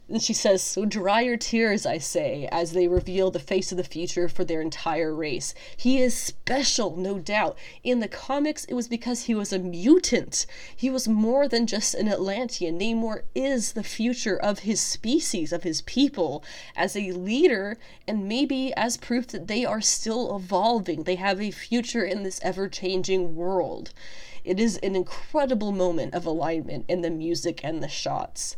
And 0.09 0.23
she 0.23 0.35
says, 0.35 0.63
So 0.63 0.85
dry 0.85 1.23
your 1.23 1.37
tears, 1.37 1.85
I 1.85 1.99
say, 1.99 2.49
as 2.53 2.73
they 2.73 2.87
reveal 2.87 3.33
the 3.33 3.41
face 3.41 3.73
of 3.73 3.77
the 3.77 3.83
future 3.83 4.29
for 4.29 4.45
their 4.45 4.61
entire 4.61 5.13
race. 5.13 5.53
He 5.77 6.01
is 6.01 6.15
special, 6.15 6.95
no 6.95 7.19
doubt. 7.19 7.59
In 7.83 7.99
the 7.99 8.07
comics, 8.07 8.65
it 8.67 8.75
was 8.75 8.87
because 8.87 9.23
he 9.23 9.35
was 9.35 9.53
a 9.53 9.59
mutant. 9.59 10.47
He 10.77 10.91
was 10.91 11.09
more 11.09 11.49
than 11.49 11.67
just 11.67 11.93
an 11.93 12.07
Atlantean. 12.07 12.79
Namor 12.79 13.23
is 13.35 13.73
the 13.73 13.83
future 13.83 14.37
of 14.37 14.61
his 14.61 14.81
species, 14.81 15.53
of 15.53 15.65
his 15.65 15.83
people, 15.83 16.45
as 16.77 16.95
a 16.95 17.11
leader, 17.11 17.77
and 18.07 18.29
maybe 18.29 18.73
as 18.75 18.97
proof 18.97 19.27
that 19.29 19.49
they 19.49 19.65
are 19.65 19.81
still 19.81 20.37
evolving. 20.37 21.03
They 21.03 21.17
have 21.17 21.41
a 21.41 21.51
future 21.51 22.05
in 22.05 22.23
this 22.23 22.39
ever 22.45 22.69
changing 22.69 23.35
world. 23.35 23.93
It 24.45 24.61
is 24.61 24.77
an 24.77 24.95
incredible 24.95 25.73
moment 25.73 26.15
of 26.15 26.25
alignment 26.25 26.85
in 26.87 27.01
the 27.01 27.11
music 27.11 27.61
and 27.65 27.83
the 27.83 27.89
shots. 27.89 28.57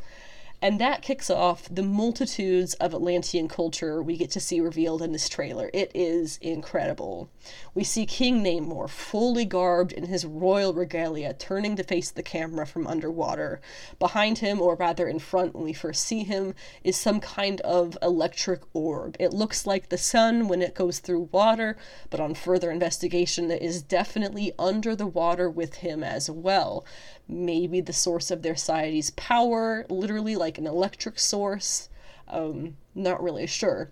And 0.61 0.81
that 0.81 1.03
kicks 1.03 1.31
off 1.31 1.69
the 1.71 1.85
multitudes 1.85 2.75
of 2.75 2.93
Atlantean 2.93 3.47
culture 3.47 4.03
we 4.03 4.17
get 4.17 4.31
to 4.33 4.41
see 4.41 4.61
revealed 4.61 5.03
in 5.03 5.13
this 5.13 5.29
trailer. 5.29 5.71
It 5.73 5.93
is 5.95 6.37
incredible. 6.43 7.31
We 7.75 7.85
see 7.85 8.07
King 8.07 8.43
Namor 8.43 8.91
fully 8.91 9.45
garbed 9.45 9.93
in 9.93 10.07
his 10.07 10.25
royal 10.25 10.75
regalia, 10.75 11.33
turning 11.33 11.77
to 11.77 11.85
face 11.85 12.11
the 12.11 12.25
camera 12.25 12.67
from 12.67 12.89
underwater. 12.89 13.61
Behind 14.01 14.39
him, 14.39 14.61
or 14.61 14.75
rather 14.75 15.07
in 15.07 15.21
front 15.21 15.55
when 15.55 15.63
we 15.63 15.73
first 15.73 16.05
see 16.05 16.25
him, 16.25 16.55
is 16.83 16.97
some 16.97 17.21
kind 17.21 17.61
of 17.61 17.97
electric 18.03 18.63
orb. 18.73 19.17
It 19.21 19.33
looks 19.33 19.65
like 19.65 19.89
the 19.89 19.99
sun 19.99 20.49
when 20.49 20.61
it 20.61 20.75
goes 20.75 20.99
through 20.99 21.29
water, 21.31 21.77
but 22.11 22.19
on 22.19 22.35
further 22.35 22.73
investigation, 22.73 23.53
it 23.53 23.63
is 23.63 23.81
definitely 23.81 24.53
under 24.59 24.97
the 24.97 25.07
water 25.07 25.49
with 25.49 25.77
him 25.77 26.03
as 26.03 26.29
well 26.29 26.85
maybe 27.29 27.81
the 27.81 27.93
source 27.93 28.31
of 28.31 28.43
their 28.43 28.57
society's 28.57 29.11
power, 29.11 29.85
literally 29.89 30.37
like 30.37 30.59
an 30.59 30.67
electric 30.67 31.19
source. 31.19 31.89
Um, 32.27 32.77
not 32.95 33.23
really 33.23 33.47
sure. 33.47 33.91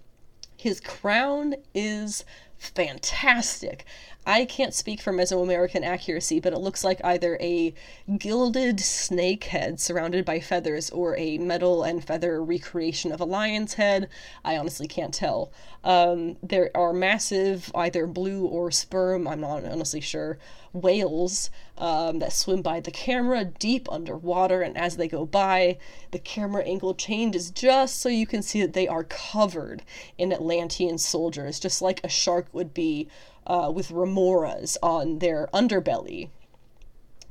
His 0.56 0.80
crown 0.80 1.54
is 1.74 2.24
fantastic. 2.58 3.84
I 4.28 4.44
can't 4.44 4.74
speak 4.74 5.00
for 5.00 5.12
Mesoamerican 5.12 5.84
accuracy, 5.84 6.40
but 6.40 6.52
it 6.52 6.58
looks 6.58 6.82
like 6.82 7.00
either 7.04 7.38
a 7.40 7.72
gilded 8.18 8.80
snake 8.80 9.44
head 9.44 9.78
surrounded 9.78 10.24
by 10.24 10.40
feathers 10.40 10.90
or 10.90 11.16
a 11.16 11.38
metal 11.38 11.84
and 11.84 12.04
feather 12.04 12.42
recreation 12.42 13.12
of 13.12 13.20
a 13.20 13.24
lion's 13.24 13.74
head. 13.74 14.08
I 14.44 14.56
honestly 14.56 14.88
can't 14.88 15.14
tell. 15.14 15.52
Um, 15.84 16.38
there 16.42 16.70
are 16.74 16.92
massive, 16.92 17.70
either 17.74 18.06
blue 18.08 18.44
or 18.44 18.72
sperm, 18.72 19.28
I'm 19.28 19.40
not 19.40 19.64
honestly 19.64 20.00
sure, 20.00 20.38
whales 20.72 21.50
um, 21.78 22.18
that 22.20 22.32
swim 22.32 22.62
by 22.62 22.80
the 22.80 22.90
camera 22.90 23.44
deep 23.44 23.90
underwater, 23.90 24.62
and 24.62 24.76
as 24.76 24.96
they 24.96 25.08
go 25.08 25.26
by, 25.26 25.78
the 26.10 26.18
camera 26.18 26.62
angle 26.64 26.94
changes 26.94 27.50
just 27.50 28.00
so 28.00 28.08
you 28.08 28.26
can 28.26 28.42
see 28.42 28.60
that 28.62 28.72
they 28.72 28.88
are 28.88 29.04
covered 29.04 29.82
in 30.16 30.32
Atlantean 30.32 30.98
soldiers, 30.98 31.60
just 31.60 31.82
like 31.82 32.00
a 32.02 32.08
shark 32.08 32.46
would 32.52 32.72
be 32.72 33.08
uh, 33.46 33.70
with 33.74 33.90
remoras 33.90 34.76
on 34.82 35.18
their 35.18 35.48
underbelly. 35.52 36.30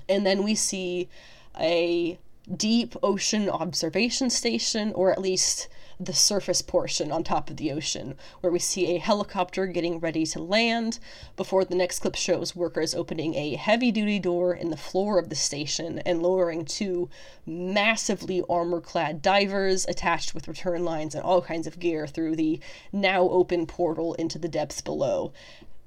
And 0.07 0.26
then 0.26 0.43
we 0.43 0.55
see 0.55 1.09
a 1.59 2.19
deep 2.55 2.95
ocean 3.01 3.49
observation 3.49 4.30
station, 4.30 4.93
or 4.93 5.11
at 5.11 5.19
least 5.19 5.67
the 5.99 6.13
surface 6.13 6.61
portion 6.61 7.11
on 7.11 7.23
top 7.23 7.49
of 7.49 7.57
the 7.57 7.72
ocean, 7.72 8.15
where 8.41 8.51
we 8.51 8.59
see 8.59 8.95
a 8.95 8.99
helicopter 8.99 9.65
getting 9.67 9.99
ready 9.99 10.26
to 10.26 10.41
land 10.41 10.99
before 11.35 11.63
the 11.63 11.76
next 11.76 11.99
clip 11.99 12.15
shows 12.15 12.55
workers 12.55 12.93
opening 12.93 13.35
a 13.35 13.55
heavy 13.55 13.91
duty 13.91 14.19
door 14.19 14.53
in 14.53 14.69
the 14.69 14.77
floor 14.77 15.17
of 15.17 15.30
the 15.30 15.35
station 15.35 15.99
and 15.99 16.22
lowering 16.22 16.65
two 16.65 17.09
massively 17.45 18.43
armor 18.49 18.81
clad 18.81 19.22
divers 19.22 19.85
attached 19.88 20.34
with 20.34 20.47
return 20.47 20.84
lines 20.84 21.15
and 21.15 21.23
all 21.23 21.41
kinds 21.41 21.67
of 21.67 21.80
gear 21.80 22.07
through 22.07 22.35
the 22.35 22.59
now 22.91 23.22
open 23.30 23.65
portal 23.65 24.13
into 24.15 24.38
the 24.39 24.47
depths 24.47 24.81
below 24.81 25.31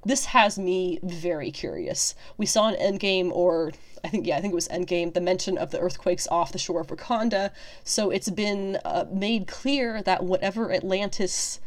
this 0.09 0.25
has 0.27 0.59
me 0.59 0.99
very 1.03 1.51
curious. 1.51 2.15
We 2.39 2.47
saw 2.47 2.69
in 2.69 2.77
Endgame, 2.77 3.31
or 3.31 3.73
I 4.03 4.09
think, 4.09 4.27
yeah, 4.27 4.39
I 4.39 4.41
think 4.41 4.53
it 4.53 4.55
was 4.55 4.69
Endgame, 4.69 5.13
the 5.13 5.21
mention 5.21 5.59
of 5.59 5.71
the 5.71 5.79
earthquakes 5.81 6.27
off 6.31 6.51
the 6.51 6.59
shore 6.59 6.81
of 6.81 6.87
Wakanda. 6.87 7.51
So 7.85 8.11
it's 8.11 8.31
been 8.31 8.79
uh, 8.87 9.05
made 9.13 9.47
clear 9.47 10.03
that 10.03 10.25
whatever 10.25 10.73
Atlantis, 10.73 11.61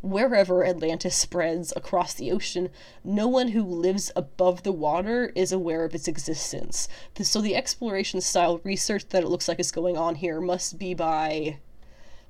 wherever 0.00 0.64
Atlantis 0.64 1.16
spreads 1.16 1.72
across 1.74 2.14
the 2.14 2.30
ocean, 2.30 2.70
no 3.02 3.26
one 3.26 3.48
who 3.48 3.64
lives 3.64 4.12
above 4.14 4.62
the 4.62 4.72
water 4.72 5.32
is 5.34 5.50
aware 5.50 5.84
of 5.84 5.92
its 5.92 6.06
existence. 6.06 6.88
So 7.20 7.40
the 7.40 7.56
exploration 7.56 8.20
style 8.20 8.60
research 8.62 9.08
that 9.08 9.24
it 9.24 9.28
looks 9.28 9.48
like 9.48 9.58
is 9.58 9.72
going 9.72 9.96
on 9.96 10.14
here 10.14 10.40
must 10.40 10.78
be 10.78 10.94
by 10.94 11.58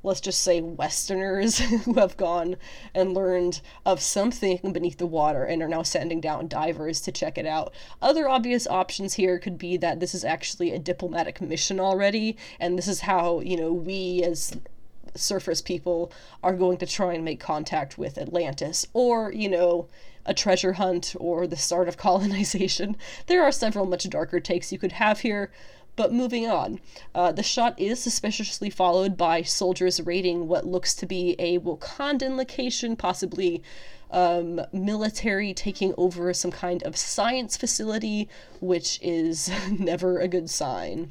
let's 0.03 0.21
just 0.21 0.41
say 0.41 0.61
Westerners 0.61 1.59
who 1.85 1.95
have 1.95 2.17
gone 2.17 2.57
and 2.95 3.15
learned 3.15 3.61
of 3.85 4.01
something 4.01 4.73
beneath 4.73 4.99
the 4.99 5.07
water 5.07 5.45
and 5.45 5.63
are 5.63 5.69
now 5.69 5.83
sending 5.83 6.21
down 6.21 6.49
divers 6.49 7.01
to 7.03 7.13
check 7.13 7.39
it 7.39 7.47
out. 7.47 7.73
Other 8.01 8.29
obvious 8.29 8.67
options 8.67 9.15
here 9.15 9.39
could 9.39 9.59
be 9.59 9.77
that 9.79 10.01
this 10.01 10.15
is 10.15 10.25
actually 10.25 10.73
a 10.73 10.79
diplomatic 10.79 11.41
mission 11.41 11.81
already, 11.81 12.37
and 12.61 12.79
this 12.79 12.89
is 12.89 13.01
how, 13.01 13.41
you 13.41 13.57
know, 13.57 13.73
we 13.73 14.23
as 14.23 14.57
surface 15.15 15.61
people 15.61 16.13
are 16.43 16.55
going 16.55 16.79
to 16.79 16.87
try 16.87 17.15
and 17.15 17.25
make 17.25 17.41
contact 17.41 17.99
with 17.99 18.19
Atlantis, 18.19 18.87
or, 18.93 19.33
you 19.33 19.49
know, 19.49 19.89
a 20.27 20.35
treasure 20.35 20.75
hunt 20.75 21.17
or 21.19 21.47
the 21.47 21.57
start 21.57 21.89
of 21.89 21.97
colonization. 21.97 22.97
There 23.27 23.43
are 23.43 23.53
several 23.53 23.87
much 23.87 24.09
darker 24.09 24.41
takes 24.41 24.71
you 24.73 24.79
could 24.79 24.93
have 24.93 25.21
here, 25.21 25.51
but 25.99 26.13
moving 26.13 26.47
on, 26.47 26.79
uh, 27.13 27.33
the 27.33 27.43
shot 27.43 27.75
is 27.77 28.01
suspiciously 28.01 28.71
followed 28.71 29.17
by 29.17 29.43
soldiers 29.43 30.01
raiding 30.01 30.47
what 30.47 30.65
looks 30.65 30.95
to 30.95 31.07
be 31.07 31.35
a 31.41 31.59
Wakandan 31.59 32.37
location, 32.37 32.95
possibly 32.95 33.65
um, 34.13 34.61
military 34.73 35.53
taking 35.53 35.93
over 35.99 36.33
some 36.33 36.53
kind 36.53 36.85
of 36.85 36.97
science 36.97 37.57
facility, 37.57 38.29
which 38.61 39.01
is 39.03 39.51
never 39.77 40.21
a 40.21 40.29
good 40.29 40.49
sign. 40.49 41.11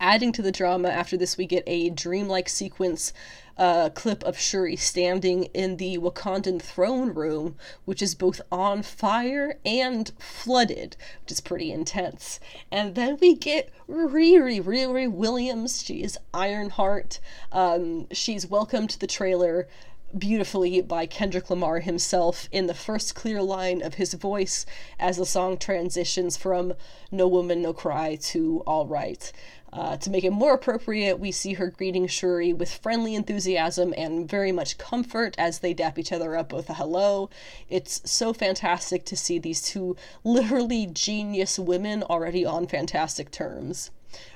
Adding 0.00 0.32
to 0.32 0.42
the 0.42 0.52
drama, 0.52 0.88
after 0.88 1.18
this, 1.18 1.36
we 1.36 1.44
get 1.44 1.62
a 1.66 1.90
dreamlike 1.90 2.48
sequence 2.48 3.12
uh, 3.56 3.90
clip 3.90 4.22
of 4.24 4.38
Shuri 4.38 4.76
standing 4.76 5.44
in 5.54 5.76
the 5.76 5.98
Wakandan 5.98 6.60
throne 6.60 7.12
room, 7.14 7.56
which 7.84 8.02
is 8.02 8.14
both 8.14 8.40
on 8.50 8.82
fire 8.82 9.58
and 9.64 10.10
flooded, 10.18 10.96
which 11.22 11.32
is 11.32 11.40
pretty 11.40 11.70
intense. 11.70 12.40
And 12.70 12.94
then 12.94 13.18
we 13.20 13.34
get 13.34 13.70
Riri, 13.88 14.62
Riri 14.62 15.10
Williams. 15.10 15.82
She 15.82 16.02
is 16.02 16.18
Ironheart. 16.32 17.20
Um, 17.50 18.06
she's 18.12 18.46
welcomed 18.46 18.90
to 18.90 18.98
the 18.98 19.06
trailer 19.06 19.68
beautifully 20.16 20.80
by 20.82 21.06
Kendrick 21.06 21.48
Lamar 21.48 21.80
himself 21.80 22.48
in 22.52 22.66
the 22.66 22.74
first 22.74 23.14
clear 23.14 23.42
line 23.42 23.82
of 23.82 23.94
his 23.94 24.14
voice 24.14 24.66
as 24.98 25.16
the 25.16 25.26
song 25.26 25.56
transitions 25.56 26.36
from 26.36 26.74
No 27.10 27.26
Woman, 27.26 27.62
No 27.62 27.72
Cry 27.72 28.16
to 28.16 28.62
All 28.66 28.86
Right. 28.86 29.32
Uh, 29.72 29.96
to 29.96 30.10
make 30.10 30.22
it 30.22 30.32
more 30.32 30.52
appropriate, 30.52 31.18
we 31.18 31.32
see 31.32 31.54
her 31.54 31.68
greeting 31.68 32.06
Shuri 32.06 32.52
with 32.52 32.70
friendly 32.70 33.14
enthusiasm 33.14 33.94
and 33.96 34.28
very 34.28 34.52
much 34.52 34.76
comfort 34.76 35.34
as 35.38 35.60
they 35.60 35.72
dap 35.72 35.98
each 35.98 36.12
other 36.12 36.36
up 36.36 36.52
with 36.52 36.68
a 36.68 36.74
hello. 36.74 37.30
It's 37.70 38.02
so 38.04 38.34
fantastic 38.34 39.06
to 39.06 39.16
see 39.16 39.38
these 39.38 39.62
two 39.62 39.96
literally 40.24 40.86
genius 40.86 41.58
women 41.58 42.02
already 42.02 42.44
on 42.44 42.66
fantastic 42.66 43.30
terms. 43.30 43.90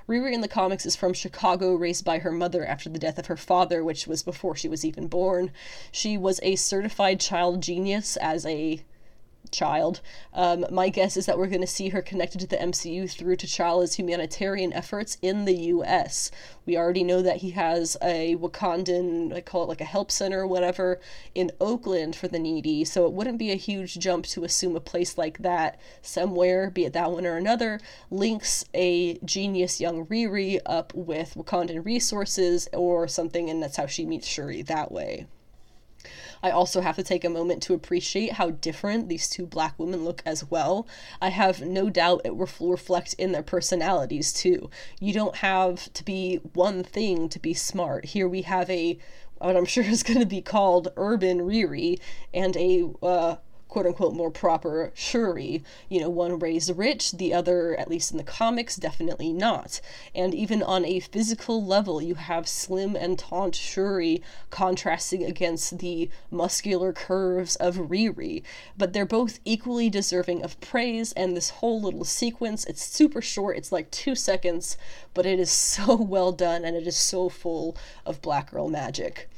Riri 0.08 0.32
in 0.32 0.40
the 0.40 0.48
comics 0.48 0.86
is 0.86 0.96
from 0.96 1.12
Chicago, 1.12 1.74
raised 1.74 2.02
by 2.02 2.20
her 2.20 2.32
mother 2.32 2.64
after 2.64 2.88
the 2.88 2.98
death 2.98 3.18
of 3.18 3.26
her 3.26 3.36
father, 3.36 3.84
which 3.84 4.06
was 4.06 4.22
before 4.22 4.56
she 4.56 4.68
was 4.68 4.86
even 4.86 5.06
born. 5.06 5.52
She 5.92 6.16
was 6.16 6.40
a 6.42 6.56
certified 6.56 7.20
child 7.20 7.60
genius 7.60 8.16
as 8.16 8.46
a 8.46 8.80
child. 9.50 10.00
Um, 10.32 10.66
my 10.70 10.88
guess 10.88 11.16
is 11.16 11.26
that 11.26 11.38
we're 11.38 11.46
going 11.46 11.60
to 11.60 11.66
see 11.66 11.90
her 11.90 12.02
connected 12.02 12.40
to 12.40 12.46
the 12.46 12.56
MCU 12.56 13.10
through 13.10 13.36
T'Challa's 13.36 13.94
humanitarian 13.94 14.72
efforts 14.72 15.18
in 15.22 15.44
the 15.44 15.54
U.S. 15.54 16.30
We 16.64 16.76
already 16.76 17.04
know 17.04 17.22
that 17.22 17.38
he 17.38 17.50
has 17.50 17.96
a 18.02 18.36
Wakandan, 18.36 19.34
I 19.34 19.40
call 19.40 19.64
it 19.64 19.68
like 19.68 19.80
a 19.80 19.84
help 19.84 20.10
center 20.10 20.40
or 20.40 20.46
whatever, 20.46 21.00
in 21.34 21.52
Oakland 21.60 22.16
for 22.16 22.28
the 22.28 22.38
needy, 22.38 22.84
so 22.84 23.06
it 23.06 23.12
wouldn't 23.12 23.38
be 23.38 23.50
a 23.50 23.56
huge 23.56 23.98
jump 23.98 24.26
to 24.26 24.44
assume 24.44 24.76
a 24.76 24.80
place 24.80 25.16
like 25.16 25.38
that 25.38 25.78
somewhere, 26.02 26.70
be 26.70 26.84
it 26.84 26.92
that 26.92 27.12
one 27.12 27.26
or 27.26 27.36
another, 27.36 27.80
links 28.10 28.64
a 28.74 29.18
genius 29.24 29.80
young 29.80 30.06
Riri 30.06 30.58
up 30.66 30.92
with 30.94 31.34
Wakandan 31.34 31.84
resources 31.84 32.68
or 32.72 33.06
something, 33.08 33.48
and 33.48 33.62
that's 33.62 33.76
how 33.76 33.86
she 33.86 34.04
meets 34.04 34.26
Shuri 34.26 34.62
that 34.62 34.90
way. 34.90 35.26
I 36.46 36.52
also 36.52 36.80
have 36.80 36.94
to 36.94 37.02
take 37.02 37.24
a 37.24 37.28
moment 37.28 37.60
to 37.64 37.74
appreciate 37.74 38.34
how 38.34 38.50
different 38.50 39.08
these 39.08 39.28
two 39.28 39.46
black 39.46 39.76
women 39.80 40.04
look 40.04 40.22
as 40.24 40.48
well. 40.48 40.86
I 41.20 41.30
have 41.30 41.60
no 41.60 41.90
doubt 41.90 42.20
it 42.24 42.36
will 42.36 42.48
reflect 42.60 43.14
in 43.14 43.32
their 43.32 43.42
personalities 43.42 44.32
too. 44.32 44.70
You 45.00 45.12
don't 45.12 45.34
have 45.34 45.92
to 45.92 46.04
be 46.04 46.36
one 46.52 46.84
thing 46.84 47.28
to 47.30 47.40
be 47.40 47.52
smart. 47.52 48.04
Here 48.04 48.28
we 48.28 48.42
have 48.42 48.70
a 48.70 48.96
what 49.38 49.56
I'm 49.56 49.64
sure 49.74 49.82
is 49.82 50.04
going 50.04 50.20
to 50.20 50.26
be 50.26 50.40
called 50.40 50.92
urban 50.96 51.40
Riri 51.40 51.98
and 52.32 52.56
a 52.56 52.90
uh, 53.02 53.36
quote 53.68 53.86
unquote 53.86 54.14
more 54.14 54.30
proper 54.30 54.92
Shuri. 54.94 55.62
You 55.88 56.00
know, 56.00 56.08
one 56.08 56.38
raised 56.38 56.76
rich, 56.76 57.12
the 57.12 57.34
other, 57.34 57.74
at 57.78 57.88
least 57.88 58.10
in 58.10 58.16
the 58.16 58.24
comics, 58.24 58.76
definitely 58.76 59.32
not. 59.32 59.80
And 60.14 60.34
even 60.34 60.62
on 60.62 60.84
a 60.84 61.00
physical 61.00 61.64
level, 61.64 62.00
you 62.00 62.14
have 62.14 62.48
slim 62.48 62.96
and 62.96 63.18
taunt 63.18 63.54
Shuri 63.54 64.22
contrasting 64.50 65.24
against 65.24 65.78
the 65.78 66.08
muscular 66.30 66.92
curves 66.92 67.56
of 67.56 67.76
Riri. 67.76 68.42
But 68.78 68.92
they're 68.92 69.04
both 69.04 69.40
equally 69.44 69.90
deserving 69.90 70.42
of 70.42 70.60
praise, 70.60 71.12
and 71.12 71.36
this 71.36 71.50
whole 71.50 71.80
little 71.80 72.04
sequence, 72.04 72.64
it's 72.64 72.82
super 72.82 73.20
short, 73.20 73.56
it's 73.56 73.72
like 73.72 73.90
two 73.90 74.14
seconds, 74.14 74.76
but 75.12 75.26
it 75.26 75.38
is 75.38 75.50
so 75.50 75.96
well 76.00 76.32
done 76.32 76.64
and 76.64 76.76
it 76.76 76.86
is 76.86 76.96
so 76.96 77.28
full 77.28 77.76
of 78.04 78.22
Black 78.22 78.50
Girl 78.50 78.68
magic. 78.68 79.28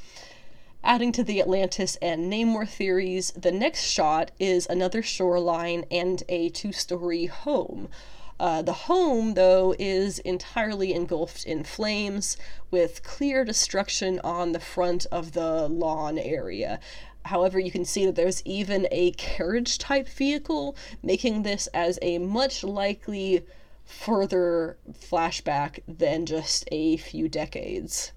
Adding 0.84 1.10
to 1.12 1.24
the 1.24 1.40
Atlantis 1.40 1.96
and 2.00 2.32
Namor 2.32 2.66
theories, 2.68 3.32
the 3.32 3.50
next 3.50 3.82
shot 3.82 4.30
is 4.38 4.66
another 4.70 5.02
shoreline 5.02 5.84
and 5.90 6.22
a 6.28 6.50
two 6.50 6.72
story 6.72 7.26
home. 7.26 7.88
Uh, 8.38 8.62
the 8.62 8.72
home, 8.72 9.34
though, 9.34 9.74
is 9.80 10.20
entirely 10.20 10.94
engulfed 10.94 11.44
in 11.44 11.64
flames, 11.64 12.36
with 12.70 13.02
clear 13.02 13.44
destruction 13.44 14.20
on 14.22 14.52
the 14.52 14.60
front 14.60 15.04
of 15.10 15.32
the 15.32 15.66
lawn 15.68 16.16
area. 16.16 16.78
However, 17.24 17.58
you 17.58 17.72
can 17.72 17.84
see 17.84 18.06
that 18.06 18.14
there's 18.14 18.42
even 18.44 18.86
a 18.92 19.10
carriage 19.12 19.78
type 19.78 20.08
vehicle, 20.08 20.76
making 21.02 21.42
this 21.42 21.66
as 21.74 21.98
a 22.00 22.18
much 22.18 22.62
likely 22.62 23.44
further 23.84 24.78
flashback 24.92 25.80
than 25.88 26.24
just 26.24 26.68
a 26.70 26.96
few 26.98 27.28
decades. 27.28 28.12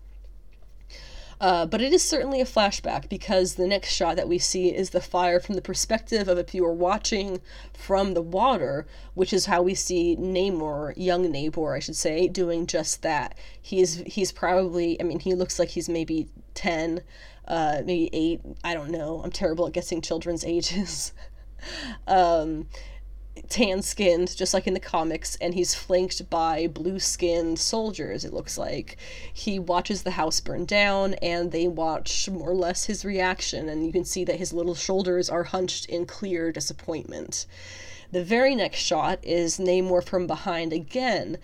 Uh, 1.41 1.65
but 1.65 1.81
it 1.81 1.91
is 1.91 2.03
certainly 2.03 2.39
a 2.39 2.45
flashback 2.45 3.09
because 3.09 3.55
the 3.55 3.65
next 3.65 3.91
shot 3.91 4.15
that 4.15 4.29
we 4.29 4.37
see 4.37 4.69
is 4.69 4.91
the 4.91 5.01
fire 5.01 5.39
from 5.39 5.55
the 5.55 5.61
perspective 5.61 6.27
of 6.27 6.37
if 6.37 6.53
you 6.53 6.63
were 6.63 6.71
watching 6.71 7.41
from 7.73 8.13
the 8.13 8.21
water, 8.21 8.85
which 9.15 9.33
is 9.33 9.47
how 9.47 9.59
we 9.59 9.73
see 9.73 10.15
Namor, 10.17 10.93
young 10.95 11.25
Namor, 11.33 11.75
I 11.75 11.79
should 11.79 11.95
say, 11.95 12.27
doing 12.27 12.67
just 12.67 13.01
that. 13.01 13.35
He's 13.59 14.03
he's 14.05 14.31
probably, 14.31 15.01
I 15.01 15.03
mean, 15.03 15.19
he 15.19 15.33
looks 15.33 15.57
like 15.57 15.69
he's 15.69 15.89
maybe 15.89 16.27
ten, 16.53 17.01
uh, 17.47 17.81
maybe 17.83 18.11
eight. 18.13 18.41
I 18.63 18.75
don't 18.75 18.91
know. 18.91 19.21
I'm 19.23 19.31
terrible 19.31 19.65
at 19.65 19.73
guessing 19.73 20.01
children's 20.01 20.45
ages. 20.55 21.11
um, 22.05 22.67
tan 23.49 23.81
skinned, 23.81 24.35
just 24.35 24.53
like 24.53 24.67
in 24.67 24.73
the 24.73 24.79
comics, 24.79 25.35
and 25.41 25.53
he's 25.53 25.75
flanked 25.75 26.29
by 26.29 26.67
blue 26.67 26.99
skinned 26.99 27.59
soldiers, 27.59 28.23
it 28.23 28.33
looks 28.33 28.57
like. 28.57 28.97
He 29.33 29.59
watches 29.59 30.03
the 30.03 30.11
house 30.11 30.39
burn 30.39 30.65
down, 30.65 31.15
and 31.15 31.51
they 31.51 31.67
watch 31.67 32.29
more 32.29 32.51
or 32.51 32.55
less 32.55 32.85
his 32.85 33.05
reaction, 33.05 33.69
and 33.69 33.85
you 33.85 33.91
can 33.91 34.05
see 34.05 34.23
that 34.25 34.37
his 34.39 34.53
little 34.53 34.75
shoulders 34.75 35.29
are 35.29 35.43
hunched 35.43 35.85
in 35.85 36.05
clear 36.05 36.51
disappointment. 36.51 37.45
The 38.11 38.23
very 38.23 38.55
next 38.55 38.79
shot 38.79 39.19
is 39.23 39.57
Namor 39.57 40.03
from 40.03 40.27
behind 40.27 40.73
again, 40.73 41.37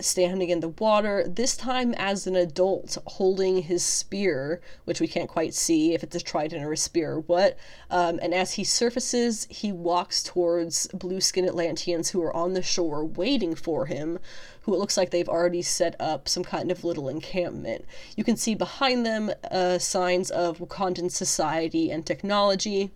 standing 0.00 0.50
in 0.50 0.60
the 0.60 0.68
water, 0.68 1.26
this 1.26 1.56
time 1.56 1.94
as 1.94 2.26
an 2.26 2.36
adult 2.36 2.96
holding 3.06 3.62
his 3.62 3.84
spear, 3.84 4.60
which 4.84 5.00
we 5.00 5.08
can't 5.08 5.28
quite 5.28 5.54
see 5.54 5.94
if 5.94 6.02
it's 6.02 6.16
a 6.16 6.20
trident 6.20 6.64
or 6.64 6.72
a 6.72 6.76
spear 6.76 7.12
or 7.12 7.20
what. 7.20 7.58
Um, 7.90 8.18
and 8.22 8.32
as 8.32 8.52
he 8.52 8.64
surfaces, 8.64 9.46
he 9.50 9.72
walks 9.72 10.22
towards 10.22 10.86
blue 10.88 11.20
skinned 11.20 11.48
Atlanteans 11.48 12.10
who 12.10 12.22
are 12.22 12.34
on 12.34 12.54
the 12.54 12.62
shore 12.62 13.04
waiting 13.04 13.54
for 13.54 13.86
him, 13.86 14.18
who 14.62 14.74
it 14.74 14.78
looks 14.78 14.96
like 14.96 15.10
they've 15.10 15.28
already 15.28 15.62
set 15.62 15.96
up 15.98 16.28
some 16.28 16.44
kind 16.44 16.70
of 16.70 16.84
little 16.84 17.08
encampment. 17.08 17.84
You 18.16 18.24
can 18.24 18.36
see 18.36 18.54
behind 18.54 19.04
them 19.04 19.30
uh, 19.50 19.78
signs 19.78 20.30
of 20.30 20.58
Wakandan 20.58 21.10
society 21.10 21.90
and 21.90 22.06
technology. 22.06 22.92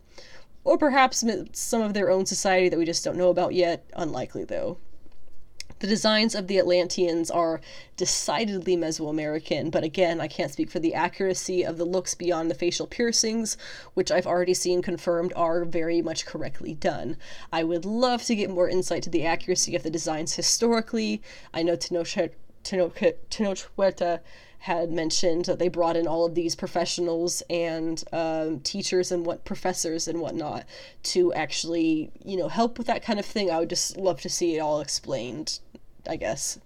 Or 0.65 0.79
perhaps 0.79 1.23
some 1.53 1.83
of 1.83 1.93
their 1.93 2.11
own 2.11 2.25
society 2.25 2.71
that 2.71 2.79
we 2.79 2.87
just 2.87 3.05
don't 3.05 3.19
know 3.19 3.29
about 3.29 3.53
yet. 3.53 3.85
Unlikely, 3.95 4.45
though. 4.45 4.79
The 5.81 5.89
designs 5.89 6.35
of 6.35 6.47
the 6.47 6.59
Atlanteans 6.59 7.31
are 7.31 7.61
decidedly 7.97 8.77
Mesoamerican, 8.77 9.71
but 9.71 9.85
again, 9.85 10.21
I 10.21 10.29
can't 10.29 10.53
speak 10.53 10.71
for 10.71 10.79
the 10.79 10.95
accuracy 10.95 11.63
of 11.63 11.77
the 11.77 11.85
looks 11.85 12.15
beyond 12.15 12.51
the 12.51 12.55
facial 12.55 12.87
piercings, 12.87 13.59
which 13.93 14.11
I've 14.11 14.27
already 14.27 14.55
seen 14.55 14.83
confirmed 14.83 15.33
are 15.37 15.65
very 15.65 16.01
much 16.01 16.27
correctly 16.27 16.75
done. 16.75 17.17
I 17.53 17.65
would 17.65 17.85
love 17.85 18.23
to 18.25 18.37
get 18.37 18.51
more 18.51 18.69
insight 18.69 19.03
to 19.03 19.11
the 19.11 19.27
accuracy 19.27 19.77
of 19.77 19.83
the 19.83 19.91
designs 19.91 20.35
historically. 20.35 21.21
I 21.53 21.63
know 21.63 21.77
Tenoch 21.77 22.39
Huerta 22.65 24.21
had 24.65 24.91
mentioned 24.91 25.45
that 25.45 25.59
they 25.59 25.69
brought 25.69 25.95
in 25.95 26.07
all 26.07 26.25
of 26.25 26.35
these 26.35 26.55
professionals 26.55 27.43
and 27.51 28.03
um, 28.15 28.61
teachers 28.61 29.13
and 29.13 29.27
what 29.27 29.45
professors 29.45 30.09
and 30.09 30.19
whatnot 30.19 30.65
to 31.03 31.35
actually 31.35 32.11
you 32.25 32.39
know 32.39 32.49
help 32.49 32.79
with 32.79 32.87
that 32.87 33.03
kind 33.05 33.19
of 33.21 33.27
thing 33.27 33.51
i 33.51 33.59
would 33.59 33.69
just 33.69 33.99
love 33.99 34.23
to 34.23 34.29
see 34.31 34.57
it 34.57 34.61
all 34.61 34.81
explained 34.81 35.59
i 36.09 36.17
guess. 36.17 36.59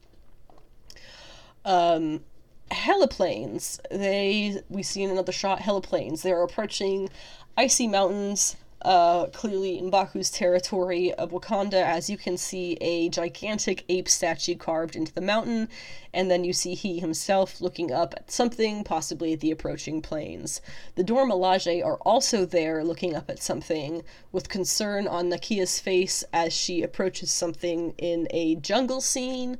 Um 1.65 2.25
heliplanes 2.71 3.81
they 3.91 4.63
we 4.69 4.83
see 4.83 5.03
in 5.03 5.11
another 5.11 5.33
shot 5.33 5.61
heliplanes 5.61 6.23
they're 6.23 6.43
approaching 6.43 7.09
icy 7.57 7.89
mountains 7.89 8.57
uh, 8.83 9.27
clearly 9.27 9.79
in 9.79 9.91
Baku's 9.91 10.31
territory 10.31 11.13
of 11.15 11.31
Wakanda, 11.31 11.83
as 11.83 12.09
you 12.09 12.17
can 12.17 12.37
see 12.37 12.79
a 12.81 13.09
gigantic 13.09 13.85
ape 13.89 14.09
statue 14.09 14.55
carved 14.55 14.95
into 14.95 15.13
the 15.13 15.21
mountain, 15.21 15.69
and 16.15 16.31
then 16.31 16.45
you 16.45 16.53
see 16.53 16.75
he 16.75 17.01
himself 17.01 17.61
looking 17.61 17.93
up 17.93 18.15
at 18.17 18.31
something, 18.31 18.85
possibly 18.85 19.33
at 19.33 19.41
the 19.41 19.51
approaching 19.51 20.01
planes. 20.01 20.61
The 20.95 21.05
Dora 21.05 21.27
Milaje 21.27 21.85
are 21.85 21.97
also 21.97 22.45
there 22.45 22.85
looking 22.85 23.15
up 23.15 23.29
at 23.29 23.43
something, 23.43 24.03
with 24.33 24.49
concern 24.49 25.09
on 25.09 25.29
Nakia's 25.29 25.81
face 25.81 26.23
as 26.33 26.53
she 26.53 26.83
approaches 26.83 27.33
something 27.33 27.95
in 27.99 28.29
a 28.31 28.55
jungle 28.57 29.01
scene. 29.01 29.59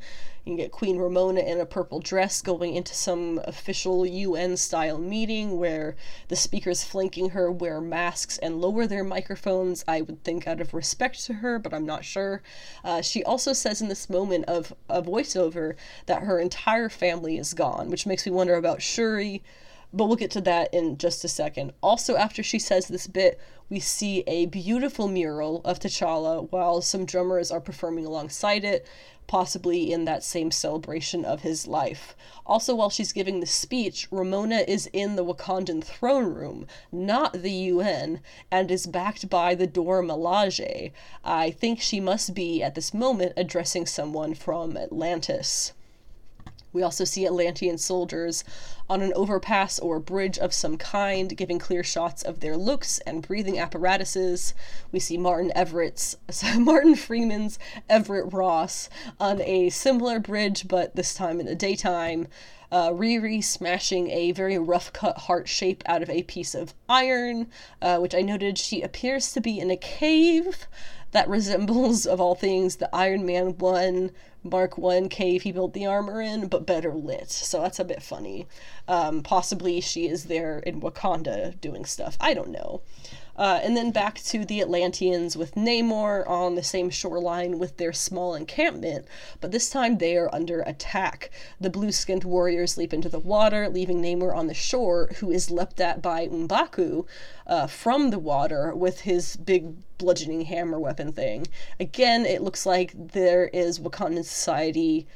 You 0.49 0.57
can 0.57 0.65
get 0.65 0.73
Queen 0.73 0.97
Ramona 0.97 1.41
in 1.41 1.61
a 1.61 1.67
purple 1.67 2.01
dress 2.01 2.41
going 2.41 2.75
into 2.75 2.95
some 2.95 3.39
official 3.45 4.07
UN 4.07 4.57
style 4.57 4.97
meeting 4.97 5.59
where 5.59 5.95
the 6.29 6.37
speakers 6.37 6.83
flanking 6.83 7.29
her 7.31 7.53
wear 7.53 7.83
masks 7.83 8.39
and 8.39 8.59
lower 8.59 8.87
their 8.87 9.05
microphones, 9.05 9.85
I 9.87 10.01
would 10.01 10.25
think 10.25 10.47
out 10.47 10.63
of 10.63 10.73
respect 10.73 11.23
to 11.27 11.35
her, 11.35 11.59
but 11.59 11.75
I'm 11.75 11.85
not 11.85 12.03
sure. 12.03 12.41
Uh, 12.83 13.03
she 13.03 13.23
also 13.23 13.53
says 13.53 13.83
in 13.83 13.89
this 13.89 14.09
moment 14.09 14.47
of 14.47 14.73
a 14.89 15.03
voiceover 15.03 15.75
that 16.07 16.23
her 16.23 16.41
entire 16.41 16.89
family 16.89 17.37
is 17.37 17.53
gone, 17.53 17.91
which 17.91 18.07
makes 18.07 18.25
me 18.25 18.33
wonder 18.33 18.55
about 18.55 18.81
Shuri 18.81 19.43
but 19.93 20.05
we'll 20.05 20.17
get 20.17 20.31
to 20.31 20.41
that 20.43 20.73
in 20.75 20.99
just 20.99 21.25
a 21.25 21.29
second. 21.29 21.73
Also, 21.83 22.15
after 22.15 22.43
she 22.43 22.59
says 22.59 22.89
this 22.89 23.07
bit, 23.07 23.41
we 23.71 23.81
see 23.81 24.23
a 24.27 24.45
beautiful 24.47 25.09
mural 25.09 25.63
of 25.65 25.79
T'Challa 25.79 26.47
while 26.51 26.83
some 26.83 27.07
drummers 27.07 27.51
are 27.51 27.61
performing 27.61 28.05
alongside 28.05 28.65
it 28.65 28.87
possibly 29.29 29.93
in 29.93 30.05
that 30.07 30.25
same 30.25 30.51
celebration 30.51 31.25
of 31.25 31.43
his 31.43 31.69
life. 31.69 32.17
Also, 32.45 32.75
while 32.75 32.91
she's 32.91 33.13
giving 33.13 33.39
the 33.39 33.47
speech, 33.47 34.09
Ramona 34.11 34.65
is 34.67 34.91
in 34.93 35.15
the 35.15 35.25
Wakandan 35.25 35.85
throne 35.85 36.35
room, 36.35 36.67
not 36.91 37.33
the 37.33 37.53
UN, 37.53 38.21
and 38.51 38.71
is 38.71 38.87
backed 38.87 39.31
by 39.31 39.55
the 39.55 39.69
Dora 39.69 40.03
Milaje. 40.03 40.91
I 41.23 41.53
think 41.53 41.81
she 41.81 42.01
must 42.01 42.35
be, 42.35 42.61
at 42.63 42.75
this 42.75 42.93
moment, 42.93 43.35
addressing 43.37 43.87
someone 43.87 44.35
from 44.35 44.77
Atlantis. 44.77 45.75
We 46.79 46.85
also 46.85 47.03
see 47.03 47.27
Atlantean 47.27 47.77
soldiers 47.77 48.45
on 48.89 49.03
an 49.03 49.13
overpass 49.17 49.81
or 49.81 49.99
bridge 49.99 50.39
of 50.39 50.55
some 50.55 50.77
kind, 50.77 51.37
giving 51.37 51.59
clear 51.59 51.83
shots 51.83 52.23
of 52.23 52.39
their 52.39 52.57
looks 52.57 53.01
and 53.01 53.21
breathing 53.21 53.59
apparatuses. 53.59 54.55
We 54.93 55.01
see 55.01 55.19
Martin 55.19 55.51
Everett's, 55.57 56.15
Martin 56.57 56.95
Freeman's 56.95 57.59
Everett 57.89 58.33
Ross 58.33 58.89
on 59.19 59.41
a 59.41 59.71
similar 59.71 60.21
bridge, 60.21 60.69
but 60.69 60.95
this 60.95 61.15
time 61.15 61.41
in 61.41 61.47
the 61.47 61.57
daytime. 61.57 62.29
Uh, 62.71 62.91
Riri 62.91 63.43
smashing 63.43 64.11
a 64.11 64.31
very 64.31 64.59
rough 64.59 64.93
cut 64.93 65.17
heart 65.17 65.49
shape 65.49 65.83
out 65.87 66.03
of 66.03 66.11
a 66.11 66.23
piece 66.25 66.55
of 66.55 66.75
iron, 66.89 67.49
uh, 67.83 67.99
which 67.99 68.15
I 68.15 68.21
noted 68.21 68.57
she 68.57 68.83
appears 68.83 69.33
to 69.33 69.41
be 69.41 69.59
in 69.59 69.71
a 69.71 69.77
cave 69.77 70.69
that 71.13 71.29
resembles, 71.29 72.07
of 72.07 72.21
all 72.21 72.35
things, 72.35 72.77
the 72.77 72.95
Iron 72.95 73.25
Man 73.25 73.57
1 73.59 74.11
Mark 74.45 74.79
1 74.79 75.09
cave 75.09 75.43
he 75.43 75.53
built 75.53 75.73
the 75.73 75.87
armor 75.87 76.21
in, 76.21 76.49
but 76.49 76.67
better 76.67 76.95
lit. 76.95 77.31
So 77.31 77.61
that's 77.61 77.79
a 77.79 77.85
bit 77.85 78.03
funny. 78.03 78.47
Um, 78.87 79.23
possibly 79.23 79.81
she 79.81 80.07
is 80.09 80.25
there 80.25 80.59
in 80.61 80.81
Wakanda 80.81 81.61
doing 81.61 81.85
stuff. 81.85 82.17
I 82.21 82.35
don't 82.35 82.51
know. 82.51 82.83
Uh, 83.39 83.61
and 83.63 83.77
then 83.77 83.93
back 83.93 84.17
to 84.17 84.45
the 84.45 84.61
Atlanteans 84.61 85.37
with 85.37 85.55
Namor 85.55 86.29
on 86.29 86.57
the 86.57 86.63
same 86.63 86.91
shoreline 86.91 87.59
with 87.59 87.77
their 87.77 87.93
small 87.93 88.35
encampment, 88.35 89.07
but 89.41 89.53
this 89.53 89.71
time 89.71 89.99
they 89.99 90.17
are 90.17 90.35
under 90.35 90.61
attack. 90.63 91.31
The 91.61 91.71
blue 91.71 91.93
skinned 91.93 92.25
warriors 92.25 92.77
leap 92.77 92.93
into 92.93 93.09
the 93.09 93.21
water, 93.21 93.69
leaving 93.69 94.03
Namor 94.03 94.35
on 94.35 94.49
the 94.49 94.55
shore, 94.55 95.11
who 95.19 95.31
is 95.31 95.53
leapt 95.53 95.81
at 95.81 96.03
by 96.03 96.27
M'Baku 96.27 97.07
uh, 97.47 97.69
from 97.69 98.11
the 98.11 98.19
water 98.19 98.75
with 98.75 99.03
his 99.03 99.37
big 99.37 99.77
bludgeoning 99.99 100.43
hammer 100.43 100.81
weapon 100.81 101.13
thing. 101.13 101.47
Again, 101.79 102.27
it 102.27 102.43
looks 102.43 102.67
like 102.67 102.93
there 102.97 103.47
is 103.49 103.79
Wakandan 103.79 104.25
society 104.25 105.07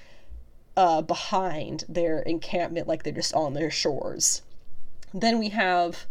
uh, 0.77 1.03
behind 1.03 1.85
their 1.89 2.21
encampment, 2.21 2.87
like 2.87 3.03
they're 3.03 3.13
just 3.13 3.35
on 3.35 3.55
their 3.55 3.71
shores. 3.71 4.43
Then 5.13 5.39
we 5.39 5.51
have 5.51 6.07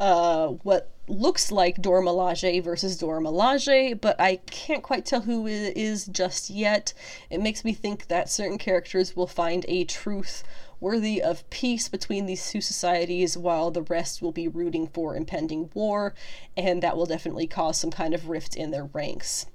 uh, 0.00 0.48
what 0.48 0.90
looks 1.08 1.50
like 1.50 1.82
Dora 1.82 2.02
Milaje 2.02 2.62
versus 2.62 2.96
Dora 2.96 3.20
Milaje, 3.20 3.98
but 4.00 4.20
I 4.20 4.36
can't 4.50 4.82
quite 4.82 5.06
tell 5.06 5.22
who 5.22 5.46
it 5.46 5.76
is 5.76 6.06
just 6.06 6.50
yet. 6.50 6.92
It 7.30 7.40
makes 7.40 7.64
me 7.64 7.72
think 7.72 8.08
that 8.08 8.30
certain 8.30 8.58
characters 8.58 9.16
will 9.16 9.26
find 9.26 9.64
a 9.68 9.84
truth 9.84 10.44
worthy 10.80 11.20
of 11.20 11.48
peace 11.50 11.88
between 11.88 12.26
these 12.26 12.50
two 12.50 12.60
societies, 12.60 13.36
while 13.36 13.70
the 13.70 13.82
rest 13.82 14.22
will 14.22 14.32
be 14.32 14.46
rooting 14.48 14.86
for 14.86 15.16
impending 15.16 15.70
war, 15.74 16.14
and 16.56 16.82
that 16.82 16.96
will 16.96 17.06
definitely 17.06 17.46
cause 17.46 17.78
some 17.78 17.90
kind 17.90 18.14
of 18.14 18.28
rift 18.28 18.54
in 18.54 18.70
their 18.70 18.84
ranks. 18.84 19.46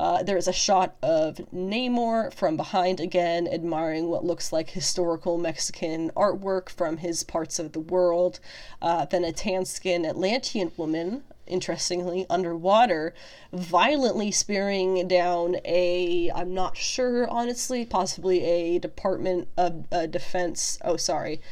Uh, 0.00 0.22
there 0.22 0.38
is 0.38 0.48
a 0.48 0.52
shot 0.52 0.96
of 1.02 1.36
Namor 1.54 2.32
from 2.32 2.56
behind 2.56 3.00
again, 3.00 3.46
admiring 3.46 4.08
what 4.08 4.24
looks 4.24 4.50
like 4.50 4.70
historical 4.70 5.36
Mexican 5.36 6.10
artwork 6.12 6.70
from 6.70 6.96
his 6.96 7.22
parts 7.22 7.58
of 7.58 7.72
the 7.72 7.80
world. 7.80 8.40
Uh, 8.80 9.04
then 9.04 9.24
a 9.24 9.32
tan 9.32 9.66
skinned 9.66 10.06
Atlantean 10.06 10.72
woman, 10.78 11.22
interestingly, 11.46 12.24
underwater, 12.30 13.12
violently 13.52 14.30
spearing 14.30 15.06
down 15.06 15.56
a, 15.66 16.30
I'm 16.34 16.54
not 16.54 16.78
sure, 16.78 17.28
honestly, 17.28 17.84
possibly 17.84 18.42
a 18.42 18.78
Department 18.78 19.48
of 19.58 19.84
uh, 19.92 20.06
Defense. 20.06 20.78
Oh, 20.82 20.96
sorry 20.96 21.42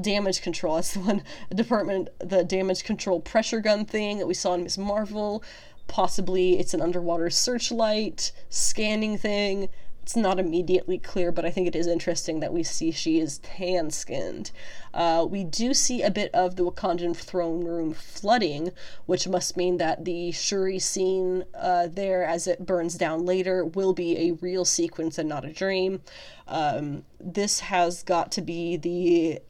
damage 0.00 0.40
control. 0.40 0.74
That's 0.76 0.94
the 0.94 1.00
one 1.00 1.22
department, 1.54 2.08
the 2.18 2.42
damage 2.42 2.84
control 2.84 3.20
pressure 3.20 3.60
gun 3.60 3.84
thing 3.84 4.16
that 4.18 4.26
we 4.26 4.32
saw 4.32 4.54
in 4.54 4.62
Ms. 4.62 4.78
Marvel. 4.78 5.44
Possibly 5.86 6.58
it's 6.58 6.74
an 6.74 6.80
underwater 6.80 7.30
searchlight 7.30 8.32
scanning 8.48 9.16
thing. 9.16 9.68
It's 10.02 10.14
not 10.14 10.38
immediately 10.38 10.98
clear, 10.98 11.32
but 11.32 11.44
I 11.44 11.50
think 11.50 11.66
it 11.66 11.74
is 11.74 11.88
interesting 11.88 12.38
that 12.38 12.52
we 12.52 12.62
see 12.62 12.92
she 12.92 13.18
is 13.18 13.38
tan 13.38 13.90
skinned. 13.90 14.52
Uh, 14.94 15.26
we 15.28 15.42
do 15.42 15.74
see 15.74 16.02
a 16.02 16.12
bit 16.12 16.32
of 16.32 16.54
the 16.54 16.62
Wakandan 16.62 17.16
throne 17.16 17.64
room 17.64 17.92
flooding, 17.92 18.70
which 19.06 19.26
must 19.26 19.56
mean 19.56 19.78
that 19.78 20.04
the 20.04 20.30
Shuri 20.30 20.78
scene 20.78 21.44
uh, 21.54 21.88
there 21.88 22.24
as 22.24 22.46
it 22.46 22.64
burns 22.64 22.94
down 22.94 23.26
later 23.26 23.64
will 23.64 23.92
be 23.92 24.16
a 24.28 24.34
real 24.34 24.64
sequence 24.64 25.18
and 25.18 25.28
not 25.28 25.44
a 25.44 25.52
dream. 25.52 26.02
Um, 26.46 27.04
this 27.18 27.58
has 27.58 28.04
got 28.04 28.30
to 28.32 28.42
be 28.42 28.76
the 28.76 29.40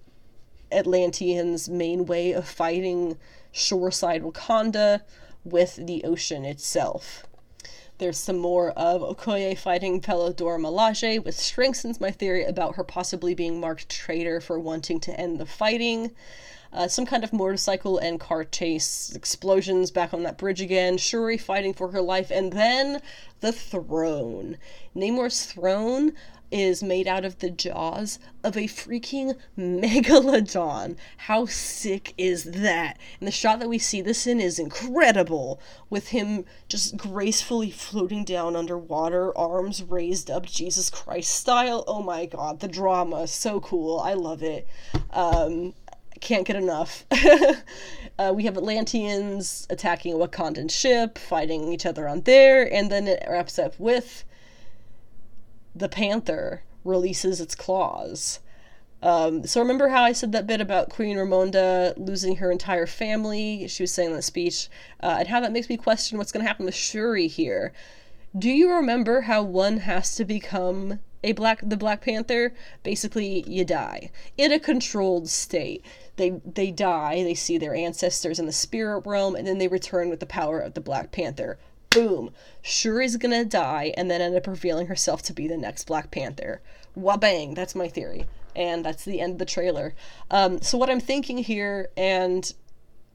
Atlanteans' 0.73 1.69
main 1.69 2.07
way 2.07 2.33
of 2.33 2.49
fighting 2.49 3.19
shoreside 3.53 4.23
Wakanda 4.23 5.03
with 5.47 5.87
the 5.87 6.05
ocean 6.05 6.45
itself. 6.45 7.27
There's 7.99 8.19
some 8.19 8.37
more 8.37 8.73
of 8.73 9.01
Okoye 9.01 9.57
fighting 9.57 10.03
fellow 10.03 10.31
Dora 10.31 10.59
Milaje, 10.59 11.25
which 11.25 11.35
strengthens 11.35 11.99
my 11.99 12.11
theory 12.11 12.45
about 12.45 12.75
her 12.75 12.85
possibly 12.85 13.35
being 13.35 13.59
marked 13.59 13.89
traitor 13.89 14.41
for 14.41 14.61
wanting 14.61 15.01
to 15.01 15.19
end 15.19 15.39
the 15.39 15.47
fighting. 15.47 16.13
Uh, 16.75 16.89
some 16.89 17.07
kind 17.07 17.25
of 17.25 17.33
motorcycle 17.33 17.97
and 17.97 18.21
car 18.21 18.45
chase, 18.45 19.15
explosions 19.15 19.91
back 19.91 20.13
on 20.13 20.25
that 20.25 20.37
bridge 20.37 20.61
again, 20.61 20.99
Shuri 20.99 21.39
fighting 21.39 21.73
for 21.73 21.89
her 21.93 22.03
life, 22.03 22.31
and 22.31 22.53
then 22.53 23.01
the 23.41 23.53
throne. 23.53 24.59
Namor's 24.95 25.47
throne 25.47 26.13
is 26.51 26.83
made 26.83 27.07
out 27.07 27.25
of 27.25 27.39
the 27.39 27.51
jaws 27.51 28.19
of 28.45 28.57
a 28.57 28.69
freaking 28.69 29.37
megalodon. 29.59 30.97
How 31.17 31.47
sick 31.47 32.15
is 32.17 32.45
that? 32.45 32.99
And 33.21 33.27
the 33.27 33.33
shot 33.33 33.61
that 33.61 33.69
we 33.69 33.79
see 33.79 34.01
this 34.01 34.27
in 34.27 34.41
is 34.41 34.59
incredible, 34.59 35.61
with 35.91 36.09
him 36.09 36.45
just 36.69 36.97
gracefully 36.97 37.71
floating 37.71 38.25
down 38.25 38.57
underwater, 38.57 39.37
arms 39.37 39.83
raised 39.83 40.31
up, 40.31 40.47
Jesus 40.47 40.91
Christ 40.91 41.33
style. 41.33 41.85
Oh 41.87 42.03
my 42.03 42.27
god, 42.27 42.61
the 42.61 42.69
drama, 42.69 43.27
so 43.27 43.61
cool. 43.61 43.99
I 44.01 44.15
love 44.15 44.43
it. 44.43 44.67
Um, 45.13 45.75
can't 46.21 46.47
get 46.47 46.57
enough. 46.57 47.05
uh, 48.19 48.33
we 48.35 48.45
have 48.45 48.57
Atlanteans 48.57 49.67
attacking 49.71 50.15
a 50.15 50.17
Wakandan 50.17 50.71
ship, 50.71 51.19
fighting 51.19 51.73
each 51.73 51.87
other 51.87 52.09
on 52.09 52.23
there, 52.23 52.73
and 52.73 52.91
then 52.91 53.07
it 53.07 53.25
wraps 53.29 53.59
up 53.59 53.79
with 53.79 54.25
the 55.79 55.89
panther 55.89 56.63
releases 56.85 57.41
its 57.41 57.55
claws. 57.55 58.41
Um, 59.03 59.47
so 59.47 59.61
remember 59.61 59.89
how 59.89 60.03
I 60.03 60.13
said 60.13 60.33
that 60.33 60.47
bit 60.47 60.61
about 60.61 60.89
Queen 60.89 61.17
Ramonda 61.17 61.95
losing 61.97 62.37
her 62.37 62.51
entire 62.51 62.87
family? 62.87 63.69
She 63.69 63.83
was 63.83 63.93
saying 63.93 64.11
in 64.11 64.17
the 64.17 64.23
speech, 64.23 64.69
uh, 65.03 65.17
and 65.19 65.29
how 65.29 65.41
that 65.41 65.53
makes 65.53 65.69
me 65.69 65.77
question 65.77 66.19
what's 66.19 66.33
going 66.33 66.43
to 66.43 66.49
happen 66.49 66.65
with 66.65 66.75
Shuri 66.75 67.29
here. 67.29 67.73
Do 68.37 68.51
you 68.51 68.71
remember 68.71 69.23
how 69.23 69.43
one 69.43 69.79
has 69.79 70.15
to 70.17 70.25
become 70.25 71.01
a 71.23 71.33
black 71.33 71.61
the 71.63 71.77
Black 71.77 72.03
Panther? 72.03 72.55
Basically, 72.83 73.45
you 73.47 73.65
die 73.65 74.11
in 74.37 74.53
a 74.53 74.59
controlled 74.59 75.29
state. 75.29 75.85
They 76.17 76.41
they 76.45 76.71
die. 76.71 77.23
They 77.23 77.35
see 77.35 77.59
their 77.59 77.75
ancestors 77.75 78.39
in 78.39 78.47
the 78.47 78.53
spirit 78.53 79.07
realm, 79.07 79.37
and 79.37 79.47
then 79.47 79.59
they 79.59 79.69
return 79.69 80.09
with 80.09 80.21
the 80.21 80.27
power 80.27 80.59
of 80.59 80.75
the 80.75 80.81
Black 80.81 81.13
Panther 81.13 81.59
boom, 81.97 82.31
Shuri's 82.63 83.17
gonna 83.17 83.45
die 83.45 83.95
and 83.97 84.11
then 84.11 84.21
end 84.21 84.37
up 84.37 84.47
revealing 84.47 84.87
herself 84.87 85.23
to 85.23 85.33
be 85.33 85.49
the 85.49 85.57
next 85.57 85.85
Black 85.85 86.11
Panther. 86.11 86.61
Wabang, 86.97 87.55
that's 87.55 87.75
my 87.75 87.89
theory. 87.89 88.27
And 88.55 88.85
that's 88.85 89.05
the 89.05 89.21
end 89.21 89.33
of 89.33 89.39
the 89.39 89.45
trailer. 89.47 89.95
Um, 90.31 90.61
so 90.61 90.77
what 90.79 90.91
I'm 90.91 91.01
thinking 91.01 91.39
here, 91.39 91.89
and 91.97 92.53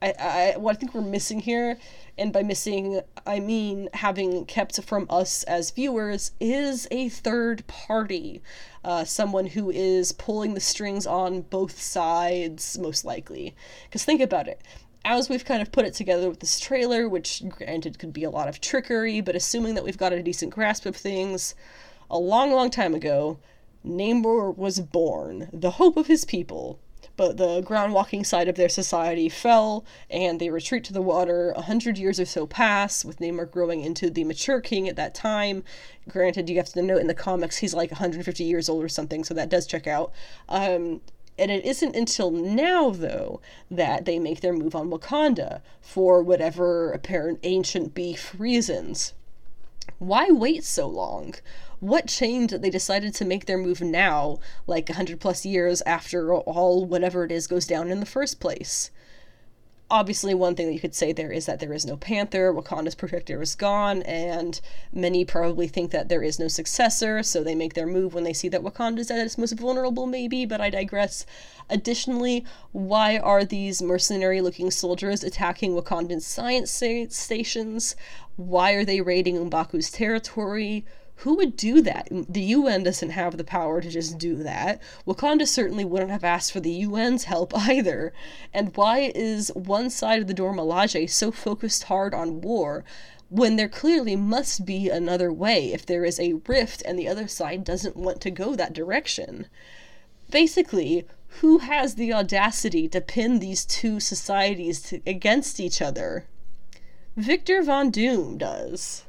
I, 0.00 0.14
I, 0.18 0.58
what 0.58 0.76
I 0.76 0.78
think 0.78 0.94
we're 0.94 1.00
missing 1.00 1.40
here, 1.40 1.78
and 2.18 2.32
by 2.32 2.42
missing, 2.42 3.00
I 3.26 3.38
mean 3.40 3.88
having 3.94 4.46
kept 4.46 4.82
from 4.82 5.06
us 5.08 5.44
as 5.44 5.70
viewers, 5.70 6.32
is 6.40 6.88
a 6.90 7.08
third 7.08 7.66
party. 7.66 8.42
Uh, 8.84 9.04
someone 9.04 9.46
who 9.46 9.70
is 9.70 10.10
pulling 10.10 10.54
the 10.54 10.60
strings 10.60 11.06
on 11.06 11.42
both 11.42 11.80
sides, 11.80 12.76
most 12.78 13.04
likely. 13.04 13.54
Because 13.84 14.04
think 14.04 14.20
about 14.20 14.48
it 14.48 14.60
as 15.04 15.28
we've 15.28 15.44
kind 15.44 15.62
of 15.62 15.72
put 15.72 15.84
it 15.84 15.94
together 15.94 16.28
with 16.28 16.40
this 16.40 16.60
trailer, 16.60 17.08
which 17.08 17.42
granted 17.48 17.98
could 17.98 18.12
be 18.12 18.24
a 18.24 18.30
lot 18.30 18.48
of 18.48 18.60
trickery, 18.60 19.20
but 19.20 19.36
assuming 19.36 19.74
that 19.74 19.84
we've 19.84 19.98
got 19.98 20.12
a 20.12 20.22
decent 20.22 20.52
grasp 20.52 20.86
of 20.86 20.96
things, 20.96 21.54
a 22.10 22.18
long, 22.18 22.52
long 22.52 22.70
time 22.70 22.94
ago, 22.94 23.38
Namor 23.84 24.56
was 24.56 24.80
born, 24.80 25.48
the 25.52 25.72
hope 25.72 25.96
of 25.96 26.06
his 26.06 26.24
people. 26.24 26.78
But 27.16 27.36
the 27.36 27.60
ground 27.60 27.92
walking 27.92 28.24
side 28.24 28.48
of 28.48 28.54
their 28.54 28.68
society 28.68 29.28
fell, 29.28 29.84
and 30.08 30.40
they 30.40 30.50
retreat 30.50 30.84
to 30.84 30.92
the 30.92 31.02
water. 31.02 31.50
A 31.50 31.62
hundred 31.62 31.98
years 31.98 32.18
or 32.18 32.24
so 32.24 32.46
pass, 32.46 33.04
with 33.04 33.18
Namor 33.18 33.50
growing 33.50 33.82
into 33.82 34.08
the 34.08 34.24
mature 34.24 34.60
king 34.60 34.88
at 34.88 34.96
that 34.96 35.14
time. 35.14 35.62
Granted, 36.08 36.48
you 36.48 36.56
have 36.56 36.70
to 36.70 36.80
note 36.82 37.00
in 37.00 37.08
the 37.08 37.14
comics 37.14 37.58
he's 37.58 37.74
like 37.74 37.90
150 37.90 38.44
years 38.44 38.68
old 38.68 38.82
or 38.82 38.88
something, 38.88 39.24
so 39.24 39.34
that 39.34 39.50
does 39.50 39.66
check 39.66 39.86
out. 39.86 40.12
Um, 40.48 41.00
and 41.38 41.50
it 41.50 41.64
isn't 41.64 41.96
until 41.96 42.30
now, 42.30 42.90
though, 42.90 43.40
that 43.70 44.04
they 44.04 44.18
make 44.18 44.40
their 44.40 44.52
move 44.52 44.74
on 44.74 44.90
Wakanda 44.90 45.60
for 45.80 46.22
whatever 46.22 46.92
apparent 46.92 47.40
ancient 47.42 47.94
beef 47.94 48.34
reasons. 48.38 49.14
Why 49.98 50.30
wait 50.30 50.64
so 50.64 50.86
long? 50.86 51.34
What 51.80 52.06
changed 52.06 52.52
that 52.52 52.62
they 52.62 52.70
decided 52.70 53.14
to 53.14 53.24
make 53.24 53.46
their 53.46 53.58
move 53.58 53.80
now, 53.80 54.38
like 54.66 54.88
a 54.88 54.94
hundred 54.94 55.20
plus 55.20 55.44
years 55.44 55.82
after 55.82 56.32
all 56.34 56.84
whatever 56.84 57.24
it 57.24 57.32
is 57.32 57.46
goes 57.46 57.66
down 57.66 57.90
in 57.90 57.98
the 58.00 58.06
first 58.06 58.38
place? 58.38 58.90
Obviously 59.92 60.32
one 60.32 60.54
thing 60.54 60.66
that 60.66 60.72
you 60.72 60.80
could 60.80 60.94
say 60.94 61.12
there 61.12 61.30
is 61.30 61.44
that 61.44 61.60
there 61.60 61.74
is 61.74 61.84
no 61.84 61.98
panther. 61.98 62.50
Wakanda's 62.50 62.94
protector 62.94 63.42
is 63.42 63.54
gone 63.54 64.00
and 64.02 64.58
many 64.90 65.22
probably 65.22 65.68
think 65.68 65.90
that 65.90 66.08
there 66.08 66.22
is 66.22 66.38
no 66.38 66.48
successor 66.48 67.22
so 67.22 67.44
they 67.44 67.54
make 67.54 67.74
their 67.74 67.86
move 67.86 68.14
when 68.14 68.24
they 68.24 68.32
see 68.32 68.48
that 68.48 68.62
wakanda 68.62 69.00
is 69.00 69.10
at 69.10 69.18
its 69.18 69.36
most 69.36 69.52
vulnerable 69.52 70.06
maybe 70.06 70.46
but 70.46 70.62
i 70.62 70.70
digress. 70.70 71.26
Additionally 71.68 72.42
why 72.72 73.18
are 73.18 73.44
these 73.44 73.82
mercenary 73.82 74.40
looking 74.40 74.70
soldiers 74.70 75.22
attacking 75.22 75.74
wakandan 75.74 76.22
science 76.22 76.70
stations? 77.14 77.94
Why 78.36 78.72
are 78.72 78.84
they 78.86 79.02
raiding 79.02 79.36
M'Baku's 79.36 79.90
territory 79.90 80.86
who 81.22 81.36
would 81.36 81.56
do 81.56 81.80
that? 81.82 82.08
The 82.10 82.42
UN 82.42 82.82
doesn't 82.82 83.10
have 83.10 83.36
the 83.36 83.44
power 83.44 83.80
to 83.80 83.88
just 83.88 84.18
do 84.18 84.42
that. 84.42 84.82
Wakanda 85.06 85.46
certainly 85.46 85.84
wouldn't 85.84 86.10
have 86.10 86.24
asked 86.24 86.50
for 86.50 86.58
the 86.58 86.82
UN's 86.82 87.24
help 87.24 87.56
either. 87.68 88.12
And 88.52 88.76
why 88.76 89.12
is 89.14 89.52
one 89.54 89.88
side 89.88 90.20
of 90.20 90.26
the 90.26 90.34
Dora 90.34 90.54
Milaje 90.54 91.08
so 91.08 91.30
focused 91.30 91.84
hard 91.84 92.12
on 92.12 92.40
war 92.40 92.84
when 93.28 93.54
there 93.54 93.68
clearly 93.68 94.16
must 94.16 94.66
be 94.66 94.90
another 94.90 95.32
way 95.32 95.72
if 95.72 95.86
there 95.86 96.04
is 96.04 96.18
a 96.18 96.40
rift 96.48 96.82
and 96.84 96.98
the 96.98 97.06
other 97.06 97.28
side 97.28 97.62
doesn't 97.62 97.96
want 97.96 98.20
to 98.22 98.30
go 98.32 98.56
that 98.56 98.72
direction? 98.72 99.46
Basically, 100.28 101.06
who 101.40 101.58
has 101.58 101.94
the 101.94 102.12
audacity 102.12 102.88
to 102.88 103.00
pin 103.00 103.38
these 103.38 103.64
two 103.64 104.00
societies 104.00 104.82
to, 104.82 105.00
against 105.06 105.60
each 105.60 105.80
other? 105.80 106.26
Victor 107.16 107.62
Von 107.62 107.90
Doom 107.90 108.38
does. 108.38 109.04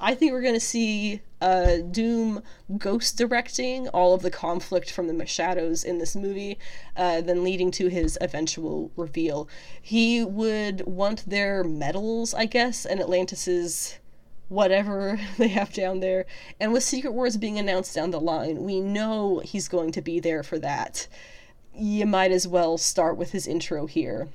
I 0.00 0.14
think 0.14 0.32
we're 0.32 0.40
going 0.40 0.54
to 0.54 0.60
see 0.60 1.20
uh, 1.40 1.78
Doom 1.90 2.42
ghost 2.78 3.16
directing 3.16 3.88
all 3.88 4.14
of 4.14 4.22
the 4.22 4.30
conflict 4.30 4.90
from 4.90 5.06
the 5.06 5.26
shadows 5.26 5.84
in 5.84 5.98
this 5.98 6.14
movie, 6.14 6.58
uh, 6.96 7.20
then 7.20 7.44
leading 7.44 7.70
to 7.72 7.88
his 7.88 8.18
eventual 8.20 8.90
reveal. 8.96 9.48
He 9.80 10.24
would 10.24 10.86
want 10.86 11.28
their 11.28 11.64
metals, 11.64 12.34
I 12.34 12.46
guess, 12.46 12.84
and 12.84 13.00
Atlantis's 13.00 13.98
whatever 14.48 15.18
they 15.38 15.48
have 15.48 15.72
down 15.72 16.00
there. 16.00 16.26
And 16.58 16.72
with 16.72 16.82
Secret 16.82 17.12
Wars 17.12 17.38
being 17.38 17.58
announced 17.58 17.94
down 17.94 18.10
the 18.10 18.20
line, 18.20 18.64
we 18.64 18.80
know 18.80 19.38
he's 19.38 19.68
going 19.68 19.92
to 19.92 20.02
be 20.02 20.20
there 20.20 20.42
for 20.42 20.58
that. 20.58 21.06
You 21.72 22.04
might 22.04 22.32
as 22.32 22.46
well 22.46 22.76
start 22.76 23.16
with 23.16 23.30
his 23.30 23.46
intro 23.46 23.86
here. 23.86 24.28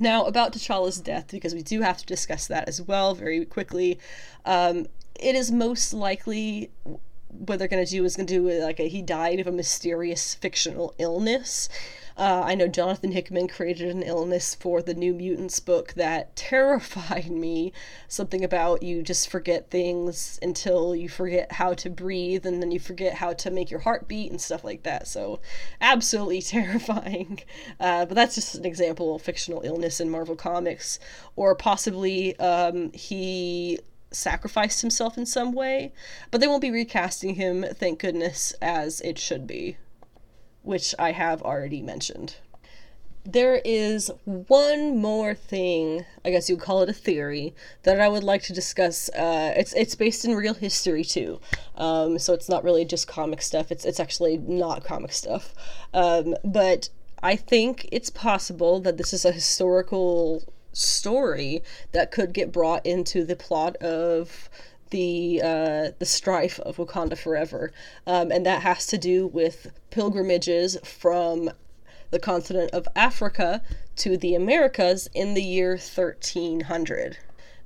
Now, 0.00 0.24
about 0.24 0.52
T'Challa's 0.52 1.00
death, 1.00 1.30
because 1.30 1.54
we 1.54 1.62
do 1.62 1.82
have 1.82 1.98
to 1.98 2.06
discuss 2.06 2.48
that 2.48 2.66
as 2.66 2.82
well 2.82 3.14
very 3.14 3.44
quickly. 3.44 3.98
Um, 4.44 4.86
it 5.18 5.34
is 5.34 5.50
most 5.50 5.92
likely 5.92 6.70
what 7.28 7.58
they're 7.58 7.68
going 7.68 7.84
to 7.84 7.90
do 7.90 8.04
is 8.04 8.16
going 8.16 8.26
to 8.26 8.34
do 8.34 8.62
like 8.62 8.78
a, 8.78 8.88
he 8.88 9.02
died 9.02 9.40
of 9.40 9.46
a 9.46 9.52
mysterious 9.52 10.34
fictional 10.34 10.94
illness. 10.98 11.68
Uh, 12.14 12.42
I 12.44 12.54
know 12.54 12.68
Jonathan 12.68 13.12
Hickman 13.12 13.48
created 13.48 13.88
an 13.88 14.02
illness 14.02 14.54
for 14.54 14.82
the 14.82 14.92
New 14.92 15.14
Mutants 15.14 15.60
book 15.60 15.94
that 15.94 16.36
terrified 16.36 17.30
me. 17.30 17.72
Something 18.06 18.44
about 18.44 18.82
you 18.82 19.02
just 19.02 19.30
forget 19.30 19.70
things 19.70 20.38
until 20.42 20.94
you 20.94 21.08
forget 21.08 21.52
how 21.52 21.72
to 21.74 21.88
breathe, 21.88 22.44
and 22.44 22.62
then 22.62 22.70
you 22.70 22.78
forget 22.78 23.14
how 23.14 23.32
to 23.32 23.50
make 23.50 23.70
your 23.70 23.80
heart 23.80 24.08
beat 24.08 24.30
and 24.30 24.40
stuff 24.40 24.62
like 24.62 24.82
that. 24.82 25.08
So, 25.08 25.40
absolutely 25.80 26.42
terrifying. 26.42 27.40
Uh, 27.80 28.04
but 28.04 28.14
that's 28.14 28.34
just 28.34 28.54
an 28.54 28.66
example 28.66 29.14
of 29.14 29.22
fictional 29.22 29.62
illness 29.62 30.00
in 30.00 30.10
Marvel 30.10 30.36
Comics. 30.36 30.98
Or 31.34 31.54
possibly 31.54 32.38
um, 32.38 32.92
he 32.92 33.78
sacrificed 34.12 34.80
himself 34.80 35.18
in 35.18 35.26
some 35.26 35.52
way, 35.52 35.92
but 36.30 36.40
they 36.40 36.46
won't 36.46 36.62
be 36.62 36.70
recasting 36.70 37.34
him, 37.34 37.64
thank 37.74 37.98
goodness, 37.98 38.54
as 38.60 39.00
it 39.00 39.18
should 39.18 39.46
be 39.46 39.76
which 40.62 40.94
I 40.98 41.12
have 41.12 41.42
already 41.42 41.82
mentioned. 41.82 42.36
There 43.24 43.60
is 43.64 44.10
one 44.24 44.98
more 44.98 45.34
thing, 45.34 46.04
I 46.24 46.30
guess 46.30 46.48
you 46.48 46.56
would 46.56 46.64
call 46.64 46.82
it 46.82 46.88
a 46.88 46.92
theory, 46.92 47.54
that 47.84 48.00
I 48.00 48.08
would 48.08 48.24
like 48.24 48.42
to 48.44 48.52
discuss. 48.52 49.08
Uh, 49.10 49.54
it's 49.56 49.72
it's 49.74 49.94
based 49.94 50.24
in 50.24 50.34
real 50.34 50.54
history 50.54 51.04
too, 51.04 51.40
um, 51.76 52.18
so 52.18 52.32
it's 52.32 52.48
not 52.48 52.64
really 52.64 52.84
just 52.84 53.06
comic 53.06 53.40
stuff. 53.40 53.70
It's 53.70 53.84
it's 53.84 54.00
actually 54.00 54.38
not 54.38 54.82
comic 54.82 55.12
stuff, 55.12 55.54
um, 55.94 56.34
but 56.44 56.88
I 57.22 57.36
think 57.36 57.88
it's 57.92 58.10
possible 58.10 58.80
that 58.80 58.96
this 58.96 59.12
is 59.12 59.24
a 59.24 59.30
historical 59.30 60.42
story 60.72 61.62
that 61.92 62.10
could 62.10 62.32
get 62.32 62.52
brought 62.52 62.84
into 62.86 63.24
the 63.24 63.36
plot 63.36 63.76
of 63.76 64.48
the 64.90 65.40
uh, 65.42 65.90
the 65.98 66.06
strife 66.06 66.60
of 66.60 66.76
Wakanda 66.76 67.16
Forever, 67.16 67.72
um, 68.06 68.30
and 68.30 68.44
that 68.46 68.62
has 68.62 68.86
to 68.86 68.98
do 68.98 69.26
with 69.26 69.72
pilgrimages 69.90 70.76
from 70.84 71.50
the 72.10 72.18
continent 72.18 72.70
of 72.72 72.86
Africa 72.94 73.62
to 73.96 74.16
the 74.16 74.34
Americas 74.34 75.08
in 75.14 75.34
the 75.34 75.42
year 75.42 75.70
1300. 75.70 77.18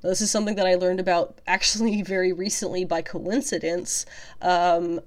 Now, 0.03 0.09
this 0.09 0.21
is 0.21 0.31
something 0.31 0.55
that 0.55 0.65
I 0.65 0.75
learned 0.75 0.99
about 0.99 1.39
actually 1.45 2.01
very 2.03 2.31
recently 2.31 2.85
by 2.85 3.01
coincidence. 3.01 4.05
Um, 4.41 5.01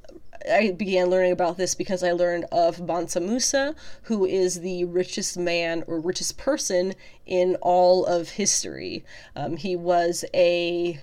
I 0.50 0.72
began 0.72 1.10
learning 1.10 1.32
about 1.32 1.56
this 1.56 1.74
because 1.74 2.02
I 2.02 2.12
learned 2.12 2.46
of 2.52 2.80
Mansa 2.80 3.20
Musa, 3.20 3.74
who 4.02 4.24
is 4.24 4.60
the 4.60 4.84
richest 4.84 5.36
man 5.36 5.84
or 5.86 5.98
richest 6.00 6.38
person 6.38 6.94
in 7.26 7.56
all 7.60 8.06
of 8.06 8.30
history. 8.30 9.04
Um, 9.36 9.56
he 9.56 9.76
was 9.76 10.24
a 10.34 11.00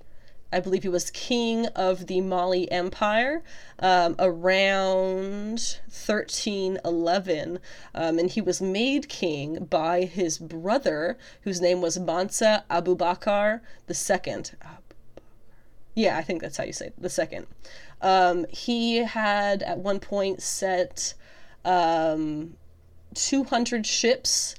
I 0.50 0.60
believe 0.60 0.82
he 0.82 0.88
was 0.88 1.10
king 1.10 1.66
of 1.66 2.06
the 2.06 2.22
Mali 2.22 2.70
Empire 2.72 3.42
um, 3.80 4.16
around 4.18 5.76
1311. 5.90 7.58
Um, 7.94 8.18
and 8.18 8.30
he 8.30 8.40
was 8.40 8.62
made 8.62 9.10
king 9.10 9.66
by 9.66 10.04
his 10.04 10.38
brother, 10.38 11.18
whose 11.42 11.60
name 11.60 11.82
was 11.82 11.98
Mansa 11.98 12.64
Abubakar 12.70 13.60
II. 13.90 14.44
Yeah, 15.94 16.16
I 16.16 16.22
think 16.22 16.40
that's 16.40 16.56
how 16.56 16.64
you 16.64 16.72
say 16.72 16.86
it, 16.86 16.94
the 16.96 17.10
second. 17.10 17.46
Um, 18.00 18.46
he 18.48 18.98
had 18.98 19.62
at 19.62 19.78
one 19.78 20.00
point 20.00 20.42
set 20.42 21.14
um, 21.64 22.56
200 23.14 23.86
ships 23.86 24.54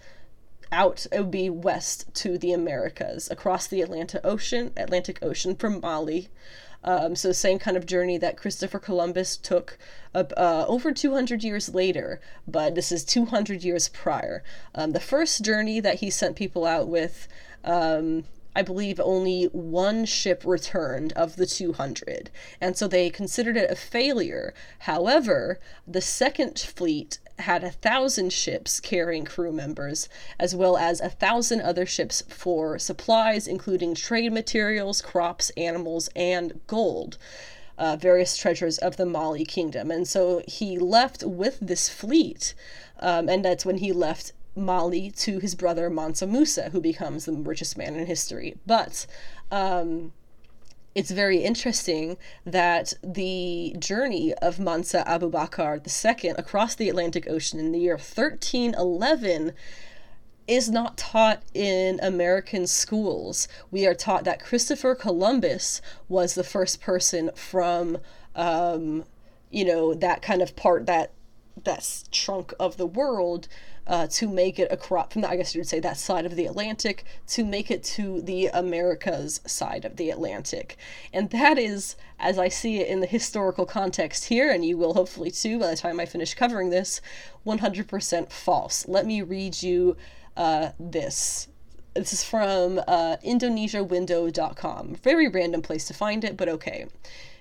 out 0.72 1.08
it 1.12 1.20
would 1.20 1.32
be 1.32 1.50
west 1.50 2.14
to 2.14 2.38
the 2.38 2.54
Americas 2.54 3.30
across 3.32 3.66
the 3.66 3.82
Atlantic 3.82 4.22
Ocean 4.24 4.72
Atlantic 4.78 5.18
Ocean 5.22 5.56
from 5.56 5.80
Mali. 5.80 6.30
Um, 6.84 7.16
so 7.16 7.32
same 7.32 7.60
kind 7.60 7.76
of 7.76 7.86
journey 7.86 8.18
that 8.20 8.38
Christopher 8.38 8.80
Columbus 8.80 9.36
took 9.36 9.78
uh, 10.16 10.66
over 10.68 10.94
200 10.94 11.44
years 11.44 11.74
later, 11.74 12.22
but 12.48 12.74
this 12.76 12.92
is 12.92 13.04
200 13.04 13.64
years 13.64 13.90
prior. 13.90 14.44
Um, 14.74 14.92
the 14.92 15.02
first 15.02 15.44
journey 15.44 15.82
that 15.82 15.96
he 15.96 16.10
sent 16.10 16.38
people 16.38 16.66
out 16.66 16.88
with 16.88 17.28
um, 17.66 18.24
I 18.60 18.62
believe 18.62 19.00
only 19.00 19.46
one 19.46 20.04
ship 20.04 20.44
returned 20.44 21.14
of 21.14 21.38
the 21.38 21.46
200, 21.46 22.30
and 22.60 22.76
so 22.76 22.90
they 22.90 23.10
considered 23.10 23.56
it 23.56 23.72
a 23.72 23.76
failure. 23.76 24.54
However, 24.80 25.62
the 25.88 26.02
second 26.02 26.60
fleet 26.60 27.20
had 27.38 27.64
a 27.64 27.72
thousand 27.72 28.34
ships 28.34 28.82
carrying 28.82 29.24
crew 29.24 29.54
members, 29.54 30.10
as 30.38 30.54
well 30.54 30.76
as 30.76 31.00
a 31.00 31.08
thousand 31.08 31.62
other 31.62 31.86
ships 31.86 32.22
for 32.28 32.78
supplies, 32.78 33.48
including 33.48 33.96
trade 33.96 34.34
materials, 34.34 35.02
crops, 35.02 35.52
animals, 35.52 36.10
and 36.14 36.60
gold. 36.68 37.18
Uh, 37.78 37.96
various 37.96 38.36
treasures 38.36 38.78
of 38.80 38.98
the 38.98 39.06
Mali 39.06 39.46
kingdom. 39.46 39.90
And 39.90 40.06
so 40.06 40.44
he 40.46 40.78
left 40.78 41.24
with 41.24 41.60
this 41.62 41.88
fleet, 41.88 42.54
um, 43.00 43.30
and 43.30 43.46
that's 43.46 43.66
when 43.66 43.78
he 43.78 43.94
left 43.94 44.34
Mali 44.60 45.12
to 45.12 45.40
his 45.40 45.56
brother 45.56 45.90
Mansa 45.90 46.28
Musa, 46.28 46.70
who 46.70 46.82
becomes 46.82 47.26
the 47.26 47.34
richest 47.34 47.78
man 47.78 47.96
in 47.96 48.06
history. 48.06 48.58
But 48.66 49.08
um, 49.52 50.14
it's 50.96 51.12
very 51.12 51.38
interesting 51.44 52.18
that 52.46 52.94
the 53.04 53.76
journey 53.80 54.34
of 54.36 54.60
Mansa 54.60 55.04
Abubakar 55.08 55.80
II 55.80 56.30
across 56.32 56.76
the 56.76 56.90
Atlantic 56.90 57.28
Ocean 57.30 57.60
in 57.60 57.72
the 57.72 57.80
year 57.80 57.94
1311 57.94 59.54
is 60.48 60.68
not 60.68 60.98
taught 60.98 61.44
in 61.54 62.00
American 62.02 62.66
schools. 62.66 63.48
We 63.70 63.86
are 63.86 63.94
taught 63.94 64.24
that 64.24 64.44
Christopher 64.44 64.96
Columbus 64.96 65.80
was 66.08 66.34
the 66.34 66.44
first 66.44 66.82
person 66.82 67.30
from, 67.36 68.00
um, 68.36 69.06
you 69.52 69.64
know, 69.64 69.94
that 69.94 70.24
kind 70.24 70.42
of 70.42 70.56
part 70.56 70.88
that 70.88 71.12
that 71.66 72.04
trunk 72.12 72.54
of 72.60 72.78
the 72.78 72.88
world 72.88 73.48
uh, 73.88 74.08
to 74.08 74.28
make 74.28 74.60
it 74.60 74.72
across 74.72 75.12
from 75.14 75.22
the, 75.24 75.30
I 75.30 75.36
guess 75.36 75.56
you 75.56 75.60
would 75.60 75.68
say 75.68 75.80
that 75.80 75.98
side 75.98 76.26
of 76.26 76.36
the 76.36 76.46
Atlantic 76.46 77.06
to 77.28 77.44
make 77.44 77.72
it 77.72 77.84
to 77.86 78.22
the 78.22 78.48
Americas 78.48 79.42
side 79.46 79.86
of 79.86 79.98
the 79.98 80.10
Atlantic. 80.10 80.78
And 81.14 81.30
that 81.32 81.58
is, 81.58 81.96
as 82.20 82.38
I 82.38 82.50
see 82.50 82.80
it 82.80 82.88
in 82.88 83.00
the 83.00 83.08
historical 83.08 83.66
context 83.66 84.26
here, 84.26 84.52
and 84.52 84.64
you 84.66 84.78
will 84.78 84.94
hopefully 84.94 85.32
too 85.32 85.60
by 85.60 85.68
the 85.68 85.76
time 85.76 86.00
I 86.00 86.06
finish 86.06 86.34
covering 86.34 86.70
this, 86.70 87.02
100% 87.46 88.32
false. 88.32 88.88
Let 88.88 89.06
me 89.06 89.22
read 89.22 89.62
you 89.64 89.98
uh, 90.38 90.70
this. 90.80 91.48
This 91.96 92.14
is 92.14 92.24
from 92.24 92.80
uh, 92.88 93.18
IndonesiaWindow.com. 93.26 94.96
Very 94.96 95.28
random 95.28 95.62
place 95.62 95.86
to 95.86 95.94
find 95.94 96.24
it, 96.24 96.38
but 96.38 96.48
okay. 96.48 96.86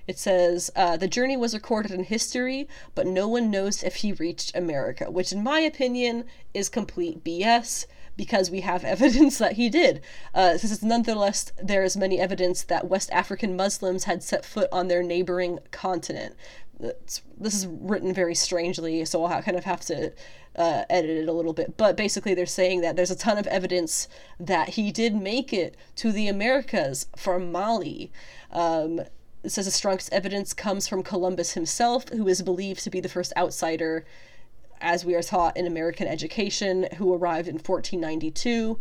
It 0.09 0.18
says, 0.18 0.70
uh, 0.74 0.97
the 0.97 1.06
journey 1.06 1.36
was 1.36 1.52
recorded 1.52 1.93
in 1.93 2.05
history, 2.05 2.66
but 2.94 3.06
no 3.06 3.28
one 3.28 3.51
knows 3.51 3.82
if 3.82 3.97
he 3.97 4.14
reached 4.14 4.56
America, 4.56 5.10
which, 5.10 5.32
in 5.32 5.43
my 5.43 5.60
opinion, 5.60 6.24
is 6.55 6.70
complete 6.70 7.22
BS 7.22 7.85
because 8.16 8.51
we 8.51 8.62
have 8.62 8.85
evidence 8.97 9.36
that 9.36 9.52
he 9.52 9.68
did. 9.68 10.01
Uh, 10.35 10.55
this 10.55 10.64
is 10.64 10.82
nonetheless, 10.82 11.52
there 11.62 11.85
is 11.85 11.94
many 11.94 12.18
evidence 12.18 12.62
that 12.62 12.89
West 12.89 13.10
African 13.12 13.55
Muslims 13.55 14.05
had 14.05 14.22
set 14.22 14.47
foot 14.47 14.70
on 14.72 14.89
their 14.89 15.02
neighboring 15.02 15.59
continent. 15.72 16.35
It's, 16.80 17.20
this 17.36 17.52
is 17.52 17.66
written 17.66 18.14
very 18.14 18.35
strangely, 18.35 19.05
so 19.05 19.22
I'll 19.24 19.43
kind 19.43 19.59
of 19.59 19.64
have 19.64 19.80
to 19.82 20.12
uh, 20.56 20.85
edit 20.89 21.10
it 21.10 21.28
a 21.28 21.32
little 21.32 21.52
bit. 21.52 21.76
But 21.76 21.98
basically, 21.98 22.32
they're 22.32 22.47
saying 22.47 22.80
that 22.80 22.97
there's 22.97 23.10
a 23.10 23.16
ton 23.16 23.36
of 23.36 23.47
evidence 23.48 24.09
that 24.40 24.70
he 24.70 24.90
did 24.90 25.14
make 25.14 25.52
it 25.52 25.76
to 25.97 26.12
the 26.12 26.28
Americas 26.28 27.06
from 27.14 27.52
Mali. 27.52 28.10
Um, 28.51 29.02
says 29.47 29.66
the 29.66 29.70
strongest 29.70 30.12
evidence 30.12 30.52
comes 30.52 30.89
from 30.89 31.02
Columbus 31.02 31.52
himself, 31.52 32.09
who 32.09 32.27
is 32.28 32.43
believed 32.43 32.82
to 32.85 32.90
be 32.90 33.01
the 33.01 33.09
first 33.09 33.32
outsider, 33.36 34.05
as 34.81 35.05
we 35.05 35.15
are 35.15 35.23
taught 35.23 35.56
in 35.56 35.66
American 35.66 36.06
education, 36.06 36.89
who 36.97 37.12
arrived 37.12 37.48
in 37.48 37.55
1492. 37.55 38.78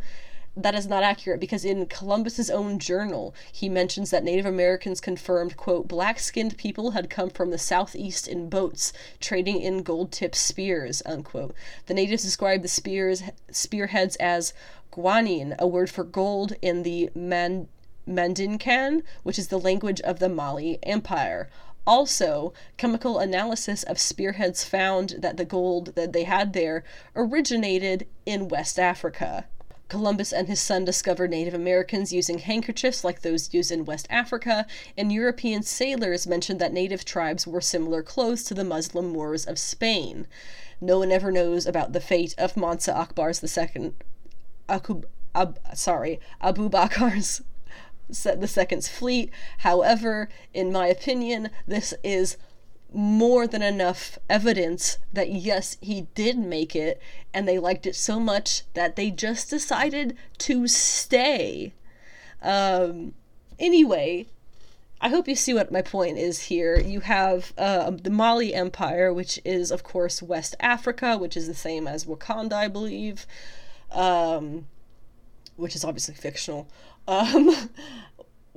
That 0.55 0.73
is 0.73 0.87
not 0.87 1.03
accurate 1.03 1.39
because 1.39 1.63
in 1.63 1.85
Columbus's 1.85 2.49
own 2.49 2.79
journal, 2.79 3.35
he 3.51 3.69
mentions 3.69 4.09
that 4.09 4.23
Native 4.23 4.47
Americans 4.47 4.99
confirmed, 4.99 5.55
quote, 5.55 5.87
black 5.87 6.17
skinned 6.17 6.57
people 6.57 6.91
had 6.91 7.11
come 7.11 7.29
from 7.29 7.51
the 7.51 7.59
southeast 7.59 8.27
in 8.27 8.49
boats, 8.49 8.91
trading 9.19 9.61
in 9.61 9.83
gold 9.83 10.11
tipped 10.11 10.35
spears, 10.35 11.03
unquote. 11.05 11.53
The 11.85 11.93
natives 11.93 12.23
described 12.23 12.63
the 12.63 12.69
spears 12.69 13.21
spearheads 13.51 14.15
as 14.15 14.53
guanin, 14.91 15.55
a 15.59 15.67
word 15.67 15.91
for 15.91 16.03
gold 16.03 16.53
in 16.63 16.81
the 16.81 17.11
Man 17.13 17.67
Mandinkan, 18.07 19.03
which 19.23 19.37
is 19.37 19.47
the 19.47 19.59
language 19.59 20.01
of 20.01 20.19
the 20.19 20.29
Mali 20.29 20.79
Empire. 20.83 21.49
Also, 21.85 22.53
chemical 22.75 23.19
analysis 23.19 23.83
of 23.83 23.99
spearheads 23.99 24.63
found 24.63 25.15
that 25.19 25.37
the 25.37 25.45
gold 25.45 25.95
that 25.95 26.13
they 26.13 26.23
had 26.23 26.53
there 26.53 26.83
originated 27.15 28.07
in 28.25 28.47
West 28.49 28.77
Africa. 28.77 29.45
Columbus 29.87 30.33
and 30.33 30.49
his 30.49 30.59
son 30.59 30.83
discovered 30.83 31.29
Native 31.29 31.53
Americans 31.53 32.11
using 32.11 32.39
handkerchiefs 32.39 33.05
like 33.05 33.21
those 33.21 33.53
used 33.53 33.71
in 33.71 33.85
West 33.85 34.05
Africa, 34.09 34.65
and 34.97 35.13
European 35.13 35.63
sailors 35.63 36.27
mentioned 36.27 36.59
that 36.59 36.73
native 36.73 37.05
tribes 37.05 37.47
wore 37.47 37.61
similar 37.61 38.03
clothes 38.03 38.43
to 38.43 38.53
the 38.53 38.65
Muslim 38.65 39.13
Moors 39.13 39.45
of 39.45 39.57
Spain. 39.57 40.27
No 40.81 40.99
one 40.99 41.11
ever 41.11 41.31
knows 41.31 41.65
about 41.65 41.93
the 41.93 42.01
fate 42.01 42.35
of 42.37 42.57
Mansa 42.57 42.93
Akbar's 42.93 43.39
second, 43.49 43.93
Akub, 44.67 45.05
Ab, 45.33 45.57
sorry, 45.73 46.19
Abu 46.41 46.67
Bakar's 46.67 47.41
the 48.07 48.47
second's 48.47 48.87
fleet. 48.87 49.31
However, 49.59 50.29
in 50.53 50.71
my 50.71 50.87
opinion, 50.87 51.49
this 51.67 51.93
is 52.03 52.37
more 52.93 53.47
than 53.47 53.61
enough 53.61 54.17
evidence 54.29 54.97
that 55.11 55.29
yes, 55.29 55.77
he 55.81 56.07
did 56.15 56.37
make 56.37 56.75
it, 56.75 57.01
and 57.33 57.47
they 57.47 57.59
liked 57.59 57.85
it 57.85 57.95
so 57.95 58.19
much 58.19 58.63
that 58.73 58.95
they 58.95 59.11
just 59.11 59.49
decided 59.49 60.17
to 60.37 60.67
stay. 60.67 61.73
Um, 62.41 63.13
anyway, 63.59 64.27
I 64.99 65.09
hope 65.09 65.27
you 65.27 65.35
see 65.35 65.53
what 65.53 65.71
my 65.71 65.81
point 65.81 66.17
is 66.17 66.43
here. 66.43 66.79
You 66.79 67.01
have 67.01 67.53
uh, 67.57 67.91
the 67.91 68.09
Mali 68.09 68.53
Empire, 68.53 69.13
which 69.13 69.39
is, 69.45 69.69
of 69.69 69.83
course, 69.83 70.23
West 70.23 70.55
Africa, 70.59 71.17
which 71.17 71.37
is 71.37 71.47
the 71.47 71.53
same 71.53 71.87
as 71.87 72.05
Wakanda, 72.05 72.53
I 72.53 72.67
believe, 72.67 73.27
um, 73.91 74.67
which 75.55 75.75
is 75.75 75.83
obviously 75.83 76.15
fictional. 76.15 76.67
Um, 77.07 77.69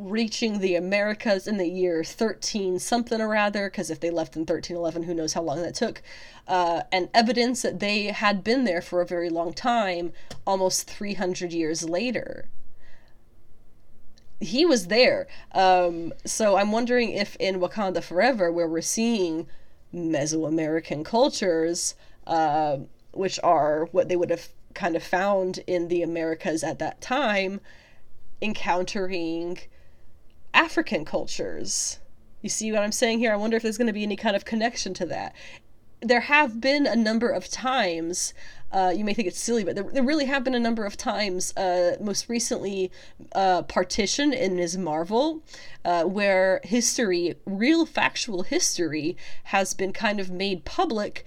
reaching 0.00 0.60
the 0.60 0.74
Americas 0.76 1.46
in 1.46 1.58
the 1.58 1.68
year 1.68 2.02
13 2.02 2.78
something 2.78 3.20
or 3.20 3.28
rather, 3.28 3.68
because 3.68 3.90
if 3.90 4.00
they 4.00 4.10
left 4.10 4.34
in 4.34 4.40
1311, 4.40 5.02
who 5.02 5.14
knows 5.14 5.34
how 5.34 5.42
long 5.42 5.60
that 5.60 5.74
took, 5.74 6.00
uh, 6.48 6.82
and 6.90 7.10
evidence 7.12 7.60
that 7.62 7.80
they 7.80 8.04
had 8.06 8.42
been 8.42 8.64
there 8.64 8.80
for 8.80 9.02
a 9.02 9.06
very 9.06 9.28
long 9.28 9.52
time, 9.52 10.12
almost 10.46 10.90
300 10.90 11.52
years 11.52 11.86
later. 11.86 12.48
He 14.40 14.64
was 14.64 14.86
there. 14.86 15.26
Um, 15.52 16.14
so 16.24 16.56
I'm 16.56 16.72
wondering 16.72 17.10
if 17.10 17.36
in 17.36 17.60
Wakanda 17.60 18.02
Forever, 18.02 18.50
where 18.50 18.66
we're 18.66 18.80
seeing 18.80 19.46
Mesoamerican 19.94 21.04
cultures, 21.04 21.94
uh, 22.26 22.78
which 23.12 23.38
are 23.42 23.84
what 23.92 24.08
they 24.08 24.16
would 24.16 24.30
have 24.30 24.48
kind 24.72 24.96
of 24.96 25.02
found 25.02 25.58
in 25.66 25.88
the 25.88 26.02
Americas 26.02 26.64
at 26.64 26.78
that 26.78 27.02
time, 27.02 27.60
encountering 28.42 29.58
African 30.54 31.04
cultures. 31.04 31.98
You 32.42 32.48
see 32.48 32.72
what 32.72 32.82
I'm 32.82 32.92
saying 32.92 33.18
here? 33.18 33.32
I 33.32 33.36
wonder 33.36 33.56
if 33.56 33.62
there's 33.62 33.78
going 33.78 33.86
to 33.86 33.92
be 33.92 34.02
any 34.02 34.16
kind 34.16 34.34
of 34.34 34.44
connection 34.44 34.94
to 34.94 35.06
that. 35.06 35.34
There 36.02 36.20
have 36.20 36.60
been 36.60 36.86
a 36.86 36.96
number 36.96 37.28
of 37.28 37.48
times, 37.50 38.32
uh, 38.72 38.90
you 38.96 39.04
may 39.04 39.12
think 39.12 39.28
it's 39.28 39.38
silly, 39.38 39.64
but 39.64 39.74
there, 39.74 39.84
there 39.84 40.02
really 40.02 40.24
have 40.24 40.42
been 40.42 40.54
a 40.54 40.60
number 40.60 40.86
of 40.86 40.96
times, 40.96 41.54
uh, 41.58 41.96
most 42.00 42.30
recently, 42.30 42.90
uh, 43.32 43.62
Partition 43.62 44.32
in 44.32 44.56
Ms. 44.56 44.78
Marvel, 44.78 45.42
uh, 45.84 46.04
where 46.04 46.62
history, 46.64 47.34
real 47.44 47.84
factual 47.84 48.44
history, 48.44 49.14
has 49.44 49.74
been 49.74 49.92
kind 49.92 50.18
of 50.18 50.30
made 50.30 50.64
public 50.64 51.26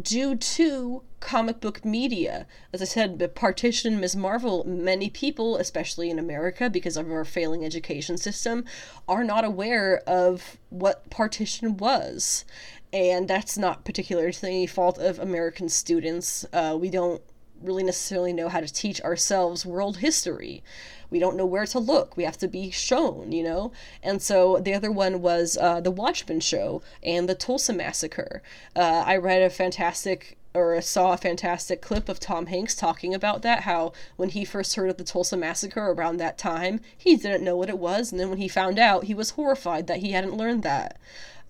due 0.00 0.34
to 0.34 1.04
comic 1.22 1.60
book 1.60 1.84
media. 1.84 2.46
As 2.72 2.82
I 2.82 2.84
said, 2.84 3.18
the 3.18 3.28
partition, 3.28 4.00
Ms. 4.00 4.16
Marvel, 4.16 4.64
many 4.66 5.08
people, 5.08 5.56
especially 5.56 6.10
in 6.10 6.18
America, 6.18 6.68
because 6.68 6.96
of 6.96 7.10
our 7.10 7.24
failing 7.24 7.64
education 7.64 8.18
system, 8.18 8.64
are 9.08 9.24
not 9.24 9.44
aware 9.44 10.02
of 10.06 10.58
what 10.68 11.08
partition 11.08 11.76
was. 11.76 12.44
And 12.92 13.28
that's 13.28 13.56
not 13.56 13.84
particularly 13.84 14.34
any 14.42 14.66
fault 14.66 14.98
of 14.98 15.18
American 15.18 15.68
students. 15.68 16.44
Uh, 16.52 16.76
we 16.78 16.90
don't 16.90 17.22
really 17.62 17.84
necessarily 17.84 18.32
know 18.32 18.48
how 18.48 18.60
to 18.60 18.72
teach 18.72 19.00
ourselves 19.02 19.64
world 19.64 19.98
history. 19.98 20.62
We 21.08 21.18
don't 21.18 21.36
know 21.36 21.46
where 21.46 21.66
to 21.66 21.78
look. 21.78 22.16
We 22.16 22.24
have 22.24 22.38
to 22.38 22.48
be 22.48 22.70
shown, 22.70 23.32
you 23.32 23.44
know? 23.44 23.72
And 24.02 24.20
so 24.20 24.58
the 24.58 24.74
other 24.74 24.90
one 24.90 25.22
was 25.22 25.56
uh, 25.56 25.80
The 25.80 25.90
Watchmen 25.90 26.40
Show 26.40 26.82
and 27.02 27.28
the 27.28 27.34
Tulsa 27.34 27.72
Massacre. 27.72 28.42
Uh, 28.74 29.04
I 29.06 29.16
read 29.16 29.42
a 29.42 29.50
fantastic 29.50 30.36
or 30.54 30.80
saw 30.80 31.12
a 31.12 31.16
fantastic 31.16 31.80
clip 31.80 32.08
of 32.08 32.20
Tom 32.20 32.46
Hanks 32.46 32.74
talking 32.74 33.14
about 33.14 33.42
that 33.42 33.62
how 33.62 33.92
when 34.16 34.30
he 34.30 34.44
first 34.44 34.74
heard 34.74 34.90
of 34.90 34.96
the 34.96 35.04
Tulsa 35.04 35.36
massacre 35.36 35.90
around 35.90 36.18
that 36.18 36.38
time 36.38 36.80
he 36.96 37.16
didn't 37.16 37.44
know 37.44 37.56
what 37.56 37.68
it 37.68 37.78
was 37.78 38.12
and 38.12 38.20
then 38.20 38.28
when 38.28 38.38
he 38.38 38.48
found 38.48 38.78
out 38.78 39.04
he 39.04 39.14
was 39.14 39.30
horrified 39.30 39.86
that 39.86 39.98
he 39.98 40.12
hadn't 40.12 40.36
learned 40.36 40.62
that 40.62 40.98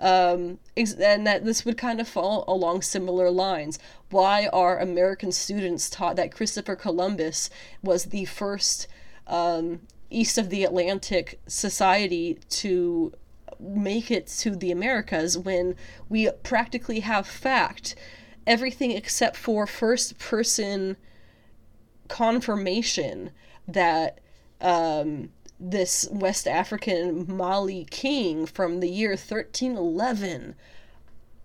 um, 0.02 0.58
and 0.76 1.26
that 1.26 1.44
this 1.44 1.64
would 1.64 1.78
kind 1.78 2.00
of 2.00 2.08
fall 2.08 2.44
along 2.48 2.82
similar 2.82 3.30
lines. 3.30 3.78
Why 4.10 4.48
are 4.52 4.78
American 4.78 5.30
students 5.30 5.88
taught 5.88 6.16
that 6.16 6.34
Christopher 6.34 6.74
Columbus 6.74 7.48
was 7.82 8.06
the 8.06 8.24
first 8.24 8.88
um, 9.28 9.80
east 10.10 10.38
of 10.38 10.50
the 10.50 10.64
Atlantic 10.64 11.40
society 11.46 12.38
to 12.50 13.12
make 13.60 14.10
it 14.10 14.26
to 14.26 14.56
the 14.56 14.72
Americas 14.72 15.38
when 15.38 15.76
we 16.08 16.28
practically 16.42 17.00
have 17.00 17.26
fact 17.26 17.94
everything 18.46 18.90
except 18.90 19.36
for 19.36 19.66
first 19.66 20.18
person 20.18 20.96
confirmation 22.08 23.30
that 23.66 24.18
um, 24.60 25.30
this 25.58 26.08
West 26.10 26.46
African 26.46 27.24
Mali 27.28 27.86
king 27.90 28.46
from 28.46 28.80
the 28.80 28.88
year 28.88 29.10
1311 29.10 30.54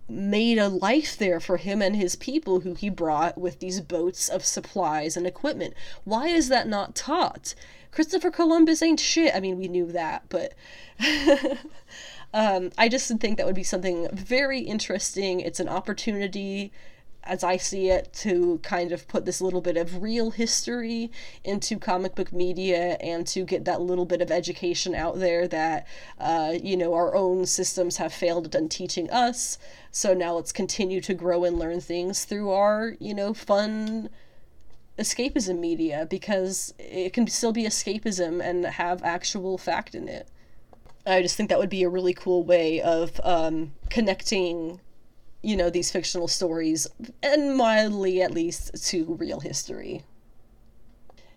made 0.08 0.58
a 0.58 0.68
life 0.68 1.16
there 1.16 1.38
for 1.38 1.58
him 1.58 1.82
and 1.82 1.94
his 1.94 2.16
people 2.16 2.60
who 2.60 2.74
he 2.74 2.88
brought 2.88 3.36
with 3.36 3.58
these 3.60 3.80
boats 3.80 4.28
of 4.28 4.44
supplies 4.44 5.16
and 5.16 5.26
equipment. 5.26 5.74
Why 6.04 6.28
is 6.28 6.48
that 6.48 6.66
not 6.66 6.94
taught? 6.94 7.54
Christopher 7.90 8.30
Columbus 8.30 8.82
ain't 8.82 9.00
shit. 9.00 9.34
I 9.34 9.40
mean, 9.40 9.58
we 9.58 9.68
knew 9.68 9.86
that, 9.92 10.24
but 10.28 10.54
um, 12.32 12.70
I 12.76 12.88
just 12.88 13.08
think 13.20 13.38
that 13.38 13.46
would 13.46 13.54
be 13.54 13.62
something 13.62 14.08
very 14.12 14.60
interesting. 14.60 15.40
It's 15.40 15.60
an 15.60 15.68
opportunity 15.68 16.72
as 17.28 17.44
I 17.44 17.58
see 17.58 17.90
it, 17.90 18.12
to 18.14 18.58
kind 18.62 18.90
of 18.90 19.06
put 19.06 19.26
this 19.26 19.40
little 19.40 19.60
bit 19.60 19.76
of 19.76 20.02
real 20.02 20.30
history 20.30 21.10
into 21.44 21.78
comic 21.78 22.14
book 22.14 22.32
media 22.32 22.96
and 23.00 23.26
to 23.28 23.44
get 23.44 23.66
that 23.66 23.82
little 23.82 24.06
bit 24.06 24.22
of 24.22 24.30
education 24.30 24.94
out 24.94 25.18
there 25.18 25.46
that, 25.46 25.86
uh, 26.18 26.54
you 26.60 26.76
know, 26.76 26.94
our 26.94 27.14
own 27.14 27.44
systems 27.44 27.98
have 27.98 28.14
failed 28.14 28.54
at 28.54 28.70
teaching 28.70 29.10
us. 29.10 29.58
So 29.92 30.14
now 30.14 30.34
let's 30.34 30.52
continue 30.52 31.02
to 31.02 31.12
grow 31.12 31.44
and 31.44 31.58
learn 31.58 31.80
things 31.80 32.24
through 32.24 32.50
our, 32.50 32.96
you 32.98 33.14
know, 33.14 33.34
fun 33.34 34.08
escapism 34.98 35.60
media 35.60 36.06
because 36.08 36.72
it 36.78 37.12
can 37.12 37.26
still 37.26 37.52
be 37.52 37.64
escapism 37.64 38.42
and 38.42 38.64
have 38.64 39.02
actual 39.04 39.58
fact 39.58 39.94
in 39.94 40.08
it. 40.08 40.28
I 41.08 41.22
just 41.22 41.36
think 41.36 41.48
that 41.48 41.58
would 41.58 41.70
be 41.70 41.82
a 41.82 41.88
really 41.88 42.14
cool 42.14 42.44
way 42.44 42.80
of 42.80 43.20
um, 43.24 43.72
connecting 43.90 44.80
you 45.42 45.56
know, 45.56 45.70
these 45.70 45.90
fictional 45.90 46.28
stories, 46.28 46.86
and 47.22 47.56
mildly 47.56 48.20
at 48.22 48.32
least, 48.32 48.86
to 48.88 49.16
real 49.18 49.40
history. 49.40 50.02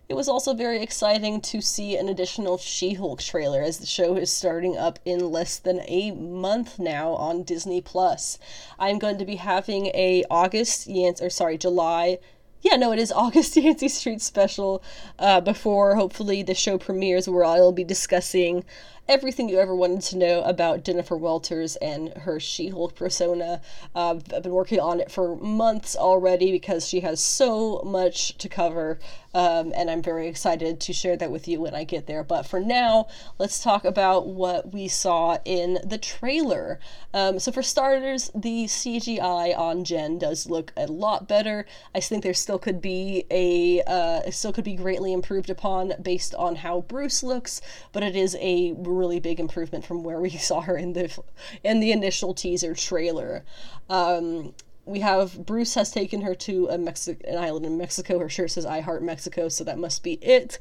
It 0.08 0.14
was 0.14 0.28
also 0.28 0.52
very 0.52 0.82
exciting 0.82 1.40
to 1.42 1.62
see 1.62 1.96
an 1.96 2.08
additional 2.08 2.58
She 2.58 2.94
Hulk 2.94 3.22
trailer 3.22 3.62
as 3.62 3.78
the 3.78 3.86
show 3.86 4.16
is 4.16 4.30
starting 4.30 4.76
up 4.76 4.98
in 5.04 5.30
less 5.30 5.58
than 5.58 5.80
a 5.86 6.10
month 6.10 6.78
now 6.78 7.12
on 7.12 7.44
Disney 7.44 7.80
Plus. 7.80 8.38
I'm 8.78 8.98
going 8.98 9.16
to 9.18 9.24
be 9.24 9.36
having 9.36 9.86
a 9.94 10.24
August 10.28 10.88
Yance 10.88 11.22
or 11.22 11.30
sorry, 11.30 11.56
July 11.56 12.18
yeah, 12.62 12.76
no, 12.76 12.92
it 12.92 12.98
is 12.98 13.12
August 13.16 13.56
Yancy 13.56 13.88
Street 13.88 14.22
special 14.22 14.82
uh, 15.18 15.40
before 15.40 15.96
hopefully 15.96 16.42
the 16.42 16.54
show 16.54 16.78
premieres, 16.78 17.28
where 17.28 17.44
I'll 17.44 17.72
be 17.72 17.84
discussing 17.84 18.64
everything 19.08 19.48
you 19.48 19.58
ever 19.58 19.74
wanted 19.74 20.00
to 20.00 20.16
know 20.16 20.42
about 20.42 20.84
Jennifer 20.84 21.16
Walters 21.16 21.76
and 21.76 22.10
her 22.18 22.38
She 22.38 22.68
Hulk 22.68 22.94
persona. 22.94 23.60
Uh, 23.94 24.20
I've 24.34 24.42
been 24.42 24.52
working 24.52 24.80
on 24.80 25.00
it 25.00 25.10
for 25.10 25.36
months 25.36 25.96
already 25.96 26.52
because 26.52 26.88
she 26.88 27.00
has 27.00 27.20
so 27.20 27.82
much 27.84 28.38
to 28.38 28.48
cover, 28.48 28.98
um, 29.34 29.72
and 29.74 29.90
I'm 29.90 30.02
very 30.02 30.28
excited 30.28 30.80
to 30.80 30.92
share 30.92 31.16
that 31.16 31.30
with 31.30 31.48
you 31.48 31.60
when 31.60 31.74
I 31.74 31.84
get 31.84 32.06
there. 32.06 32.22
But 32.22 32.46
for 32.46 32.60
now, 32.60 33.08
let's 33.38 33.62
talk 33.62 33.84
about 33.84 34.26
what 34.26 34.72
we 34.72 34.88
saw 34.88 35.38
in 35.44 35.78
the 35.84 35.98
trailer. 35.98 36.78
Um, 37.14 37.38
so, 37.38 37.52
for 37.52 37.62
starters, 37.62 38.30
the 38.34 38.64
CGI 38.64 39.56
on 39.56 39.84
Jen 39.84 40.18
does 40.18 40.48
look 40.48 40.72
a 40.76 40.86
lot 40.86 41.28
better. 41.28 41.66
I 41.94 42.00
think 42.00 42.22
there 42.22 42.34
still 42.34 42.58
could 42.58 42.80
be 42.80 43.24
a 43.30 43.82
uh, 43.82 44.30
still 44.30 44.52
could 44.52 44.64
be 44.64 44.74
greatly 44.74 45.12
improved 45.12 45.50
upon 45.50 45.94
based 46.02 46.34
on 46.34 46.56
how 46.56 46.82
Bruce 46.82 47.22
looks, 47.22 47.60
but 47.92 48.02
it 48.02 48.16
is 48.16 48.36
a 48.40 48.72
really 48.76 49.20
big 49.20 49.40
improvement 49.40 49.84
from 49.84 50.02
where 50.02 50.20
we 50.20 50.30
saw 50.30 50.60
her 50.62 50.76
in 50.76 50.92
the 50.92 51.16
in 51.64 51.80
the 51.80 51.92
initial 51.92 52.34
teaser 52.34 52.74
trailer. 52.74 53.44
Um, 53.88 54.54
we 54.84 55.00
have 55.00 55.46
Bruce 55.46 55.74
has 55.74 55.90
taken 55.90 56.22
her 56.22 56.34
to 56.34 56.66
a 56.66 56.76
Mexi- 56.76 57.22
an 57.28 57.38
island 57.38 57.66
in 57.66 57.78
Mexico. 57.78 58.18
Her 58.18 58.28
shirt 58.28 58.50
says 58.50 58.66
"I 58.66 58.80
Heart 58.80 59.02
Mexico," 59.02 59.48
so 59.48 59.64
that 59.64 59.78
must 59.78 60.02
be 60.02 60.14
it. 60.14 60.58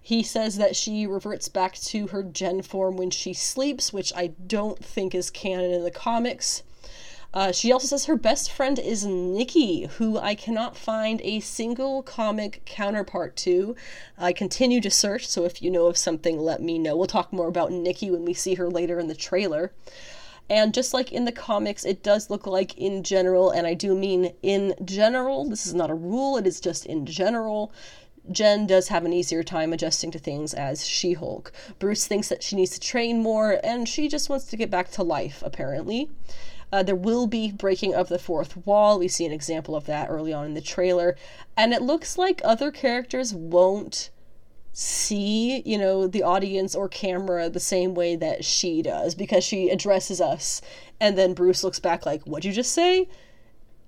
He 0.00 0.22
says 0.22 0.56
that 0.56 0.76
she 0.76 1.06
reverts 1.06 1.48
back 1.48 1.74
to 1.76 2.08
her 2.08 2.22
Gen 2.22 2.62
form 2.62 2.96
when 2.96 3.10
she 3.10 3.32
sleeps, 3.32 3.92
which 3.92 4.12
I 4.14 4.28
don't 4.46 4.84
think 4.84 5.14
is 5.14 5.30
canon 5.30 5.70
in 5.72 5.82
the 5.82 5.90
comics. 5.90 6.62
Uh, 7.34 7.50
she 7.50 7.72
also 7.72 7.88
says 7.88 8.04
her 8.04 8.16
best 8.16 8.52
friend 8.52 8.78
is 8.78 9.04
Nikki, 9.04 9.86
who 9.96 10.18
I 10.18 10.36
cannot 10.36 10.76
find 10.76 11.20
a 11.22 11.40
single 11.40 12.00
comic 12.04 12.62
counterpart 12.64 13.34
to. 13.38 13.74
I 14.16 14.32
continue 14.32 14.80
to 14.80 14.90
search, 14.90 15.26
so 15.26 15.44
if 15.44 15.60
you 15.60 15.68
know 15.68 15.86
of 15.86 15.96
something, 15.96 16.38
let 16.38 16.62
me 16.62 16.78
know. 16.78 16.96
We'll 16.96 17.08
talk 17.08 17.32
more 17.32 17.48
about 17.48 17.72
Nikki 17.72 18.08
when 18.08 18.24
we 18.24 18.34
see 18.34 18.54
her 18.54 18.70
later 18.70 19.00
in 19.00 19.08
the 19.08 19.16
trailer. 19.16 19.72
And 20.50 20.74
just 20.74 20.92
like 20.92 21.10
in 21.10 21.24
the 21.24 21.32
comics, 21.32 21.84
it 21.84 22.02
does 22.02 22.28
look 22.28 22.46
like 22.46 22.76
in 22.76 23.02
general, 23.02 23.50
and 23.50 23.66
I 23.66 23.74
do 23.74 23.94
mean 23.94 24.34
in 24.42 24.74
general, 24.84 25.48
this 25.48 25.66
is 25.66 25.74
not 25.74 25.90
a 25.90 25.94
rule, 25.94 26.36
it 26.36 26.46
is 26.46 26.60
just 26.60 26.84
in 26.84 27.06
general. 27.06 27.72
Jen 28.30 28.66
does 28.66 28.88
have 28.88 29.04
an 29.04 29.12
easier 29.12 29.42
time 29.42 29.72
adjusting 29.72 30.10
to 30.10 30.18
things 30.18 30.54
as 30.54 30.86
She 30.86 31.12
Hulk. 31.14 31.52
Bruce 31.78 32.06
thinks 32.06 32.28
that 32.28 32.42
she 32.42 32.56
needs 32.56 32.72
to 32.72 32.80
train 32.80 33.22
more, 33.22 33.60
and 33.62 33.88
she 33.88 34.08
just 34.08 34.30
wants 34.30 34.46
to 34.46 34.56
get 34.56 34.70
back 34.70 34.90
to 34.92 35.02
life, 35.02 35.42
apparently. 35.44 36.10
Uh, 36.72 36.82
there 36.82 36.96
will 36.96 37.26
be 37.26 37.52
breaking 37.52 37.94
of 37.94 38.08
the 38.08 38.18
fourth 38.18 38.66
wall. 38.66 38.98
We 38.98 39.08
see 39.08 39.24
an 39.24 39.32
example 39.32 39.76
of 39.76 39.86
that 39.86 40.08
early 40.10 40.32
on 40.32 40.46
in 40.46 40.54
the 40.54 40.60
trailer. 40.60 41.16
And 41.56 41.72
it 41.72 41.82
looks 41.82 42.18
like 42.18 42.40
other 42.42 42.70
characters 42.70 43.32
won't 43.32 44.10
see, 44.74 45.62
you 45.64 45.78
know, 45.78 46.08
the 46.08 46.24
audience 46.24 46.74
or 46.74 46.88
camera 46.88 47.48
the 47.48 47.60
same 47.60 47.94
way 47.94 48.16
that 48.16 48.44
she 48.44 48.82
does 48.82 49.14
because 49.14 49.44
she 49.44 49.70
addresses 49.70 50.20
us. 50.20 50.60
And 51.00 51.16
then 51.16 51.32
Bruce 51.32 51.62
looks 51.62 51.78
back 51.78 52.04
like, 52.04 52.24
What'd 52.24 52.44
you 52.44 52.52
just 52.52 52.72
say? 52.72 53.08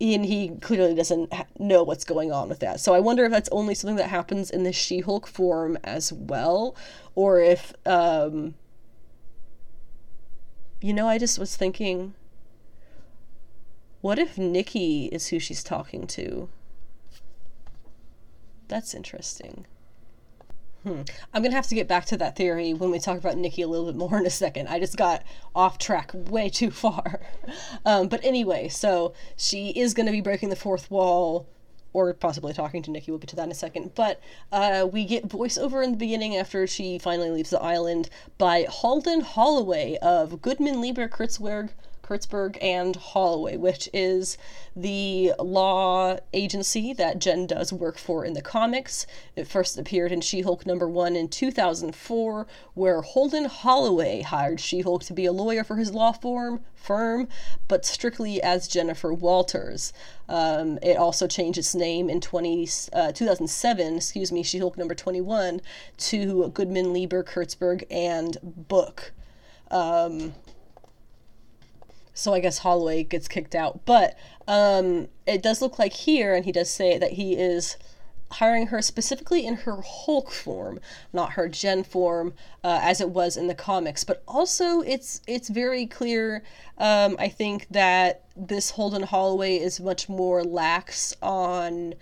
And 0.01 0.25
he 0.25 0.51
clearly 0.61 0.95
doesn't 0.95 1.33
know 1.59 1.83
what's 1.83 2.05
going 2.05 2.31
on 2.31 2.49
with 2.49 2.61
that. 2.61 2.81
So 2.81 2.95
I 2.95 3.01
wonder 3.01 3.25
if 3.25 3.33
that's 3.33 3.49
only 3.51 3.75
something 3.75 3.97
that 3.97 4.11
happens 4.11 4.51
in 4.51 4.63
the 4.63 4.73
She 4.73 5.01
Hulk 5.01 5.27
form 5.27 5.77
as 5.83 6.13
well, 6.13 6.77
or 7.15 7.41
if, 7.41 7.73
um, 7.85 8.55
you 10.81 10.93
know, 10.93 11.09
I 11.09 11.19
just 11.19 11.39
was 11.39 11.57
thinking 11.57 12.15
what 14.03 14.21
if 14.21 14.39
Nikki 14.39 15.07
is 15.07 15.29
who 15.29 15.41
she's 15.41 15.65
talking 15.65 16.07
to? 16.09 16.49
That's 18.69 18.95
interesting. 18.95 19.67
Hmm. 20.87 21.03
I'm 21.35 21.43
gonna 21.43 21.57
have 21.57 21.67
to 21.67 21.75
get 21.75 21.89
back 21.89 22.05
to 22.07 22.17
that 22.19 22.37
theory 22.37 22.73
when 22.73 22.93
we 22.93 23.01
talk 23.01 23.19
about 23.19 23.37
Nikki 23.37 23.63
a 23.63 23.67
little 23.67 23.87
bit 23.87 23.97
more 23.97 24.17
in 24.19 24.25
a 24.25 24.31
second. 24.31 24.69
I 24.69 24.79
just 24.79 24.97
got 24.97 25.25
off 25.53 25.79
track 25.79 26.13
way 26.15 26.49
too 26.49 26.71
far. 26.71 27.23
Um, 27.85 28.07
but 28.07 28.25
anyway, 28.25 28.69
so 28.69 29.13
she 29.37 29.71
is 29.71 29.95
gonna 29.95 30.13
be 30.13 30.21
breaking 30.21 30.51
the 30.51 30.55
fourth 30.55 30.89
wall, 30.89 31.49
or 31.93 32.15
possibly 32.15 32.53
talking 32.53 32.83
to 32.83 32.93
Nikki. 32.93 33.11
We'll 33.11 33.19
get 33.19 33.31
to 33.31 33.37
that 33.37 33.47
in 33.47 33.51
a 33.51 33.55
second. 33.55 33.97
But 33.97 34.21
uh, 34.53 34.87
we 34.93 35.05
get 35.05 35.27
voiceover 35.29 35.83
in 35.83 35.91
the 35.91 35.97
beginning 35.97 36.37
after 36.37 36.69
she 36.69 36.99
finally 36.99 37.31
leaves 37.31 37.51
the 37.51 37.61
island 37.61 38.09
by 38.39 38.67
Holden 38.69 39.23
Holliway 39.23 39.97
of 39.97 40.41
Goodman 40.41 40.81
Lieber 40.81 41.09
Kurtzberg 41.09 41.71
Kurtzberg 42.07 42.57
and 42.63 42.97
Holliway, 42.97 43.59
which 43.59 43.89
is 43.93 44.39
the 44.77 45.33
law 45.41 46.19
agency 46.33 46.93
that 46.93 47.19
Jen 47.19 47.47
does 47.47 47.73
work 47.73 47.99
for 47.99 48.25
in 48.25 48.35
the 48.35 48.43
comics. 48.43 49.07
It 49.35 49.49
first 49.49 49.77
appeared 49.77 50.13
in 50.13 50.21
She 50.21 50.43
Hulk 50.43 50.67
number 50.67 50.89
one 50.89 51.17
in 51.17 51.29
2004, 51.29 52.47
where 52.75 53.03
Holden 53.03 53.47
Holliway 53.47 54.23
hired 54.23 54.61
She 54.61 54.83
Hulk 54.83 55.03
to 55.05 55.13
be 55.13 55.27
a 55.27 55.33
lawyer 55.33 55.65
for 55.65 55.77
his 55.77 55.93
law 55.93 56.13
firm, 56.13 56.61
firm 56.75 57.29
but 57.67 57.85
strictly 57.85 58.41
as 58.41 58.69
Jennifer 58.69 59.13
Walters. 59.13 59.93
Um, 60.29 60.79
it 60.83 60.97
also 60.97 61.27
changed 61.27 61.59
its 61.59 61.75
name 61.75 62.09
in 62.09 62.21
20, 62.21 62.69
uh, 62.93 63.13
2007, 63.13 63.97
excuse 63.97 64.31
me, 64.31 64.43
She 64.45 64.59
Hulk 64.59 64.79
number 64.79 64.95
21, 64.95 65.61
to 65.99 66.49
Goodman, 66.51 66.93
Lieber, 66.93 67.25
Kurtzberg, 67.25 67.85
and 67.91 68.37
Book. 68.43 69.13
Um, 69.71 70.35
so 72.17 72.33
I 72.33 72.41
guess 72.41 72.61
Holliway 72.61 73.09
gets 73.09 73.29
kicked 73.29 73.55
out. 73.55 73.85
But 73.85 74.17
um, 74.49 75.09
it 75.27 75.43
does 75.43 75.61
look 75.61 75.79
like 75.79 75.93
here, 75.93 76.35
and 76.35 76.45
he 76.45 76.51
does 76.51 76.71
say 76.71 76.99
that 76.99 77.13
he 77.13 77.35
is 77.35 77.77
hiring 78.33 78.69
her 78.69 78.83
specifically 78.83 79.47
in 79.47 79.55
her 79.55 79.81
Hulk 79.83 80.33
form, 80.33 80.81
not 81.13 81.33
her 81.33 81.49
Gen 81.49 81.85
form, 81.85 82.35
uh, 82.65 82.81
as 82.83 83.01
it 83.01 83.11
was 83.11 83.37
in 83.37 83.47
the 83.47 83.55
comics. 83.55 84.03
But 84.03 84.23
also, 84.27 84.81
it's 84.81 85.21
it's 85.27 85.51
very 85.51 85.87
clear. 85.87 86.43
Um, 86.79 87.17
I 87.19 87.29
think 87.29 87.67
that 87.71 88.25
this 88.35 88.71
Holden 88.71 89.03
Holliway 89.03 89.61
is 89.61 89.79
much 89.79 90.09
more 90.09 90.43
lax 90.43 91.15
on 91.23 91.95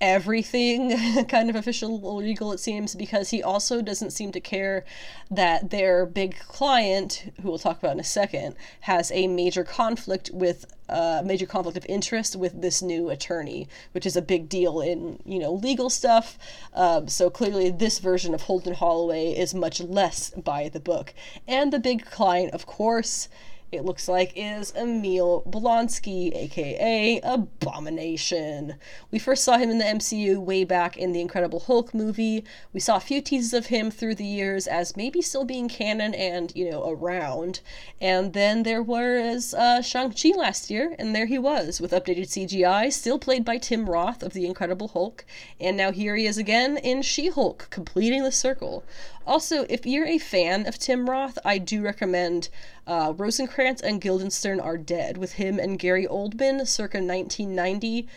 everything 0.00 1.24
kind 1.28 1.50
of 1.50 1.56
official 1.56 2.16
legal 2.16 2.52
it 2.52 2.58
seems 2.58 2.94
because 2.94 3.30
he 3.30 3.42
also 3.42 3.82
doesn't 3.82 4.10
seem 4.10 4.32
to 4.32 4.40
care 4.40 4.84
that 5.30 5.70
their 5.70 6.06
big 6.06 6.38
client 6.38 7.30
who 7.42 7.48
we'll 7.48 7.58
talk 7.58 7.78
about 7.78 7.92
in 7.92 8.00
a 8.00 8.04
second 8.04 8.54
has 8.80 9.10
a 9.12 9.26
major 9.26 9.62
conflict 9.62 10.30
with 10.32 10.64
a 10.88 10.92
uh, 10.92 11.22
major 11.24 11.46
conflict 11.46 11.76
of 11.76 11.86
interest 11.86 12.34
with 12.34 12.62
this 12.62 12.82
new 12.82 13.10
attorney 13.10 13.68
which 13.92 14.06
is 14.06 14.16
a 14.16 14.22
big 14.22 14.48
deal 14.48 14.80
in 14.80 15.20
you 15.24 15.38
know 15.38 15.52
legal 15.52 15.90
stuff. 15.90 16.38
Um, 16.74 17.06
so 17.06 17.30
clearly 17.30 17.70
this 17.70 17.98
version 17.98 18.34
of 18.34 18.42
holden 18.42 18.74
holliway 18.74 19.36
is 19.36 19.54
much 19.54 19.80
less 19.80 20.30
by 20.30 20.68
the 20.68 20.80
book. 20.80 21.14
And 21.46 21.72
the 21.72 21.78
big 21.78 22.06
client 22.06 22.52
of 22.52 22.66
course 22.66 23.28
it 23.72 23.84
looks 23.84 24.08
like 24.08 24.32
is 24.34 24.72
Emil 24.76 25.44
Blonsky, 25.48 26.34
aka 26.34 27.20
Abomination. 27.22 28.74
We 29.12 29.20
first 29.20 29.44
saw 29.44 29.58
him 29.58 29.70
in 29.70 29.78
the 29.78 29.84
MCU 29.84 30.38
way 30.38 30.64
back 30.64 30.96
in 30.96 31.12
the 31.12 31.20
Incredible 31.20 31.60
Hulk 31.60 31.94
movie. 31.94 32.44
We 32.72 32.80
saw 32.80 32.96
a 32.96 33.00
few 33.00 33.20
teases 33.20 33.54
of 33.54 33.66
him 33.66 33.90
through 33.90 34.16
the 34.16 34.24
years 34.24 34.66
as 34.66 34.96
maybe 34.96 35.22
still 35.22 35.44
being 35.44 35.68
canon 35.68 36.14
and, 36.14 36.52
you 36.56 36.68
know, 36.68 36.88
around. 36.90 37.60
And 38.00 38.32
then 38.32 38.64
there 38.64 38.82
was 38.82 39.54
uh, 39.54 39.82
Shang-Chi 39.82 40.30
last 40.36 40.68
year, 40.70 40.96
and 40.98 41.14
there 41.14 41.26
he 41.26 41.38
was 41.38 41.80
with 41.80 41.92
updated 41.92 42.26
CGI, 42.26 42.92
still 42.92 43.18
played 43.20 43.44
by 43.44 43.58
Tim 43.58 43.88
Roth 43.88 44.24
of 44.24 44.32
the 44.32 44.46
Incredible 44.46 44.88
Hulk. 44.88 45.24
And 45.60 45.76
now 45.76 45.92
here 45.92 46.16
he 46.16 46.26
is 46.26 46.38
again 46.38 46.76
in 46.76 47.02
She 47.02 47.28
Hulk, 47.28 47.68
completing 47.70 48.24
the 48.24 48.32
circle. 48.32 48.82
Also, 49.26 49.66
if 49.68 49.86
you're 49.86 50.06
a 50.06 50.18
fan 50.18 50.66
of 50.66 50.78
Tim 50.78 51.08
Roth, 51.08 51.38
I 51.44 51.58
do 51.58 51.82
recommend 51.82 52.48
uh, 52.86 53.12
Rosencrantz 53.16 53.82
and 53.82 54.00
Guildenstern 54.00 54.60
Are 54.60 54.78
Dead 54.78 55.18
with 55.18 55.34
him 55.34 55.58
and 55.58 55.78
Gary 55.78 56.06
Oldman 56.06 56.66
circa 56.66 56.98
1990. 56.98 58.08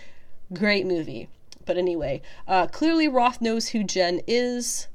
Great 0.54 0.86
movie. 0.86 1.30
But 1.66 1.78
anyway, 1.78 2.22
uh, 2.48 2.68
clearly 2.68 3.08
Roth 3.08 3.42
knows 3.42 3.70
who 3.70 3.84
Jen 3.84 4.22
is. 4.28 4.88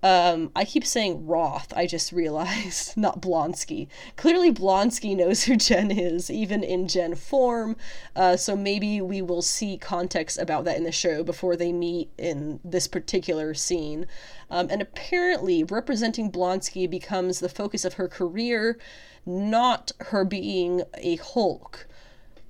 Um, 0.00 0.52
I 0.54 0.64
keep 0.64 0.86
saying 0.86 1.26
Roth, 1.26 1.72
I 1.76 1.86
just 1.86 2.12
realized, 2.12 2.96
not 2.96 3.20
Blonsky. 3.20 3.88
Clearly, 4.16 4.52
Blonsky 4.52 5.16
knows 5.16 5.44
who 5.44 5.56
Jen 5.56 5.90
is, 5.90 6.30
even 6.30 6.62
in 6.62 6.86
Jen 6.86 7.16
form, 7.16 7.76
uh, 8.14 8.36
so 8.36 8.54
maybe 8.54 9.00
we 9.00 9.20
will 9.20 9.42
see 9.42 9.76
context 9.76 10.38
about 10.38 10.64
that 10.64 10.76
in 10.76 10.84
the 10.84 10.92
show 10.92 11.24
before 11.24 11.56
they 11.56 11.72
meet 11.72 12.10
in 12.16 12.60
this 12.62 12.86
particular 12.86 13.54
scene. 13.54 14.06
Um, 14.50 14.68
and 14.70 14.80
apparently, 14.80 15.64
representing 15.64 16.30
Blonsky 16.30 16.88
becomes 16.88 17.40
the 17.40 17.48
focus 17.48 17.84
of 17.84 17.94
her 17.94 18.08
career, 18.08 18.78
not 19.26 19.90
her 19.98 20.24
being 20.24 20.82
a 20.94 21.16
Hulk, 21.16 21.88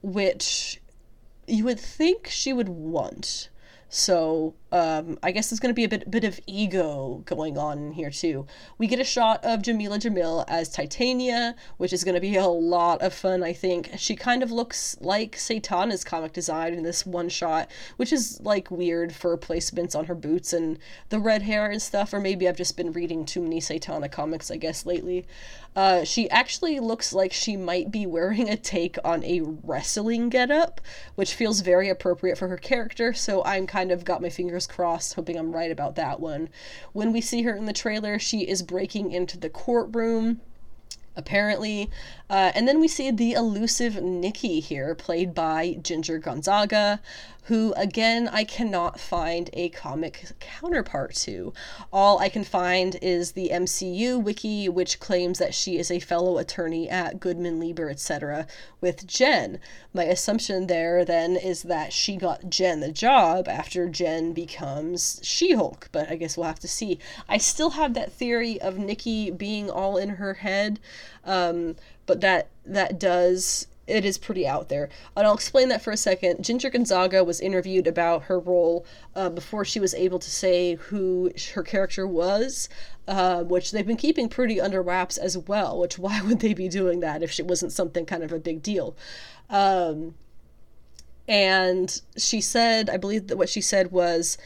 which 0.03 0.83
you 1.47 1.65
would 1.65 1.81
think 1.81 2.27
she 2.29 2.53
would 2.53 2.69
want. 2.69 3.49
So 3.89 4.55
um, 4.71 5.19
I 5.23 5.31
guess 5.31 5.49
there's 5.49 5.61
going 5.61 5.71
to 5.71 5.75
be 5.75 5.85
a 5.85 5.89
bit 5.89 6.11
bit 6.11 6.25
of 6.25 6.39
ego 6.47 7.23
going 7.25 7.57
on 7.57 7.93
here 7.93 8.11
too. 8.11 8.47
We 8.77 8.87
get 8.87 9.01
a 9.01 9.05
shot 9.05 9.45
of 9.45 9.63
Jameela 9.63 9.99
Jamil 9.99 10.45
as 10.47 10.69
Titania, 10.69 11.55
which 11.79 11.93
is 11.93 12.05
going 12.05 12.15
to 12.15 12.21
be 12.21 12.37
a 12.37 12.47
lot 12.47 13.01
of 13.01 13.15
fun. 13.15 13.43
I 13.43 13.53
think 13.53 13.91
she 13.97 14.15
kind 14.15 14.43
of 14.43 14.51
looks 14.51 14.97
like 15.01 15.37
Satana's 15.37 16.05
comic 16.05 16.33
design 16.33 16.75
in 16.75 16.83
this 16.83 17.07
one 17.07 17.29
shot, 17.29 17.71
which 17.97 18.13
is 18.13 18.41
like 18.43 18.71
weird 18.71 19.15
for 19.15 19.39
placements 19.39 19.97
on 19.97 20.05
her 20.05 20.15
boots 20.15 20.53
and 20.53 20.79
the 21.09 21.19
red 21.19 21.43
hair 21.43 21.71
and 21.71 21.81
stuff. 21.81 22.13
Or 22.13 22.21
maybe 22.21 22.47
I've 22.47 22.57
just 22.57 22.77
been 22.77 22.93
reading 22.93 23.25
too 23.25 23.41
many 23.41 23.61
Satana 23.61 24.11
comics, 24.11 24.51
I 24.51 24.57
guess, 24.57 24.85
lately. 24.85 25.27
Uh, 25.77 26.03
she 26.03 26.29
actually 26.31 26.81
looks 26.81 27.13
like 27.13 27.33
she 27.33 27.57
might 27.57 27.91
be 27.91 28.05
wearing 28.05 28.49
a 28.49 28.57
take 28.57 28.99
on 29.05 29.23
a 29.25 29.41
wrestling 29.63 30.29
getup, 30.29 30.81
which 31.15 31.35
feels 31.35 31.61
very 31.61 31.89
appropriate 31.89 32.37
for 32.37 32.49
her 32.49 32.57
character. 32.57 33.15
So 33.15 33.45
I'm 33.45 33.67
kind 33.67 33.93
of 33.93 34.05
got 34.05 34.21
my 34.21 34.29
fingers 34.29 34.58
fingers 34.59 34.75
crossed, 34.75 35.15
hoping 35.15 35.37
I'm 35.37 35.55
right 35.55 35.71
about 35.71 35.95
that 35.95 36.19
one. 36.19 36.49
When 36.93 37.13
we 37.13 37.21
see 37.21 37.43
her 37.43 37.55
in 37.55 37.67
the 37.67 37.73
trailer, 37.73 38.19
she 38.19 38.41
is 38.41 38.63
breaking 38.63 39.13
into 39.13 39.39
the 39.39 39.49
courtroom. 39.49 40.41
Apparently. 41.19 41.91
Uh, 42.31 42.53
and 42.55 42.67
then 42.67 42.81
we 42.81 42.89
see 42.89 43.11
the 43.11 43.33
elusive 43.33 44.03
Nikki 44.03 44.61
here, 44.61 44.95
played 44.95 45.35
by 45.35 45.77
Ginger 45.83 46.19
Gonzaga, 46.19 47.01
who, 47.49 47.73
again, 47.79 48.29
I 48.29 48.45
cannot 48.45 49.01
find 49.01 49.49
a 49.55 49.71
comic 49.71 50.33
counterpart 50.39 51.15
to. 51.15 51.55
All 51.91 52.19
I 52.19 52.29
can 52.29 52.45
find 52.45 52.99
is 53.01 53.33
the 53.33 53.49
MCU 53.49 54.23
wiki, 54.23 54.69
which 54.69 55.01
claims 55.01 55.39
that 55.39 55.55
she 55.55 55.79
is 55.79 55.91
a 55.91 55.99
fellow 55.99 56.37
attorney 56.37 56.91
at 56.91 57.21
Goodman, 57.21 57.59
Lieber, 57.59 57.89
etc., 57.89 58.47
with 58.83 59.07
Jen. 59.07 59.61
My 59.95 60.05
assumption 60.05 60.67
there 60.67 61.07
then 61.07 61.37
is 61.37 61.63
that 61.63 61.95
she 61.95 62.17
got 62.17 62.51
Jen 62.51 62.81
the 62.81 62.93
job 62.93 63.49
after 63.49 63.89
Jen 63.89 64.35
becomes 64.35 65.19
She 65.23 65.55
Hulk, 65.55 65.89
but 65.91 66.11
I 66.11 66.17
guess 66.17 66.37
we'll 66.37 66.47
have 66.47 66.61
to 66.61 66.69
see. 66.69 66.99
I 67.31 67.39
still 67.39 67.71
have 67.71 67.95
that 67.95 68.13
theory 68.13 68.61
of 68.61 68.77
Nikki 68.77 69.31
being 69.31 69.71
all 69.71 69.97
in 69.97 70.11
her 70.11 70.35
head, 70.35 70.81
um, 71.25 71.77
but 72.07 72.21
that 72.21 72.49
that 72.65 72.99
does 72.99 73.67
it 73.89 74.05
is 74.05 74.19
pretty 74.19 74.47
out 74.47 74.69
there. 74.69 74.91
And 75.17 75.27
I'll 75.27 75.35
explain 75.35 75.71
that 75.71 75.83
for 75.83 75.91
a 75.91 75.97
second. 75.97 76.45
Ginger 76.45 76.71
Gonzaga 76.71 77.25
was 77.25 77.41
interviewed 77.41 77.87
about 77.87 78.25
her 78.25 78.39
role 78.39 78.85
uh, 79.17 79.31
before 79.31 79.65
she 79.65 79.81
was 79.81 79.95
able 79.95 80.19
to 80.19 80.31
say 80.31 80.75
who 80.75 81.33
her 81.55 81.63
character 81.63 82.07
was, 82.07 82.69
uh, 83.09 83.43
which 83.43 83.73
they've 83.73 83.87
been 83.87 83.97
keeping 83.97 84.29
pretty 84.29 84.61
under 84.61 84.83
wraps 84.83 85.17
as 85.17 85.39
well. 85.39 85.81
Which 85.81 85.99
why 85.99 86.21
would 86.27 86.41
they 86.41 86.55
be 86.55 86.69
doing 86.69 87.01
that 87.01 87.23
if 87.23 87.41
it 87.41 87.47
wasn't 87.47 87.73
something 87.73 88.05
kind 88.05 88.23
of 88.23 88.31
a 88.31 88.39
big 88.39 88.63
deal? 88.63 88.95
Um, 89.49 90.15
and 91.27 92.01
she 92.17 92.41
said, 92.41 92.91
I 92.91 92.99
believe 92.99 93.29
that 93.29 93.39
what 93.39 93.49
she 93.49 93.61
said 93.61 93.91
was, 93.91 94.39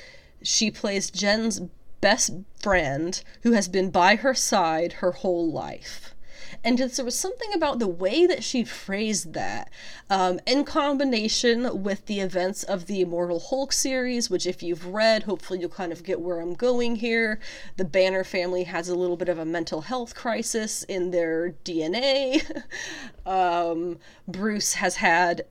she 0.42 0.70
plays 0.70 1.10
Jen's 1.10 1.60
best 2.00 2.32
friend 2.60 3.22
who 3.42 3.52
has 3.52 3.68
been 3.68 3.90
by 3.90 4.16
her 4.16 4.34
side 4.34 4.94
her 4.94 5.12
whole 5.12 5.50
life 5.50 6.11
and 6.64 6.78
just, 6.78 6.96
there 6.96 7.04
was 7.04 7.18
something 7.18 7.52
about 7.52 7.78
the 7.78 7.88
way 7.88 8.26
that 8.26 8.44
she 8.44 8.64
phrased 8.64 9.32
that, 9.34 9.70
um, 10.08 10.38
in 10.46 10.64
combination 10.64 11.82
with 11.82 12.06
the 12.06 12.20
events 12.20 12.62
of 12.62 12.86
the 12.86 13.00
Immortal 13.00 13.40
Hulk 13.40 13.72
series, 13.72 14.30
which, 14.30 14.46
if 14.46 14.62
you've 14.62 14.86
read, 14.86 15.24
hopefully 15.24 15.60
you'll 15.60 15.70
kind 15.70 15.92
of 15.92 16.04
get 16.04 16.20
where 16.20 16.40
I'm 16.40 16.54
going 16.54 16.96
here. 16.96 17.40
The 17.76 17.84
Banner 17.84 18.24
family 18.24 18.64
has 18.64 18.88
a 18.88 18.94
little 18.94 19.16
bit 19.16 19.28
of 19.28 19.38
a 19.38 19.44
mental 19.44 19.82
health 19.82 20.14
crisis 20.14 20.84
in 20.84 21.10
their 21.10 21.54
DNA. 21.64 22.62
um, 23.26 23.98
Bruce 24.28 24.74
has 24.74 24.96
had 24.96 25.42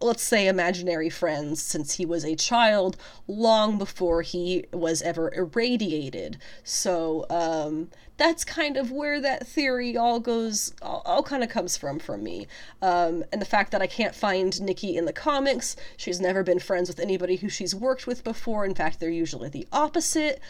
let's 0.00 0.22
say 0.22 0.46
imaginary 0.46 1.08
friends 1.08 1.62
since 1.62 1.94
he 1.94 2.04
was 2.04 2.24
a 2.24 2.36
child 2.36 2.96
long 3.26 3.78
before 3.78 4.22
he 4.22 4.66
was 4.72 5.00
ever 5.02 5.32
irradiated. 5.34 6.38
So 6.64 7.24
um, 7.30 7.88
that's 8.16 8.44
kind 8.44 8.76
of 8.76 8.90
where 8.90 9.20
that 9.20 9.46
theory 9.46 9.96
all 9.96 10.20
goes 10.20 10.74
all, 10.82 11.02
all 11.06 11.22
kind 11.22 11.42
of 11.42 11.48
comes 11.48 11.76
from 11.76 11.98
from 11.98 12.22
me. 12.22 12.46
Um, 12.82 13.24
and 13.32 13.40
the 13.40 13.46
fact 13.46 13.72
that 13.72 13.82
i 13.82 13.86
can't 13.86 14.14
find 14.14 14.60
nikki 14.60 14.96
in 14.96 15.04
the 15.06 15.12
comics 15.12 15.76
she's 15.96 16.20
never 16.20 16.42
been 16.42 16.58
friends 16.58 16.88
with 16.88 17.00
anybody 17.00 17.36
who 17.36 17.48
she's 17.48 17.74
worked 17.74 18.06
with 18.06 18.22
before. 18.24 18.64
In 18.64 18.74
fact 18.74 19.00
they're 19.00 19.10
usually 19.10 19.48
the 19.48 19.66
opposite. 19.72 20.40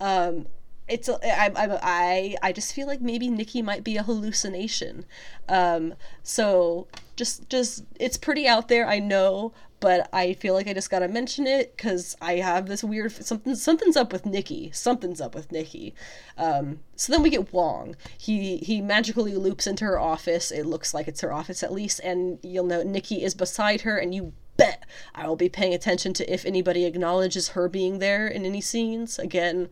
Um, 0.00 0.46
it's 0.88 1.08
I, 1.08 2.36
I 2.42 2.52
just 2.52 2.72
feel 2.72 2.86
like 2.86 3.00
maybe 3.00 3.28
Nikki 3.28 3.60
might 3.60 3.82
be 3.82 3.96
a 3.96 4.02
hallucination. 4.02 5.04
Um, 5.48 5.94
so 6.22 6.86
just 7.16 7.48
just 7.48 7.84
it's 7.98 8.16
pretty 8.16 8.46
out 8.46 8.68
there, 8.68 8.86
I 8.86 9.00
know, 9.00 9.52
but 9.80 10.08
I 10.12 10.34
feel 10.34 10.54
like 10.54 10.68
I 10.68 10.74
just 10.74 10.90
gotta 10.90 11.08
mention 11.08 11.46
it 11.46 11.76
because 11.76 12.16
I 12.20 12.34
have 12.34 12.66
this 12.66 12.84
weird 12.84 13.10
something 13.12 13.56
something's 13.56 13.96
up 13.96 14.12
with 14.12 14.26
Nikki. 14.26 14.70
Something's 14.72 15.20
up 15.20 15.34
with 15.34 15.50
Nikki. 15.50 15.94
Um, 16.38 16.80
so 16.94 17.12
then 17.12 17.22
we 17.22 17.30
get 17.30 17.52
Wong. 17.52 17.96
He 18.16 18.58
he 18.58 18.80
magically 18.80 19.34
loops 19.34 19.66
into 19.66 19.84
her 19.84 19.98
office. 19.98 20.52
It 20.52 20.66
looks 20.66 20.94
like 20.94 21.08
it's 21.08 21.20
her 21.20 21.32
office 21.32 21.64
at 21.64 21.72
least, 21.72 22.00
and 22.04 22.38
you'll 22.42 22.64
know 22.64 22.82
Nikki 22.84 23.24
is 23.24 23.34
beside 23.34 23.80
her, 23.80 23.98
and 23.98 24.14
you 24.14 24.32
bet 24.56 24.84
I 25.14 25.26
will 25.26 25.36
be 25.36 25.48
paying 25.48 25.74
attention 25.74 26.12
to 26.14 26.32
if 26.32 26.44
anybody 26.44 26.84
acknowledges 26.84 27.48
her 27.48 27.68
being 27.68 27.98
there 27.98 28.26
in 28.28 28.46
any 28.46 28.60
scenes. 28.60 29.18
Again, 29.18 29.68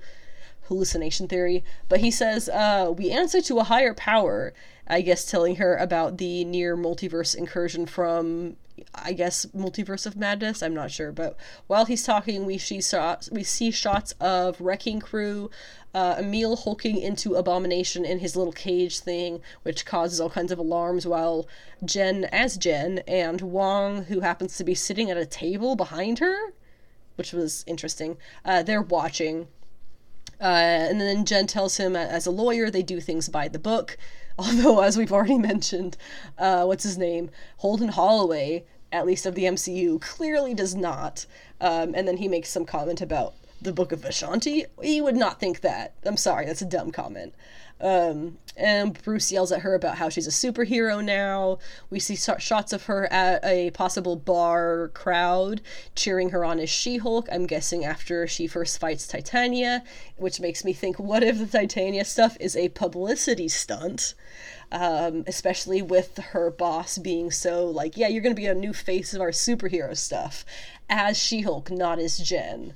hallucination 0.69 1.28
theory, 1.28 1.65
but 1.89 2.01
he 2.01 2.11
says, 2.11 2.49
uh, 2.49 2.93
we 2.97 3.11
answer 3.11 3.41
to 3.43 3.59
a 3.59 3.65
higher 3.65 3.95
power. 3.95 4.53
I 4.86 5.01
guess 5.01 5.24
telling 5.24 5.57
her 5.57 5.77
about 5.77 6.19
the 6.19 6.45
near 6.45 6.77
multiverse 6.77 7.35
incursion 7.35 7.86
from, 7.86 8.57
I 8.95 9.15
guess, 9.15 9.47
Multiverse 9.47 10.05
of 10.05 10.15
Madness. 10.15 10.62
I'm 10.62 10.74
not 10.74 10.91
sure, 10.91 11.11
but 11.11 11.39
while 11.69 11.86
he's 11.86 12.05
talking, 12.05 12.45
we 12.45 12.59
see 12.59 12.82
shots. 12.82 13.31
We 13.31 13.45
see 13.45 13.70
shots 13.70 14.12
of 14.20 14.61
Wrecking 14.61 15.01
Crew, 15.01 15.51
uh, 15.95 16.16
Emil 16.19 16.57
hulking 16.57 16.99
into 17.01 17.35
Abomination 17.35 18.05
in 18.05 18.19
his 18.19 18.36
little 18.36 18.53
cage 18.53 18.99
thing, 19.01 19.41
which 19.62 19.86
causes 19.86 20.20
all 20.20 20.28
kinds 20.28 20.53
of 20.53 20.59
alarms. 20.59 21.07
While 21.07 21.49
Jen, 21.82 22.24
as 22.24 22.59
Jen, 22.59 22.99
and 23.09 23.41
Wong, 23.41 24.05
who 24.05 24.20
happens 24.20 24.59
to 24.59 24.65
be 24.65 24.74
sitting 24.74 25.11
at 25.11 25.16
a 25.16 25.24
table 25.24 25.77
behind 25.77 26.19
her, 26.19 26.53
which 27.16 27.32
was 27.32 27.65
interesting. 27.66 28.19
Uh, 28.45 28.62
they're 28.62 28.82
watching 28.82 29.49
uh, 30.40 30.44
and 30.44 31.01
then 31.01 31.24
Jen 31.24 31.47
tells 31.47 31.77
him, 31.77 31.97
as 31.97 32.27
a 32.27 32.31
lawyer, 32.31 32.70
they 32.70 32.82
do 32.82 33.01
things 33.01 33.28
by 33.28 33.48
the 33.48 33.59
book. 33.59 33.97
Although, 34.39 34.81
as 34.81 34.97
we've 34.97 35.12
already 35.12 35.39
mentioned, 35.52 35.97
uh, 36.39 36.65
what's 36.65 36.82
his 36.85 36.98
name? 36.98 37.31
Holden 37.59 37.90
Holliway, 37.90 38.65
at 38.93 39.06
least 39.06 39.27
of 39.27 39.35
the 39.35 39.44
MCU, 39.44 40.01
clearly 40.01 40.55
does 40.55 40.74
not. 40.74 41.27
Um, 41.61 41.94
and 41.94 42.06
then 42.06 42.16
he 42.16 42.28
makes 42.28 42.51
some 42.51 42.65
comment 42.65 43.01
about 43.01 43.35
the 43.62 43.73
Book 43.73 43.93
of 43.93 44.01
Vishanti. 44.01 44.66
He 44.82 45.01
would 45.01 45.16
not 45.16 45.40
think 45.40 45.61
that. 45.61 45.94
I'm 46.05 46.16
sorry, 46.16 46.47
that's 46.47 46.62
a 46.62 46.66
dumb 46.66 46.90
comment. 46.90 47.35
Um, 47.85 48.39
and 48.56 49.01
Bruce 49.02 49.31
yells 49.31 49.52
at 49.52 49.61
her 49.61 49.74
about 49.74 49.98
how 49.98 50.09
she's 50.09 50.27
a 50.27 50.31
superhero 50.31 51.05
now. 51.05 51.59
We 51.90 52.01
see 52.01 52.16
shots 52.16 52.73
of 52.73 52.85
her 52.85 53.12
at 53.12 53.44
a 53.44 53.73
possible 53.73 54.16
bar 54.16 54.90
crowd 54.94 55.61
cheering 55.94 56.31
her 56.31 56.47
on 56.47 56.59
as 56.59 56.70
She 56.70 56.97
Hulk, 56.97 57.28
I'm 57.31 57.47
guessing 57.47 57.85
after 57.85 58.27
she 58.27 58.47
first 58.47 58.81
fights 58.81 59.06
Titania, 59.06 59.85
which 60.16 60.40
makes 60.40 60.65
me 60.65 60.73
think 60.73 60.98
what 60.98 61.23
if 61.23 61.39
the 61.39 61.47
Titania 61.47 62.06
stuff 62.06 62.39
is 62.40 62.56
a 62.56 62.70
publicity 62.70 63.48
stunt? 63.48 64.15
Um, 64.73 65.24
especially 65.27 65.82
with 65.82 66.16
her 66.16 66.51
boss 66.51 66.97
being 66.97 67.31
so 67.31 67.66
like, 67.66 67.98
yeah, 67.98 68.09
you're 68.09 68.23
gonna 68.23 68.35
be 68.35 68.47
a 68.47 68.55
new 68.55 68.73
face 68.73 69.12
of 69.12 69.20
our 69.20 69.31
superhero 69.31 69.94
stuff 69.94 70.47
as 70.89 71.19
She 71.19 71.43
Hulk, 71.43 71.70
not 71.70 71.98
as 71.98 72.16
Jen. 72.16 72.73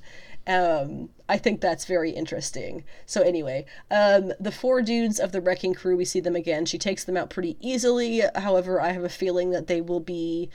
Um, 0.49 1.09
I 1.29 1.37
think 1.37 1.61
that's 1.61 1.85
very 1.85 2.09
interesting. 2.09 2.83
So 3.05 3.21
anyway, 3.21 3.65
um, 3.91 4.33
the 4.39 4.51
four 4.51 4.81
dudes 4.81 5.19
of 5.19 5.31
the 5.31 5.41
wrecking 5.41 5.75
crew, 5.75 5.95
we 5.95 6.05
see 6.05 6.19
them 6.19 6.35
again. 6.35 6.65
She 6.65 6.79
takes 6.79 7.03
them 7.03 7.15
out 7.15 7.29
pretty 7.29 7.55
easily. 7.61 8.23
However, 8.35 8.81
I 8.81 8.91
have 8.91 9.03
a 9.03 9.09
feeling 9.09 9.51
that 9.51 9.67
they 9.67 9.79
will 9.79 9.99
be 9.99 10.49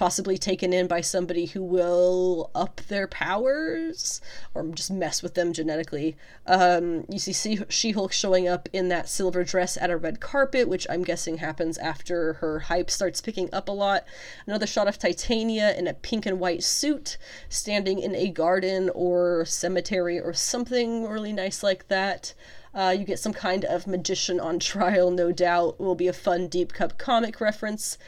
possibly 0.00 0.38
taken 0.38 0.72
in 0.72 0.86
by 0.86 1.02
somebody 1.02 1.44
who 1.44 1.62
will 1.62 2.50
up 2.54 2.80
their 2.88 3.06
powers 3.06 4.22
or 4.54 4.66
just 4.68 4.90
mess 4.90 5.22
with 5.22 5.34
them 5.34 5.52
genetically. 5.52 6.16
Um, 6.46 7.04
you 7.10 7.18
see 7.18 7.60
She 7.68 7.90
Hulk 7.90 8.10
showing 8.10 8.48
up 8.48 8.66
in 8.72 8.88
that 8.88 9.10
silver 9.10 9.44
dress 9.44 9.76
at 9.76 9.90
a 9.90 9.98
red 9.98 10.18
carpet, 10.18 10.70
which 10.70 10.86
I'm 10.88 11.02
guessing 11.02 11.36
happens 11.36 11.76
after 11.76 12.32
her 12.34 12.60
hype 12.60 12.90
starts 12.90 13.20
picking 13.20 13.52
up 13.52 13.68
a 13.68 13.72
lot. 13.72 14.06
Another 14.46 14.66
shot 14.66 14.88
of 14.88 14.98
Titania 14.98 15.76
in 15.76 15.86
a 15.86 15.92
pink 15.92 16.24
and 16.24 16.40
white 16.40 16.62
suit, 16.62 17.18
standing 17.50 17.98
in 17.98 18.14
a 18.14 18.30
garden 18.30 18.90
or 18.94 19.44
cemetery 19.44 20.18
or 20.18 20.32
something 20.32 21.06
really 21.06 21.34
nice 21.34 21.62
like 21.62 21.88
that. 21.88 22.32
Uh, 22.74 22.94
you 22.98 23.04
get 23.04 23.18
some 23.18 23.34
kind 23.34 23.66
of 23.66 23.86
magician 23.86 24.40
on 24.40 24.58
trial, 24.60 25.10
no 25.10 25.30
doubt. 25.30 25.78
Will 25.78 25.94
be 25.94 26.08
a 26.08 26.14
fun 26.14 26.48
deep 26.48 26.72
cup 26.72 26.96
comic 26.96 27.38
reference. 27.38 27.98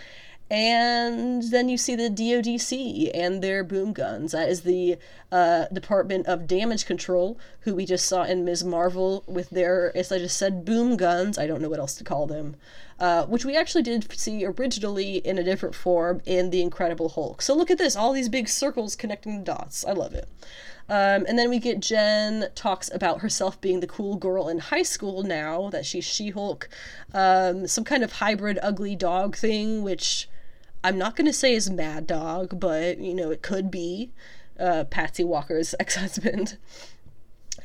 And 0.53 1.45
then 1.45 1.71
you 1.71 1.79
see 1.79 1.97
the 1.97 2.11
DODC 2.11 3.11
and 3.15 3.43
their 3.43 3.65
boom 3.65 3.95
guns. 3.95 4.33
That 4.33 4.51
is 4.51 4.61
the 4.61 4.99
uh, 5.33 5.65
Department 5.73 6.27
of 6.27 6.47
Damage 6.47 6.85
Control, 6.85 7.39
who 7.61 7.75
we 7.75 7.87
just 7.87 8.05
saw 8.05 8.25
in 8.25 8.45
Ms. 8.45 8.63
Marvel 8.63 9.25
with 9.27 9.49
their, 9.49 9.97
as 9.97 10.13
I 10.13 10.19
just 10.19 10.37
said, 10.37 10.67
boom 10.67 10.99
guns. 10.99 11.39
I 11.39 11.47
don't 11.47 11.63
know 11.63 11.71
what 11.71 11.79
else 11.79 11.95
to 11.95 12.05
call 12.05 12.27
them. 12.27 12.57
Uh, 13.01 13.25
which 13.25 13.47
we 13.47 13.57
actually 13.57 13.83
did 13.83 14.13
see 14.13 14.45
originally 14.45 15.17
in 15.17 15.39
a 15.39 15.43
different 15.43 15.75
form 15.75 16.21
in 16.27 16.51
The 16.51 16.61
Incredible 16.61 17.09
Hulk. 17.09 17.41
So 17.41 17.55
look 17.57 17.71
at 17.71 17.79
this, 17.79 17.97
all 17.97 18.13
these 18.13 18.29
big 18.29 18.47
circles 18.47 18.95
connecting 18.95 19.39
the 19.39 19.45
dots. 19.45 19.87
I 19.87 19.93
love 19.93 20.13
it. 20.13 20.29
Um, 20.87 21.25
and 21.27 21.39
then 21.39 21.49
we 21.49 21.61
get 21.61 21.81
Jen 21.81 22.51
talks 22.55 22.91
about 22.93 23.21
herself 23.21 23.59
being 23.63 23.81
the 23.81 23.87
cool 23.87 24.17
girl 24.17 24.51
in 24.51 24.59
high 24.59 24.83
school 24.83 25.23
now 25.23 25.71
that 25.71 25.87
she's 25.87 26.05
She 26.05 26.29
Hulk. 26.29 26.69
Um, 27.15 27.67
some 27.67 27.85
kind 27.85 28.05
of 28.05 28.13
hybrid 28.13 28.59
ugly 28.63 28.95
dog 28.95 29.35
thing, 29.35 29.83
which 29.83 30.29
I'm 30.85 30.99
not 30.99 31.17
going 31.17 31.27
to 31.27 31.33
say 31.33 31.55
is 31.55 31.71
Mad 31.71 32.07
Dog, 32.07 32.59
but 32.59 32.99
you 32.99 33.15
know, 33.15 33.31
it 33.31 33.43
could 33.43 33.71
be 33.71 34.11
uh, 34.59 34.85
Patsy 34.85 35.25
Walker's 35.25 35.75
ex 35.81 35.97
husband. 35.97 36.59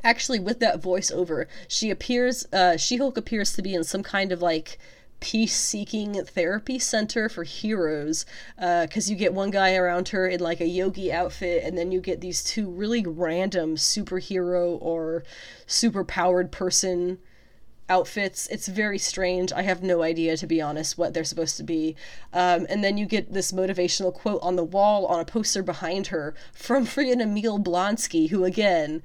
Actually, 0.03 0.39
with 0.39 0.59
that 0.59 0.81
voiceover, 0.81 1.47
she 1.67 1.89
appears, 1.89 2.45
uh, 2.53 2.77
She 2.77 2.97
Hulk 2.97 3.17
appears 3.17 3.53
to 3.53 3.61
be 3.61 3.73
in 3.73 3.83
some 3.83 4.03
kind 4.03 4.31
of 4.31 4.41
like 4.41 4.77
peace 5.19 5.55
seeking 5.55 6.13
therapy 6.25 6.77
center 6.77 7.27
for 7.27 7.43
heroes 7.43 8.25
because 8.55 9.07
uh, 9.07 9.11
you 9.11 9.15
get 9.15 9.33
one 9.33 9.49
guy 9.49 9.75
around 9.75 10.09
her 10.09 10.27
in 10.27 10.39
like 10.39 10.61
a 10.61 10.67
yogi 10.67 11.11
outfit 11.11 11.63
and 11.63 11.75
then 11.75 11.91
you 11.91 11.99
get 11.99 12.21
these 12.21 12.43
two 12.43 12.69
really 12.69 13.03
random 13.03 13.75
superhero 13.75 14.77
or 14.79 15.23
super 15.65 16.03
powered 16.03 16.51
person 16.51 17.17
outfits. 17.89 18.47
It's 18.47 18.67
very 18.67 18.97
strange. 18.97 19.51
I 19.53 19.61
have 19.61 19.83
no 19.83 20.01
idea, 20.01 20.37
to 20.37 20.47
be 20.47 20.61
honest, 20.61 20.97
what 20.97 21.13
they're 21.13 21.23
supposed 21.23 21.57
to 21.57 21.63
be. 21.63 21.95
Um, 22.33 22.65
and 22.69 22.83
then 22.83 22.97
you 22.97 23.05
get 23.05 23.33
this 23.33 23.51
motivational 23.51 24.13
quote 24.13 24.41
on 24.41 24.55
the 24.55 24.63
wall 24.63 25.05
on 25.05 25.19
a 25.19 25.25
poster 25.25 25.63
behind 25.63 26.07
her 26.07 26.33
from 26.53 26.85
freaking 26.85 27.21
Emil 27.21 27.59
Blonsky, 27.59 28.29
who, 28.29 28.43
again, 28.43 29.03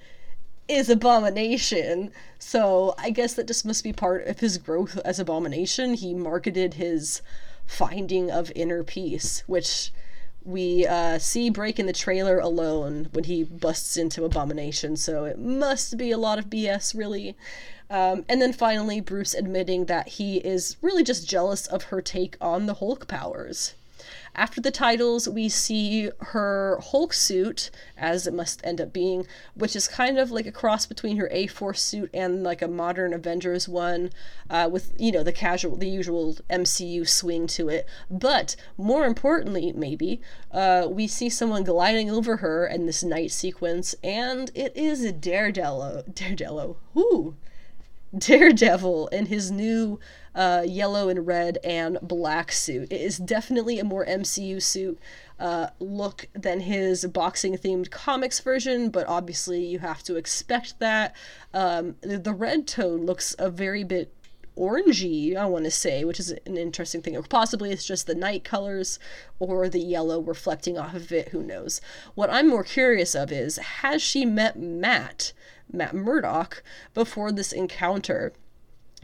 is 0.69 0.89
Abomination. 0.89 2.11
So 2.39 2.95
I 2.99 3.11
guess 3.11 3.35
that 3.35 3.47
just 3.47 3.65
must 3.65 3.85
be 3.85 3.93
part 3.93 4.27
of 4.27 4.41
his 4.41 4.59
growth 4.59 4.99
as 5.05 5.19
Abomination. 5.19 5.95
He 5.95 6.15
marketed 6.15 6.75
his 6.75 7.23
finding 7.67 8.31
of 8.31 8.53
inner 8.55 8.83
peace, 8.83 9.43
which 9.47 9.93
we 10.45 10.87
uh, 10.87 11.19
see 11.19 11.51
break 11.51 11.79
in 11.79 11.87
the 11.87 11.93
trailer 11.93 12.39
alone 12.39 13.09
when 13.13 13.25
he 13.25 13.45
busts 13.45 13.97
into 13.97 14.25
Abomination, 14.25 14.97
so 14.97 15.25
it 15.25 15.39
must 15.39 15.97
be 15.97 16.11
a 16.11 16.19
lot 16.19 16.39
of 16.39 16.47
BS, 16.47 16.97
really. 16.97 17.37
Um, 17.93 18.25
and 18.27 18.41
then 18.41 18.55
finally, 18.55 19.03
Bruce 19.03 19.35
admitting 19.35 19.85
that 19.85 20.09
he 20.09 20.39
is 20.39 20.79
really 20.81 21.05
just 21.05 21.29
jealous 21.29 21.67
of 21.67 21.85
her 21.85 22.01
take 22.01 22.39
on 22.41 22.65
the 22.65 22.75
Hulk 22.75 23.07
powers. 23.07 23.75
After 24.35 24.63
the 24.63 24.71
titles, 24.71 25.29
we 25.29 25.51
see 25.51 26.09
her 26.19 26.79
Hulk 26.83 27.13
suit, 27.13 27.71
as 27.99 28.27
it 28.27 28.33
must 28.33 28.65
end 28.65 28.81
up 28.81 28.95
being, 28.95 29.27
which 29.55 29.77
is 29.77 29.89
kind 29.89 30.19
of 30.19 30.31
like 30.31 30.47
a 30.47 30.53
cross 30.53 30.87
between 30.87 31.19
her 31.19 31.29
A 31.31 31.47
Force 31.49 31.83
suit 31.83 32.09
and 32.15 32.43
like 32.43 32.63
a 32.63 32.67
modern 32.67 33.13
Avengers 33.13 33.69
one, 33.69 34.11
uh, 34.49 34.71
with 34.73 34.95
you 34.99 35.13
know 35.13 35.23
the 35.23 35.31
casual, 35.31 35.77
the 35.77 35.87
usual 35.87 36.39
MCU 36.49 37.07
swing 37.07 37.47
to 37.49 37.69
it. 37.69 37.87
But 38.11 38.57
more 38.79 39.05
importantly, 39.05 39.71
maybe 39.71 40.23
uh, 40.51 40.89
we 40.91 41.07
see 41.09 41.29
someone 41.29 41.63
gliding 41.63 42.11
over 42.11 42.39
her 42.39 42.67
in 42.67 42.87
this 42.87 43.05
night 43.05 43.33
sequence, 43.33 43.95
and 44.03 44.51
it 44.55 44.75
is 44.75 45.13
Daredevil. 45.13 46.05
Daredevil. 46.15 46.79
Whoo. 46.95 47.37
Daredevil 48.19 49.09
in 49.09 49.27
his 49.27 49.51
new 49.51 49.99
uh, 50.35 50.63
yellow 50.67 51.09
and 51.09 51.27
red 51.27 51.59
and 51.65 51.99
black 52.03 52.53
suit. 52.53 52.93
It 52.93 53.01
is 53.01 53.19
definitely 53.19 53.79
a 53.79 53.85
more 53.85 54.05
MCU 54.05 54.63
suit 54.63 54.99
uh, 55.39 55.69
look 55.81 56.29
than 56.35 56.61
his 56.61 57.07
boxing 57.07 57.57
themed 57.57 57.91
comics 57.91 58.41
version, 58.41 58.91
but 58.91 59.07
obviously 59.07 59.65
you 59.65 59.79
have 59.79 60.03
to 60.05 60.17
expect 60.17 60.79
that. 60.79 61.17
Um, 61.55 61.97
the 62.03 62.35
red 62.35 62.67
tone 62.67 63.07
looks 63.07 63.35
a 63.39 63.51
very 63.51 63.85
bit 63.85 64.13
orangey, 64.57 65.35
I 65.37 65.47
want 65.47 65.65
to 65.65 65.71
say, 65.71 66.05
which 66.05 66.21
is 66.21 66.31
an 66.31 66.57
interesting 66.57 67.03
thing. 67.03 67.17
Or 67.17 67.23
possibly 67.23 67.71
it's 67.71 67.87
just 67.87 68.07
the 68.07 68.15
night 68.15 68.45
colors 68.45 68.99
or 69.39 69.69
the 69.69 69.81
yellow 69.81 70.21
reflecting 70.21 70.79
off 70.79 70.95
of 70.95 71.13
it, 71.13 71.29
who 71.29 71.43
knows. 71.43 71.81
What 72.15 72.31
I'm 72.31 72.49
more 72.49 72.65
curious 72.65 73.15
of 73.15 73.33
is 73.33 73.57
has 73.57 74.03
she 74.03 74.25
met 74.25 74.59
Matt? 74.59 75.33
Matt 75.73 75.95
Murdock 75.95 76.63
before 76.95 77.33
this 77.33 77.53
encounter. 77.53 78.33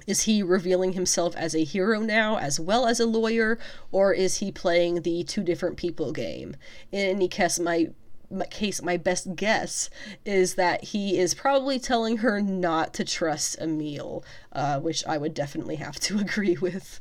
Is 0.06 0.22
he 0.22 0.42
revealing 0.42 0.92
himself 0.92 1.34
as 1.36 1.54
a 1.54 1.64
hero 1.64 2.00
now 2.00 2.38
as 2.38 2.60
well 2.60 2.86
as 2.86 3.00
a 3.00 3.06
lawyer, 3.06 3.58
or 3.90 4.12
is 4.12 4.36
he 4.36 4.52
playing 4.52 5.02
the 5.02 5.24
two 5.24 5.42
different 5.42 5.76
people 5.76 6.12
game? 6.12 6.56
In 6.92 7.00
any 7.00 7.28
case, 7.28 7.58
my, 7.58 7.88
case, 8.50 8.80
my 8.80 8.96
best 8.96 9.34
guess 9.34 9.90
is 10.24 10.54
that 10.54 10.84
he 10.84 11.18
is 11.18 11.34
probably 11.34 11.78
telling 11.78 12.18
her 12.18 12.40
not 12.40 12.94
to 12.94 13.04
trust 13.04 13.58
Emil, 13.60 14.24
uh, 14.52 14.78
which 14.78 15.04
I 15.06 15.18
would 15.18 15.34
definitely 15.34 15.76
have 15.76 15.98
to 16.00 16.18
agree 16.20 16.56
with. 16.56 17.00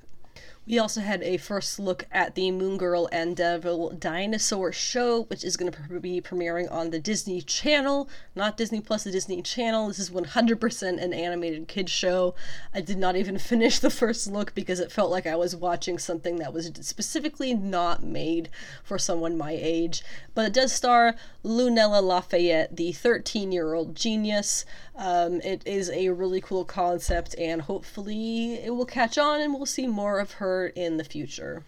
We 0.67 0.79
also 0.79 0.99
had 0.99 1.23
a 1.23 1.37
first 1.37 1.79
look 1.79 2.07
at 2.11 2.35
the 2.35 2.51
Moon 2.51 2.77
Girl 2.77 3.07
and 3.09 3.37
Devil 3.37 3.91
Dinosaur 3.91 4.73
show, 4.73 5.23
which 5.23 5.45
is 5.45 5.55
going 5.55 5.71
to 5.71 5.99
be 6.01 6.19
premiering 6.19 6.69
on 6.69 6.89
the 6.89 6.99
Disney 6.99 7.41
Channel, 7.41 8.09
not 8.35 8.57
Disney 8.57 8.81
Plus, 8.81 9.05
the 9.05 9.11
Disney 9.11 9.41
Channel. 9.41 9.87
This 9.87 9.99
is 9.99 10.09
100% 10.09 11.01
an 11.01 11.13
animated 11.13 11.69
kids 11.69 11.93
show. 11.93 12.35
I 12.73 12.81
did 12.81 12.97
not 12.97 13.15
even 13.15 13.37
finish 13.39 13.79
the 13.79 13.89
first 13.89 14.27
look 14.27 14.53
because 14.53 14.81
it 14.81 14.91
felt 14.91 15.09
like 15.09 15.25
I 15.25 15.37
was 15.37 15.55
watching 15.55 15.97
something 15.97 16.35
that 16.39 16.51
was 16.51 16.69
specifically 16.81 17.53
not 17.53 18.03
made 18.03 18.49
for 18.83 18.99
someone 18.99 19.37
my 19.37 19.57
age. 19.57 20.03
But 20.35 20.47
it 20.47 20.53
does 20.53 20.73
star 20.73 21.15
Lunella 21.45 22.03
Lafayette, 22.03 22.75
the 22.75 22.91
13 22.91 23.53
year 23.53 23.73
old 23.73 23.95
genius. 23.95 24.65
Um, 24.97 25.41
it 25.41 25.61
is 25.65 25.89
a 25.91 26.09
really 26.09 26.41
cool 26.41 26.65
concept, 26.65 27.35
and 27.37 27.61
hopefully 27.61 28.55
it 28.55 28.75
will 28.75 28.85
catch 28.85 29.17
on 29.17 29.41
and 29.41 29.53
we'll 29.53 29.67
see 29.67 29.87
more 29.87 30.19
of 30.19 30.33
her 30.33 30.67
in 30.67 30.97
the 30.97 31.03
future 31.03 31.63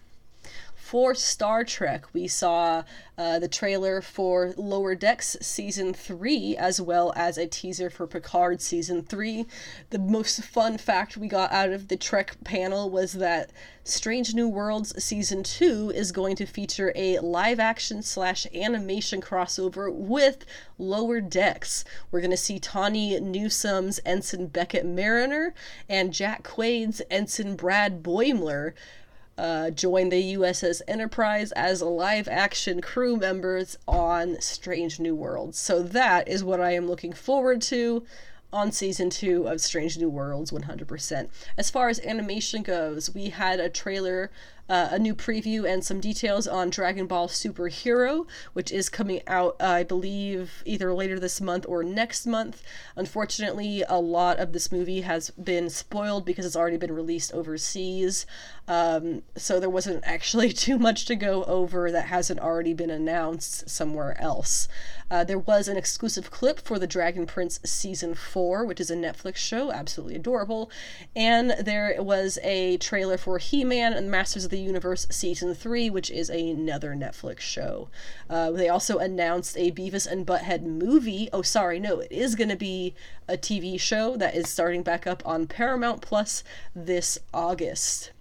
for 0.90 1.14
Star 1.14 1.62
Trek, 1.62 2.12
we 2.12 2.26
saw 2.26 2.82
uh, 3.16 3.38
the 3.38 3.46
trailer 3.46 4.02
for 4.02 4.52
Lower 4.56 4.96
Decks 4.96 5.36
Season 5.40 5.94
3, 5.94 6.56
as 6.56 6.80
well 6.80 7.12
as 7.14 7.38
a 7.38 7.46
teaser 7.46 7.90
for 7.90 8.08
Picard 8.08 8.60
Season 8.60 9.04
3. 9.04 9.46
The 9.90 10.00
most 10.00 10.42
fun 10.42 10.78
fact 10.78 11.16
we 11.16 11.28
got 11.28 11.52
out 11.52 11.70
of 11.70 11.86
the 11.86 11.96
Trek 11.96 12.38
panel 12.42 12.90
was 12.90 13.12
that 13.12 13.52
Strange 13.84 14.34
New 14.34 14.48
Worlds 14.48 15.00
Season 15.02 15.44
2 15.44 15.92
is 15.94 16.10
going 16.10 16.34
to 16.36 16.44
feature 16.44 16.92
a 16.96 17.20
live 17.20 17.60
action 17.60 18.02
slash 18.02 18.44
animation 18.52 19.20
crossover 19.20 19.94
with 19.94 20.44
Lower 20.76 21.20
Decks. 21.20 21.84
We're 22.10 22.20
going 22.20 22.32
to 22.32 22.36
see 22.36 22.58
Tawny 22.58 23.18
Newsome's 23.20 24.00
Ensign 24.04 24.48
Beckett 24.48 24.84
Mariner 24.84 25.54
and 25.88 26.12
Jack 26.12 26.42
Quaid's 26.42 27.00
Ensign 27.10 27.54
Brad 27.54 28.02
Boimler 28.02 28.72
uh, 29.40 29.70
join 29.70 30.10
the 30.10 30.34
USS 30.34 30.82
Enterprise 30.86 31.50
as 31.52 31.80
live 31.80 32.28
action 32.28 32.82
crew 32.82 33.16
members 33.16 33.78
on 33.88 34.38
Strange 34.38 35.00
New 35.00 35.14
Worlds. 35.14 35.58
So 35.58 35.82
that 35.82 36.28
is 36.28 36.44
what 36.44 36.60
I 36.60 36.72
am 36.72 36.86
looking 36.86 37.14
forward 37.14 37.62
to 37.62 38.04
on 38.52 38.70
season 38.70 39.08
two 39.08 39.48
of 39.48 39.62
Strange 39.62 39.96
New 39.96 40.10
Worlds 40.10 40.50
100%. 40.50 41.28
As 41.56 41.70
far 41.70 41.88
as 41.88 42.00
animation 42.00 42.62
goes, 42.62 43.14
we 43.14 43.30
had 43.30 43.60
a 43.60 43.70
trailer 43.70 44.30
uh, 44.70 44.88
a 44.92 44.98
new 45.00 45.16
preview 45.16 45.68
and 45.68 45.84
some 45.84 45.98
details 45.98 46.46
on 46.46 46.70
Dragon 46.70 47.08
Ball 47.08 47.26
Super 47.26 47.66
Hero, 47.66 48.28
which 48.52 48.70
is 48.70 48.88
coming 48.88 49.20
out, 49.26 49.56
uh, 49.60 49.66
I 49.66 49.82
believe, 49.82 50.62
either 50.64 50.94
later 50.94 51.18
this 51.18 51.40
month 51.40 51.66
or 51.68 51.82
next 51.82 52.24
month. 52.24 52.62
Unfortunately, 52.94 53.82
a 53.88 53.98
lot 53.98 54.38
of 54.38 54.52
this 54.52 54.70
movie 54.70 55.00
has 55.00 55.30
been 55.30 55.68
spoiled 55.70 56.24
because 56.24 56.46
it's 56.46 56.54
already 56.54 56.76
been 56.76 56.92
released 56.92 57.34
overseas. 57.34 58.26
Um, 58.68 59.22
so 59.36 59.58
there 59.58 59.68
wasn't 59.68 60.04
actually 60.06 60.52
too 60.52 60.78
much 60.78 61.04
to 61.06 61.16
go 61.16 61.42
over 61.44 61.90
that 61.90 62.06
hasn't 62.06 62.38
already 62.38 62.72
been 62.72 62.90
announced 62.90 63.68
somewhere 63.68 64.16
else. 64.22 64.68
Uh, 65.10 65.24
there 65.24 65.38
was 65.40 65.66
an 65.66 65.76
exclusive 65.76 66.30
clip 66.30 66.60
for 66.60 66.78
the 66.78 66.86
Dragon 66.86 67.26
Prince 67.26 67.58
season 67.64 68.14
four, 68.14 68.64
which 68.64 68.80
is 68.80 68.92
a 68.92 68.94
Netflix 68.94 69.38
show, 69.38 69.72
absolutely 69.72 70.14
adorable, 70.14 70.70
and 71.16 71.50
there 71.60 71.96
was 71.98 72.38
a 72.44 72.76
trailer 72.76 73.18
for 73.18 73.38
He-Man 73.38 73.92
and 73.92 74.06
the 74.06 74.10
Masters 74.10 74.44
of 74.44 74.52
the 74.52 74.59
Universe 74.60 75.06
season 75.10 75.54
three, 75.54 75.90
which 75.90 76.10
is 76.10 76.30
another 76.30 76.94
Netflix 76.94 77.40
show. 77.40 77.88
Uh, 78.28 78.50
they 78.50 78.68
also 78.68 78.98
announced 78.98 79.56
a 79.56 79.70
Beavis 79.70 80.06
and 80.06 80.26
Butthead 80.26 80.62
movie. 80.62 81.28
Oh, 81.32 81.42
sorry, 81.42 81.80
no, 81.80 82.00
it 82.00 82.12
is 82.12 82.34
going 82.34 82.50
to 82.50 82.56
be 82.56 82.94
a 83.28 83.36
TV 83.36 83.78
show 83.80 84.16
that 84.16 84.34
is 84.34 84.48
starting 84.48 84.82
back 84.82 85.06
up 85.06 85.22
on 85.26 85.46
Paramount 85.46 86.02
Plus 86.02 86.44
this 86.74 87.18
August. 87.32 88.12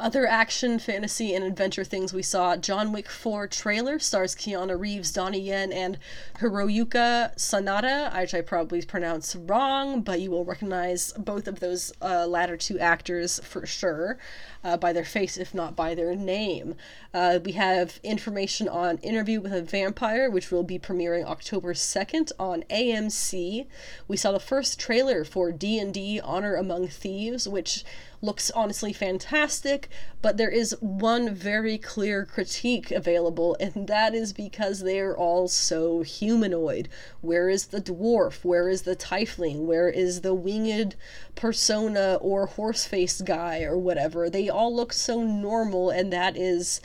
Other 0.00 0.26
action, 0.26 0.78
fantasy, 0.78 1.34
and 1.34 1.44
adventure 1.44 1.84
things 1.84 2.14
we 2.14 2.22
saw 2.22 2.56
John 2.56 2.90
Wick 2.90 3.06
4 3.06 3.46
trailer 3.48 3.98
stars 3.98 4.34
Keanu 4.34 4.80
Reeves, 4.80 5.12
Donnie 5.12 5.40
Yen, 5.40 5.74
and 5.74 5.98
Hiroyuka 6.38 7.36
Sanada, 7.36 8.18
which 8.18 8.32
I 8.32 8.40
probably 8.40 8.80
pronounced 8.80 9.36
wrong, 9.40 10.00
but 10.00 10.18
you 10.20 10.30
will 10.30 10.46
recognize 10.46 11.12
both 11.18 11.46
of 11.46 11.60
those 11.60 11.92
uh, 12.00 12.26
latter 12.26 12.56
two 12.56 12.78
actors 12.78 13.40
for 13.44 13.66
sure 13.66 14.16
uh, 14.64 14.78
by 14.78 14.94
their 14.94 15.04
face, 15.04 15.36
if 15.36 15.52
not 15.52 15.76
by 15.76 15.94
their 15.94 16.14
name. 16.14 16.76
Uh, 17.12 17.38
we 17.44 17.52
have 17.52 18.00
information 18.02 18.68
on 18.70 18.96
Interview 18.98 19.38
with 19.38 19.52
a 19.52 19.60
Vampire, 19.60 20.30
which 20.30 20.50
will 20.50 20.62
be 20.62 20.78
premiering 20.78 21.26
October 21.26 21.74
2nd 21.74 22.32
on 22.38 22.64
AMC. 22.70 23.66
We 24.08 24.16
saw 24.16 24.32
the 24.32 24.40
first 24.40 24.80
trailer 24.80 25.26
for 25.26 25.52
D&D 25.52 26.20
Honor 26.24 26.54
Among 26.54 26.88
Thieves, 26.88 27.46
which 27.46 27.84
looks 28.22 28.50
honestly 28.50 28.92
fantastic, 28.92 29.88
but 30.20 30.36
there 30.36 30.50
is 30.50 30.76
one 30.80 31.34
very 31.34 31.78
clear 31.78 32.24
critique 32.24 32.90
available, 32.90 33.56
and 33.58 33.86
that 33.86 34.14
is 34.14 34.32
because 34.32 34.80
they 34.80 35.00
are 35.00 35.16
all 35.16 35.48
so 35.48 36.02
humanoid. 36.02 36.88
Where 37.20 37.48
is 37.48 37.66
the 37.66 37.80
dwarf? 37.80 38.44
Where 38.44 38.68
is 38.68 38.82
the 38.82 38.96
tiefling? 38.96 39.60
Where 39.64 39.88
is 39.88 40.20
the 40.20 40.34
winged 40.34 40.96
persona 41.34 42.18
or 42.20 42.46
horse 42.46 42.84
faced 42.84 43.24
guy 43.24 43.62
or 43.62 43.78
whatever? 43.78 44.28
They 44.28 44.48
all 44.48 44.74
look 44.74 44.92
so 44.92 45.22
normal, 45.22 45.90
and 45.90 46.12
that 46.12 46.36
is 46.36 46.80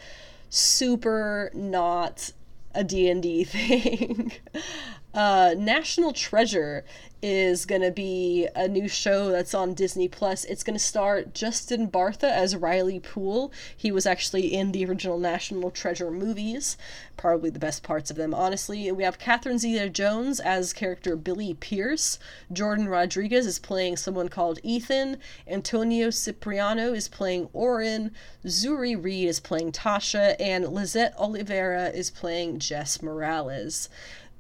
super 0.49 1.51
not 1.53 2.31
a 2.73 2.83
D&D 2.83 3.43
thing. 3.45 4.31
Uh, 5.15 5.55
National 5.57 6.11
Treasure 6.11 6.83
is 7.21 7.65
to 7.81 7.89
be 7.89 8.47
a 8.53 8.67
new 8.67 8.87
show 8.89 9.31
that's 9.31 9.53
on 9.53 9.73
Disney 9.73 10.09
Plus. 10.09 10.43
It's 10.43 10.61
to 10.75 10.79
star 10.79 11.23
Justin 11.23 11.87
Bartha 11.87 12.29
as 12.29 12.53
Riley 12.53 12.99
Poole. 12.99 13.51
He 13.75 13.93
was 13.93 14.05
actually 14.05 14.53
in 14.53 14.73
the 14.73 14.85
original 14.85 15.17
National 15.17 15.71
Treasure 15.71 16.11
movies, 16.11 16.77
probably 17.15 17.49
the 17.49 17.59
best 17.59 17.81
parts 17.81 18.11
of 18.11 18.17
them, 18.17 18.33
honestly. 18.33 18.91
We 18.91 19.03
have 19.05 19.17
Catherine 19.17 19.57
Zeta 19.57 19.89
Jones 19.89 20.41
as 20.41 20.73
character 20.73 21.15
Billie 21.15 21.53
Pierce. 21.53 22.19
Jordan 22.51 22.89
Rodrigues 22.89 23.47
is 23.47 23.57
playing 23.57 23.95
someone 23.95 24.27
called 24.27 24.59
Ethan. 24.63 25.17
Antonio 25.47 26.11
Cipriano 26.11 26.93
is 26.93 27.07
playing 27.07 27.47
Orin. 27.53 28.11
Zuri 28.45 29.01
Reed 29.01 29.29
is 29.29 29.39
playing 29.39 29.71
Tasha. 29.71 30.35
And 30.41 30.67
Lisette 30.67 31.17
Olivera 31.17 31.91
is 31.93 32.11
playing 32.11 32.59
Jess 32.59 33.01
Morales. 33.01 33.87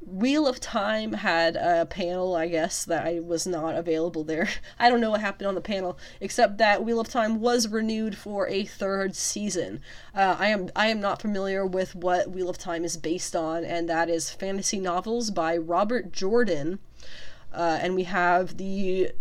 Wheel 0.05 0.47
of 0.47 0.59
Time 0.59 1.13
had 1.13 1.55
a 1.55 1.85
panel, 1.85 2.35
I 2.35 2.47
guess, 2.47 2.85
that 2.85 3.05
I 3.05 3.19
was 3.19 3.47
not 3.47 3.75
available 3.75 4.23
there. 4.23 4.47
I 4.79 4.89
don't 4.89 5.01
know 5.01 5.11
what 5.11 5.21
happened 5.21 5.47
on 5.47 5.55
the 5.55 5.61
panel, 5.61 5.97
except 6.21 6.57
that 6.59 6.83
Wheel 6.83 6.99
of 6.99 7.09
Time 7.09 7.39
was 7.39 7.67
renewed 7.67 8.15
for 8.15 8.47
a 8.47 8.65
third 8.65 9.15
season. 9.15 9.81
Uh, 10.13 10.35
I 10.37 10.47
am 10.47 10.69
I 10.75 10.87
am 10.87 11.01
not 11.01 11.21
familiar 11.21 11.65
with 11.65 11.95
what 11.95 12.29
Wheel 12.29 12.49
of 12.49 12.57
Time 12.57 12.85
is 12.85 12.97
based 12.97 13.35
on, 13.35 13.65
and 13.65 13.89
that 13.89 14.09
is 14.09 14.29
fantasy 14.29 14.79
novels 14.79 15.31
by 15.31 15.57
Robert 15.57 16.11
Jordan. 16.11 16.79
Uh, 17.51 17.79
and 17.81 17.95
we 17.95 18.03
have 18.03 18.57
the 18.57 19.11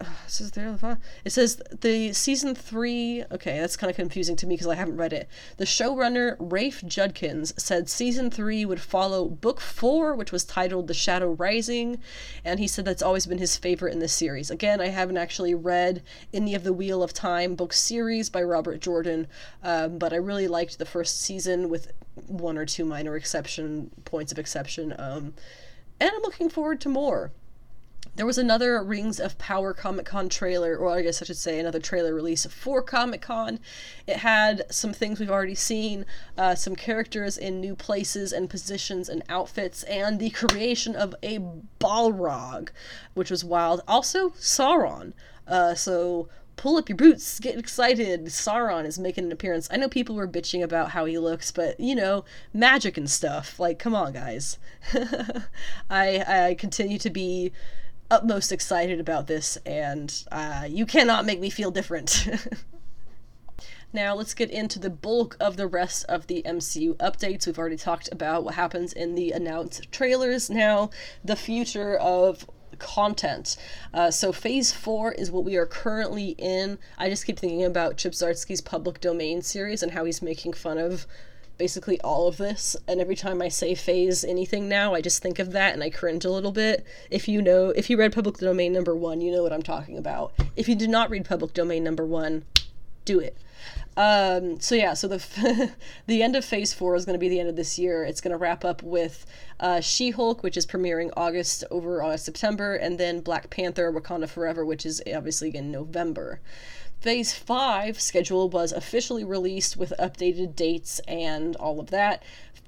it 1.24 1.30
says 1.30 1.60
the 1.80 2.12
season 2.12 2.54
three 2.54 3.24
okay 3.30 3.58
that's 3.60 3.76
kind 3.76 3.90
of 3.90 3.96
confusing 3.96 4.36
to 4.36 4.46
me 4.46 4.54
because 4.54 4.66
i 4.66 4.74
haven't 4.74 4.96
read 4.96 5.12
it. 5.12 5.28
The 5.56 5.64
showrunner 5.64 6.36
rafe 6.38 6.82
judkins 6.86 7.52
said 7.62 7.88
season 7.88 8.30
three 8.30 8.64
would 8.64 8.80
follow 8.80 9.26
book 9.26 9.60
four 9.60 10.14
which 10.14 10.32
was 10.32 10.44
titled 10.44 10.86
the 10.86 10.94
shadow 10.94 11.32
rising 11.32 12.00
and 12.44 12.60
he 12.60 12.68
said 12.68 12.84
that's 12.84 13.02
always 13.02 13.26
been 13.26 13.38
his 13.38 13.56
favorite 13.56 13.92
in 13.92 13.98
the 13.98 14.08
series. 14.08 14.50
Again 14.50 14.80
i 14.80 14.88
haven't 14.88 15.16
actually 15.16 15.54
read 15.54 16.02
any 16.32 16.54
of 16.54 16.64
the 16.64 16.72
wheel 16.72 17.02
of 17.02 17.12
time 17.12 17.54
book 17.54 17.72
series 17.72 18.30
by 18.30 18.42
robert 18.42 18.80
jordan 18.80 19.26
um, 19.62 19.98
but 19.98 20.12
i 20.12 20.16
really 20.16 20.48
liked 20.48 20.78
the 20.78 20.84
first 20.84 21.20
season 21.20 21.68
with 21.68 21.92
one 22.26 22.58
or 22.58 22.66
two 22.66 22.84
minor 22.84 23.16
exception 23.16 23.90
points 24.04 24.32
of 24.32 24.38
exception 24.38 24.94
um, 24.98 25.34
and 26.00 26.10
i'm 26.14 26.22
looking 26.22 26.48
forward 26.48 26.80
to 26.80 26.88
more 26.88 27.32
there 28.18 28.26
was 28.26 28.36
another 28.36 28.82
Rings 28.82 29.20
of 29.20 29.38
Power 29.38 29.72
Comic 29.72 30.04
Con 30.04 30.28
trailer, 30.28 30.76
or 30.76 30.90
I 30.90 31.02
guess 31.02 31.22
I 31.22 31.24
should 31.24 31.36
say 31.36 31.60
another 31.60 31.78
trailer 31.78 32.12
release 32.12 32.44
for 32.46 32.82
Comic 32.82 33.22
Con. 33.22 33.60
It 34.08 34.16
had 34.16 34.64
some 34.72 34.92
things 34.92 35.20
we've 35.20 35.30
already 35.30 35.54
seen, 35.54 36.04
uh, 36.36 36.56
some 36.56 36.74
characters 36.74 37.38
in 37.38 37.60
new 37.60 37.76
places 37.76 38.32
and 38.32 38.50
positions 38.50 39.08
and 39.08 39.22
outfits, 39.28 39.84
and 39.84 40.18
the 40.18 40.30
creation 40.30 40.96
of 40.96 41.14
a 41.22 41.38
Balrog, 41.78 42.70
which 43.14 43.30
was 43.30 43.44
wild. 43.44 43.82
Also, 43.86 44.30
Sauron. 44.30 45.12
Uh, 45.46 45.76
so 45.76 46.28
pull 46.56 46.76
up 46.76 46.88
your 46.88 46.96
boots, 46.96 47.38
get 47.38 47.56
excited. 47.56 48.24
Sauron 48.24 48.84
is 48.84 48.98
making 48.98 49.26
an 49.26 49.32
appearance. 49.32 49.68
I 49.70 49.76
know 49.76 49.88
people 49.88 50.16
were 50.16 50.26
bitching 50.26 50.64
about 50.64 50.90
how 50.90 51.04
he 51.04 51.18
looks, 51.18 51.52
but 51.52 51.78
you 51.78 51.94
know, 51.94 52.24
magic 52.52 52.96
and 52.96 53.08
stuff. 53.08 53.60
Like, 53.60 53.78
come 53.78 53.94
on, 53.94 54.12
guys. 54.12 54.58
I 55.88 56.48
I 56.48 56.56
continue 56.58 56.98
to 56.98 57.10
be 57.10 57.52
utmost 58.10 58.52
excited 58.52 59.00
about 59.00 59.26
this, 59.26 59.56
and 59.66 60.24
uh, 60.32 60.66
you 60.68 60.86
cannot 60.86 61.24
make 61.24 61.40
me 61.40 61.50
feel 61.50 61.70
different. 61.70 62.28
Now, 63.92 64.14
let's 64.14 64.34
get 64.34 64.50
into 64.50 64.78
the 64.78 64.90
bulk 64.90 65.34
of 65.40 65.56
the 65.56 65.66
rest 65.66 66.04
of 66.10 66.26
the 66.26 66.42
MCU 66.42 66.94
updates. 66.96 67.46
We've 67.46 67.58
already 67.58 67.78
talked 67.78 68.10
about 68.12 68.44
what 68.44 68.54
happens 68.54 68.92
in 68.92 69.14
the 69.14 69.32
announced 69.32 69.90
trailers. 69.90 70.50
Now, 70.50 70.90
the 71.24 71.36
future 71.36 71.96
of 71.96 72.48
content. 72.78 73.56
Uh, 73.94 74.10
so, 74.10 74.30
phase 74.30 74.72
four 74.72 75.12
is 75.12 75.30
what 75.30 75.42
we 75.44 75.56
are 75.56 75.64
currently 75.64 76.34
in. 76.36 76.78
I 76.98 77.08
just 77.08 77.24
keep 77.24 77.38
thinking 77.38 77.64
about 77.64 77.96
Chip 77.96 78.12
Zdarsky's 78.12 78.60
public 78.60 79.00
domain 79.00 79.40
series 79.40 79.82
and 79.82 79.92
how 79.92 80.04
he's 80.04 80.20
making 80.20 80.52
fun 80.52 80.76
of 80.76 81.06
basically 81.58 82.00
all 82.02 82.28
of 82.28 82.36
this 82.36 82.76
and 82.86 83.00
every 83.00 83.16
time 83.16 83.42
i 83.42 83.48
say 83.48 83.74
phase 83.74 84.24
anything 84.24 84.68
now 84.68 84.94
i 84.94 85.00
just 85.00 85.22
think 85.22 85.38
of 85.38 85.52
that 85.52 85.74
and 85.74 85.82
i 85.82 85.90
cringe 85.90 86.24
a 86.24 86.30
little 86.30 86.52
bit 86.52 86.86
if 87.10 87.28
you 87.28 87.42
know 87.42 87.70
if 87.70 87.90
you 87.90 87.98
read 87.98 88.12
public 88.12 88.36
domain 88.38 88.72
number 88.72 88.94
one 88.94 89.20
you 89.20 89.32
know 89.32 89.42
what 89.42 89.52
i'm 89.52 89.62
talking 89.62 89.98
about 89.98 90.32
if 90.56 90.68
you 90.68 90.74
did 90.74 90.88
not 90.88 91.10
read 91.10 91.24
public 91.24 91.52
domain 91.52 91.82
number 91.82 92.06
one 92.06 92.44
do 93.04 93.18
it 93.18 93.36
um, 93.98 94.60
so 94.60 94.76
yeah, 94.76 94.94
so 94.94 95.08
the 95.08 95.72
the 96.06 96.22
end 96.22 96.36
of 96.36 96.44
Phase 96.44 96.72
Four 96.72 96.94
is 96.94 97.04
going 97.04 97.14
to 97.14 97.18
be 97.18 97.28
the 97.28 97.40
end 97.40 97.48
of 97.48 97.56
this 97.56 97.80
year. 97.80 98.04
It's 98.04 98.20
going 98.20 98.30
to 98.30 98.38
wrap 98.38 98.64
up 98.64 98.80
with 98.80 99.26
uh, 99.58 99.80
She-Hulk, 99.80 100.44
which 100.44 100.56
is 100.56 100.66
premiering 100.66 101.10
August 101.16 101.64
over 101.68 102.00
uh, 102.00 102.16
September, 102.16 102.76
and 102.76 102.96
then 102.96 103.20
Black 103.20 103.50
Panther: 103.50 103.92
Wakanda 103.92 104.28
Forever, 104.28 104.64
which 104.64 104.86
is 104.86 105.02
obviously 105.12 105.54
in 105.54 105.72
November. 105.72 106.40
Phase 107.00 107.32
5 107.32 108.00
schedule 108.00 108.48
was 108.48 108.72
officially 108.72 109.22
released 109.22 109.76
with 109.76 109.92
updated 110.00 110.56
dates 110.56 110.98
and 111.06 111.54
all 111.56 111.78
of 111.78 111.90
that. 111.90 112.24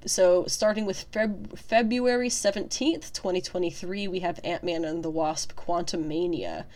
So, 0.07 0.44
starting 0.47 0.86
with 0.86 1.11
Feb- 1.11 1.59
February 1.59 2.28
17th, 2.28 3.12
2023, 3.12 4.07
we 4.07 4.20
have 4.20 4.39
Ant 4.44 4.62
Man 4.62 4.85
and 4.85 5.02
the 5.02 5.11
Wasp 5.11 5.57
Quantum 5.57 6.07
Mania. 6.07 6.66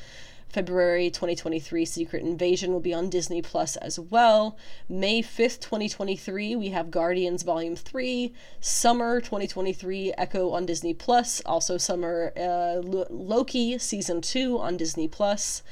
February 0.48 1.10
2023 1.10 1.84
Secret 1.84 2.22
Invasion 2.22 2.72
will 2.72 2.80
be 2.80 2.92
on 2.92 3.08
Disney 3.08 3.40
Plus 3.40 3.76
as 3.76 4.00
well. 4.00 4.56
May 4.88 5.22
5th, 5.22 5.60
2023, 5.60 6.56
we 6.56 6.68
have 6.70 6.90
Guardians 6.90 7.44
Volume 7.44 7.76
3. 7.76 8.32
Summer 8.60 9.20
2023 9.20 10.12
Echo 10.18 10.50
on 10.50 10.66
Disney 10.66 10.92
Plus. 10.92 11.40
Also, 11.46 11.78
summer 11.78 12.32
uh, 12.36 12.80
Loki 12.82 13.78
Season 13.78 14.20
2 14.20 14.58
on 14.58 14.76
Disney 14.76 15.06
Plus. 15.06 15.62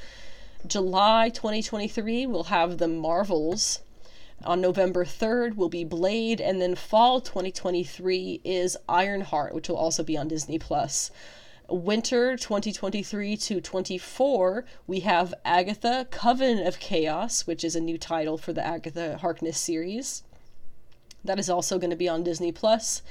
July 0.65 1.29
2023, 1.29 2.25
we'll 2.25 2.43
have 2.43 2.77
the 2.77 2.87
Marvels. 2.87 3.81
On 4.45 4.61
November 4.61 5.03
3rd 5.03 5.57
will 5.57 5.67
be 5.67 5.83
Blade, 5.83 6.39
and 6.39 6.61
then 6.61 6.73
fall 6.75 7.19
2023 7.19 8.39
is 8.45 8.77
Ironheart, 8.87 9.53
which 9.53 9.67
will 9.67 9.75
also 9.75 10.03
be 10.03 10.15
on 10.15 10.29
Disney 10.29 10.57
Plus. 10.57 11.11
Winter 11.67 12.37
2023 12.37 13.35
to 13.35 13.59
24, 13.59 14.63
we 14.87 15.01
have 15.01 15.33
Agatha 15.43 16.07
Coven 16.09 16.65
of 16.65 16.79
Chaos, 16.79 17.45
which 17.45 17.65
is 17.65 17.75
a 17.75 17.81
new 17.81 17.97
title 17.97 18.37
for 18.37 18.53
the 18.53 18.65
Agatha 18.65 19.17
Harkness 19.17 19.57
series. 19.57 20.23
That 21.25 21.39
is 21.39 21.49
also 21.49 21.77
going 21.77 21.89
to 21.89 21.95
be 21.97 22.09
on 22.09 22.23
Disney 22.23 22.53
Plus. 22.53 23.01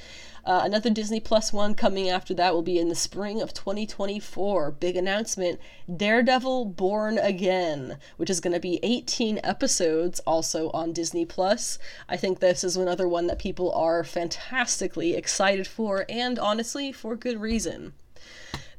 Uh, 0.44 0.62
another 0.64 0.90
Disney 0.90 1.20
Plus 1.20 1.52
one 1.52 1.74
coming 1.74 2.08
after 2.08 2.34
that 2.34 2.52
will 2.52 2.62
be 2.62 2.78
in 2.78 2.88
the 2.88 2.96
spring 2.96 3.40
of 3.40 3.54
2024. 3.54 4.72
Big 4.72 4.96
announcement 4.96 5.60
Daredevil 5.96 6.64
Born 6.64 7.16
Again, 7.16 7.98
which 8.16 8.28
is 8.28 8.40
going 8.40 8.52
to 8.52 8.58
be 8.58 8.80
18 8.82 9.38
episodes 9.44 10.18
also 10.20 10.70
on 10.70 10.92
Disney 10.92 11.24
Plus. 11.24 11.78
I 12.08 12.16
think 12.16 12.40
this 12.40 12.64
is 12.64 12.76
another 12.76 13.06
one 13.06 13.28
that 13.28 13.38
people 13.38 13.70
are 13.72 14.02
fantastically 14.02 15.14
excited 15.14 15.68
for, 15.68 16.04
and 16.08 16.40
honestly, 16.40 16.90
for 16.90 17.14
good 17.14 17.40
reason. 17.40 17.92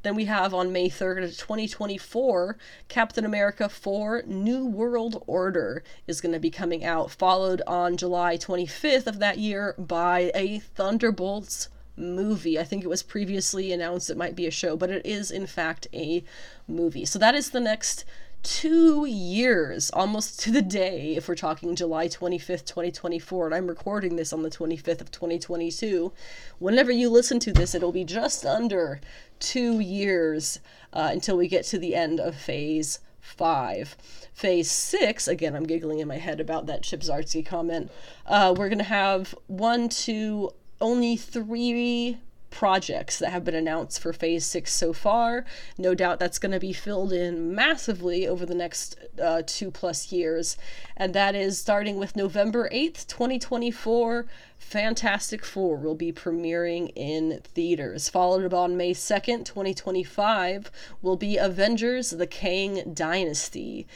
Then 0.04 0.14
we 0.16 0.26
have 0.26 0.52
on 0.52 0.70
May 0.70 0.90
3rd, 0.90 1.38
2024, 1.38 2.58
Captain 2.88 3.24
America 3.24 3.70
4 3.70 4.24
New 4.26 4.66
World 4.66 5.24
Order 5.26 5.82
is 6.06 6.20
going 6.20 6.34
to 6.34 6.38
be 6.38 6.50
coming 6.50 6.84
out, 6.84 7.10
followed 7.10 7.62
on 7.66 7.96
July 7.96 8.36
25th 8.36 9.06
of 9.06 9.18
that 9.20 9.38
year 9.38 9.74
by 9.78 10.30
a 10.34 10.58
Thunderbolts 10.58 11.70
movie. 11.96 12.58
I 12.58 12.64
think 12.64 12.84
it 12.84 12.88
was 12.88 13.02
previously 13.02 13.72
announced 13.72 14.10
it 14.10 14.18
might 14.18 14.36
be 14.36 14.46
a 14.46 14.50
show, 14.50 14.76
but 14.76 14.90
it 14.90 15.06
is 15.06 15.30
in 15.30 15.46
fact 15.46 15.86
a 15.94 16.22
movie. 16.68 17.06
So 17.06 17.18
that 17.18 17.34
is 17.34 17.50
the 17.50 17.60
next 17.60 18.04
two 18.44 19.06
years, 19.06 19.90
almost 19.90 20.38
to 20.38 20.52
the 20.52 20.62
day, 20.62 21.16
if 21.16 21.26
we're 21.26 21.34
talking 21.34 21.74
July 21.74 22.06
25th, 22.08 22.66
2024, 22.66 23.46
and 23.46 23.54
I'm 23.54 23.66
recording 23.66 24.16
this 24.16 24.32
on 24.34 24.42
the 24.42 24.50
25th 24.50 25.00
of 25.00 25.10
2022. 25.10 26.12
Whenever 26.58 26.92
you 26.92 27.08
listen 27.08 27.40
to 27.40 27.52
this, 27.52 27.74
it'll 27.74 27.90
be 27.90 28.04
just 28.04 28.44
under 28.44 29.00
two 29.40 29.80
years 29.80 30.60
uh, 30.92 31.08
until 31.10 31.38
we 31.38 31.48
get 31.48 31.64
to 31.64 31.78
the 31.78 31.94
end 31.94 32.20
of 32.20 32.36
phase 32.36 33.00
five. 33.18 33.96
Phase 34.34 34.70
six, 34.70 35.26
again, 35.26 35.56
I'm 35.56 35.64
giggling 35.64 36.00
in 36.00 36.06
my 36.06 36.18
head 36.18 36.38
about 36.38 36.66
that 36.66 36.82
Chip 36.82 37.00
Zdarsky 37.00 37.44
comment. 37.44 37.90
Uh, 38.26 38.54
we're 38.56 38.68
going 38.68 38.78
to 38.78 38.84
have 38.84 39.34
one, 39.46 39.88
two, 39.88 40.50
only 40.82 41.16
three 41.16 42.18
projects 42.54 43.18
that 43.18 43.30
have 43.30 43.44
been 43.44 43.54
announced 43.54 44.00
for 44.00 44.12
phase 44.12 44.46
six 44.46 44.72
so 44.72 44.92
far. 44.92 45.44
No 45.76 45.94
doubt 45.94 46.20
that's 46.20 46.38
going 46.38 46.52
to 46.52 46.60
be 46.60 46.72
filled 46.72 47.12
in 47.12 47.54
massively 47.54 48.26
over 48.26 48.46
the 48.46 48.54
next 48.54 48.96
uh, 49.20 49.42
two 49.44 49.70
plus 49.70 50.12
years. 50.12 50.56
And 50.96 51.12
that 51.14 51.34
is 51.34 51.58
starting 51.58 51.98
with 51.98 52.14
November 52.14 52.68
8th, 52.72 53.08
2024. 53.08 54.26
Fantastic 54.56 55.44
Four 55.44 55.76
will 55.78 55.96
be 55.96 56.12
premiering 56.12 56.92
in 56.94 57.40
theaters. 57.42 58.08
Followed 58.08 58.44
up 58.44 58.54
on 58.54 58.76
May 58.76 58.94
2nd, 58.94 59.44
2025, 59.44 60.70
will 61.02 61.16
be 61.16 61.36
Avengers 61.36 62.10
The 62.10 62.26
Kang 62.26 62.94
Dynasty. 62.94 63.86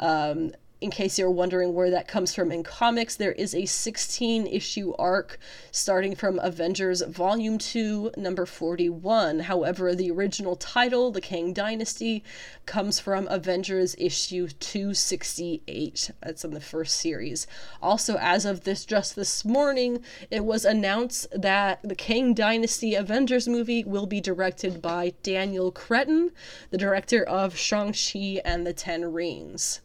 Um, 0.00 0.52
in 0.78 0.90
case 0.90 1.18
you're 1.18 1.30
wondering 1.30 1.72
where 1.72 1.90
that 1.90 2.06
comes 2.06 2.34
from 2.34 2.52
in 2.52 2.62
comics, 2.62 3.16
there 3.16 3.32
is 3.32 3.54
a 3.54 3.64
16 3.64 4.46
issue 4.46 4.92
arc 4.98 5.38
starting 5.70 6.14
from 6.14 6.38
Avengers 6.40 7.00
Volume 7.00 7.56
2, 7.56 8.12
number 8.18 8.44
41. 8.44 9.40
However, 9.40 9.94
the 9.94 10.10
original 10.10 10.54
title, 10.54 11.10
The 11.10 11.22
Kang 11.22 11.54
Dynasty, 11.54 12.22
comes 12.66 13.00
from 13.00 13.26
Avengers 13.28 13.96
issue 13.98 14.48
268. 14.48 16.10
That's 16.20 16.44
in 16.44 16.50
the 16.52 16.60
first 16.60 16.96
series. 16.96 17.46
Also, 17.80 18.18
as 18.18 18.44
of 18.44 18.64
this 18.64 18.84
just 18.84 19.16
this 19.16 19.46
morning, 19.46 20.02
it 20.30 20.44
was 20.44 20.66
announced 20.66 21.26
that 21.32 21.80
the 21.82 21.94
Kang 21.94 22.34
Dynasty 22.34 22.94
Avengers 22.94 23.48
movie 23.48 23.82
will 23.82 24.06
be 24.06 24.20
directed 24.20 24.82
by 24.82 25.14
Daniel 25.22 25.72
Cretton, 25.72 26.32
the 26.68 26.76
director 26.76 27.22
of 27.24 27.56
Shang-Chi 27.56 28.42
and 28.44 28.66
the 28.66 28.74
Ten 28.74 29.10
Rings. 29.10 29.80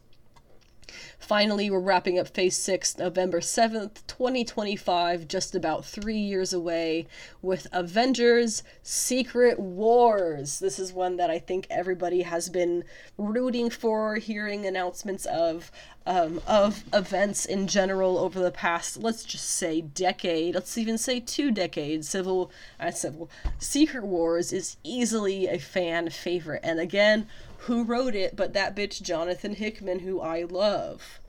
Finally, 1.32 1.70
we're 1.70 1.80
wrapping 1.80 2.18
up 2.18 2.28
Phase 2.28 2.58
6 2.58 2.98
November 2.98 3.40
7th, 3.40 4.06
2025, 4.06 5.26
just 5.26 5.54
about 5.54 5.82
three 5.82 6.18
years 6.18 6.52
away, 6.52 7.06
with 7.40 7.66
Avengers 7.72 8.62
Secret 8.82 9.58
Wars. 9.58 10.58
This 10.58 10.78
is 10.78 10.92
one 10.92 11.16
that 11.16 11.30
I 11.30 11.38
think 11.38 11.66
everybody 11.70 12.20
has 12.20 12.50
been 12.50 12.84
rooting 13.16 13.70
for, 13.70 14.16
hearing 14.16 14.66
announcements 14.66 15.24
of. 15.24 15.72
Um, 16.04 16.42
of 16.48 16.82
events 16.92 17.46
in 17.46 17.68
general 17.68 18.18
over 18.18 18.40
the 18.40 18.50
past, 18.50 18.96
let's 18.96 19.22
just 19.22 19.48
say 19.48 19.80
decade, 19.80 20.56
let's 20.56 20.76
even 20.76 20.98
say 20.98 21.20
two 21.20 21.52
decades. 21.52 22.08
Civil, 22.08 22.50
uh, 22.80 22.90
Civil, 22.90 23.30
Secret 23.60 24.02
Wars 24.02 24.52
is 24.52 24.78
easily 24.82 25.46
a 25.46 25.60
fan 25.60 26.10
favorite, 26.10 26.58
and 26.64 26.80
again, 26.80 27.28
who 27.66 27.84
wrote 27.84 28.16
it 28.16 28.34
but 28.34 28.52
that 28.54 28.74
bitch 28.74 29.00
Jonathan 29.00 29.54
Hickman, 29.54 30.00
who 30.00 30.20
I 30.20 30.42
love. 30.42 31.20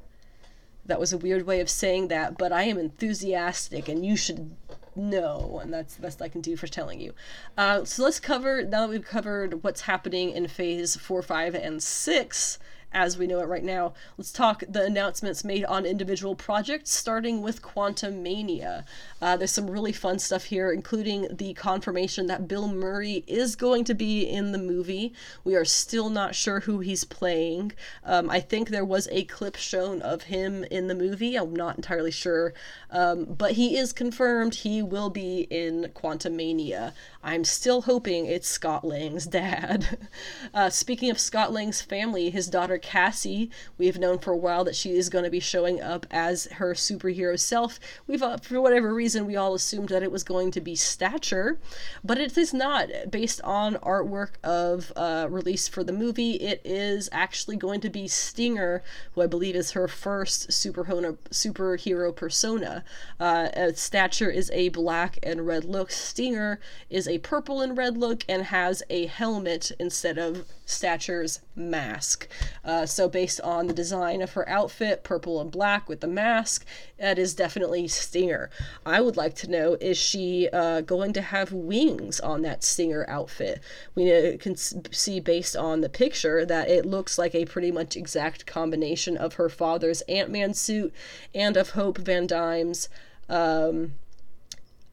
That 0.86 1.00
was 1.00 1.14
a 1.14 1.18
weird 1.18 1.46
way 1.46 1.60
of 1.62 1.70
saying 1.70 2.10
that, 2.10 2.38
but 2.38 2.52
I 2.52 2.64
am 2.64 2.78
enthusiastic 2.78 3.88
and 3.88 4.06
you 4.06 4.18
should 4.18 4.56
know, 4.96 5.60
and 5.62 5.74
that's 5.74 5.96
the 5.96 6.02
best 6.02 6.22
I 6.22 6.28
can 6.28 6.42
do 6.42 6.56
for 6.56 6.68
telling 6.68 7.00
you. 7.00 7.14
Uh, 7.58 7.86
so 7.86 8.04
let's 8.04 8.20
cover, 8.20 8.64
now 8.64 8.82
that 8.82 8.90
we've 8.90 9.06
covered 9.06 9.64
what's 9.64 9.82
happening 9.82 10.32
in 10.32 10.48
phase 10.48 10.96
4, 10.96 11.22
5, 11.22 11.56
and 11.56 11.82
6, 11.82 12.60
as 12.94 13.18
we 13.18 13.28
know 13.28 13.40
it 13.40 13.48
right 13.48 13.64
now. 13.64 13.94
Let's 14.18 14.32
talk 14.32 14.64
the 14.70 14.86
announcements 14.86 15.44
made 15.44 15.66
on 15.66 15.86
individual 15.86 16.36
projects, 16.36 16.92
starting 16.92 17.42
with 17.42 17.62
Quantumania. 17.62 18.86
Uh, 19.24 19.38
there's 19.38 19.52
some 19.52 19.72
really 19.72 19.94
fun 19.94 20.20
stuff 20.20 20.44
here, 20.44 20.70
including 20.70 21.30
the 21.32 21.54
confirmation 21.54 22.28
that 22.28 22.46
Bill 22.46 22.68
Murray 22.68 23.24
is 23.26 23.56
going 23.56 23.86
to 23.86 23.94
be 23.94 24.24
in 24.24 24.52
the 24.52 24.58
movie. 24.58 25.14
We 25.46 25.56
are 25.56 25.64
still 25.64 26.10
not 26.10 26.36
sure 26.36 26.60
who 26.60 26.82
he's 26.82 27.06
playing. 27.06 27.72
Um, 28.04 28.30
I 28.30 28.42
think 28.42 28.68
there 28.68 28.84
was 28.84 29.08
a 29.14 29.24
clip 29.24 29.56
shown 29.56 30.02
of 30.02 30.24
him 30.24 30.66
in 30.66 30.88
the 30.88 30.94
movie. 30.94 31.38
I'm 31.38 31.56
not 31.56 31.78
entirely 31.78 32.12
sure. 32.12 32.54
Um, 32.92 33.24
but 33.24 33.54
he 33.54 33.78
is 33.78 33.94
confirmed 33.94 34.56
he 34.56 34.82
will 34.82 35.10
be 35.10 35.48
in 35.50 35.92
Quantumania. 35.96 36.92
I'm 37.24 37.46
still 37.46 37.84
hoping 37.84 38.26
it's 38.26 38.50
Scott 38.50 38.84
Lang's 38.84 39.26
dad. 39.26 39.98
Uh, 40.54 40.70
speaking 40.70 41.10
of 41.10 41.20
Scott 41.20 41.52
Lang's 41.52 41.82
family, 41.82 42.30
his 42.30 42.48
daughter 42.48 42.78
Cassie, 42.78 43.50
we 43.78 43.88
have 43.88 43.98
known 43.98 44.20
for 44.20 44.32
a 44.32 44.38
while 44.38 44.64
that 44.64 44.76
she 44.76 44.92
is 44.92 45.10
going 45.10 45.24
to 45.24 45.32
be 45.32 45.40
showing 45.40 45.82
up 45.82 46.06
as 46.12 46.46
her 46.54 46.74
superhero 46.74 47.40
self. 47.40 47.80
We've, 48.06 48.22
uh, 48.22 48.38
for 48.38 48.62
whatever 48.62 48.94
reason, 48.94 49.13
we 49.22 49.36
all 49.36 49.54
assumed 49.54 49.90
that 49.90 50.04
it 50.04 50.12
was 50.12 50.24
going 50.24 50.52
to 50.52 50.62
be 50.62 50.76
Stature, 50.76 51.58
but 52.04 52.18
it 52.18 52.38
is 52.38 52.54
not. 52.54 52.90
Based 53.10 53.42
on 53.42 53.76
artwork 53.76 54.32
of 54.44 54.92
uh, 54.96 55.28
release 55.30 55.68
for 55.68 55.84
the 55.84 55.94
movie, 55.94 56.34
it 56.34 56.62
is 56.64 57.10
actually 57.12 57.56
going 57.56 57.82
to 57.82 57.90
be 57.90 58.08
Stinger, 58.08 58.84
who 59.14 59.22
I 59.22 59.28
believe 59.28 59.56
is 59.56 59.72
her 59.72 59.88
first 59.88 60.50
superhero, 60.50 61.18
superhero 61.30 62.16
persona. 62.16 62.84
Uh, 63.20 63.72
Stature 63.74 64.30
is 64.30 64.50
a 64.52 64.70
black 64.70 65.20
and 65.24 65.46
red 65.46 65.66
look. 65.66 65.92
Stinger 65.92 66.60
is 66.90 67.08
a 67.08 67.20
purple 67.20 67.62
and 67.62 67.78
red 67.78 67.98
look 67.98 68.24
and 68.28 68.44
has 68.44 68.84
a 68.90 69.06
helmet 69.06 69.72
instead 69.80 70.18
of 70.18 70.46
Stature's 70.66 71.42
mask. 71.56 72.28
Uh, 72.64 72.86
so, 72.86 73.10
based 73.10 73.42
on 73.42 73.68
the 73.68 73.74
design 73.74 74.22
of 74.22 74.34
her 74.34 74.48
outfit, 74.48 75.04
purple 75.04 75.42
and 75.42 75.52
black 75.52 75.90
with 75.90 76.02
the 76.02 76.08
mask, 76.08 76.66
that 76.98 77.20
is 77.20 77.34
definitely 77.34 77.88
Stinger. 77.88 78.50
I 78.86 79.02
would 79.02 79.18
like 79.18 79.36
to 79.36 79.50
know 79.50 79.78
is 79.82 79.98
she 79.98 80.50
uh, 80.54 80.82
going 80.82 81.14
to 81.14 81.22
have 81.22 81.52
wings 81.52 82.20
on 82.20 82.42
that 82.44 82.64
Stinger 82.64 83.06
outfit? 83.10 83.62
We 83.96 84.38
can 84.38 84.56
see 84.56 85.20
based 85.20 85.56
on 85.56 85.82
the 85.82 85.90
picture 85.90 86.46
that 86.46 86.70
it 86.70 86.86
looks 86.86 87.18
like 87.18 87.36
a 87.36 87.46
pretty 87.46 87.72
much 87.72 87.96
exact 87.96 88.46
combination 88.46 89.18
of 89.18 89.36
her 89.36 89.50
father's 89.50 90.02
Ant 90.04 90.30
Man 90.30 90.54
suit 90.54 90.94
and 91.36 91.58
of 91.58 91.72
Hope 91.72 91.98
Van 91.98 92.28
Dyne's. 92.28 92.90
Um, 93.30 93.96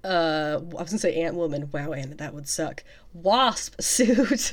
uh, 0.04 0.60
I 0.60 0.82
was 0.82 0.90
gonna 0.90 0.98
say 0.98 1.22
Ant 1.22 1.36
Woman. 1.36 1.68
Wow, 1.72 1.92
Anna, 1.92 2.14
that 2.16 2.34
would 2.34 2.48
suck. 2.48 2.82
Wasp 3.12 3.74
suit. 3.80 4.52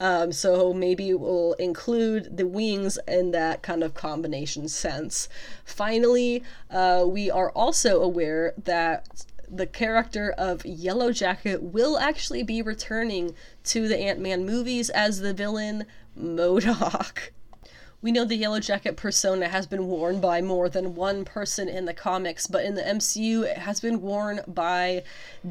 um, 0.00 0.32
so 0.32 0.72
maybe 0.74 1.14
we'll 1.14 1.54
include 1.54 2.36
the 2.36 2.46
wings 2.46 2.98
in 3.08 3.30
that 3.30 3.62
kind 3.62 3.82
of 3.82 3.94
combination 3.94 4.68
sense. 4.68 5.28
Finally, 5.64 6.42
uh, 6.70 7.04
we 7.06 7.30
are 7.30 7.50
also 7.52 8.02
aware 8.02 8.52
that 8.64 9.24
the 9.48 9.66
character 9.66 10.34
of 10.36 10.66
Yellow 10.66 11.12
Jacket 11.12 11.62
will 11.62 11.98
actually 11.98 12.42
be 12.42 12.60
returning 12.60 13.34
to 13.64 13.88
the 13.88 13.98
Ant 13.98 14.20
Man 14.20 14.44
movies 14.44 14.90
as 14.90 15.20
the 15.20 15.32
villain 15.32 15.86
MODOK. 16.18 17.30
We 18.06 18.12
know 18.12 18.24
the 18.24 18.36
Yellow 18.36 18.60
Jacket 18.60 18.96
persona 18.96 19.48
has 19.48 19.66
been 19.66 19.88
worn 19.88 20.20
by 20.20 20.40
more 20.40 20.68
than 20.68 20.94
one 20.94 21.24
person 21.24 21.68
in 21.68 21.86
the 21.86 21.92
comics, 21.92 22.46
but 22.46 22.64
in 22.64 22.76
the 22.76 22.82
MCU, 22.82 23.42
it 23.42 23.58
has 23.58 23.80
been 23.80 24.00
worn 24.00 24.42
by 24.46 25.02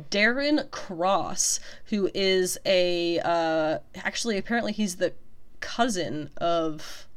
Darren 0.09 0.71
Cross, 0.71 1.59
who 1.87 2.09
is 2.13 2.57
a. 2.65 3.19
Uh, 3.19 3.79
actually, 3.93 4.37
apparently, 4.37 4.71
he's 4.71 4.95
the 4.95 5.11
cousin 5.59 6.29
of. 6.37 7.07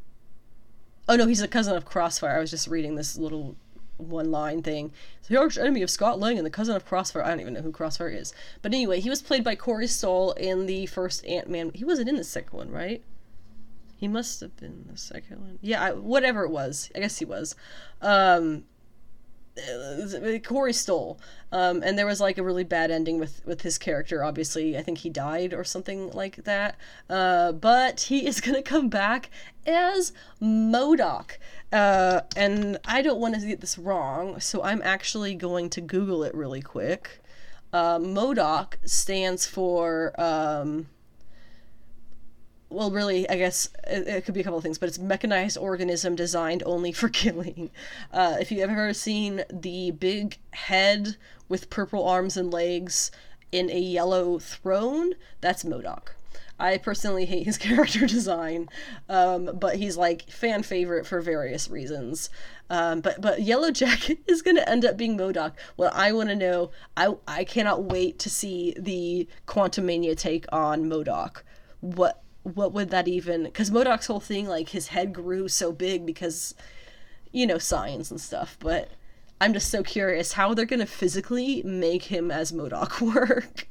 Oh 1.08 1.14
no, 1.14 1.28
he's 1.28 1.40
a 1.40 1.46
cousin 1.46 1.76
of 1.76 1.84
Crossfire. 1.84 2.36
I 2.36 2.40
was 2.40 2.50
just 2.50 2.66
reading 2.66 2.96
this 2.96 3.16
little 3.16 3.54
one 3.96 4.32
line 4.32 4.60
thing. 4.64 4.90
The 5.28 5.38
arch 5.38 5.56
enemy 5.56 5.82
of 5.82 5.90
Scott 5.90 6.18
Lang 6.18 6.36
and 6.36 6.44
the 6.44 6.50
cousin 6.50 6.74
of 6.74 6.84
Crossfire. 6.84 7.22
I 7.22 7.28
don't 7.28 7.42
even 7.42 7.54
know 7.54 7.62
who 7.62 7.70
Crossfire 7.70 8.08
is. 8.08 8.34
But 8.60 8.74
anyway, 8.74 8.98
he 8.98 9.08
was 9.08 9.22
played 9.22 9.44
by 9.44 9.54
Corey 9.54 9.86
Stoll 9.86 10.32
in 10.32 10.66
the 10.66 10.86
first 10.86 11.24
Ant 11.26 11.48
Man. 11.48 11.70
He 11.74 11.84
wasn't 11.84 12.08
in 12.08 12.16
the 12.16 12.24
second 12.24 12.58
one, 12.58 12.72
right? 12.72 13.04
He 13.98 14.06
must 14.06 14.40
have 14.40 14.56
been 14.56 14.84
the 14.88 14.96
second 14.96 15.40
one. 15.40 15.58
Yeah, 15.60 15.82
I, 15.82 15.90
whatever 15.92 16.44
it 16.44 16.50
was. 16.50 16.88
I 16.94 17.00
guess 17.00 17.18
he 17.18 17.24
was. 17.24 17.56
Um, 18.00 18.62
Corey 20.44 20.72
Stoll, 20.72 21.18
um, 21.50 21.82
and 21.82 21.98
there 21.98 22.06
was 22.06 22.20
like 22.20 22.38
a 22.38 22.44
really 22.44 22.62
bad 22.62 22.92
ending 22.92 23.18
with 23.18 23.44
with 23.44 23.62
his 23.62 23.76
character. 23.76 24.22
Obviously, 24.22 24.78
I 24.78 24.82
think 24.82 24.98
he 24.98 25.10
died 25.10 25.52
or 25.52 25.64
something 25.64 26.12
like 26.12 26.44
that. 26.44 26.76
Uh, 27.10 27.50
but 27.50 28.02
he 28.02 28.24
is 28.28 28.40
gonna 28.40 28.62
come 28.62 28.88
back 28.88 29.30
as 29.66 30.12
MODOK, 30.40 31.38
uh, 31.72 32.20
and 32.36 32.78
I 32.84 33.02
don't 33.02 33.20
want 33.20 33.34
to 33.34 33.46
get 33.46 33.60
this 33.60 33.78
wrong, 33.78 34.38
so 34.38 34.62
I'm 34.62 34.80
actually 34.82 35.34
going 35.34 35.70
to 35.70 35.80
Google 35.80 36.22
it 36.22 36.36
really 36.36 36.62
quick. 36.62 37.20
Uh, 37.72 37.98
MODOK 37.98 38.76
stands 38.84 39.44
for 39.44 40.14
um, 40.20 40.86
well, 42.70 42.90
really, 42.90 43.28
I 43.28 43.36
guess 43.36 43.70
it, 43.86 44.06
it, 44.06 44.24
could 44.24 44.34
be 44.34 44.40
a 44.40 44.44
couple 44.44 44.58
of 44.58 44.62
things, 44.62 44.78
but 44.78 44.88
it's 44.88 44.98
mechanized 44.98 45.56
organism 45.56 46.14
designed 46.14 46.62
only 46.66 46.92
for 46.92 47.08
killing. 47.10 47.70
Uh, 48.12 48.36
if 48.40 48.50
you've 48.50 48.68
ever 48.68 48.92
seen 48.92 49.44
the 49.50 49.90
big 49.92 50.38
head 50.52 51.16
with 51.48 51.70
purple 51.70 52.06
arms 52.06 52.36
and 52.36 52.52
legs 52.52 53.10
in 53.50 53.70
a 53.70 53.78
yellow 53.78 54.38
throne, 54.38 55.14
that's 55.40 55.64
MODOK. 55.64 56.10
I 56.60 56.76
personally 56.76 57.24
hate 57.24 57.46
his 57.46 57.56
character 57.58 58.06
design, 58.06 58.68
um, 59.08 59.50
but 59.54 59.76
he's 59.76 59.96
like 59.96 60.28
fan 60.30 60.62
favorite 60.62 61.06
for 61.06 61.20
various 61.20 61.70
reasons. 61.70 62.30
Um, 62.70 63.00
but 63.00 63.20
but 63.20 63.42
Yellow 63.42 63.70
Jacket 63.70 64.18
is 64.26 64.42
gonna 64.42 64.64
end 64.66 64.84
up 64.84 64.96
being 64.96 65.16
MODOK. 65.16 65.52
What 65.76 65.94
I 65.94 66.12
want 66.12 66.28
to 66.28 66.36
know, 66.36 66.70
I 66.96 67.14
I 67.26 67.44
cannot 67.44 67.84
wait 67.84 68.18
to 68.20 68.30
see 68.30 68.74
the 68.78 69.26
Quantum 69.46 69.86
Mania 69.86 70.14
take 70.14 70.46
on 70.52 70.84
MODOK. 70.84 71.42
What 71.80 72.22
what 72.54 72.72
would 72.72 72.90
that 72.90 73.08
even 73.08 73.44
because 73.44 73.70
MODOK's 73.70 74.06
whole 74.06 74.20
thing 74.20 74.46
like 74.46 74.70
his 74.70 74.88
head 74.88 75.12
grew 75.12 75.48
so 75.48 75.72
big 75.72 76.06
because 76.06 76.54
you 77.32 77.46
know 77.46 77.58
science 77.58 78.10
and 78.10 78.20
stuff 78.20 78.56
but 78.60 78.90
i'm 79.40 79.52
just 79.52 79.70
so 79.70 79.82
curious 79.82 80.32
how 80.32 80.54
they're 80.54 80.64
gonna 80.64 80.86
physically 80.86 81.62
make 81.62 82.04
him 82.04 82.30
as 82.30 82.52
MODOK 82.52 83.00
work 83.14 83.68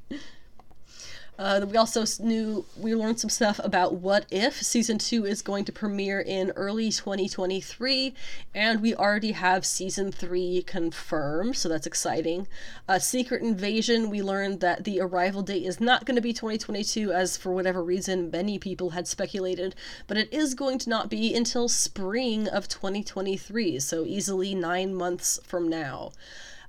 Uh, 1.39 1.64
we 1.69 1.77
also 1.77 2.03
knew 2.19 2.65
we 2.80 2.95
learned 2.95 3.19
some 3.19 3.30
stuff 3.30 3.59
about 3.64 3.93
what 3.93 4.26
if 4.31 4.61
season 4.61 4.97
two 4.97 5.23
is 5.23 5.43
going 5.43 5.64
to 5.64 5.72
premiere 5.72 6.19
in 6.19 6.51
early 6.55 6.89
2023, 6.89 8.14
and 8.55 8.81
we 8.81 8.95
already 8.95 9.34
have 9.34 9.64
season 9.64 10.11
three 10.11 10.64
confirmed, 10.65 11.55
so 11.55 11.69
that's 11.69 11.85
exciting. 11.85 12.47
Uh, 12.89 12.97
Secret 12.97 13.43
Invasion, 13.43 14.09
we 14.09 14.23
learned 14.23 14.61
that 14.61 14.84
the 14.84 14.99
arrival 14.99 15.43
date 15.43 15.64
is 15.64 15.80
not 15.80 16.05
going 16.05 16.15
to 16.15 16.22
be 16.22 16.34
2022, 16.34 17.11
as 17.11 17.38
for 17.38 17.51
whatever 17.51 17.84
reason 17.84 18.31
many 18.31 18.57
people 18.57 18.91
had 18.91 19.07
speculated, 19.07 19.76
but 20.07 20.18
it 20.18 20.34
is 20.34 20.55
going 20.55 20.80
to 20.80 20.89
not 20.89 21.07
be 21.07 21.35
until 21.35 21.69
spring 21.69 22.47
of 22.47 22.68
2023, 22.68 23.80
so 23.80 24.05
easily 24.05 24.55
nine 24.55 24.91
months 24.91 25.39
from 25.43 25.68
now. 25.68 26.11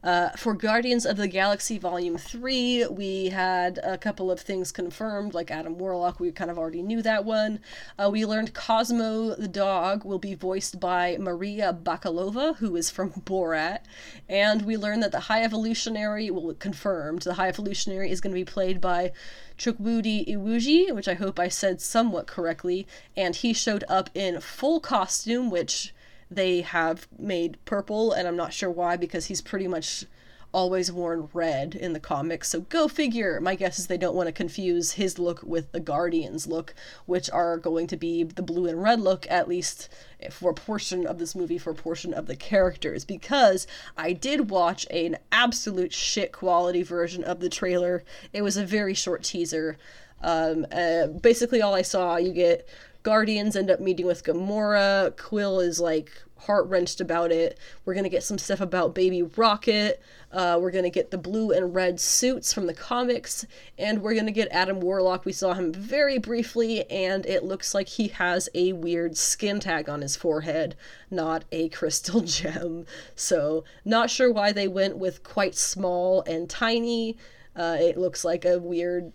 Uh, 0.01 0.31
for 0.31 0.55
Guardians 0.55 1.05
of 1.05 1.17
the 1.17 1.27
Galaxy 1.27 1.77
Volume 1.77 2.17
3, 2.17 2.87
we 2.87 3.31
had 3.31 3.81
a 3.83 3.99
couple 3.99 4.31
of 4.31 4.39
things 4.39 4.71
confirmed, 4.71 5.35
like 5.35 5.51
Adam 5.51 5.77
Warlock, 5.77 6.21
we 6.21 6.31
kind 6.31 6.53
of 6.53 6.59
already 6.59 6.83
knew 6.83 7.03
that 7.03 7.25
one. 7.25 7.59
Uh, 7.99 8.09
we 8.09 8.25
learned 8.25 8.55
Cosmo 8.55 9.35
the 9.35 9.49
dog 9.49 10.05
will 10.05 10.21
be 10.21 10.35
voiced 10.35 10.79
by 10.79 11.17
Maria 11.19 11.73
Bakalova, 11.73 12.57
who 12.59 12.77
is 12.77 12.91
from 12.91 13.11
Borat. 13.11 13.81
And 14.29 14.63
we 14.63 14.77
learned 14.77 15.03
that 15.03 15.11
the 15.11 15.21
High 15.21 15.43
Evolutionary, 15.43 16.31
well, 16.31 16.55
confirmed, 16.55 17.23
the 17.23 17.35
High 17.35 17.49
Evolutionary 17.49 18.13
is 18.13 18.21
going 18.21 18.33
to 18.33 18.41
be 18.41 18.45
played 18.45 18.81
by 18.81 19.11
Chukwudi 19.59 20.29
Iwuji, 20.29 20.95
which 20.95 21.09
I 21.09 21.15
hope 21.15 21.41
I 21.41 21.49
said 21.49 21.81
somewhat 21.81 22.29
correctly. 22.29 22.87
And 23.17 23.35
he 23.35 23.53
showed 23.53 23.83
up 23.89 24.11
in 24.15 24.41
full 24.41 24.79
costume, 24.79 25.51
which 25.51 25.93
they 26.31 26.61
have 26.61 27.09
made 27.19 27.59
purple, 27.65 28.13
and 28.13 28.29
I'm 28.29 28.37
not 28.37 28.53
sure 28.53 28.71
why 28.71 28.97
because 28.97 29.27
he's 29.27 29.41
pretty 29.41 29.69
much 29.69 30.05
always 30.53 30.91
worn 30.91 31.29
red 31.33 31.75
in 31.75 31.93
the 31.93 32.01
comics. 32.01 32.49
So 32.49 32.63
go 32.63 32.89
figure. 32.89 33.41
My 33.41 33.55
guess 33.55 33.79
is 33.79 33.87
they 33.87 33.99
don't 33.99 34.15
want 34.15 34.29
to 34.29 34.33
confuse 34.33 34.93
his 34.93 35.19
look 35.19 35.43
with 35.43 35.73
the 35.73 35.81
Guardians 35.81 36.47
look, 36.47 36.75
which 37.07 37.29
are 37.31 37.59
going 37.59 37.87
to 37.89 37.97
be 37.97 38.23
the 38.23 38.43
blue 38.43 38.67
and 38.67 38.83
red 38.83 39.01
look 39.01 39.27
at 39.31 39.49
least 39.49 39.89
for 40.31 40.51
a 40.51 40.55
portion 40.55 41.07
of 41.07 41.19
this 41.19 41.35
movie 41.35 41.59
for 41.59 41.71
a 41.71 41.75
portion 41.75 42.15
of 42.15 42.27
the 42.27 42.37
characters 42.37 43.05
because 43.05 43.67
I 43.97 44.13
did 44.13 44.51
watch 44.51 44.87
an 44.91 45.19
absolute 45.31 45.93
shit 45.93 46.33
quality 46.33 46.83
version 46.83 47.25
of 47.25 47.41
the 47.41 47.51
trailer. 47.51 48.03
It 48.33 48.43
was 48.43 48.57
a 48.57 48.65
very 48.65 48.95
short 48.95 49.23
teaser. 49.23 49.77
Um, 50.21 50.67
uh, 50.73 51.07
basically 51.07 51.63
all 51.63 51.75
I 51.75 51.83
saw 51.83 52.17
you 52.17 52.33
get 52.33 52.69
Guardians 53.09 53.57
end 53.57 53.71
up 53.71 53.81
meeting 53.81 54.05
with 54.05 54.23
Gamora. 54.23 55.17
Quill 55.17 55.61
is 55.61 55.81
like 55.81 56.13
heart 56.37 56.67
wrenched 56.67 57.01
about 57.01 57.33
it. 57.33 57.59
We're 57.87 57.95
gonna 57.95 58.11
get 58.11 58.23
some 58.23 58.37
stuff 58.37 58.61
about 58.61 58.95
Baby 58.95 59.23
Rocket. 59.23 60.03
Uh, 60.31 60.59
we're 60.61 60.71
gonna 60.71 60.91
get 60.91 61.11
the 61.11 61.17
blue 61.17 61.51
and 61.51 61.75
red 61.75 62.01
suits 62.01 62.53
from 62.53 62.67
the 62.67 62.75
comics, 62.75 63.47
and 63.79 64.03
we're 64.03 64.15
gonna 64.15 64.31
get 64.31 64.49
Adam 64.51 64.79
Warlock. 64.79 65.25
We 65.25 65.33
saw 65.33 65.55
him 65.55 65.73
very 65.73 66.19
briefly, 66.19 66.85
and 66.91 67.25
it 67.25 67.45
looks 67.45 67.75
like 67.75 67.89
he 67.89 68.09
has 68.09 68.51
a 68.55 68.75
weird 68.75 69.17
skin 69.17 69.59
tag 69.59 69.89
on 69.89 70.03
his 70.03 70.15
forehead, 70.15 70.77
not 71.11 71.47
a 71.51 71.69
crystal 71.71 72.21
gem. 72.21 72.85
So, 73.17 73.65
not 73.87 74.11
sure 74.11 74.31
why 74.31 74.53
they 74.53 74.69
went 74.69 74.99
with 74.99 75.23
quite 75.23 75.55
small 75.55 76.23
and 76.27 76.47
tiny. 76.51 77.17
Uh, 77.57 77.79
it 77.81 77.97
looks 77.97 78.23
like 78.23 78.45
a 78.45 78.59
weird 78.59 79.15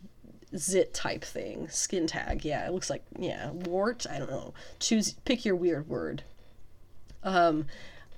zit 0.57 0.93
type 0.93 1.23
thing. 1.23 1.67
Skin 1.69 2.07
tag, 2.07 2.45
yeah. 2.45 2.67
It 2.67 2.73
looks 2.73 2.89
like 2.89 3.03
yeah, 3.17 3.51
wart. 3.51 4.05
I 4.09 4.19
don't 4.19 4.29
know. 4.29 4.53
Choose 4.79 5.13
pick 5.25 5.45
your 5.45 5.55
weird 5.55 5.87
word. 5.87 6.23
Um, 7.23 7.67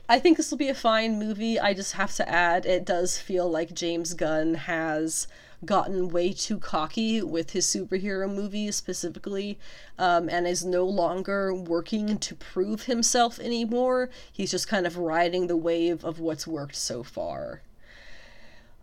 I 0.08 0.20
think 0.20 0.38
this 0.38 0.52
will 0.52 0.58
be 0.58 0.70
a 0.70 0.76
fine 0.76 1.18
movie. 1.18 1.60
I 1.60 1.74
just 1.74 1.94
have 1.94 2.14
to 2.16 2.30
add, 2.30 2.66
it 2.66 2.86
does 2.86 3.18
feel 3.18 3.50
like 3.50 3.74
James 3.74 4.14
Gunn 4.14 4.54
has 4.54 5.28
gotten 5.64 6.10
way 6.10 6.32
too 6.32 6.60
cocky 6.60 7.24
with 7.24 7.52
his 7.52 7.66
superhero 7.66 8.32
movies 8.32 8.76
specifically, 8.76 9.58
um, 9.98 10.30
and 10.30 10.46
is 10.46 10.64
no 10.64 10.86
longer 10.86 11.54
working 11.54 12.20
to 12.20 12.36
prove 12.36 12.84
himself 12.84 13.40
anymore. 13.40 14.12
He's 14.32 14.52
just 14.52 14.68
kind 14.68 14.86
of 14.86 14.98
riding 14.98 15.48
the 15.48 15.58
wave 15.58 16.06
of 16.06 16.20
what's 16.20 16.46
worked 16.46 16.76
so 16.76 17.02
far. 17.02 17.62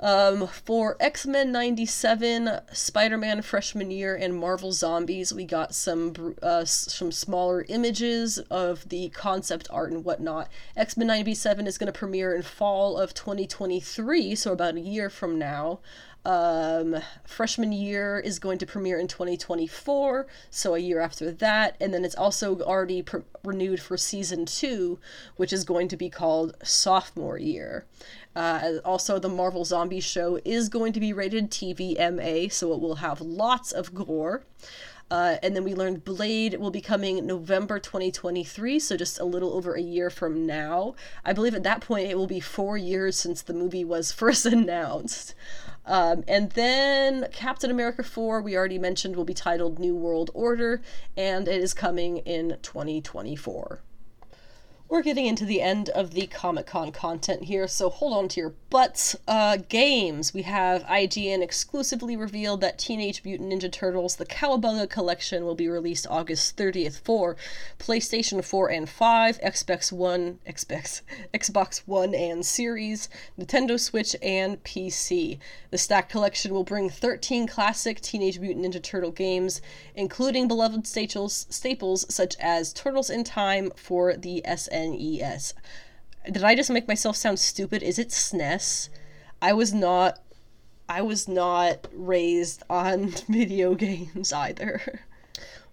Um, 0.02 0.48
for 0.48 0.96
X 0.98 1.28
Men 1.28 1.52
97, 1.52 2.50
Spider 2.72 3.16
Man 3.16 3.40
Freshman 3.40 3.92
Year, 3.92 4.16
and 4.16 4.36
Marvel 4.36 4.72
Zombies, 4.72 5.32
we 5.32 5.44
got 5.44 5.76
some 5.76 6.34
uh, 6.42 6.64
some 6.64 7.12
smaller 7.12 7.64
images 7.68 8.38
of 8.50 8.88
the 8.88 9.10
concept 9.10 9.68
art 9.70 9.92
and 9.92 10.04
whatnot. 10.04 10.48
X 10.76 10.96
Men 10.96 11.06
97 11.06 11.68
is 11.68 11.78
going 11.78 11.86
to 11.86 11.96
premiere 11.96 12.34
in 12.34 12.42
fall 12.42 12.98
of 12.98 13.14
2023, 13.14 14.34
so 14.34 14.52
about 14.52 14.74
a 14.74 14.80
year 14.80 15.08
from 15.08 15.38
now. 15.38 15.78
Um, 16.24 16.96
freshman 17.24 17.72
year 17.72 18.20
is 18.20 18.38
going 18.38 18.58
to 18.58 18.66
premiere 18.66 18.98
in 18.98 19.08
2024, 19.08 20.26
so 20.50 20.74
a 20.74 20.78
year 20.78 21.00
after 21.00 21.32
that, 21.32 21.76
and 21.80 21.92
then 21.92 22.04
it's 22.04 22.14
also 22.14 22.60
already 22.60 23.02
pr- 23.02 23.18
renewed 23.42 23.80
for 23.80 23.96
season 23.96 24.46
two, 24.46 25.00
which 25.36 25.52
is 25.52 25.64
going 25.64 25.88
to 25.88 25.96
be 25.96 26.08
called 26.08 26.56
sophomore 26.62 27.38
year. 27.38 27.86
Uh, 28.36 28.74
also, 28.84 29.18
the 29.18 29.28
Marvel 29.28 29.64
Zombie 29.64 30.00
show 30.00 30.38
is 30.44 30.68
going 30.68 30.92
to 30.92 31.00
be 31.00 31.12
rated 31.12 31.50
TVMA, 31.50 32.52
so 32.52 32.72
it 32.72 32.80
will 32.80 32.96
have 32.96 33.20
lots 33.20 33.72
of 33.72 33.92
gore. 33.92 34.44
Uh, 35.10 35.36
and 35.42 35.54
then 35.54 35.62
we 35.62 35.74
learned 35.74 36.04
Blade 36.06 36.54
will 36.58 36.70
be 36.70 36.80
coming 36.80 37.26
November 37.26 37.78
2023, 37.78 38.78
so 38.78 38.96
just 38.96 39.20
a 39.20 39.24
little 39.26 39.52
over 39.52 39.74
a 39.74 39.82
year 39.82 40.08
from 40.08 40.46
now. 40.46 40.94
I 41.22 41.34
believe 41.34 41.54
at 41.54 41.64
that 41.64 41.82
point 41.82 42.08
it 42.08 42.16
will 42.16 42.26
be 42.26 42.40
four 42.40 42.78
years 42.78 43.18
since 43.18 43.42
the 43.42 43.52
movie 43.52 43.84
was 43.84 44.10
first 44.12 44.46
announced. 44.46 45.34
Um, 45.84 46.22
and 46.28 46.50
then 46.52 47.28
Captain 47.32 47.70
America 47.70 48.02
4, 48.02 48.40
we 48.40 48.56
already 48.56 48.78
mentioned, 48.78 49.16
will 49.16 49.24
be 49.24 49.34
titled 49.34 49.78
New 49.78 49.96
World 49.96 50.30
Order, 50.32 50.80
and 51.16 51.48
it 51.48 51.60
is 51.60 51.74
coming 51.74 52.18
in 52.18 52.56
2024 52.62 53.80
we're 54.92 55.00
getting 55.00 55.24
into 55.24 55.46
the 55.46 55.62
end 55.62 55.88
of 55.88 56.10
the 56.10 56.26
Comic 56.26 56.66
Con 56.66 56.92
content 56.92 57.44
here, 57.44 57.66
so 57.66 57.88
hold 57.88 58.12
on 58.12 58.28
to 58.28 58.38
your 58.38 58.52
butts. 58.68 59.16
Uh, 59.26 59.56
games. 59.68 60.34
We 60.34 60.42
have 60.42 60.82
IGN 60.84 61.42
exclusively 61.42 62.16
revealed 62.16 62.60
that 62.60 62.78
Teenage 62.78 63.22
Mutant 63.24 63.50
Ninja 63.50 63.72
Turtles 63.72 64.16
The 64.16 64.26
Cowabunga 64.26 64.88
Collection 64.88 65.44
will 65.44 65.54
be 65.54 65.68
released 65.68 66.06
August 66.10 66.56
30th 66.58 67.00
for 67.00 67.36
PlayStation 67.78 68.44
4 68.44 68.70
and 68.70 68.88
5, 68.88 69.40
Xbox 69.40 69.92
One, 69.92 70.38
Xbox, 70.46 71.00
Xbox 71.32 71.82
One 71.86 72.14
and 72.14 72.44
Series, 72.44 73.08
Nintendo 73.38 73.80
Switch, 73.80 74.14
and 74.22 74.62
PC. 74.62 75.38
The 75.70 75.78
Stack 75.78 76.08
Collection 76.10 76.52
will 76.52 76.64
bring 76.64 76.90
13 76.90 77.46
classic 77.46 78.00
Teenage 78.02 78.38
Mutant 78.38 78.66
Ninja 78.66 78.82
Turtle 78.82 79.10
games, 79.10 79.62
including 79.94 80.48
beloved 80.48 80.86
staples, 80.86 81.46
staples 81.48 82.04
such 82.08 82.36
as 82.40 82.72
Turtles 82.72 83.10
in 83.10 83.24
Time 83.24 83.70
for 83.76 84.14
the 84.16 84.42
SN 84.46 84.81
NES. 84.90 85.54
Did 86.30 86.44
I 86.44 86.54
just 86.54 86.70
make 86.70 86.88
myself 86.88 87.16
sound 87.16 87.38
stupid? 87.38 87.82
Is 87.82 87.98
it 87.98 88.08
SNES? 88.08 88.88
I 89.40 89.52
was 89.52 89.72
not 89.72 90.20
I 90.88 91.00
was 91.02 91.26
not 91.26 91.88
raised 91.94 92.62
on 92.68 93.08
video 93.28 93.74
games 93.74 94.32
either. 94.32 95.00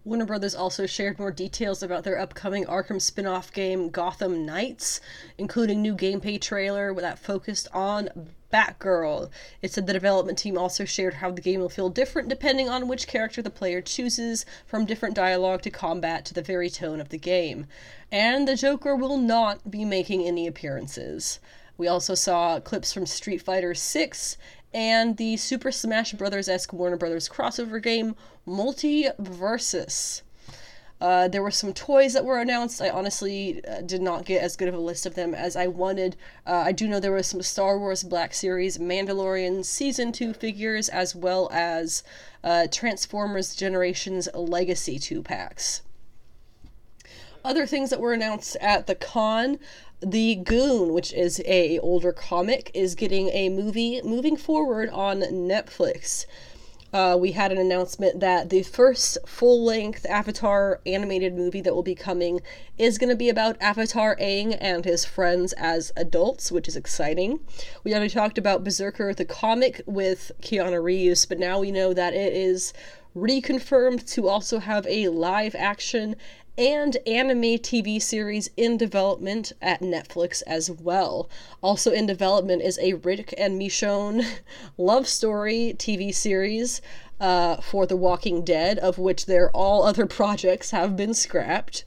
Warner 0.06 0.26
Brothers 0.26 0.56
also 0.56 0.86
shared 0.86 1.20
more 1.20 1.32
details 1.32 1.84
about 1.84 2.04
their 2.04 2.18
upcoming 2.18 2.66
Arkham 2.66 3.02
spin 3.02 3.28
off 3.28 3.52
game 3.52 3.90
Gotham 3.90 4.46
Knights, 4.46 5.02
including 5.38 5.82
new 5.82 5.96
gameplay 5.96 6.40
trailer 6.40 6.94
that 6.96 7.20
focused 7.20 7.68
on 7.74 8.10
Batgirl. 8.52 9.30
It 9.62 9.72
said 9.72 9.88
the 9.88 9.94
development 9.94 10.38
team 10.38 10.58
also 10.58 10.86
shared 10.86 11.16
how 11.16 11.32
the 11.32 11.42
game 11.42 11.60
will 11.60 11.70
feel 11.70 11.90
different 11.90 12.30
depending 12.30 12.70
on 12.70 12.88
which 12.88 13.08
character 13.08 13.42
the 13.42 13.50
player 13.50 13.82
chooses, 13.82 14.46
from 14.66 14.86
different 14.86 15.16
dialogue 15.16 15.62
to 15.64 15.70
combat 15.70 16.26
to 16.26 16.34
the 16.34 16.42
very 16.42 16.70
tone 16.70 17.00
of 17.00 17.10
the 17.10 17.18
game. 17.18 17.68
And 18.12 18.48
the 18.48 18.56
Joker 18.56 18.96
will 18.96 19.18
not 19.18 19.70
be 19.70 19.86
making 19.86 20.26
any 20.26 20.48
appearances. 20.48 21.40
We 21.78 21.88
also 21.88 22.16
saw 22.16 22.60
clips 22.60 22.92
from 22.92 23.06
Street 23.06 23.42
Fighter 23.42 23.74
6 23.74 24.38
and 24.74 25.18
the 25.18 25.38
Super 25.38 25.72
Smash 25.72 26.14
Bros. 26.14 26.48
esque 26.48 26.74
Warner 26.74 26.98
Brothers 26.98 27.30
crossover 27.30 27.82
game 27.82 28.16
MultiVersus. 28.48 30.22
Uh, 31.02 31.28
there 31.30 31.42
were 31.42 31.52
some 31.52 31.74
toys 31.74 32.14
that 32.14 32.26
were 32.26 32.40
announced. 32.40 32.82
I 32.82 32.90
honestly 32.90 33.66
uh, 33.66 33.82
did 33.82 34.02
not 34.02 34.26
get 34.26 34.42
as 34.42 34.58
good 34.58 34.68
of 34.68 34.74
a 34.74 34.80
list 34.80 35.06
of 35.06 35.16
them 35.16 35.34
as 35.34 35.56
I 35.56 35.68
wanted. 35.68 36.18
Uh, 36.46 36.64
I 36.66 36.72
do 36.74 36.88
know 36.88 37.00
there 37.00 37.14
was 37.14 37.28
some 37.28 37.42
Star 37.42 37.80
Wars 37.80 38.04
Black 38.04 38.34
Series 38.34 38.78
Mandalorian 38.78 39.64
Season 39.64 40.12
2 40.12 40.34
figures, 40.34 40.90
as 40.90 41.16
well 41.16 41.50
as 41.54 42.04
uh, 42.44 42.68
Transformers 42.70 43.56
Generations 43.56 44.28
Legacy 44.34 45.00
2 45.00 45.24
packs. 45.24 45.82
Other 47.46 47.66
things 47.66 47.90
that 47.90 48.02
were 48.02 48.14
announced 48.14 48.58
at 48.60 48.86
the 48.86 48.96
con 48.96 49.60
the 50.02 50.36
Goon, 50.36 50.94
which 50.94 51.12
is 51.12 51.42
a 51.46 51.78
older 51.80 52.14
comic, 52.14 52.72
is 52.74 52.96
getting 52.96 53.30
a 53.30 53.50
movie 53.50 54.02
moving 54.02 54.38
forward 54.38 54.90
on 54.90 55.20
Netflix. 55.20 56.26
Uh, 56.92 57.16
we 57.20 57.34
had 57.34 57.52
an 57.52 57.58
announcement 57.58 58.20
that 58.20 58.50
the 58.50 58.64
first 58.64 59.18
full 59.26 59.64
length 59.64 60.06
Avatar 60.08 60.82
animated 60.86 61.36
movie 61.36 61.62
that 61.62 61.76
will 61.76 61.84
be 61.84 61.96
coming 61.96 62.42
is 62.78 62.98
going 62.98 63.10
to 63.10 63.16
be 63.16 63.30
about 63.30 63.62
Avatar 63.62 64.16
Aang 64.16 64.58
and 64.60 64.86
his 64.86 65.06
friends 65.06 65.54
as 65.54 65.92
adults, 65.96 66.52
which 66.52 66.68
is 66.68 66.76
exciting. 66.76 67.40
We 67.84 67.94
already 67.94 68.10
talked 68.10 68.38
about 68.38 68.64
BRZRKR, 68.64 69.16
the 69.16 69.26
comic 69.26 69.82
with 69.86 70.32
Keanu 70.42 70.82
Reeves, 70.82 71.26
but 71.26 71.38
now 71.38 71.60
we 71.60 71.72
know 71.72 71.94
that 71.94 72.14
it 72.14 72.34
is 72.34 72.74
reconfirmed 73.16 74.08
to 74.14 74.28
also 74.28 74.60
have 74.60 74.86
a 74.88 75.10
live 75.10 75.56
action 75.56 76.16
and 76.60 76.98
anime 77.08 77.58
TV 77.58 78.02
series 78.02 78.50
in 78.58 78.76
development 78.76 79.54
at 79.62 79.80
Netflix 79.80 80.44
as 80.46 80.70
well. 80.70 81.30
Also 81.64 81.90
in 81.92 82.06
development 82.06 82.62
is 82.62 82.78
a 82.80 82.96
Rick 82.96 83.34
and 83.38 83.60
Michonne 83.60 84.26
love 84.78 85.08
story 85.08 85.74
TV 85.78 86.14
series 86.14 86.82
uh, 87.22 87.62
for 87.62 87.88
The 87.88 87.96
Walking 87.96 88.44
Dead, 88.44 88.78
of 88.78 88.98
which 88.98 89.26
their 89.26 89.50
all 89.52 89.84
other 89.84 90.06
projects 90.20 90.72
have 90.72 90.98
been 90.98 91.14
scrapped. 91.14 91.86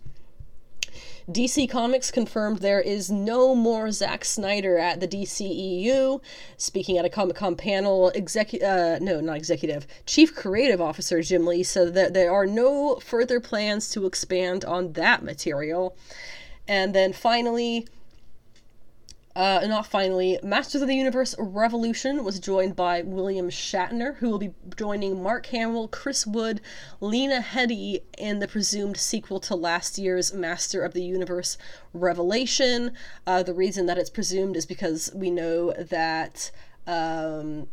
DC 1.30 1.70
Comics 1.70 2.10
confirmed 2.10 2.58
there 2.58 2.80
is 2.80 3.10
no 3.10 3.54
more 3.54 3.92
Zack 3.92 4.24
Snyder 4.24 4.78
at 4.78 5.00
the 5.00 5.06
DCEU. 5.06 6.20
Speaking 6.56 6.98
at 6.98 7.04
a 7.04 7.08
Comic 7.08 7.36
Con 7.36 7.54
panel, 7.54 8.08
executive, 8.10 8.68
uh, 8.68 8.98
no, 9.00 9.20
not 9.20 9.36
executive, 9.36 9.86
Chief 10.04 10.34
Creative 10.34 10.80
Officer 10.80 11.22
Jim 11.22 11.46
Lee 11.46 11.62
said 11.62 11.94
that 11.94 12.14
there 12.14 12.32
are 12.32 12.46
no 12.46 12.96
further 12.96 13.40
plans 13.40 13.90
to 13.90 14.06
expand 14.06 14.64
on 14.64 14.94
that 14.94 15.22
material. 15.22 15.96
And 16.66 16.94
then 16.94 17.12
finally, 17.12 17.86
uh, 19.34 19.60
and 19.62 19.70
not 19.70 19.86
finally, 19.86 20.38
Masters 20.42 20.82
of 20.82 20.88
the 20.88 20.94
Universe 20.94 21.34
Revolution 21.38 22.22
was 22.22 22.38
joined 22.38 22.76
by 22.76 23.02
William 23.02 23.48
Shatner, 23.48 24.16
who 24.16 24.28
will 24.28 24.38
be 24.38 24.52
joining 24.76 25.22
Mark 25.22 25.46
Hamill, 25.46 25.88
Chris 25.88 26.26
Wood, 26.26 26.60
Lena 27.00 27.40
Headey 27.40 28.02
in 28.18 28.40
the 28.40 28.48
presumed 28.48 28.98
sequel 28.98 29.40
to 29.40 29.54
last 29.54 29.96
year's 29.96 30.34
Master 30.34 30.84
of 30.84 30.92
the 30.92 31.02
Universe 31.02 31.56
Revelation. 31.94 32.92
Uh, 33.26 33.42
the 33.42 33.54
reason 33.54 33.86
that 33.86 33.96
it's 33.96 34.10
presumed 34.10 34.56
is 34.56 34.66
because 34.66 35.10
we 35.14 35.30
know 35.30 35.72
that. 35.72 36.50
Um, 36.86 37.68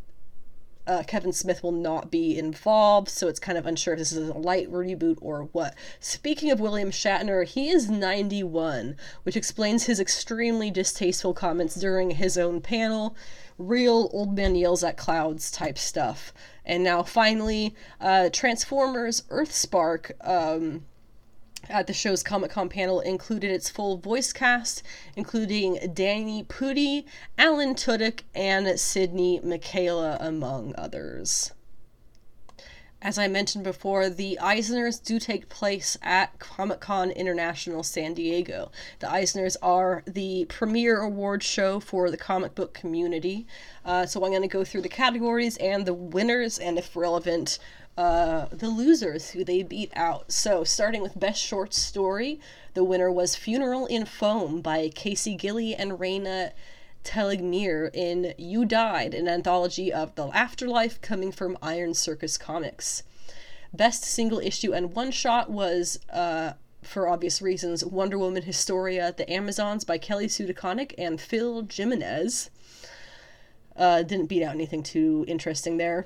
uh, 0.90 1.04
Kevin 1.04 1.32
Smith 1.32 1.62
will 1.62 1.72
not 1.72 2.10
be 2.10 2.36
involved, 2.36 3.10
so 3.10 3.28
it's 3.28 3.40
kind 3.40 3.60
of 3.60 3.68
unsure 3.68 3.94
if 3.94 4.00
this 4.00 4.12
is 4.12 4.28
a 4.28 4.34
light 4.34 4.72
reboot 4.72 5.20
or 5.22 5.44
what. 5.52 5.76
Speaking 6.00 6.50
of 6.50 6.60
William 6.60 6.90
Shatner, 6.90 7.46
he 7.46 7.70
is 7.70 7.92
91, 7.92 8.96
which 9.22 9.38
explains 9.38 9.84
his 9.84 10.00
extremely 10.00 10.72
distasteful 10.72 11.36
comments 11.36 11.76
during 11.76 12.12
his 12.12 12.40
own 12.40 12.60
panel. 12.60 13.16
Real 13.60 14.10
old 14.12 14.36
man 14.36 14.56
yells 14.56 14.84
at 14.84 14.98
clouds 14.98 15.52
type 15.52 15.78
stuff. 15.78 16.34
And 16.66 16.84
now 16.84 17.04
finally, 17.04 17.76
uh, 18.02 18.30
Transformers 18.34 19.22
Earthspark. 19.30 20.14
Um, 20.28 20.86
at 21.70 21.88
the 21.88 21.94
show's 21.94 22.24
Comic 22.24 22.52
Con 22.52 22.70
panel 22.70 23.00
included 23.00 23.52
its 23.52 23.70
full 23.70 23.98
voice 23.98 24.34
cast, 24.34 24.84
including 25.16 25.94
Danny 25.94 26.44
Pudi, 26.44 27.06
Alan 27.38 27.76
Tudyk, 27.76 28.22
and 28.34 28.80
Sydney 28.80 29.40
Mikayla, 29.40 30.18
among 30.20 30.74
others. 30.78 31.54
As 33.02 33.18
I 33.18 33.30
mentioned 33.30 33.64
before, 33.64 34.10
the 34.10 34.38
Eisners 34.42 35.02
do 35.02 35.20
take 35.20 35.48
place 35.48 35.98
at 36.02 36.38
Comic 36.38 36.82
Con 36.82 37.12
International 37.12 37.82
San 37.82 38.14
Diego. 38.14 38.72
The 39.00 39.08
Eisners 39.08 39.56
are 39.62 40.04
the 40.06 40.46
premier 40.50 41.00
award 41.00 41.42
show 41.42 41.80
for 41.80 42.12
the 42.12 42.18
comic 42.18 42.56
book 42.56 42.74
community. 42.74 43.48
Uh, 43.86 44.06
so 44.06 44.22
I'm 44.26 44.32
going 44.32 44.42
to 44.42 44.50
go 44.50 44.66
through 44.66 44.82
the 44.82 44.90
categories 44.90 45.56
and 45.58 45.86
the 45.86 45.94
winners, 45.94 46.60
and 46.60 46.78
if 46.78 46.94
relevant, 46.94 47.58
uh, 48.00 48.48
the 48.54 48.70
losers 48.70 49.32
who 49.32 49.44
they 49.44 49.62
beat 49.62 49.92
out. 49.94 50.32
So, 50.32 50.64
starting 50.64 51.02
with 51.02 51.20
Best 51.20 51.44
Short 51.44 51.74
Story, 51.74 52.40
the 52.74 52.86
winner 52.86 53.12
was 53.12 53.36
Funeral 53.36 53.86
in 53.88 54.06
Foam 54.06 54.62
by 54.62 54.88
Casey 54.88 55.36
Gilly 55.36 55.76
and 55.76 55.92
Raina 55.92 56.54
Telgemeier 57.04 57.94
in 57.94 58.34
You 58.38 58.64
Died, 58.64 59.14
an 59.14 59.28
anthology 59.28 59.92
of 59.92 60.16
the 60.16 60.28
afterlife 60.28 61.02
coming 61.02 61.34
from 61.34 61.58
Iron 61.62 61.94
Circus 61.94 62.38
Comics. 62.38 63.04
Best 63.74 64.06
single 64.06 64.40
issue 64.40 64.72
and 64.72 64.94
one 64.94 65.12
shot 65.12 65.50
was, 65.50 66.00
uh, 66.10 66.54
for 66.82 67.06
obvious 67.06 67.42
reasons, 67.42 67.84
Wonder 67.84 68.18
Woman 68.18 68.44
Historia 68.44 69.14
The 69.18 69.30
Amazons 69.30 69.84
by 69.84 69.98
Kelly 69.98 70.30
Sue 70.30 70.48
DeConnick 70.48 70.94
and 70.98 71.20
Phil 71.20 71.68
Jimenez. 71.70 72.50
Uh, 73.76 74.04
didn't 74.04 74.28
beat 74.28 74.42
out 74.42 74.56
anything 74.56 74.84
too 74.84 75.26
interesting 75.28 75.76
there. 75.76 76.06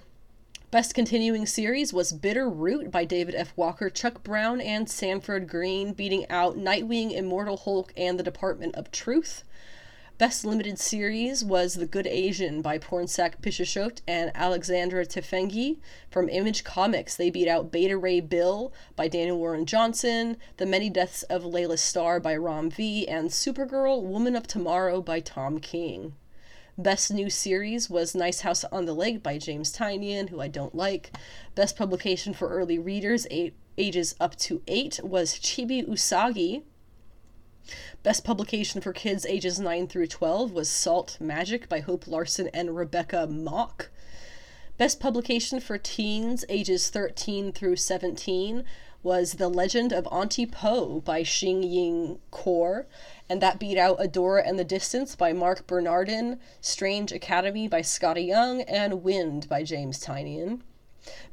Best 0.73 0.95
Continuing 0.95 1.45
Series 1.45 1.93
was 1.93 2.11
Bitter 2.11 2.49
Root 2.49 2.89
by 2.89 3.05
David 3.05 3.35
F. 3.35 3.53
Walker, 3.55 3.91
Chuck 3.91 4.23
Brown, 4.23 4.59
and 4.59 4.89
Sanford 4.89 5.47
Greene, 5.47 5.93
beating 5.93 6.27
out 6.31 6.57
Nightwing, 6.57 7.11
Immortal 7.11 7.57
Hulk, 7.57 7.93
and 7.95 8.17
The 8.17 8.23
Department 8.23 8.73
of 8.73 8.91
Truth. 8.91 9.43
Best 10.17 10.43
Limited 10.43 10.79
Series 10.79 11.43
was 11.43 11.75
The 11.75 11.85
Good 11.85 12.07
Asian 12.07 12.63
by 12.63 12.79
Pornsak 12.79 13.39
Pichetshote 13.39 14.01
and 14.07 14.31
Alexandra 14.33 15.05
Tefenkgi 15.05 15.77
from 16.09 16.27
Image 16.27 16.63
Comics. 16.63 17.15
They 17.15 17.29
beat 17.29 17.47
out 17.47 17.71
Beta 17.71 17.95
Ray 17.95 18.19
Bill 18.19 18.73
by 18.95 19.07
Daniel 19.07 19.37
Warren 19.37 19.67
Johnson, 19.67 20.37
The 20.57 20.65
Many 20.65 20.89
Deaths 20.89 21.21
of 21.21 21.43
Layla 21.43 21.77
Starr 21.77 22.19
by 22.19 22.35
Ram 22.35 22.71
V, 22.71 23.07
and 23.07 23.29
Supergirl 23.29 24.01
Woman 24.01 24.35
of 24.35 24.47
Tomorrow 24.47 25.03
by 25.03 25.19
Tom 25.19 25.59
King. 25.59 26.15
Best 26.77 27.13
New 27.13 27.29
Series 27.29 27.87
was 27.87 28.15
Nice 28.15 28.39
House 28.39 28.63
on 28.65 28.85
the 28.85 28.95
Lake 28.95 29.21
by 29.21 29.37
James 29.37 29.71
Tynion, 29.71 30.29
who 30.29 30.41
I 30.41 30.47
don't 30.47 30.73
like. 30.73 31.11
Best 31.53 31.77
Publication 31.77 32.33
for 32.33 32.49
Early 32.49 32.79
Readers, 32.79 33.27
eight, 33.29 33.53
ages 33.77 34.15
up 34.19 34.35
to 34.37 34.63
8, 34.67 35.01
was 35.03 35.35
Chibi 35.35 35.87
Usagi. 35.87 36.63
Best 38.01 38.23
Publication 38.23 38.81
for 38.81 38.91
Kids 38.91 39.23
ages 39.27 39.59
9 39.59 39.87
through 39.87 40.07
12 40.07 40.51
was 40.51 40.67
Salt 40.67 41.17
Magic 41.21 41.69
by 41.69 41.79
Hope 41.79 42.07
Larson 42.07 42.49
and 42.55 42.75
Rebecca 42.75 43.27
Mock. 43.27 43.91
Best 44.79 44.99
Publication 44.99 45.59
for 45.59 45.77
Teens 45.77 46.43
ages 46.49 46.89
13 46.89 47.51
through 47.51 47.75
17 47.75 48.63
was 49.03 49.33
The 49.33 49.47
Legend 49.47 49.93
of 49.93 50.07
Auntie 50.07 50.47
Po 50.47 51.01
by 51.01 51.21
Shing 51.21 51.61
Yin 51.61 52.17
Khor, 52.31 52.87
and 53.29 53.41
that 53.41 53.59
beat 53.59 53.77
out 53.77 53.99
Adora 53.99 54.47
and 54.47 54.59
the 54.59 54.63
Distance 54.63 55.15
by 55.15 55.33
Marc 55.33 55.65
Bernardin, 55.67 56.39
Strange 56.61 57.11
Academy 57.11 57.67
by 57.67 57.81
Skottie 57.81 58.27
Young, 58.27 58.61
and 58.61 59.03
Wynd 59.03 59.47
by 59.49 59.63
James 59.63 60.03
Tynion. 60.03 60.61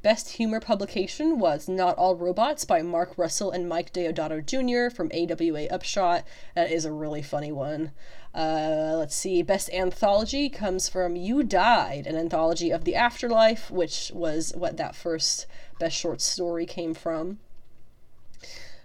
Best 0.03 0.31
Humor 0.31 0.61
Publication 0.61 1.39
was 1.39 1.69
Not 1.69 1.97
All 1.97 2.17
Robots 2.17 2.65
by 2.65 2.83
Mark 2.83 3.17
Russell 3.17 3.53
and 3.53 3.69
Mike 3.69 3.93
Deodato 3.93 4.45
Jr. 4.45 4.95
from 4.95 5.11
AWA 5.13 5.67
Upshot. 5.67 6.25
That 6.55 6.73
is 6.73 6.85
a 6.85 6.93
really 6.93 7.23
funny 7.23 7.53
one. 7.53 7.93
Uh, 8.35 8.95
let's 8.97 9.15
see. 9.15 9.43
Best 9.43 9.71
Anthology 9.71 10.49
comes 10.49 10.89
from 10.89 11.17
You 11.17 11.43
Died, 11.43 12.07
an 12.07 12.17
anthology 12.17 12.71
of 12.71 12.85
the 12.85 12.95
afterlife, 12.97 13.71
which 13.71 14.11
was 14.15 14.53
what 14.57 14.77
that 14.77 14.97
first 14.97 15.47
best 15.79 15.97
short 15.97 16.21
story 16.21 16.67
came 16.67 16.95
from. 16.95 17.39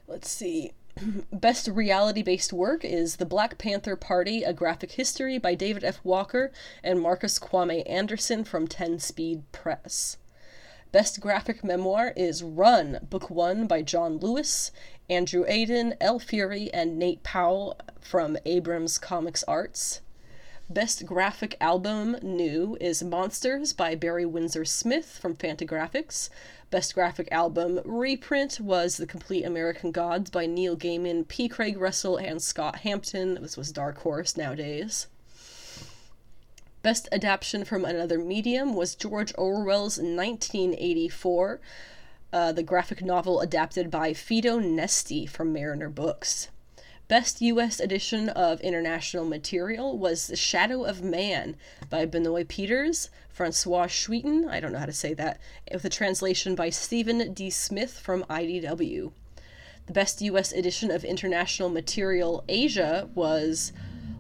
Let's 0.07 0.30
see. 0.30 0.73
Best 1.34 1.68
reality 1.68 2.24
based 2.24 2.54
work 2.54 2.86
is 2.86 3.18
The 3.18 3.26
Black 3.26 3.58
Panther 3.58 3.98
Party 3.98 4.44
A 4.44 4.54
Graphic 4.54 4.94
History 4.94 5.38
by 5.38 5.54
David 5.54 5.84
F. 5.84 6.00
Walker 6.06 6.54
and 6.84 7.02
Marcus 7.02 7.38
Kwame 7.38 7.84
Anderson 7.90 8.46
from 8.46 8.66
10 8.66 9.00
Speed 9.00 9.44
Press. 9.52 10.18
Best 10.94 11.20
graphic 11.20 11.66
memoir 11.66 12.14
is 12.16 12.44
Run, 12.44 13.00
Book 13.10 13.30
One 13.30 13.68
by 13.68 13.82
John 13.82 14.20
Lewis, 14.20 14.72
Andrew 15.10 15.44
Aydin, 15.46 15.98
L. 16.00 16.18
Fury, 16.18 16.74
and 16.74 16.98
Nate 16.98 17.24
Powell 17.24 17.78
from 18.00 18.38
Abrams 18.46 18.98
Comics 18.98 19.44
Arts. 19.44 20.00
Best 20.70 21.06
graphic 21.06 21.58
album 21.60 22.16
new 22.22 22.78
is 22.80 23.04
Monsters 23.04 23.74
by 23.74 23.96
Barry 23.96 24.26
Windsor 24.26 24.64
Smith 24.64 25.20
from 25.22 25.36
Fantagraphics. 25.36 26.30
Best 26.72 26.96
Graphic 26.96 27.28
Album 27.32 27.80
reprint 27.86 28.60
was 28.60 28.98
The 28.98 29.06
Complete 29.06 29.46
American 29.46 29.92
Gods 29.92 30.32
by 30.32 30.46
Neil 30.46 30.76
Gaiman, 30.76 31.28
P. 31.28 31.48
Craig 31.48 31.78
Russell, 31.78 32.18
and 32.18 32.42
Scott 32.42 32.78
Hampton. 32.78 33.36
This 33.42 33.56
was 33.56 33.72
Dark 33.72 34.00
Horse 34.00 34.36
nowadays. 34.36 35.08
Best 36.82 37.08
adaptation 37.12 37.66
from 37.66 37.86
another 37.86 38.18
medium 38.18 38.74
was 38.74 38.96
George 38.96 39.34
Orwell's 39.38 39.98
1984, 39.98 41.60
uh, 42.34 42.52
the 42.52 42.64
graphic 42.64 43.04
novel 43.04 43.42
adapted 43.42 43.90
by 43.90 44.14
Fido 44.14 44.60
Nesti 44.60 45.30
from 45.30 45.54
Mariner 45.54 45.90
Books. 45.90 46.50
Best 47.07 47.40
U.S. 47.40 47.80
edition 47.80 48.30
of 48.30 48.60
international 48.61 49.26
material 49.26 49.95
was 49.95 50.26
The 50.26 50.36
Shadow 50.36 50.86
of 50.86 51.03
Man 51.03 51.56
by 51.88 52.07
Benoit 52.07 52.48
Peeters, 52.48 53.11
Francois 53.30 53.86
Schuiten, 53.86 54.49
I 54.49 54.60
don't 54.60 54.72
know 54.72 54.80
how 54.80 54.88
to 54.88 54.91
say 54.91 55.14
that, 55.14 55.40
with 55.72 55.86
a 55.86 55.90
translation 55.90 56.56
by 56.56 56.72
Stephen 56.72 57.32
D. 57.32 57.52
Smith 57.52 57.99
from 57.99 58.23
IDW. 58.23 59.11
The 59.86 59.94
best 59.94 60.19
U.S. 60.23 60.52
edition 60.52 60.90
of 60.90 61.03
international 61.06 61.69
material 61.69 62.44
Asia 62.49 63.07
was 63.14 63.72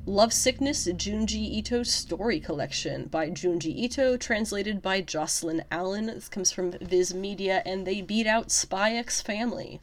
Love 0.05 0.31
Sickness 0.31 0.87
Junji 0.87 1.57
Ito 1.57 1.81
Story 1.81 2.39
Collection 2.39 3.05
by 3.05 3.31
Junji 3.31 3.75
Ito, 3.75 4.15
translated 4.17 4.83
by 4.83 5.01
Jocelyn 5.01 5.63
Allen. 5.71 6.05
This 6.05 6.29
comes 6.29 6.51
from 6.51 6.73
Viz 6.73 7.15
Media, 7.15 7.63
and 7.65 7.87
they 7.87 8.01
beat 8.03 8.27
out 8.27 8.51
Spy 8.51 8.91
X 8.91 9.23
Family. 9.23 9.81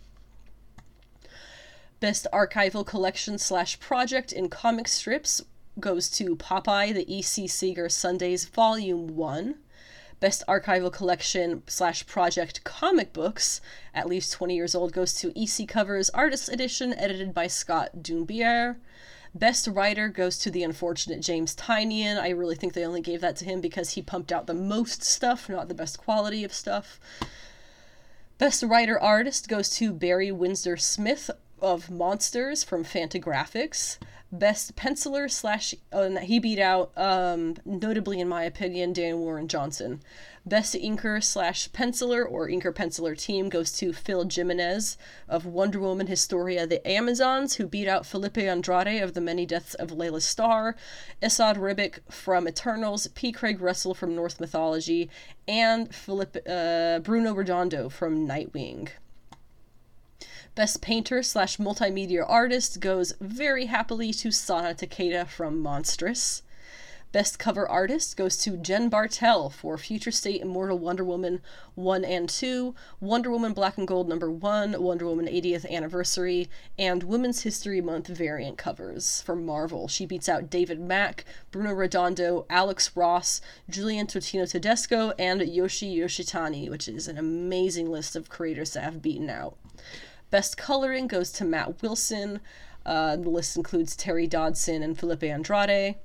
Best 2.03 2.27
Archival 2.33 2.85
Collection 2.85 3.39
slash 3.39 3.79
Project 3.79 4.33
in 4.33 4.49
Comic 4.49 4.89
Strips 4.89 5.41
goes 5.79 6.11
to 6.11 6.35
Popeye, 6.35 6.93
the 6.93 7.07
E.C. 7.07 7.47
Segar 7.47 7.89
Sundays 7.89 8.45
Volume 8.45 9.07
1. 9.15 9.55
Best 10.19 10.43
Archival 10.49 10.93
Collection 10.93 11.63
slash 11.69 12.05
Project 12.09 12.65
Comic 12.65 13.13
Books, 13.13 13.61
at 13.95 14.09
least 14.09 14.33
20 14.33 14.53
years 14.57 14.75
old, 14.75 14.93
goes 14.93 15.15
to 15.15 15.33
EC 15.41 15.69
Covers 15.69 16.11
Artist 16.11 16.49
Edition, 16.49 16.93
edited 16.95 17.33
by 17.33 17.47
Scott 17.47 17.91
Dunbier. 18.03 18.79
Best 19.33 19.69
Writer 19.69 20.09
goes 20.09 20.39
to 20.39 20.51
the 20.51 20.65
unfortunate 20.65 21.21
James 21.21 21.55
Tynion. 21.55 22.21
I 22.21 22.31
really 22.31 22.57
think 22.57 22.73
they 22.73 22.85
only 22.85 23.01
gave 23.01 23.21
that 23.21 23.37
to 23.37 23.45
him 23.45 23.61
because 23.61 23.91
he 23.91 24.03
pumped 24.03 24.33
out 24.33 24.49
the 24.49 24.55
most 24.55 25.05
stuff, 25.05 25.49
not 25.49 25.69
the 25.69 25.73
best 25.73 25.99
quality 25.99 26.43
of 26.43 26.53
stuff. 26.53 26.99
Best 28.39 28.65
Writer 28.65 28.99
Artist 29.01 29.49
goes 29.49 29.71
to 29.77 29.93
Barry 29.93 30.33
Windsor 30.33 30.77
Smith 30.77 31.31
of 31.63 31.91
Monsters 31.91 32.65
from 32.65 32.85
Fantagraphics. 32.85 33.99
Best 34.35 34.77
Penciler 34.77 35.31
slash 35.31 35.75
uh, 35.93 36.09
he 36.17 36.39
beat 36.39 36.59
out, 36.59 36.91
um, 36.97 37.55
notably 37.67 38.19
in 38.19 38.29
my 38.29 38.45
opinion, 38.45 38.93
Dan 38.95 39.19
Warren 39.19 39.47
Johnson. 39.47 40.01
Best 40.45 40.75
Inker 40.75 41.23
slash 41.23 41.71
Penciler 41.71 42.25
or 42.29 42.49
Inker 42.49 42.75
Penciler 42.75 43.17
team 43.17 43.49
goes 43.49 43.71
to 43.73 43.93
Phil 43.93 44.27
Jimenez 44.29 44.97
of 45.29 45.45
Wonder 45.45 45.79
Woman 45.79 46.07
Historia 46.09 46.67
the 46.67 46.87
Amazons, 46.89 47.57
who 47.57 47.67
beat 47.67 47.87
out 47.87 48.07
Felipe 48.07 48.39
Andrade 48.39 49.03
of 49.03 49.13
The 49.13 49.21
Many 49.21 49.47
Deaths 49.47 49.75
of 49.75 49.91
Layla 49.91 50.23
Starr, 50.23 50.77
Esad 51.23 51.59
Ribic 51.59 52.01
from 52.11 52.49
Eternals, 52.49 53.07
P. 53.09 53.33
Craig 53.33 53.61
Russell 53.61 53.95
from 53.95 54.17
Norse 54.17 54.41
Mythology, 54.41 55.11
and 55.47 55.95
Philip, 55.95 56.39
uh, 56.49 57.01
Bruno 57.01 57.35
Redondo 57.35 57.89
from 57.89 58.27
Nightwing. 58.27 58.89
Best 60.55 60.83
Painter 60.83 61.23
slash 61.23 61.57
Multimedia 61.57 62.27
Artist 62.29 62.79
goes 62.79 63.15
very 63.23 63.67
happily 63.67 64.13
to 64.13 64.31
Sana 64.31 64.75
Takeda 64.75 65.27
from 65.27 65.63
Monstress. 65.63 66.43
Best 67.11 67.39
Cover 67.39 67.67
Artist 67.67 68.19
goes 68.19 68.37
to 68.37 68.59
Jen 68.59 68.91
Bartel 68.91 69.49
for 69.49 69.79
Future 69.79 70.11
State 70.11 70.43
Immortal 70.43 70.79
Wonder 70.79 71.05
Woman 71.05 71.41
1 71.75 72.05
and 72.05 72.29
2, 72.29 72.75
Wonder 73.01 73.31
Woman 73.31 73.55
Black 73.55 73.79
and 73.79 73.89
Gold 73.89 74.11
number 74.11 74.31
1, 74.31 74.83
Wonder 74.83 75.07
Woman 75.07 75.25
80th 75.27 75.67
Anniversary, 75.71 76.51
and 76.79 77.03
Women's 77.03 77.45
History 77.45 77.81
Month 77.81 78.09
variant 78.09 78.59
covers 78.59 79.23
for 79.23 79.35
Marvel. 79.35 79.89
She 79.89 80.05
beats 80.05 80.29
out 80.29 80.51
David 80.51 80.81
Mack, 80.81 81.25
Bruno 81.51 81.73
Redondo, 81.73 82.45
Alex 82.51 82.95
Ross, 82.95 83.41
Julian 83.71 84.07
Totino 84.07 84.47
Tedesco, 84.47 85.15
and 85.19 85.41
Yoshi 85.41 85.97
Yoshitani, 85.97 86.69
which 86.69 86.89
is 86.89 87.09
an 87.09 87.17
amazing 87.17 87.91
list 87.91 88.15
of 88.15 88.29
creators 88.29 88.75
that 88.75 88.85
have 88.85 89.01
beaten 89.01 89.31
out. 89.31 89.57
Best 90.33 90.57
coloring 90.57 91.07
goes 91.09 91.31
to 91.33 91.45
Matt 91.45 91.83
Wilson. 91.83 92.41
Uh, 92.87 93.17
the 93.17 93.29
list 93.29 93.55
includes 93.55 93.95
Terry 93.95 94.27
Dodson 94.27 94.83
and 94.83 94.99
Felipe 94.99 95.23
Andrade. 95.23 95.97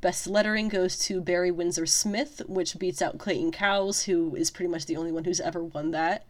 Best 0.00 0.26
lettering 0.26 0.68
goes 0.68 0.98
to 1.06 1.20
Barry 1.20 1.52
Windsor 1.52 1.86
Smith, 1.86 2.42
which 2.48 2.80
beats 2.80 3.00
out 3.00 3.18
Clayton 3.18 3.52
Cowles, 3.52 4.02
who 4.02 4.34
is 4.34 4.50
pretty 4.50 4.68
much 4.68 4.86
the 4.86 4.96
only 4.96 5.12
one 5.12 5.22
who's 5.22 5.40
ever 5.40 5.62
won 5.62 5.92
that. 5.92 6.26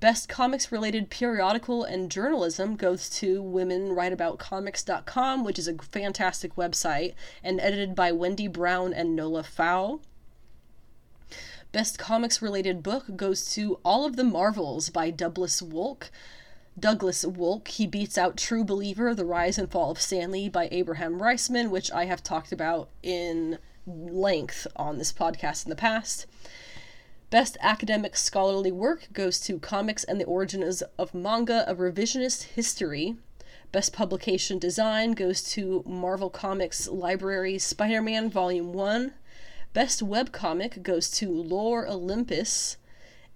Best 0.00 0.30
comics 0.30 0.72
related 0.72 1.10
periodical 1.10 1.84
and 1.84 2.10
journalism 2.10 2.76
goes 2.76 3.10
to 3.10 3.42
womenwriteaboutcomics.com, 3.42 5.44
which 5.44 5.58
is 5.58 5.68
a 5.68 5.74
fantastic 5.74 6.56
website 6.56 7.12
and 7.44 7.60
edited 7.60 7.94
by 7.94 8.10
Wendy 8.10 8.48
Browne 8.48 8.94
and 8.94 9.14
Nola 9.14 9.42
Pfau. 9.42 10.00
Best 11.72 11.98
comics 11.98 12.40
related 12.40 12.82
book 12.82 13.16
goes 13.16 13.52
to 13.52 13.78
All 13.84 14.06
of 14.06 14.16
the 14.16 14.24
Marvels 14.24 14.88
by 14.88 15.10
Douglas 15.10 15.60
Wolk. 15.60 16.08
Douglas 16.78 17.24
Wolk. 17.24 17.68
He 17.68 17.86
beats 17.86 18.18
out 18.18 18.36
True 18.36 18.62
Believer, 18.62 19.14
The 19.14 19.24
Rise 19.24 19.56
and 19.56 19.70
Fall 19.70 19.90
of 19.90 20.00
Stan 20.00 20.30
Lee 20.30 20.48
by 20.48 20.68
Abraham 20.70 21.22
Riesman, 21.22 21.70
which 21.70 21.90
I 21.90 22.04
have 22.04 22.22
talked 22.22 22.52
about 22.52 22.90
in 23.02 23.58
length 23.86 24.66
on 24.76 24.98
this 24.98 25.12
podcast 25.12 25.64
in 25.64 25.70
the 25.70 25.76
past. 25.76 26.26
Best 27.30 27.56
academic 27.60 28.16
scholarly 28.16 28.70
work 28.70 29.08
goes 29.12 29.40
to 29.40 29.58
Comics 29.58 30.04
and 30.04 30.20
the 30.20 30.26
Origins 30.26 30.82
of 30.98 31.14
Manga, 31.14 31.64
a 31.66 31.74
Revisionist 31.74 32.42
History. 32.54 33.16
Best 33.72 33.92
publication 33.92 34.58
design 34.58 35.12
goes 35.12 35.42
to 35.52 35.82
Marvel 35.86 36.30
Comics 36.30 36.88
Library 36.88 37.58
Spider 37.58 38.02
Man 38.02 38.30
Volume 38.30 38.72
1. 38.72 39.12
Best 39.72 40.04
webcomic 40.04 40.82
goes 40.82 41.10
to 41.12 41.30
Lore 41.30 41.86
Olympus. 41.88 42.76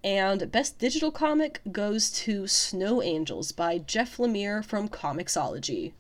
And 0.02 0.50
Best 0.50 0.78
Digital 0.78 1.10
Comic 1.10 1.60
goes 1.70 2.10
to 2.10 2.46
Snow 2.46 3.02
Angels 3.02 3.52
by 3.52 3.76
Jeff 3.76 4.16
Lemire 4.16 4.64
from 4.64 4.88
Comixology. 4.88 5.92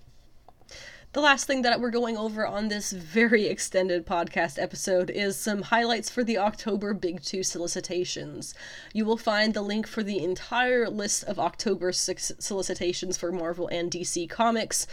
The 1.12 1.20
last 1.20 1.44
thing 1.44 1.62
that 1.62 1.80
we're 1.80 1.90
going 1.90 2.16
over 2.16 2.46
on 2.46 2.68
this 2.68 2.92
very 2.92 3.46
extended 3.46 4.06
podcast 4.06 4.62
episode 4.62 5.10
is 5.10 5.36
some 5.36 5.62
highlights 5.62 6.08
for 6.08 6.22
the 6.22 6.38
October 6.38 6.94
Big 6.94 7.20
Two 7.20 7.42
solicitations. 7.42 8.54
You 8.94 9.04
will 9.04 9.16
find 9.16 9.52
the 9.52 9.60
link 9.60 9.88
for 9.88 10.04
the 10.04 10.22
entire 10.22 10.88
list 10.88 11.24
of 11.24 11.40
October 11.40 11.90
6 11.90 12.32
solicitations 12.38 13.18
for 13.18 13.32
Marvel 13.32 13.66
and 13.68 13.90
DC 13.90 14.30
Comics 14.30 14.86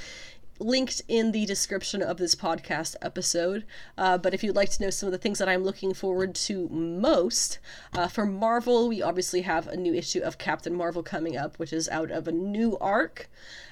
linked 0.59 1.01
in 1.07 1.31
the 1.31 1.45
description 1.45 2.01
of 2.01 2.17
this 2.17 2.35
podcast 2.35 2.95
episode. 3.01 3.65
Uh, 3.97 4.17
but 4.17 4.33
if 4.33 4.43
you'd 4.43 4.55
like 4.55 4.69
to 4.71 4.83
know 4.83 4.89
some 4.89 5.07
of 5.07 5.11
the 5.11 5.17
things 5.17 5.39
that 5.39 5.49
I'm 5.49 5.63
looking 5.63 5.93
forward 5.93 6.35
to 6.35 6.67
most, 6.69 7.59
uh, 7.93 8.07
for 8.07 8.25
Marvel, 8.25 8.87
we 8.87 9.01
obviously 9.01 9.41
have 9.41 9.67
a 9.67 9.77
new 9.77 9.93
issue 9.93 10.21
of 10.21 10.37
Captain 10.37 10.73
Marvel 10.73 11.03
coming 11.03 11.37
up, 11.37 11.57
which 11.57 11.73
is 11.73 11.89
out 11.89 12.11
of 12.11 12.27
a 12.27 12.31
new 12.31 12.77
arc. 12.79 13.29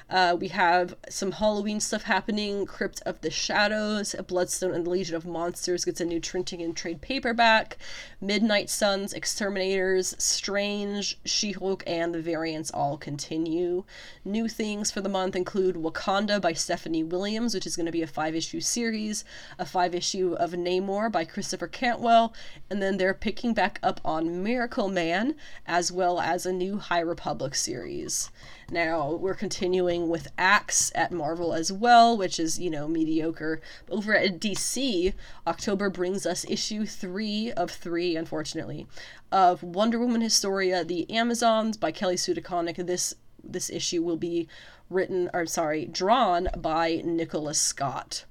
Uh, 0.07 0.37
we 0.39 0.49
have 0.49 0.95
some 1.09 1.31
Halloween 1.31 1.79
stuff 1.79 2.03
happening. 2.03 2.65
Crypt 2.67 3.01
of 3.07 3.21
the 3.21 3.31
Shadows, 3.31 4.15
Bloodstone 4.27 4.73
and 4.73 4.85
the 4.85 4.89
Legion 4.91 5.15
of 5.15 5.25
Monsters 5.25 5.83
gets 5.83 5.99
a 5.99 6.05
new 6.05 6.19
Trenting 6.19 6.61
and 6.61 6.77
trade 6.77 7.01
paperback. 7.01 7.77
Midnight 8.21 8.69
Suns, 8.69 9.13
Exterminators, 9.13 10.15
Strange, 10.19 11.17
She 11.25 11.53
Hulk, 11.53 11.83
and 11.87 12.13
the 12.13 12.21
variants 12.21 12.69
all 12.69 12.97
continue. 12.97 13.83
New 14.23 14.47
things 14.47 14.91
for 14.91 15.01
the 15.01 15.09
month 15.09 15.35
include 15.35 15.75
Wakanda 15.75 16.39
by 16.39 16.53
Stephanie 16.53 17.03
Williams, 17.03 17.55
which 17.55 17.65
is 17.65 17.75
going 17.75 17.87
to 17.87 17.91
be 17.91 18.03
a 18.03 18.07
five 18.07 18.35
issue 18.35 18.61
series, 18.61 19.25
a 19.57 19.65
five 19.65 19.95
issue 19.95 20.35
of 20.39 20.51
Namor 20.51 21.11
by 21.11 21.25
Christopher 21.25 21.67
Cantwell, 21.67 22.33
and 22.69 22.79
then 22.81 22.97
they're 22.97 23.13
picking 23.15 23.55
back 23.55 23.79
up 23.81 24.01
on 24.05 24.43
Miracle 24.43 24.87
Man, 24.87 25.35
as 25.65 25.91
well 25.91 26.19
as 26.19 26.45
a 26.45 26.53
new 26.53 26.77
High 26.77 26.99
Republic 26.99 27.55
series. 27.55 28.29
Now, 28.71 29.11
we're 29.11 29.35
continuing 29.35 30.09
with 30.09 30.31
Axe 30.37 30.91
at 30.95 31.11
Marvel 31.11 31.53
as 31.53 31.71
well, 31.71 32.17
which 32.17 32.39
is, 32.39 32.59
you 32.59 32.69
know, 32.71 32.87
mediocre. 32.87 33.61
Over 33.89 34.15
at 34.15 34.39
DC, 34.39 35.13
October 35.45 35.89
brings 35.89 36.25
us 36.25 36.45
issue 36.49 36.85
three 36.85 37.51
of 37.51 37.69
three, 37.69 38.15
unfortunately, 38.15 38.87
of 39.31 39.61
Wonder 39.61 39.99
Woman 39.99 40.21
Historia, 40.21 40.83
The 40.83 41.09
Amazons 41.11 41.77
by 41.77 41.91
Kelly 41.91 42.17
Sue 42.17 42.33
DeConnick. 42.33 42.85
This 42.87 43.15
this 43.47 43.69
issue 43.69 44.01
will 44.01 44.17
be 44.17 44.47
written, 44.89 45.29
or 45.31 45.45
sorry, 45.45 45.85
drawn 45.85 46.49
by 46.57 47.01
Nicholas 47.05 47.59
Scott. 47.59 48.25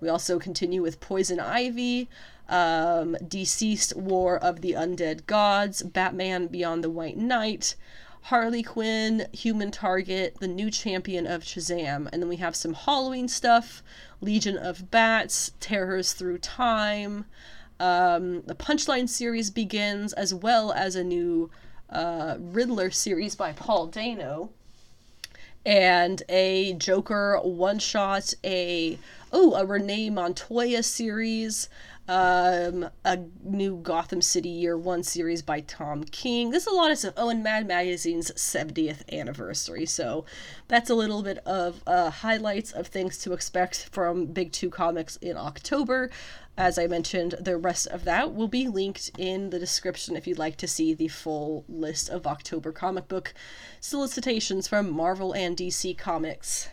We 0.00 0.08
also 0.08 0.38
continue 0.38 0.80
with 0.80 1.00
Poison 1.00 1.38
Ivy, 1.38 2.08
um, 2.48 3.16
DCeased 3.22 3.94
War 3.96 4.38
of 4.38 4.60
the 4.62 4.72
Undead 4.72 5.26
Gods, 5.26 5.82
Batman 5.82 6.46
Beyond 6.46 6.82
the 6.82 6.90
White 6.90 7.18
Knight, 7.18 7.74
Harley 8.28 8.62
Quinn, 8.62 9.26
Human 9.32 9.70
Target, 9.70 10.38
the 10.40 10.48
new 10.48 10.70
champion 10.70 11.26
of 11.26 11.42
Shazam. 11.42 12.08
And 12.10 12.22
then 12.22 12.28
we 12.28 12.36
have 12.36 12.56
some 12.56 12.72
Halloween 12.72 13.28
stuff 13.28 13.82
Legion 14.22 14.56
of 14.56 14.90
Bats, 14.90 15.52
Terrors 15.60 16.14
Through 16.14 16.38
Time. 16.38 17.26
Um, 17.78 18.40
the 18.46 18.54
Punchline 18.54 19.10
series 19.10 19.50
begins, 19.50 20.14
as 20.14 20.32
well 20.32 20.72
as 20.72 20.96
a 20.96 21.04
new 21.04 21.50
uh, 21.90 22.36
Riddler 22.38 22.90
series 22.90 23.34
by 23.34 23.52
Paul 23.52 23.88
Dano. 23.88 24.48
And 25.66 26.22
a 26.30 26.72
Joker 26.74 27.38
one 27.42 27.78
shot, 27.78 28.32
a 28.42 28.98
oh, 29.32 29.54
a 29.54 29.66
Renee 29.66 30.08
Montoya 30.08 30.82
series, 30.82 31.68
um, 32.08 32.88
a 33.04 33.18
new 33.42 33.76
Gotham 33.76 34.20
City 34.20 34.48
Year 34.48 34.76
One 34.76 35.02
series 35.02 35.42
by 35.42 35.60
Tom 35.60 36.04
King. 36.04 36.50
There's 36.50 36.66
a 36.66 36.72
lot 36.72 36.90
of 36.90 36.98
stuff. 36.98 37.14
Oh, 37.16 37.30
and 37.30 37.42
Mad 37.42 37.66
Magazine's 37.66 38.30
70th 38.32 39.10
anniversary. 39.12 39.86
So 39.86 40.24
that's 40.68 40.90
a 40.90 40.94
little 40.94 41.22
bit 41.22 41.38
of 41.46 41.82
uh, 41.86 42.10
highlights 42.10 42.72
of 42.72 42.88
things 42.88 43.18
to 43.18 43.32
expect 43.32 43.88
from 43.90 44.26
Big 44.26 44.52
Two 44.52 44.70
Comics 44.70 45.16
in 45.16 45.36
October. 45.36 46.10
As 46.56 46.78
I 46.78 46.86
mentioned, 46.86 47.34
the 47.40 47.56
rest 47.56 47.88
of 47.88 48.04
that 48.04 48.32
will 48.32 48.46
be 48.46 48.68
linked 48.68 49.10
in 49.18 49.50
the 49.50 49.58
description 49.58 50.14
if 50.14 50.26
you'd 50.26 50.38
like 50.38 50.56
to 50.58 50.68
see 50.68 50.94
the 50.94 51.08
full 51.08 51.64
list 51.68 52.08
of 52.08 52.28
October 52.28 52.70
comic 52.70 53.08
book 53.08 53.34
solicitations 53.80 54.68
from 54.68 54.88
Marvel 54.88 55.32
and 55.32 55.56
DC 55.56 55.98
Comics. 55.98 56.68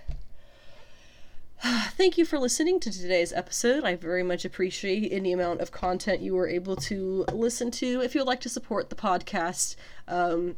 thank 1.92 2.18
you 2.18 2.26
for 2.26 2.40
listening 2.40 2.80
to 2.80 2.92
today's 2.92 3.32
episode. 3.32 3.84
I 3.84 3.96
very 3.96 4.24
much 4.24 4.46
appreciate 4.46 5.12
any 5.12 5.32
amount 5.32 5.62
of 5.62 5.72
content 5.72 6.22
you 6.22 6.34
were 6.34 6.48
able 6.48 6.76
to 6.78 7.24
listen 7.32 7.70
to. 7.72 8.02
If 8.02 8.16
you 8.16 8.22
would 8.22 8.28
like 8.28 8.42
to 8.42 8.50
support 8.50 8.90
the 8.90 8.96
podcast, 8.96 9.76
um, 10.08 10.56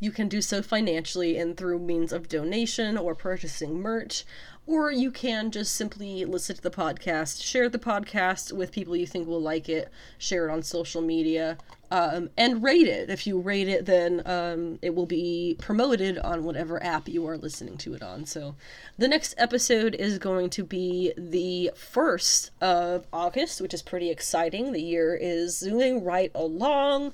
you 0.00 0.10
can 0.10 0.28
do 0.28 0.40
so 0.40 0.62
financially 0.62 1.36
and 1.36 1.54
through 1.54 1.80
means 1.80 2.14
of 2.14 2.30
donation 2.30 2.96
or 2.96 3.14
purchasing 3.14 3.78
merch, 3.78 4.24
or 4.66 4.90
you 4.90 5.10
can 5.10 5.50
just 5.50 5.74
simply 5.74 6.24
listen 6.24 6.56
to 6.56 6.62
the 6.62 6.70
podcast, 6.70 7.42
share 7.42 7.68
the 7.68 7.78
podcast 7.78 8.52
with 8.52 8.72
people 8.72 8.96
you 8.96 9.06
think 9.06 9.28
will 9.28 9.42
like 9.42 9.68
it, 9.68 9.90
share 10.16 10.48
it 10.48 10.52
on 10.52 10.62
social 10.62 11.02
media, 11.02 11.58
um, 11.92 12.30
and 12.38 12.62
rate 12.62 12.86
it. 12.86 13.10
If 13.10 13.26
you 13.26 13.38
rate 13.38 13.68
it, 13.68 13.84
then 13.84 14.22
um, 14.24 14.78
it 14.80 14.94
will 14.94 15.04
be 15.04 15.56
promoted 15.60 16.16
on 16.16 16.42
whatever 16.42 16.82
app 16.82 17.06
you 17.06 17.26
are 17.28 17.36
listening 17.36 17.76
to 17.78 17.92
it 17.92 18.02
on. 18.02 18.24
So 18.24 18.54
the 18.96 19.08
next 19.08 19.34
episode 19.36 19.94
is 19.96 20.18
going 20.18 20.48
to 20.50 20.64
be 20.64 21.12
the 21.18 21.70
1st 21.74 22.48
of 22.62 23.06
August, 23.12 23.60
which 23.60 23.74
is 23.74 23.82
pretty 23.82 24.10
exciting. 24.10 24.72
The 24.72 24.80
year 24.80 25.14
is 25.14 25.58
zooming 25.58 26.02
right 26.02 26.32
along. 26.34 27.12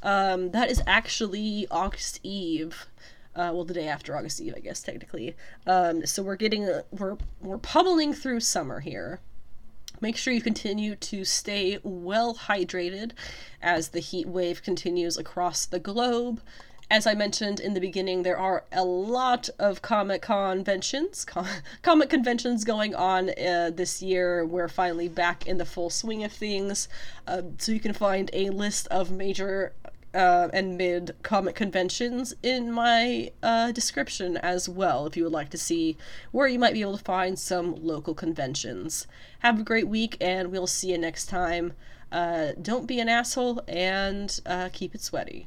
Um, 0.00 0.52
that 0.52 0.70
is 0.70 0.80
actually 0.86 1.66
August 1.68 2.20
Eve. 2.22 2.86
Uh, 3.34 3.50
well, 3.52 3.64
the 3.64 3.74
day 3.74 3.88
after 3.88 4.16
August 4.16 4.40
Eve, 4.40 4.54
I 4.56 4.60
guess 4.60 4.80
technically. 4.80 5.34
Um, 5.66 6.06
so 6.06 6.22
we're 6.22 6.36
getting 6.36 6.68
we're 6.92 7.16
we're 7.40 7.58
pummeling 7.58 8.12
through 8.12 8.40
summer 8.40 8.78
here. 8.78 9.18
Make 10.00 10.16
sure 10.16 10.32
you 10.32 10.40
continue 10.40 10.96
to 10.96 11.24
stay 11.24 11.78
well 11.82 12.34
hydrated 12.34 13.12
as 13.60 13.88
the 13.88 14.00
heat 14.00 14.26
wave 14.26 14.62
continues 14.62 15.18
across 15.18 15.66
the 15.66 15.78
globe. 15.78 16.40
As 16.92 17.06
I 17.06 17.14
mentioned 17.14 17.60
in 17.60 17.74
the 17.74 17.80
beginning, 17.80 18.24
there 18.24 18.38
are 18.38 18.64
a 18.72 18.82
lot 18.82 19.48
of 19.60 19.80
comic 19.80 20.22
conventions, 20.22 21.24
com- 21.24 21.46
comic 21.82 22.10
conventions 22.10 22.64
going 22.64 22.96
on 22.96 23.30
uh, 23.30 23.70
this 23.72 24.02
year. 24.02 24.44
We're 24.44 24.68
finally 24.68 25.06
back 25.06 25.46
in 25.46 25.58
the 25.58 25.64
full 25.64 25.90
swing 25.90 26.24
of 26.24 26.32
things. 26.32 26.88
Uh, 27.28 27.42
so 27.58 27.70
you 27.70 27.78
can 27.78 27.92
find 27.92 28.28
a 28.32 28.50
list 28.50 28.88
of 28.88 29.12
major 29.12 29.72
uh, 30.14 30.48
and 30.52 30.76
mid 30.76 31.14
comic 31.22 31.54
conventions 31.54 32.34
in 32.42 32.72
my 32.72 33.30
uh, 33.42 33.72
description 33.72 34.36
as 34.36 34.68
well 34.68 35.06
if 35.06 35.16
you 35.16 35.24
would 35.24 35.32
like 35.32 35.50
to 35.50 35.58
see 35.58 35.96
where 36.32 36.48
you 36.48 36.58
might 36.58 36.72
be 36.72 36.80
able 36.80 36.96
to 36.96 37.04
find 37.04 37.38
some 37.38 37.74
local 37.76 38.14
conventions. 38.14 39.06
Have 39.40 39.60
a 39.60 39.64
great 39.64 39.88
week, 39.88 40.16
and 40.20 40.50
we'll 40.50 40.66
see 40.66 40.90
you 40.92 40.98
next 40.98 41.26
time. 41.26 41.72
Uh, 42.12 42.52
don't 42.60 42.86
be 42.86 42.98
an 42.98 43.08
asshole 43.08 43.62
and 43.68 44.40
uh, 44.46 44.68
keep 44.72 44.94
it 44.94 45.00
sweaty. 45.00 45.46